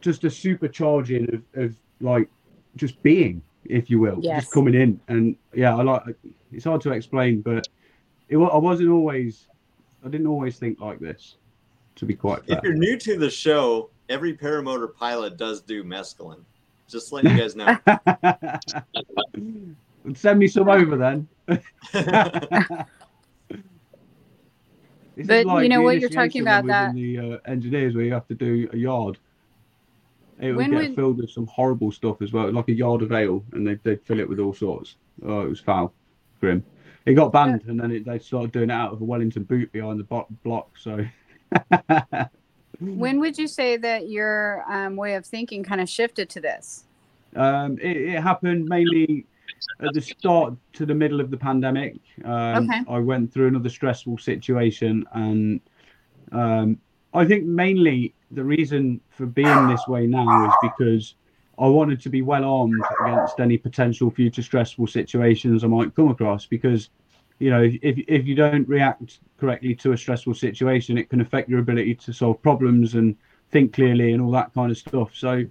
just 0.00 0.24
a 0.24 0.28
supercharging 0.28 1.34
of, 1.34 1.42
of 1.62 1.76
like 2.00 2.28
just 2.76 3.02
being, 3.02 3.42
if 3.64 3.90
you 3.90 4.00
will, 4.00 4.18
Yes. 4.22 4.44
just 4.44 4.54
coming 4.54 4.74
in, 4.74 4.98
and 5.08 5.36
yeah, 5.54 5.76
I 5.76 5.82
like. 5.82 6.02
It's 6.52 6.64
hard 6.64 6.80
to 6.82 6.92
explain, 6.92 7.42
but 7.42 7.68
it, 8.30 8.38
I 8.38 8.56
wasn't 8.56 8.88
always. 8.88 9.46
I 10.02 10.08
didn't 10.08 10.26
always 10.26 10.58
think 10.58 10.80
like 10.80 11.00
this, 11.00 11.36
to 11.96 12.06
be 12.06 12.14
quite 12.14 12.46
fair. 12.46 12.56
If 12.56 12.64
you're 12.64 12.72
new 12.72 12.96
to 12.96 13.18
the 13.18 13.28
show, 13.28 13.90
every 14.08 14.34
paramotor 14.34 14.94
pilot 14.94 15.36
does 15.36 15.60
do 15.60 15.84
mescaline. 15.84 16.44
Just 16.90 17.12
let 17.12 17.24
you 17.24 17.36
guys 17.36 17.56
know. 17.56 17.76
Send 20.14 20.38
me 20.38 20.48
some 20.48 20.68
over 20.68 20.96
then. 20.96 21.28
This 21.46 21.60
is 25.16 25.26
But 25.26 25.62
you 25.62 25.68
know 25.68 25.82
what 25.82 26.00
you're 26.00 26.08
talking 26.08 26.42
about, 26.42 26.66
that 26.66 26.94
the 26.94 27.18
uh, 27.18 27.38
engineers 27.46 27.94
where 27.94 28.04
you 28.04 28.12
have 28.12 28.26
to 28.28 28.34
do 28.34 28.68
a 28.72 28.76
yard. 28.76 29.18
It 30.40 30.52
would 30.52 30.70
get 30.70 30.76
would- 30.76 30.94
filled 30.96 31.18
with 31.18 31.30
some 31.30 31.46
horrible 31.46 31.92
stuff 31.92 32.22
as 32.22 32.32
well, 32.32 32.50
like 32.50 32.68
a 32.68 32.72
yard 32.72 33.02
of 33.02 33.12
ale, 33.12 33.44
and 33.52 33.66
they'd, 33.66 33.82
they'd 33.84 34.02
fill 34.02 34.20
it 34.20 34.28
with 34.28 34.40
all 34.40 34.54
sorts. 34.54 34.96
Oh, 35.24 35.42
it 35.42 35.48
was 35.48 35.60
foul, 35.60 35.92
grim. 36.40 36.64
It 37.04 37.14
got 37.14 37.32
banned, 37.32 37.64
and 37.66 37.78
then 37.78 37.90
it, 37.90 38.04
they 38.06 38.18
started 38.18 38.52
doing 38.52 38.70
it 38.70 38.74
out 38.74 38.92
of 38.92 39.00
a 39.00 39.04
Wellington 39.04 39.42
boot 39.44 39.70
behind 39.72 40.00
the 40.00 40.04
bo- 40.04 40.26
block. 40.42 40.70
So, 40.78 41.04
When 42.80 43.20
would 43.20 43.36
you 43.38 43.46
say 43.46 43.76
that 43.76 44.08
your 44.08 44.64
um, 44.68 44.96
way 44.96 45.14
of 45.14 45.26
thinking 45.26 45.62
kind 45.62 45.80
of 45.80 45.88
shifted 45.88 46.28
to 46.30 46.40
this? 46.40 46.84
Um, 47.36 47.78
it, 47.80 47.96
it 47.96 48.22
happened 48.22 48.66
mainly 48.66 49.26
at 49.80 49.92
the 49.92 50.00
start 50.00 50.54
to 50.74 50.86
the 50.86 50.94
middle 50.94 51.20
of 51.20 51.30
the 51.30 51.36
pandemic. 51.36 51.96
Um, 52.24 52.70
Okay. 52.70 52.80
I 52.88 52.98
went 52.98 53.32
through 53.32 53.48
another 53.48 53.68
stressful 53.68 54.18
situation, 54.18 55.04
and 55.12 55.60
um, 56.32 56.78
I 57.12 57.24
think 57.24 57.44
mainly 57.44 58.14
the 58.30 58.44
reason 58.44 59.00
for 59.10 59.26
being 59.26 59.68
this 59.68 59.86
way 59.86 60.06
now 60.06 60.48
is 60.48 60.54
because 60.62 61.14
I 61.58 61.66
wanted 61.66 62.00
to 62.00 62.08
be 62.08 62.22
well 62.22 62.44
armed 62.44 62.82
against 63.02 63.40
any 63.40 63.58
potential 63.58 64.10
future 64.10 64.42
stressful 64.42 64.86
situations 64.86 65.62
I 65.62 65.66
might 65.66 65.94
come 65.94 66.08
across. 66.08 66.46
Because 66.46 66.88
you 67.40 67.50
know, 67.50 67.62
if 67.62 67.98
if 68.06 68.26
you 68.26 68.34
don't 68.36 68.68
react 68.68 69.18
correctly 69.38 69.74
to 69.76 69.92
a 69.92 69.96
stressful 69.96 70.34
situation, 70.34 70.96
it 70.98 71.08
can 71.10 71.20
affect 71.20 71.48
your 71.48 71.58
ability 71.58 71.94
to 71.96 72.12
solve 72.12 72.40
problems 72.42 72.94
and 72.94 73.16
think 73.50 73.72
clearly 73.72 74.12
and 74.12 74.22
all 74.22 74.30
that 74.30 74.54
kind 74.54 74.70
of 74.70 74.78
stuff. 74.78 75.10
So 75.14 75.44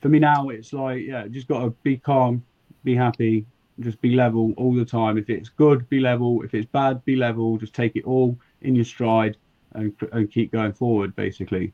for 0.00 0.08
me 0.08 0.18
now, 0.20 0.48
it's 0.48 0.72
like, 0.72 1.02
yeah, 1.02 1.26
just 1.28 1.48
got 1.48 1.60
to 1.64 1.70
be 1.82 1.96
calm, 1.98 2.42
be 2.84 2.94
happy, 2.94 3.44
just 3.80 4.00
be 4.00 4.14
level 4.14 4.54
all 4.56 4.72
the 4.72 4.84
time. 4.84 5.18
If 5.18 5.28
it's 5.28 5.48
good, 5.50 5.88
be 5.88 6.00
level. 6.00 6.42
If 6.42 6.54
it's 6.54 6.70
bad, 6.70 7.04
be 7.04 7.16
level. 7.16 7.58
Just 7.58 7.74
take 7.74 7.96
it 7.96 8.04
all 8.04 8.38
in 8.62 8.74
your 8.76 8.84
stride 8.84 9.36
and, 9.72 9.92
and 10.12 10.30
keep 10.30 10.52
going 10.52 10.72
forward, 10.72 11.14
basically. 11.16 11.72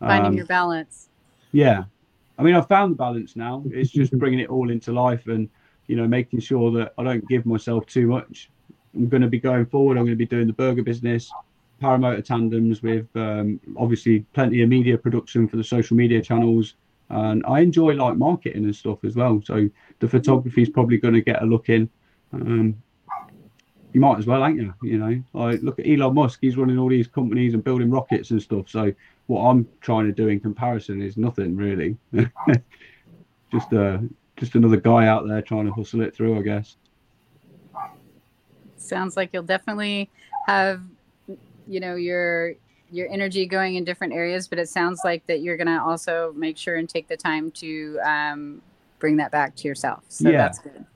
Finding 0.00 0.26
Um, 0.26 0.36
your 0.36 0.46
balance. 0.46 1.08
yeah. 1.52 1.84
I 2.38 2.42
mean, 2.44 2.54
I've 2.54 2.68
found 2.68 2.92
the 2.92 2.96
balance 2.96 3.34
now. 3.34 3.64
It's 3.72 3.90
just 3.90 4.16
bringing 4.16 4.38
it 4.38 4.48
all 4.48 4.70
into 4.70 4.92
life 4.92 5.26
and, 5.26 5.48
you 5.88 5.96
know, 5.96 6.06
making 6.06 6.38
sure 6.38 6.70
that 6.72 6.92
I 6.96 7.02
don't 7.02 7.26
give 7.26 7.44
myself 7.46 7.86
too 7.86 8.06
much. 8.06 8.48
I'm 8.98 9.08
going 9.08 9.22
to 9.22 9.28
be 9.28 9.38
going 9.38 9.66
forward. 9.66 9.96
I'm 9.96 10.04
going 10.04 10.16
to 10.16 10.16
be 10.16 10.26
doing 10.26 10.46
the 10.46 10.52
burger 10.52 10.82
business, 10.82 11.32
paramotor 11.80 12.24
tandems 12.24 12.82
with 12.82 13.06
um, 13.14 13.60
obviously 13.76 14.20
plenty 14.32 14.62
of 14.62 14.68
media 14.68 14.98
production 14.98 15.46
for 15.48 15.56
the 15.56 15.64
social 15.64 15.96
media 15.96 16.20
channels. 16.20 16.74
And 17.10 17.44
I 17.46 17.60
enjoy 17.60 17.94
like 17.94 18.16
marketing 18.16 18.64
and 18.64 18.74
stuff 18.74 19.04
as 19.04 19.16
well. 19.16 19.40
So 19.44 19.70
the 20.00 20.08
photography 20.08 20.62
is 20.62 20.68
probably 20.68 20.98
going 20.98 21.14
to 21.14 21.22
get 21.22 21.42
a 21.42 21.46
look 21.46 21.68
in. 21.68 21.88
Um, 22.32 22.82
you 23.92 24.00
might 24.00 24.18
as 24.18 24.26
well, 24.26 24.44
ain't 24.44 24.60
you? 24.60 24.74
You 24.82 24.98
know, 24.98 25.22
like 25.32 25.62
look 25.62 25.78
at 25.78 25.86
Elon 25.88 26.14
Musk. 26.14 26.40
He's 26.42 26.56
running 26.56 26.78
all 26.78 26.90
these 26.90 27.06
companies 27.06 27.54
and 27.54 27.64
building 27.64 27.90
rockets 27.90 28.30
and 28.32 28.42
stuff. 28.42 28.68
So 28.68 28.92
what 29.26 29.42
I'm 29.42 29.66
trying 29.80 30.06
to 30.06 30.12
do 30.12 30.28
in 30.28 30.40
comparison 30.40 31.00
is 31.00 31.16
nothing 31.16 31.56
really. 31.56 31.96
just 33.50 33.72
uh, 33.72 33.98
just 34.36 34.54
another 34.54 34.76
guy 34.76 35.06
out 35.06 35.26
there 35.26 35.40
trying 35.40 35.66
to 35.66 35.72
hustle 35.72 36.02
it 36.02 36.14
through, 36.14 36.38
I 36.38 36.42
guess. 36.42 36.76
Sounds 38.88 39.16
like 39.16 39.30
you'll 39.32 39.42
definitely 39.42 40.10
have, 40.46 40.82
you 41.66 41.80
know, 41.80 41.94
your 41.94 42.54
your 42.90 43.08
energy 43.10 43.44
going 43.44 43.76
in 43.76 43.84
different 43.84 44.14
areas, 44.14 44.48
but 44.48 44.58
it 44.58 44.68
sounds 44.68 45.02
like 45.04 45.26
that 45.26 45.40
you're 45.40 45.58
gonna 45.58 45.84
also 45.84 46.32
make 46.34 46.56
sure 46.56 46.76
and 46.76 46.88
take 46.88 47.06
the 47.06 47.16
time 47.16 47.50
to 47.50 47.98
um, 48.02 48.62
bring 48.98 49.16
that 49.16 49.30
back 49.30 49.54
to 49.56 49.68
yourself. 49.68 50.04
So 50.08 50.30
Yeah. 50.30 50.38
that's 50.38 50.58
good. 50.58 50.86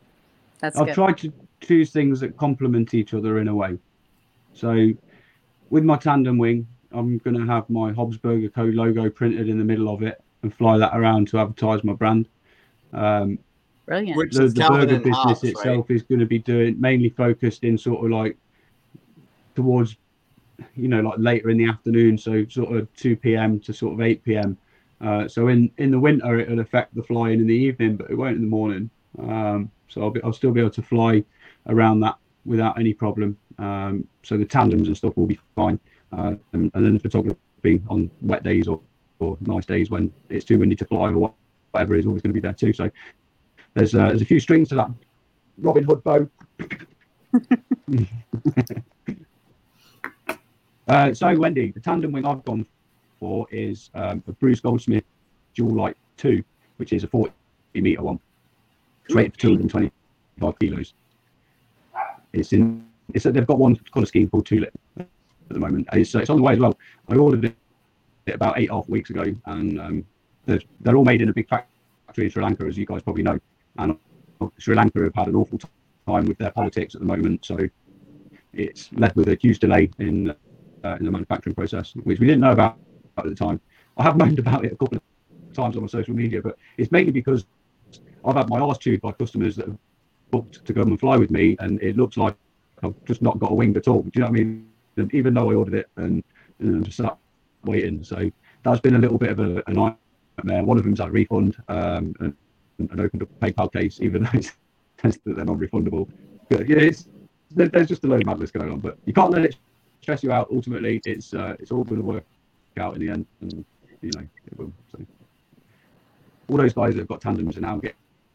That's 0.61 0.79
I've 0.79 0.87
good. 0.87 0.95
tried 0.95 1.19
to 1.19 1.33
choose 1.61 1.91
things 1.91 2.21
that 2.21 2.37
complement 2.37 2.95
each 2.95 3.15
other 3.15 3.39
in 3.39 3.49
a 3.49 3.55
way. 3.55 3.79
So 4.55 4.93
with 5.71 5.85
my 5.85 5.97
tandem 5.97 6.39
wing, 6.39 6.67
I'm 6.93 7.19
going 7.19 7.37
to 7.39 7.47
have 7.47 7.69
my 7.71 7.93
Hobbs 7.93 8.17
Burger 8.17 8.49
Co 8.49 8.65
logo 8.65 9.09
printed 9.11 9.49
in 9.49 9.59
the 9.59 9.65
middle 9.65 9.89
of 9.93 10.03
it 10.03 10.21
and 10.43 10.55
fly 10.55 10.79
that 10.79 10.95
around 10.95 11.29
to 11.29 11.39
advertise 11.39 11.83
my 11.85 11.95
brand. 11.95 12.29
Um, 12.93 13.39
Brilliant. 13.87 14.17
Which 14.17 14.35
the, 14.35 14.45
is 14.45 14.55
the 14.55 14.69
burger 14.69 14.99
business 14.99 15.17
Hobbes, 15.17 15.45
itself 15.45 15.91
is 15.91 16.03
going 16.03 16.21
to 16.21 16.27
be 16.27 16.39
doing 16.39 16.81
mainly 16.81 17.11
focused 17.11 17.65
in 17.65 17.77
sort 17.77 18.05
of 18.05 18.11
like 18.11 18.37
towards 19.55 19.97
you 20.77 20.89
know 20.89 21.01
like 21.01 21.19
later 21.19 21.51
in 21.51 21.59
the 21.59 21.69
afternoon 21.69 22.17
so 22.17 22.47
sort 22.49 22.77
of 22.77 22.95
2 22.95 23.17
p.m 23.17 23.59
to 23.59 23.73
sort 23.73 23.95
of 23.95 24.01
8 24.01 24.23
p.m 24.23 24.57
uh, 25.03 25.27
so 25.27 25.49
in 25.49 25.71
in 25.79 25.91
the 25.91 25.99
winter 25.99 26.39
it'll 26.39 26.61
affect 26.61 26.95
the 26.95 27.03
flying 27.03 27.41
in 27.41 27.47
the 27.47 27.55
evening 27.55 27.97
but 27.97 28.11
it 28.11 28.15
won't 28.15 28.37
in 28.37 28.43
the 28.43 28.49
morning. 28.49 28.89
Um, 29.19 29.71
so 29.89 30.03
I'll, 30.03 30.11
be, 30.11 30.23
I'll 30.23 30.33
still 30.33 30.53
be 30.53 30.61
able 30.61 30.71
to 30.71 30.83
fly 30.83 31.25
around 31.67 32.01
that 32.01 32.17
without 32.45 32.79
any 32.79 32.95
problem. 32.95 33.37
Um, 33.59 34.07
so 34.23 34.37
the 34.39 34.45
tandems 34.45 34.87
and 34.87 34.97
stuff 34.97 35.17
will 35.17 35.27
be 35.27 35.39
fine. 35.55 35.79
Uh, 36.13 36.35
and, 36.53 36.71
and 36.75 36.87
then 36.87 36.95
the 36.95 37.01
photography 37.01 37.83
on 37.89 38.11
wet 38.21 38.43
days 38.43 38.69
or, 38.69 38.81
or 39.19 39.37
nice 39.41 39.67
days 39.67 39.91
when 39.91 40.13
it's 40.31 40.45
too 40.45 40.59
windy 40.59 40.77
to 40.77 40.85
fly 40.85 41.11
or 41.13 41.35
whatever 41.73 41.95
is 41.95 42.07
always 42.07 42.23
going 42.23 42.31
to 42.31 42.41
be 42.41 42.41
there 42.41 42.53
too. 42.53 42.73
So 42.73 42.91
there's 43.75 43.95
uh, 43.95 44.09
there's 44.09 44.23
a 44.23 44.27
few 44.27 44.41
strings 44.41 44.69
to 44.71 44.75
that 44.77 44.91
Robin 45.59 45.85
Hood 45.85 46.03
bow. 46.05 46.29
uh, 50.89 51.15
so 51.15 51.39
Wendy, 51.39 51.71
the 51.71 51.81
tandem 51.81 52.13
wing 52.13 52.27
I've 52.27 52.45
gone 52.45 52.67
for 53.19 53.47
is 53.51 53.91
um, 53.95 54.23
a 54.27 54.33
Bruce 54.33 54.61
Goldsmith 54.61 55.05
Dual 55.55 55.75
Lite 55.75 55.97
Two, 56.17 56.45
which 56.77 56.93
is 56.93 57.05
a 57.05 57.07
40 57.07 57.33
meter 57.75 58.03
one. 58.03 58.21
It's 59.07 59.15
rated 59.15 59.33
for 59.35 59.41
225 59.41 60.59
kilos. 60.59 60.95
It's 62.33 62.53
in. 62.53 62.87
It's 63.15 63.25
they've 63.25 63.47
got 63.47 63.59
one 63.59 63.77
colour 63.93 64.07
scheme 64.07 64.31
called 64.31 64.47
Tulip 64.47 64.73
at 64.99 65.07
the 65.49 65.59
moment. 65.59 65.89
And 65.91 66.01
It's, 66.01 66.15
it's 66.15 66.31
on 66.31 66.37
the 66.37 66.43
way 66.43 66.55
as 66.55 66.59
well. 66.59 66.79
I 67.09 67.17
ordered 67.17 67.45
it 67.45 68.35
about 68.35 68.59
eight 68.59 68.71
half 68.71 68.89
weeks 68.89 69.11
ago, 69.11 69.25
and 69.47 69.81
um, 69.81 70.07
they're, 70.47 70.61
they're 70.81 70.97
all 70.97 71.05
made 71.05 71.21
in 71.21 71.29
a 71.29 71.33
big 71.33 71.49
factory 71.49 72.25
in 72.25 72.31
Sri 72.31 72.43
Lanka, 72.43 72.65
as 72.65 72.79
you 72.79 72.87
guys 72.87 73.03
probably 73.03 73.23
know 73.23 73.39
and 73.79 73.97
Sri 74.59 74.75
Lanka 74.75 75.03
have 75.03 75.15
had 75.15 75.29
an 75.29 75.37
awful 75.37 75.59
time 76.07 76.27
with 76.27 76.39
their 76.39 76.51
politics 76.51 76.95
at 76.95 77.01
the 77.01 77.07
moment. 77.07 77.45
So 77.45 77.59
it's 78.53 78.93
led 78.93 79.15
with 79.17 79.29
a 79.29 79.37
huge 79.41 79.59
delay 79.59 79.91
in 79.99 80.35
uh, 80.85 80.97
in 80.99 81.05
the 81.05 81.11
manufacturing 81.11 81.55
process, 81.55 81.93
which 82.03 82.19
we 82.19 82.27
didn't 82.27 82.41
know 82.41 82.53
about 82.53 82.79
at 83.19 83.25
the 83.25 83.35
time. 83.35 83.61
I 83.97 84.03
have 84.03 84.17
moaned 84.19 84.39
about 84.39 84.65
it 84.65 84.73
a 84.73 84.77
couple 84.77 84.99
of 84.99 85.03
times 85.55 85.77
on 85.77 85.83
my 85.83 85.89
social 85.89 86.15
media, 86.15 86.43
but 86.43 86.59
it's 86.77 86.91
mainly 86.91 87.13
because 87.13 87.47
I've 88.25 88.37
had 88.37 88.49
my 88.49 88.59
arse 88.59 88.79
chewed 88.79 89.01
by 89.01 89.13
customers 89.13 89.57
that 89.57 89.69
have 89.69 89.79
booked 90.31 90.65
to 90.65 90.75
come 90.75 90.89
and 90.89 90.99
fly 90.99 91.17
with 91.17 91.31
me, 91.31 91.57
and 91.61 91.81
it 91.83 91.97
looks 91.97 92.17
like 92.17 92.37
I've 92.83 92.95
just 93.05 93.23
not 93.23 93.39
got 93.39 93.53
a 93.53 93.55
wing 93.55 93.77
at 93.77 93.89
all. 93.89 94.03
Do 94.03 94.11
you 94.15 94.21
know 94.21 94.27
what 94.27 94.41
I 94.41 94.43
mean? 94.43 94.69
And 94.97 95.15
even 95.15 95.35
though 95.35 95.51
I 95.51 95.55
ordered 95.55 95.75
it 95.75 95.89
and, 95.97 96.23
I'm 96.61 96.85
just 96.85 96.99
sat 96.99 97.17
waiting, 97.65 98.05
so 98.05 98.31
that's 98.63 98.81
been 98.81 98.95
a 98.95 98.99
little 98.99 99.19
bit 99.19 99.31
of 99.31 99.41
a, 99.41 99.63
a 99.67 99.73
nightmare. 99.73 100.63
One 100.63 100.79
of 100.79 100.85
them's 100.85 101.01
had 101.01 101.09
a 101.09 101.11
refund, 101.11 101.57
um, 101.69 102.15
and 102.21 102.37
and 102.91 103.01
opened 103.01 103.23
a 103.23 103.27
PayPal 103.27 103.73
case, 103.73 104.01
even 104.01 104.25
though 104.25 104.31
it 104.35 104.53
says 105.01 105.19
that 105.25 105.37
they're 105.37 105.45
non-refundable. 105.45 106.09
But, 106.49 106.63
it's 106.69 107.09
there's 107.55 107.89
just 107.89 108.05
a 108.05 108.07
load 108.07 108.23
of 108.23 108.27
madness 108.27 108.51
going 108.51 108.71
on, 108.71 108.81
but 108.81 108.99
you 109.05 109.13
can't 109.13 109.31
let 109.31 109.45
it 109.45 109.57
stress 110.01 110.23
you 110.23 110.33
out. 110.33 110.49
Ultimately, 110.51 111.01
it's 111.05 111.35
uh, 111.35 111.55
it's 111.59 111.71
all 111.71 111.85
going 111.85 112.01
to 112.01 112.07
work 112.07 112.25
out 112.79 112.95
in 112.95 113.01
the 113.01 113.13
end, 113.13 113.27
and 113.41 113.65
you 114.01 114.11
know 114.17 114.23
it 114.47 114.59
will. 114.59 114.73
So 114.91 115.05
all 116.49 116.57
those 116.57 116.73
guys 116.73 116.95
that 116.95 117.01
have 117.01 117.09
got 117.09 117.21
tandems 117.21 117.57
are 117.57 117.61
now 117.61 117.81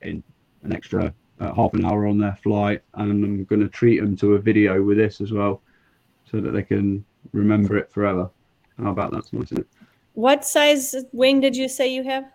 getting 0.02 0.24
an 0.64 0.74
extra 0.74 1.14
uh, 1.40 1.54
half 1.54 1.74
an 1.74 1.86
hour 1.86 2.08
on 2.08 2.18
their 2.18 2.36
flight, 2.44 2.82
and 2.96 3.12
I'm 3.12 3.44
going 3.46 3.62
to 3.62 3.70
treat 3.70 4.00
them 4.00 4.16
to 4.18 4.36
a 4.36 4.40
video 4.40 4.82
with 4.82 4.98
this 4.98 5.22
as 5.22 5.32
well, 5.32 5.62
so 6.30 6.40
that 6.40 6.52
they 6.52 6.64
can 6.64 7.04
remember 7.34 7.78
it 7.78 7.92
forever. 7.92 8.30
How 8.78 8.92
about 8.92 9.12
that? 9.12 9.32
Nice? 9.34 9.52
What 10.14 10.46
size 10.46 10.96
wing 11.12 11.42
did 11.42 11.56
you 11.56 11.68
say 11.68 11.94
you 11.94 12.04
have? 12.04 12.26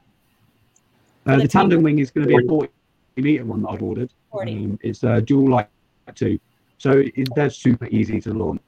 Uh, 1.26 1.36
the 1.36 1.42
the 1.42 1.48
tandem 1.48 1.82
wing 1.82 1.98
is 1.98 2.10
going 2.10 2.26
to 2.26 2.36
be 2.36 2.44
a 2.44 2.48
40 2.48 2.70
meter 3.16 3.44
one 3.44 3.62
that 3.62 3.68
I've 3.68 3.82
ordered. 3.82 4.12
Um, 4.38 4.78
it's 4.82 5.02
a 5.04 5.20
dual 5.20 5.50
lite 5.50 5.68
two, 6.14 6.38
so 6.78 6.90
it, 6.92 7.28
they're 7.34 7.50
super 7.50 7.86
easy 7.86 8.20
to 8.22 8.32
launch. 8.32 8.60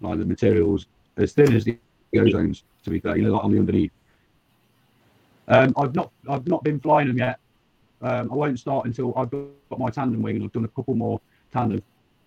Like 0.00 0.18
the 0.18 0.24
materials 0.24 0.86
as 1.16 1.32
thin 1.32 1.54
as 1.54 1.64
the 1.64 1.78
ozones, 2.14 2.62
to 2.84 2.90
be 2.90 3.00
fair, 3.00 3.16
you 3.16 3.24
know, 3.24 3.32
like 3.32 3.44
on 3.44 3.52
the 3.52 3.58
underneath. 3.58 3.92
Um, 5.48 5.74
I've 5.76 5.94
not 5.94 6.12
I've 6.28 6.46
not 6.46 6.62
been 6.64 6.80
flying 6.80 7.08
them 7.08 7.18
yet. 7.18 7.38
Um, 8.02 8.32
I 8.32 8.34
won't 8.34 8.58
start 8.58 8.86
until 8.86 9.12
I've 9.16 9.30
got, 9.30 9.78
my 9.78 9.90
tandem 9.90 10.22
wing 10.22 10.36
and 10.36 10.44
I've 10.44 10.52
done 10.52 10.64
a 10.64 10.68
couple 10.68 10.94
more 10.94 11.20
tandem 11.52 11.82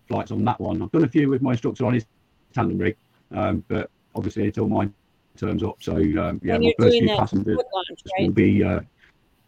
flights 0.08 0.30
on 0.30 0.44
that 0.44 0.60
one. 0.60 0.80
I've 0.82 0.92
done 0.92 1.04
a 1.04 1.08
few 1.08 1.28
with 1.28 1.42
my 1.42 1.52
instructor 1.52 1.84
on 1.84 1.94
his 1.94 2.06
tandem 2.54 2.78
rig, 2.78 2.96
um, 3.32 3.64
but 3.68 3.90
obviously 4.14 4.46
until 4.46 4.68
mine 4.68 4.94
turns 5.36 5.62
up. 5.62 5.82
So 5.82 5.96
um, 5.96 6.40
yeah, 6.44 6.58
my 6.58 6.72
first 6.78 6.98
few 6.98 7.08
passengers 7.08 7.58
launch, 7.72 8.02
will 8.18 8.30
be 8.30 8.62
uh, 8.62 8.80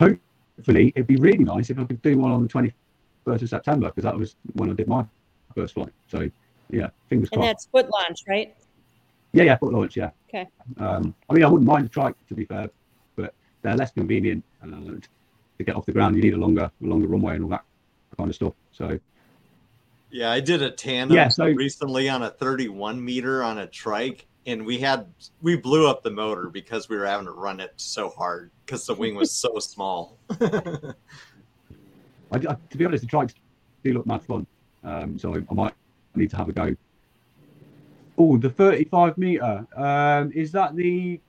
hopefully 0.01 0.93
it'd 0.95 1.07
be 1.07 1.17
really 1.17 1.45
nice 1.45 1.71
if 1.71 1.79
I 1.79 1.85
could 1.85 2.01
do 2.03 2.19
one 2.19 2.31
on 2.31 2.43
the 2.43 2.49
21st 2.49 3.43
of 3.43 3.49
September 3.49 3.89
because 3.89 4.05
that 4.05 4.17
was 4.17 4.37
when 4.55 4.71
I 4.71 4.75
did 4.75 4.89
my 4.89 5.05
first 5.55 5.75
flight. 5.75 5.93
So 6.09 6.31
yeah, 6.71 6.89
fingers 7.09 7.29
And 7.33 7.41
crossed. 7.41 7.47
that's 7.49 7.67
foot 7.67 7.91
launch, 7.91 8.21
right? 8.29 8.55
Yeah, 9.33 9.45
yeah, 9.45 9.57
foot 9.57 9.73
launch, 9.73 9.97
yeah. 9.97 10.11
Okay. 10.29 10.47
Um, 10.79 11.15
I 11.29 11.35
mean, 11.35 11.45
I 11.45 11.49
wouldn't 11.49 11.69
mind 11.69 11.87
a 11.87 11.89
trike 11.89 12.15
to 12.29 12.35
be 12.35 12.45
fair, 12.45 12.69
but 13.17 13.35
they're 13.63 13.77
less 13.77 13.93
convenient 13.93 14.45
uh, 14.63 14.67
to 14.67 15.65
get 15.65 15.77
off 15.77 15.87
the 15.87 15.93
ground. 15.93 16.17
You 16.17 16.23
need 16.23 16.35
a 16.35 16.39
longer, 16.39 16.71
a 16.83 16.85
longer 16.87 17.09
runway 17.09 17.35
and 17.37 17.45
all 17.45 17.51
that 17.51 17.65
kind 18.17 18.29
of 18.31 18.35
stuff. 18.35 18.53
So 18.73 18.99
Yeah, 20.11 20.31
I 20.31 20.41
did 20.41 20.63
a 20.63 20.71
tandem 20.71 21.17
Yeah, 21.17 21.29
so- 21.29 21.47
recently 21.47 22.09
on 22.09 22.23
a 22.23 22.31
31 22.31 23.05
meter 23.05 23.43
on 23.43 23.59
a 23.59 23.67
trike, 23.67 24.27
and 24.47 24.65
we 24.65 24.79
had 24.79 25.07
we 25.43 25.57
blew 25.57 25.89
up 25.89 26.03
the 26.03 26.11
motor 26.11 26.49
because 26.49 26.89
we 26.89 26.97
were 26.97 27.07
having 27.07 27.27
to 27.27 27.33
run 27.33 27.61
it 27.61 27.73
so 27.77 28.09
hard 28.09 28.51
because 28.65 28.87
the 28.87 28.95
wing 28.95 29.15
was 29.15 29.33
so 29.33 29.59
small. 29.59 30.17
I, 30.41 30.95
I, 32.33 32.39
to 32.39 32.77
be 32.77 32.85
honest, 32.85 33.03
the 33.03 33.11
trikes 33.11 33.35
do 33.85 33.93
look 33.93 34.07
mad 34.07 34.23
fun. 34.23 34.47
Um, 34.85 35.19
so 35.19 35.35
I, 35.35 35.39
I 35.51 35.55
might 35.55 35.75
need 36.15 36.31
to 36.31 36.37
have 36.37 36.49
a 36.49 36.53
go. 36.53 36.77
Oh, 38.19 38.39
the 38.39 38.49
35 38.49 39.19
meter. 39.19 39.67
Um, 39.77 40.33
is 40.33 40.53
that 40.53 40.75
the? 40.77 41.21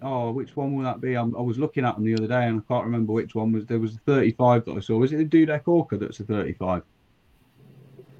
Oh, 0.00 0.32
which 0.32 0.56
one 0.56 0.74
will 0.74 0.82
that 0.84 1.00
be? 1.00 1.14
I'm, 1.14 1.36
I 1.36 1.40
was 1.40 1.58
looking 1.58 1.84
at 1.84 1.94
them 1.94 2.04
the 2.04 2.14
other 2.14 2.26
day 2.26 2.46
and 2.46 2.60
I 2.60 2.72
can't 2.72 2.84
remember 2.84 3.12
which 3.12 3.36
one 3.36 3.52
was. 3.52 3.66
There 3.66 3.78
was 3.78 3.94
a 3.94 3.98
35 3.98 4.64
that 4.64 4.72
I 4.72 4.80
saw. 4.80 4.96
Was 4.98 5.12
it 5.12 5.30
the 5.30 5.46
Dudek 5.46 5.68
Orca 5.68 5.96
that's 5.96 6.18
a 6.18 6.24
35? 6.24 6.82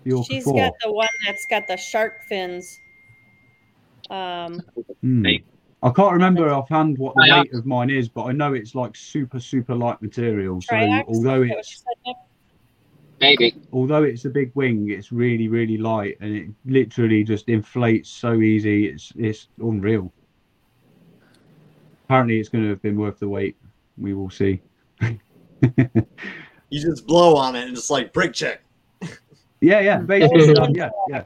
The 0.05 0.13
Orca 0.13 0.27
She's 0.33 0.45
4. 0.45 0.55
got 0.55 0.73
the 0.81 0.93
one 0.93 1.09
that's 1.27 1.45
got 1.47 1.67
the 1.67 1.77
shark 1.77 2.23
fins. 2.29 2.79
Um. 4.13 4.61
Hey. 5.25 5.43
I 5.83 5.91
can't 5.91 6.13
remember 6.13 6.49
offhand 6.49 6.97
what 6.99 7.15
the 7.17 7.29
weight 7.29 7.53
of 7.55 7.67
mine 7.67 7.91
is, 7.91 8.09
but 8.09 8.25
I 8.25 8.33
know 8.33 8.55
it's 8.55 8.77
like 8.77 8.95
super, 8.95 9.41
super 9.41 9.75
light 9.75 10.01
material. 10.01 10.61
So 10.61 10.75
triax, 10.75 11.05
although 11.09 11.43
is 11.43 11.51
it's 11.51 11.71
you 11.71 11.77
said, 11.79 12.07
Nick? 12.07 12.17
Maybe. 13.21 13.55
although 13.73 14.03
it's 14.03 14.25
a 14.25 14.31
big 14.31 14.51
wing, 14.55 14.91
it's 14.91 15.13
really, 15.13 15.49
really 15.49 15.79
light, 15.79 16.19
and 16.21 16.37
it 16.37 16.49
literally 16.67 17.25
just 17.25 17.49
inflates 17.49 18.11
so 18.11 18.41
easy. 18.41 18.87
It's 18.87 19.13
it's 19.17 19.49
unreal. 19.61 20.13
Apparently, 22.05 22.39
it's 22.39 22.49
going 22.49 22.65
to 22.65 22.71
have 22.71 22.83
been 22.83 22.97
worth 22.97 23.19
the 23.19 23.29
wait. 23.29 23.57
We 23.97 24.15
will 24.15 24.31
see. 24.31 24.61
You 26.73 26.81
just 26.81 27.07
blow 27.07 27.37
on 27.37 27.55
it 27.55 27.69
and 27.69 27.77
it's 27.77 27.91
like 27.91 28.15
brake 28.15 28.33
check. 28.33 28.63
Yeah, 29.61 29.81
yeah, 29.81 29.99
basically, 29.99 30.47
yeah, 30.75 30.89
yeah. 31.07 31.25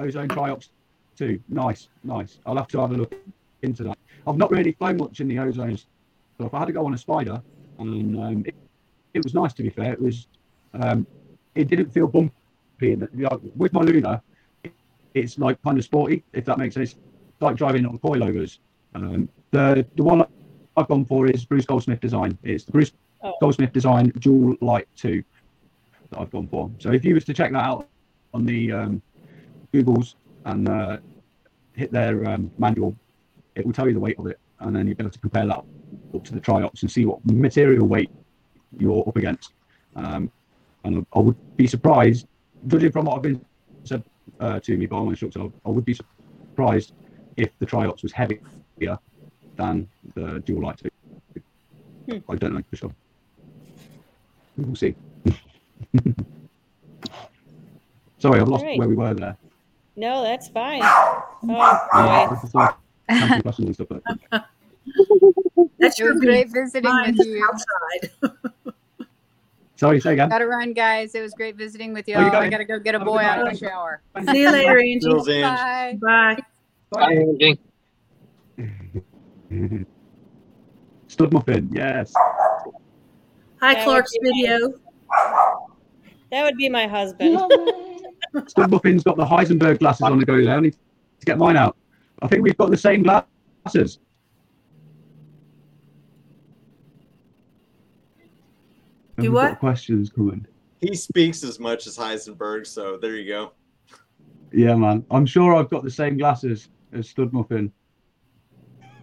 Ozone 0.00 0.26
triops 0.26 0.70
too. 1.16 1.40
Nice, 1.48 1.88
nice. 2.02 2.38
I'll 2.46 2.56
have 2.56 2.68
to 2.68 2.80
have 2.80 2.90
a 2.92 2.94
look 2.94 3.14
into 3.62 3.82
that. 3.84 3.98
I've 4.26 4.36
not 4.36 4.50
really 4.50 4.72
flown 4.72 4.96
much 4.98 5.20
in 5.20 5.28
the 5.28 5.38
ozone 5.38 5.76
stuff. 5.76 6.52
I 6.52 6.58
had 6.58 6.66
to 6.66 6.72
go 6.72 6.86
on 6.86 6.94
a 6.94 6.96
Spyder, 6.96 7.42
and 7.78 8.16
um, 8.20 8.44
it, 8.46 8.54
it 9.14 9.24
was 9.24 9.34
nice 9.34 9.52
to 9.54 9.62
be 9.62 9.70
fair. 9.70 9.92
It 9.92 10.00
was, 10.00 10.26
um, 10.74 11.06
it 11.54 11.68
didn't 11.68 11.90
feel 11.90 12.06
bumpy. 12.06 12.32
The, 12.80 13.40
with 13.56 13.72
my 13.72 13.82
Luna, 13.82 14.22
it's 15.14 15.38
like 15.38 15.62
kind 15.62 15.78
of 15.78 15.84
sporty, 15.84 16.24
if 16.32 16.44
that 16.46 16.58
makes 16.58 16.74
sense. 16.74 16.92
It's 16.92 17.40
like 17.40 17.56
driving 17.56 17.86
on 17.86 17.98
coilovers. 17.98 18.58
Um, 18.94 19.28
the 19.50 19.86
the 19.96 20.02
one 20.02 20.26
I've 20.76 20.88
gone 20.88 21.04
for 21.04 21.26
is 21.26 21.44
Bruce 21.44 21.66
Goldsmith 21.66 22.00
design. 22.00 22.36
It's 22.42 22.64
the 22.64 22.72
Bruce 22.72 22.92
Oh. 23.24 23.32
Goldsmith 23.40 23.72
design 23.72 24.12
Dual 24.18 24.54
Lite 24.60 24.86
Two 24.96 25.24
that 26.10 26.20
I've 26.20 26.30
gone 26.30 26.46
for. 26.46 26.70
So 26.78 26.92
if 26.92 27.06
you 27.06 27.14
was 27.14 27.24
to 27.24 27.32
check 27.32 27.52
that 27.52 27.64
out 27.64 27.88
on 28.34 28.44
the 28.44 28.70
um, 28.70 29.02
Googles 29.72 30.16
and 30.44 30.68
uh, 30.68 30.98
hit 31.74 31.92
their 31.92 32.28
um, 32.28 32.50
manual, 32.58 32.96
it 33.54 33.64
will 33.64 33.72
tell 33.72 33.86
you 33.86 33.94
the 33.94 34.00
weight 34.00 34.18
of 34.18 34.26
it, 34.26 34.38
and 34.60 34.74
then 34.74 34.86
you'll 34.86 34.96
be 34.96 35.02
able 35.02 35.10
to 35.10 35.18
compare 35.18 35.46
that 35.46 35.64
up 36.14 36.24
to 36.24 36.32
the 36.32 36.40
triops 36.40 36.82
and 36.82 36.90
see 36.90 37.04
what 37.04 37.24
material 37.24 37.86
weight 37.86 38.10
you're 38.78 39.04
up 39.06 39.16
against. 39.16 39.52
Um, 39.96 40.30
and 40.84 41.06
I 41.14 41.18
would 41.18 41.36
be 41.56 41.66
surprised, 41.66 42.26
judging 42.66 42.92
from 42.92 43.06
what 43.06 43.16
I've 43.16 43.22
been 43.22 43.44
said 43.84 44.02
uh, 44.40 44.60
to 44.60 44.76
me 44.76 44.86
by 44.86 45.00
my 45.00 45.10
instructor, 45.10 45.48
I 45.64 45.68
would 45.68 45.84
be 45.84 45.94
surprised 45.94 46.92
if 47.36 47.50
the 47.58 47.66
triops 47.66 48.02
was 48.02 48.12
heavier 48.12 48.98
than 49.56 49.88
the 50.14 50.40
dual 50.40 50.62
lite 50.62 50.78
two. 50.78 50.90
Hmm. 52.10 52.18
I 52.30 52.36
don't 52.36 52.54
know 52.54 52.62
for 52.68 52.76
sure. 52.76 52.94
We'll 54.56 54.76
see. 54.76 54.94
Sorry, 58.18 58.40
I've 58.40 58.48
lost 58.48 58.62
Alright. 58.62 58.78
where 58.78 58.88
we 58.88 58.94
were 58.94 59.14
there. 59.14 59.36
No, 59.96 60.22
that's 60.22 60.48
fine. 60.48 60.80
Oh, 60.82 61.24
boy. 61.42 62.34
this 62.34 62.44
is 62.44 62.54
like 62.54 62.74
answering 63.08 63.42
questions 63.42 63.66
and 63.66 63.74
stuff 63.74 63.90
like 63.90 64.02
that. 64.30 64.46
That's 65.78 65.98
your 65.98 66.12
was 66.14 66.20
great 66.20 66.48
visiting 66.50 66.90
with 67.06 67.26
you. 67.26 67.46
outside. 67.50 68.34
Sorry, 69.76 70.00
say 70.00 70.12
again. 70.14 70.28
Gotta 70.28 70.46
run, 70.46 70.72
guys. 70.72 71.14
It 71.14 71.20
was 71.20 71.34
great 71.34 71.56
visiting 71.56 71.92
with 71.92 72.06
you 72.08 72.14
Oh, 72.14 72.20
you 72.20 72.26
all. 72.26 72.36
I 72.36 72.48
gotta 72.48 72.64
go 72.64 72.78
get 72.78 72.94
a 72.94 73.00
boy 73.00 73.18
out 73.18 73.40
of 73.46 73.52
the 73.52 73.56
shower. 73.58 74.02
See 74.30 74.42
you 74.42 74.50
later, 74.50 74.78
Angie. 74.78 75.00
Feels 75.00 75.28
Ange. 75.28 76.00
Bye. 76.00 76.36
Bye. 76.90 76.96
Bye, 76.98 77.58
Angie. 78.58 79.86
Stud 81.08 81.32
muffin, 81.32 81.68
yes. 81.72 82.12
Hi, 83.60 83.74
That 83.74 83.84
Clark's 83.84 84.12
would 84.20 84.32
be 84.32 84.42
video. 84.42 84.74
That 86.30 86.44
would 86.44 86.56
be 86.56 86.68
my 86.68 86.86
husband. 86.86 87.38
Stud 88.46 88.70
muffin's 88.70 89.04
got 89.04 89.16
the 89.16 89.24
Heisenberg 89.24 89.78
glasses 89.78 90.02
on 90.02 90.18
the 90.18 90.26
go 90.26 90.42
there. 90.44 90.56
I 90.56 90.60
need 90.60 90.72
to 90.72 91.26
get 91.26 91.38
mine 91.38 91.56
out. 91.56 91.76
I 92.22 92.28
think 92.28 92.42
we've 92.42 92.56
got 92.56 92.70
the 92.70 92.76
same 92.76 93.02
glasses. 93.02 93.98
Do 99.16 99.22
We've 99.22 99.32
what? 99.32 99.58
questions 99.60 100.10
coming. 100.10 100.46
He 100.80 100.94
speaks 100.96 101.44
as 101.44 101.60
much 101.60 101.86
as 101.86 101.96
Heisenberg, 101.96 102.66
so 102.66 102.96
there 102.96 103.16
you 103.16 103.28
go. 103.28 103.52
Yeah, 104.52 104.74
man. 104.74 105.04
I'm 105.10 105.24
sure 105.26 105.54
I've 105.54 105.70
got 105.70 105.84
the 105.84 105.90
same 105.90 106.18
glasses 106.18 106.68
as 106.92 107.08
Stud 107.08 107.32
Muffin. 107.32 107.72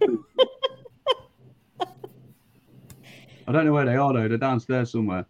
I 3.48 3.52
don't 3.52 3.64
know 3.64 3.72
where 3.72 3.86
they 3.86 3.96
are 3.96 4.12
though. 4.12 4.28
They're 4.28 4.38
downstairs 4.38 4.92
somewhere. 4.92 5.26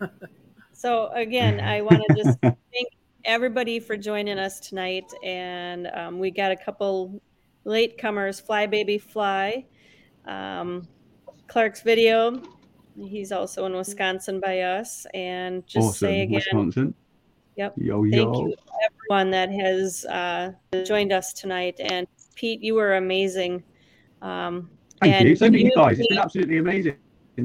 So 0.80 1.08
again, 1.08 1.60
I 1.60 1.82
want 1.88 2.02
to 2.08 2.14
just 2.14 2.38
thank 2.40 2.88
everybody 3.26 3.80
for 3.80 3.98
joining 3.98 4.38
us 4.38 4.60
tonight, 4.60 5.04
and 5.22 5.90
um, 5.92 6.18
we 6.18 6.30
got 6.30 6.52
a 6.52 6.56
couple 6.56 7.20
latecomers. 7.66 8.40
Fly 8.40 8.64
baby 8.64 8.96
fly, 8.96 9.66
um, 10.24 10.88
Clark's 11.48 11.82
video. 11.82 12.40
He's 12.98 13.30
also 13.30 13.66
in 13.66 13.74
Wisconsin 13.74 14.40
by 14.40 14.60
us, 14.60 15.04
and 15.12 15.66
just 15.66 15.88
awesome. 15.88 16.08
say 16.08 16.22
again, 16.22 16.36
Wisconsin. 16.36 16.94
Yep. 17.56 17.74
Yo 17.76 18.02
thank 18.04 18.14
yo. 18.14 18.46
you 18.46 18.56
everyone 18.86 19.30
that 19.32 19.50
has 19.50 20.06
uh, 20.06 20.52
joined 20.86 21.12
us 21.12 21.34
tonight. 21.34 21.78
And 21.78 22.06
Pete, 22.36 22.62
you 22.62 22.74
were 22.74 22.96
amazing. 22.96 23.62
Um, 24.22 24.70
Thank 25.02 25.14
and 25.14 25.28
you. 25.28 25.36
So 25.36 25.44
you 25.44 25.70
guys. 25.76 25.98
It's 25.98 26.08
been 26.08 26.18
absolutely 26.18 26.56
amazing 26.56 26.96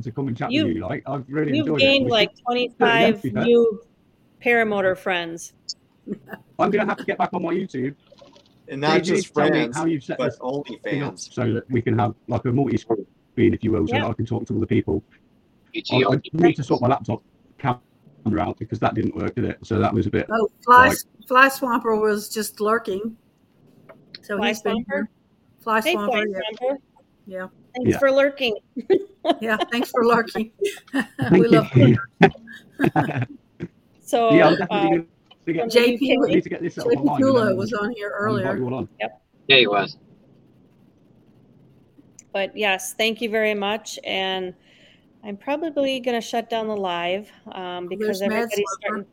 to 0.01 0.11
come 0.11 0.27
and 0.27 0.37
chat 0.37 0.51
You- 0.51 0.67
with 0.67 0.75
you. 0.77 0.81
Like 0.81 1.03
I've 1.07 1.25
really 1.29 1.55
You've 1.57 1.67
enjoyed 1.67 1.79
gained 1.79 2.07
it. 2.07 2.11
Like 2.11 2.31
25 2.43 3.21
be 3.21 3.31
new 3.31 3.81
paramotor 4.43 4.97
friends. 4.97 5.53
I'm 6.59 6.69
gonna 6.71 6.85
have 6.85 6.97
to 6.97 7.05
get 7.05 7.17
back 7.17 7.29
on 7.33 7.41
my 7.43 7.53
YouTube. 7.53 7.95
And 8.67 8.81
not 8.81 8.95
Dave, 8.97 9.05
you 9.07 9.13
need 9.13 9.21
just 9.21 9.33
tell 9.35 9.43
me 9.45 9.49
friends, 9.51 9.77
how 9.77 9.85
you've 9.85 10.03
set 10.03 10.17
but 10.17 10.31
this 10.31 10.37
only 10.41 10.79
fans. 10.83 11.29
so 11.31 11.53
that 11.53 11.69
we 11.69 11.81
can 11.81 11.97
have 11.99 12.15
like 12.27 12.45
a 12.45 12.51
multi-screen, 12.51 13.05
if 13.37 13.63
you 13.63 13.71
will, 13.71 13.87
so 13.87 13.93
Yeah. 13.95 14.01
that 14.03 14.09
I 14.09 14.13
can 14.13 14.25
talk 14.25 14.45
to 14.47 14.57
other 14.57 14.65
people. 14.65 15.03
I, 15.91 16.03
I 16.09 16.19
need 16.33 16.55
to 16.55 16.63
sort 16.63 16.81
my 16.81 16.87
laptop 16.87 17.21
camera 17.59 17.79
out 18.39 18.57
because 18.57 18.79
that 18.79 18.95
didn't 18.95 19.15
work, 19.15 19.35
did 19.35 19.45
it? 19.45 19.57
So 19.63 19.77
that 19.79 19.93
was 19.93 20.07
a 20.07 20.09
bit. 20.09 20.25
Oh, 20.31 20.47
Fly, 20.63 20.87
Right. 20.87 20.97
Fly 21.27 21.49
Swamper 21.49 21.95
was 21.95 22.29
just 22.29 22.59
lurking. 22.61 23.17
So 24.21 24.37
Fly 24.37 24.47
he's 24.47 24.61
been 24.61 24.73
Swamper? 24.85 24.95
here. 24.95 25.09
Fly 25.59 25.81
Hey, 25.81 25.93
Swamper, 25.93 26.11
Fly 26.11 26.25
yeah. 26.29 26.39
Swamper. 26.57 26.81
Yeah. 27.27 27.47
Thanks 27.75 27.91
Yeah. 27.91 27.97
for 27.99 28.11
lurking. 28.11 28.55
yeah. 29.41 29.57
Thanks 29.71 29.89
for 29.91 30.05
lurking. 30.05 30.51
Thank 30.91 31.31
we 31.31 31.39
you. 31.41 31.49
love 31.49 31.71
So, 34.01 34.31
yeah, 34.33 34.47
uh, 34.49 34.55
definitely 34.55 34.89
going 34.89 35.07
to 35.47 35.53
get. 35.53 35.69
JP 35.71 36.17
I 36.23 36.27
need 36.27 36.43
to 36.43 36.49
get 36.49 36.61
this 36.61 36.77
up 36.77 36.85
JP 36.85 36.97
online. 36.97 37.15
and 37.15 37.23
Kulo 37.23 37.55
was 37.57 37.73
on 37.73 37.91
here 37.91 38.13
earlier. 38.15 38.55
you 38.55 38.65
all 38.65 38.75
on. 38.75 38.89
Yeah, 38.99 39.57
he 39.57 39.65
was. 39.67 39.97
but 42.31 42.55
yes, 42.55 42.93
thank 42.93 43.21
you 43.21 43.29
very 43.29 43.55
much. 43.55 43.97
And 44.03 44.53
I'm 45.23 45.37
probably 45.37 45.99
going 45.99 46.13
to 46.19 46.21
shut 46.25 46.49
down 46.51 46.67
the 46.67 46.77
live 46.77 47.31
um, 47.51 47.87
because 47.87 48.19
There's 48.19 48.21
everybody's 48.21 48.53
Slugger. 48.53 48.77
starting. 48.81 49.05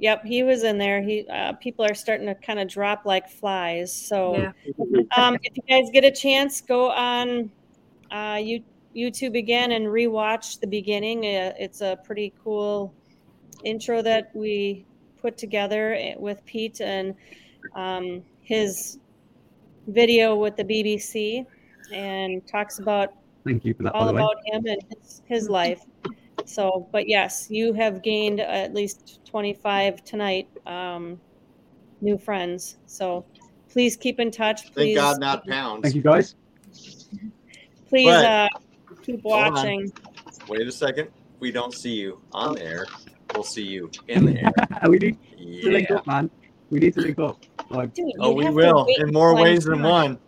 Yep, 0.00 0.24
he 0.24 0.42
was 0.44 0.62
in 0.62 0.78
there. 0.78 1.02
He 1.02 1.26
uh, 1.28 1.54
people 1.54 1.84
are 1.84 1.94
starting 1.94 2.26
to 2.26 2.34
kind 2.36 2.60
of 2.60 2.68
drop 2.68 3.04
like 3.04 3.28
flies. 3.28 3.92
So, 3.92 4.36
Yeah. 4.36 4.52
um, 5.16 5.36
if 5.42 5.56
you 5.56 5.62
guys 5.68 5.90
get 5.92 6.04
a 6.04 6.10
chance, 6.10 6.60
go 6.60 6.90
on 6.90 7.50
uh, 8.10 8.40
you, 8.40 8.62
YouTube 8.94 9.36
again 9.36 9.72
and 9.72 9.86
rewatch 9.86 10.60
the 10.60 10.66
beginning. 10.68 11.24
Uh, 11.26 11.52
it's 11.58 11.80
a 11.80 11.98
pretty 12.04 12.32
cool 12.42 12.94
intro 13.64 14.00
that 14.02 14.30
we 14.34 14.86
put 15.20 15.36
together 15.36 15.94
eh, 15.94 16.14
with 16.16 16.44
Pete 16.44 16.80
and 16.80 17.14
um, 17.74 18.22
his 18.42 18.98
video 19.88 20.36
with 20.36 20.56
the 20.56 20.64
BBC 20.64 21.44
and 21.92 22.46
talks 22.46 22.78
about 22.78 23.14
Thank 23.44 23.64
you 23.64 23.74
for 23.74 23.82
that, 23.84 23.94
all 23.94 24.06
the 24.06 24.12
way. 24.12 24.20
about 24.20 24.36
him 24.44 24.64
and 24.66 24.80
his, 24.90 25.22
his 25.26 25.48
life. 25.48 25.82
So, 26.48 26.88
but 26.92 27.08
yes, 27.08 27.46
you 27.50 27.74
have 27.74 28.02
gained 28.02 28.40
at 28.40 28.72
least 28.72 29.20
25 29.26 30.02
tonight 30.02 30.48
um, 30.66 31.20
new 32.00 32.16
friends. 32.16 32.78
So 32.86 33.26
please 33.70 33.96
keep 33.96 34.18
in 34.18 34.30
touch. 34.30 34.62
Thank 34.62 34.74
Please, 34.74 34.94
God, 34.96 35.20
not 35.20 35.46
pounds. 35.46 35.82
Thank 35.82 35.94
you, 35.94 36.02
guys. 36.02 36.34
please 37.88 38.06
But- 38.06 38.24
uh, 38.24 38.48
keep 39.02 39.22
watching. 39.22 39.92
Wait 40.48 40.66
a 40.66 40.72
second. 40.72 41.08
If 41.34 41.40
we 41.40 41.52
don't 41.52 41.74
see 41.74 41.92
you 41.92 42.18
on 42.32 42.54
the 42.54 42.62
air, 42.62 42.86
we'll 43.34 43.44
see 43.44 43.62
you 43.66 43.90
in 44.08 44.24
the 44.24 44.40
air. 44.40 44.52
we 44.88 44.98
need 44.98 45.18
to 45.62 45.70
link 45.70 45.90
up, 45.90 46.06
man. 46.06 46.30
We 46.70 46.78
need 46.80 46.94
to 46.94 47.02
link 47.02 47.18
up. 47.18 47.44
Like, 47.68 47.92
Dude, 47.92 48.10
Oh, 48.20 48.32
we 48.32 48.48
will 48.48 48.86
in 48.98 49.12
more 49.12 49.32
till 49.32 49.38
I'm 49.38 49.42
ways 49.44 49.64
than 49.64 49.82
done. 49.82 49.90
one. 49.90 50.18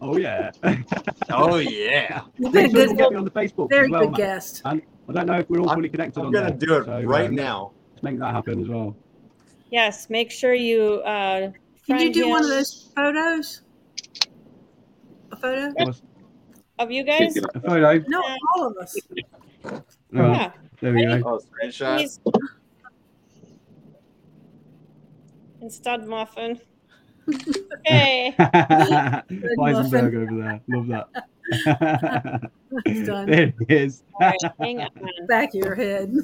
Oh 0.00 0.16
yeah. 0.16 0.50
Oh 1.30 1.56
yeah. 1.56 2.22
You've 2.38 2.52
been 2.52 2.66
a 2.66 2.68
Make 2.68 2.76
sure 2.76 2.86
good, 2.88 2.96
get 2.98 3.10
me 3.12 3.16
on 3.16 3.24
the 3.24 3.30
Facebook 3.30 3.68
very 3.70 3.86
as 3.86 3.90
well, 3.90 4.00
good 4.02 4.10
man. 4.12 4.18
guest. 4.18 4.62
I 4.64 4.80
don't 5.12 5.26
know 5.26 5.38
if 5.38 5.48
we're 5.50 5.60
all 5.60 5.68
I'm- 5.70 5.78
fully 5.78 5.88
connected 5.88 6.20
I'm 6.20 6.26
on 6.26 6.32
gonna 6.32 6.50
there, 6.50 6.56
do 6.68 6.74
it 6.76 6.84
so, 6.86 7.02
right 7.02 7.28
um, 7.28 7.34
now. 7.34 7.72
Let's 7.92 8.02
make 8.02 8.18
that 8.18 8.34
happen 8.34 8.60
as 8.62 8.68
well. 8.68 8.96
Yes, 9.70 10.08
make 10.10 10.30
sure 10.30 10.54
you. 10.54 11.00
Uh, 11.04 11.50
Can 11.86 11.96
you 11.96 11.96
friend 11.98 12.14
do 12.14 12.28
one 12.28 12.42
of 12.42 12.48
those 12.48 12.90
photos? 12.94 13.62
A 15.32 15.36
photo? 15.36 15.72
What's- 15.84 16.02
of 16.78 16.90
you 16.90 17.02
guys? 17.04 17.36
A 17.54 17.60
photo. 17.60 18.02
No, 18.08 18.22
all 18.56 18.66
of 18.68 18.76
us. 18.78 18.96
Oh, 19.64 19.80
Yeah, 20.12 20.52
There 20.80 20.92
we 20.92 21.04
go. 21.06 21.22
Oh, 21.24 21.40
screenshot. 21.40 21.96
please. 21.98 22.20
And 25.60 25.72
stud 25.72 26.06
muffin. 26.06 26.60
Okay. 27.28 28.34
Weisenberg 28.38 30.14
over 30.16 30.42
there. 30.42 30.60
Love 30.68 30.86
that. 30.88 32.50
It's 32.86 33.06
done. 33.06 33.30
there 33.30 33.52
it 33.60 33.70
is. 33.70 34.02
All 34.20 34.28
right, 34.28 34.52
hang 34.60 34.80
on. 34.80 34.90
Back 35.28 35.50
of 35.50 35.54
your 35.54 35.74
head. 35.74 36.14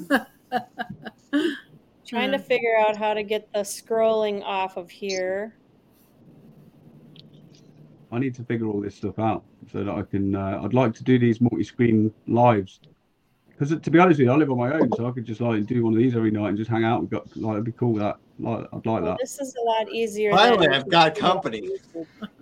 Trying 2.05 2.31
to 2.31 2.39
figure 2.39 2.77
out 2.77 2.97
how 2.97 3.13
to 3.13 3.23
get 3.23 3.51
the 3.53 3.59
scrolling 3.59 4.43
off 4.43 4.77
of 4.77 4.89
here. 4.89 5.55
I 8.11 8.19
need 8.19 8.35
to 8.35 8.43
figure 8.43 8.67
all 8.67 8.81
this 8.81 8.95
stuff 8.95 9.19
out 9.19 9.45
so 9.71 9.83
that 9.83 9.91
I 9.91 10.01
can. 10.01 10.35
Uh, 10.35 10.61
I'd 10.63 10.73
like 10.73 10.93
to 10.95 11.03
do 11.03 11.17
these 11.17 11.39
multi-screen 11.39 12.13
lives 12.27 12.81
because, 13.47 13.79
to 13.79 13.91
be 13.91 13.99
honest 13.99 14.19
with 14.19 14.25
you, 14.25 14.33
I 14.33 14.35
live 14.35 14.51
on 14.51 14.57
my 14.57 14.73
own, 14.73 14.91
so 14.97 15.07
I 15.07 15.11
could 15.11 15.23
just 15.23 15.39
like 15.39 15.65
do 15.67 15.83
one 15.83 15.93
of 15.93 15.99
these 15.99 16.15
every 16.15 16.31
night 16.31 16.49
and 16.49 16.57
just 16.57 16.69
hang 16.69 16.83
out. 16.83 16.99
We've 17.01 17.09
got 17.09 17.37
like 17.37 17.53
it'd 17.53 17.65
be 17.65 17.71
cool. 17.71 17.93
That 17.93 18.17
like 18.41 18.65
I'd 18.73 18.73
like 18.73 18.85
Well, 18.85 19.01
that. 19.03 19.17
this 19.19 19.39
is 19.39 19.55
a 19.55 19.61
lot 19.63 19.89
easier. 19.91 20.31
Finally, 20.31 20.67
I've 20.67 20.89
got 20.89 21.15
company. 21.15 21.69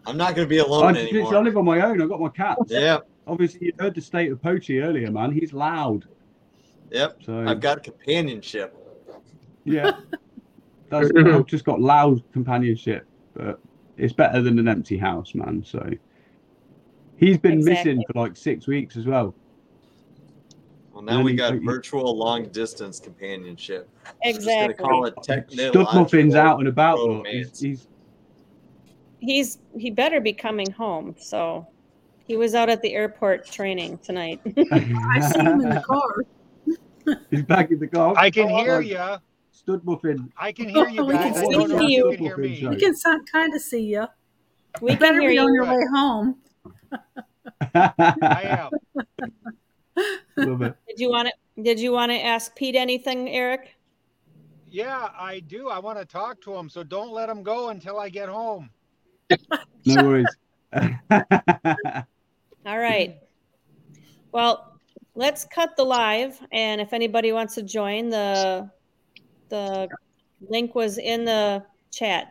I'm 0.05 0.17
not 0.17 0.35
going 0.35 0.47
to 0.47 0.49
be 0.49 0.57
alone 0.59 0.95
just- 0.95 1.05
I 1.07 1.09
anymore. 1.17 1.43
live 1.43 1.57
on 1.57 1.65
my 1.65 1.81
own. 1.81 2.01
I've 2.01 2.09
got 2.09 2.19
my 2.21 2.29
cats. 2.29 2.61
Yep, 2.71 3.07
Obviously, 3.27 3.67
you 3.67 3.73
heard 3.79 3.93
the 3.95 4.01
state 4.01 4.31
of 4.31 4.41
Poachy 4.41 4.81
earlier, 4.83 5.11
man. 5.11 5.31
He's 5.31 5.53
loud. 5.53 6.05
yep. 6.91 7.19
So 7.23 7.39
I've 7.47 7.59
got 7.59 7.83
companionship. 7.83 8.75
yeah, 9.65 9.91
That's, 10.89 11.11
I've 11.15 11.45
just 11.45 11.65
got 11.65 11.79
loud 11.79 12.23
companionship, 12.33 13.05
but 13.35 13.59
it's 13.97 14.13
better 14.13 14.41
than 14.41 14.57
an 14.57 14.67
empty 14.67 14.97
house, 14.97 15.35
man. 15.35 15.63
So 15.63 15.87
he's 17.17 17.37
been 17.37 17.59
Exactly. 17.59 17.91
missing 17.93 18.03
for 18.11 18.19
like 18.19 18.35
six 18.35 18.65
weeks 18.65 18.97
as 18.97 19.05
well. 19.05 19.35
Well, 20.99 21.17
now 21.17 21.23
we 21.23 21.33
got 21.33 21.53
virtual 21.61 22.13
long 22.17 22.49
distance 22.49 22.99
companionship. 22.99 23.89
Exactly. 24.23 24.73
Just 24.75 24.79
call 24.79 25.05
it 25.05 25.13
Stud 25.49 25.87
Muffin's 25.93 26.35
out 26.35 26.59
and 26.59 26.67
about. 26.67 26.99
Look. 26.99 27.25
He's, 27.25 27.57
he's 27.57 27.87
He's 29.21 29.59
he 29.77 29.91
better 29.91 30.19
be 30.19 30.33
coming 30.33 30.69
home. 30.71 31.15
So 31.17 31.65
he 32.27 32.35
was 32.35 32.53
out 32.53 32.69
at 32.69 32.81
the 32.81 32.93
airport 32.93 33.45
training 33.45 33.97
tonight. 33.99 34.41
I 34.57 35.19
see 35.21 35.39
him 35.39 35.61
in 35.61 35.69
the 35.69 35.81
car. 35.87 37.17
he's 37.29 37.43
back 37.43 37.71
in 37.71 37.79
the 37.79 37.87
car. 37.87 38.13
I 38.17 38.29
can 38.29 38.49
Oh, 38.49 38.57
hear 38.57 38.81
you. 38.81 38.99
Stud 39.51 39.85
Muffin. 39.85 40.29
I 40.37 40.51
can 40.51 40.67
hear 40.67 40.89
you 40.89 41.05
We 41.05 41.13
can 41.13 41.33
see 41.33 41.47
don't 41.49 41.69
know 41.69 41.77
if 41.77 41.89
you. 41.89 42.11
you 42.11 42.17
can 42.17 42.25
hear 42.25 42.35
me. 42.35 42.67
We 42.67 42.75
can 42.75 42.93
kind 43.31 43.55
of 43.55 43.61
see 43.61 43.83
you. 43.85 44.05
we 44.81 44.91
You 44.91 44.97
can 44.97 44.99
better 44.99 45.21
hear 45.21 45.29
be 45.29 45.37
on 45.39 45.53
your 45.53 45.63
way 45.63 45.79
home. 45.93 46.35
I 47.73 48.69
am. 48.69 48.69
Love 50.37 50.61
it. 50.61 50.75
Did 50.89 50.99
you 50.99 51.09
want 51.09 51.27
to? 51.27 51.61
Did 51.61 51.79
you 51.79 51.91
want 51.91 52.11
to 52.11 52.17
ask 52.17 52.55
Pete 52.55 52.75
anything, 52.75 53.29
Eric? 53.29 53.75
Yeah, 54.67 55.09
I 55.17 55.41
do. 55.41 55.69
I 55.69 55.79
want 55.79 55.99
to 55.99 56.05
talk 56.05 56.41
to 56.41 56.55
him, 56.55 56.69
so 56.69 56.83
don't 56.83 57.11
let 57.11 57.29
him 57.29 57.43
go 57.43 57.69
until 57.69 57.99
I 57.99 58.09
get 58.09 58.27
home. 58.27 58.69
No 59.85 60.03
worries. 60.03 60.35
All 60.73 60.89
right. 62.65 63.17
Well, 64.31 64.79
let's 65.15 65.45
cut 65.45 65.75
the 65.77 65.83
live, 65.83 66.39
and 66.51 66.81
if 66.81 66.93
anybody 66.93 67.31
wants 67.31 67.55
to 67.55 67.63
join, 67.63 68.09
the 68.09 68.69
the 69.49 69.87
link 70.41 70.75
was 70.75 70.97
in 70.97 71.25
the 71.25 71.63
chat. 71.91 72.27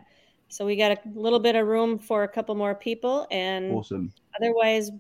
So 0.48 0.64
we 0.64 0.76
got 0.76 0.92
a 0.92 0.98
little 1.14 1.40
bit 1.40 1.54
of 1.54 1.66
room 1.66 1.98
for 1.98 2.24
a 2.24 2.28
couple 2.28 2.54
more 2.54 2.74
people, 2.74 3.26
and 3.30 3.72
awesome. 3.72 4.12
otherwise, 4.40 4.90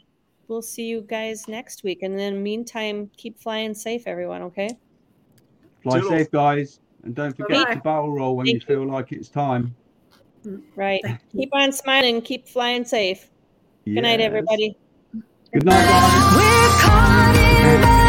we'll 0.48 0.62
see 0.62 0.86
you 0.86 1.02
guys 1.02 1.46
next 1.46 1.84
week. 1.84 2.02
And 2.02 2.18
in 2.18 2.34
the 2.34 2.40
meantime, 2.40 3.10
keep 3.16 3.38
flying 3.38 3.74
safe, 3.74 4.02
everyone. 4.06 4.42
Okay. 4.42 4.70
Fly 5.82 6.00
Toodles. 6.00 6.12
safe, 6.12 6.30
guys, 6.30 6.80
and 7.04 7.14
don't 7.14 7.36
forget 7.36 7.64
Bye-bye. 7.66 7.74
to 7.74 7.80
barrel 7.80 8.12
roll 8.12 8.36
when 8.36 8.46
Thank 8.46 8.54
you 8.62 8.66
feel 8.66 8.86
like 8.86 9.12
it's 9.12 9.28
time. 9.28 9.74
Right. 10.74 11.02
Keep 11.36 11.50
on 11.52 11.72
smiling. 11.72 12.22
Keep 12.22 12.48
flying 12.48 12.84
safe. 12.84 13.30
Good 13.84 14.02
night, 14.02 14.20
everybody. 14.20 14.76
Good 15.52 15.64
night, 15.64 15.86
guys. 16.82 18.04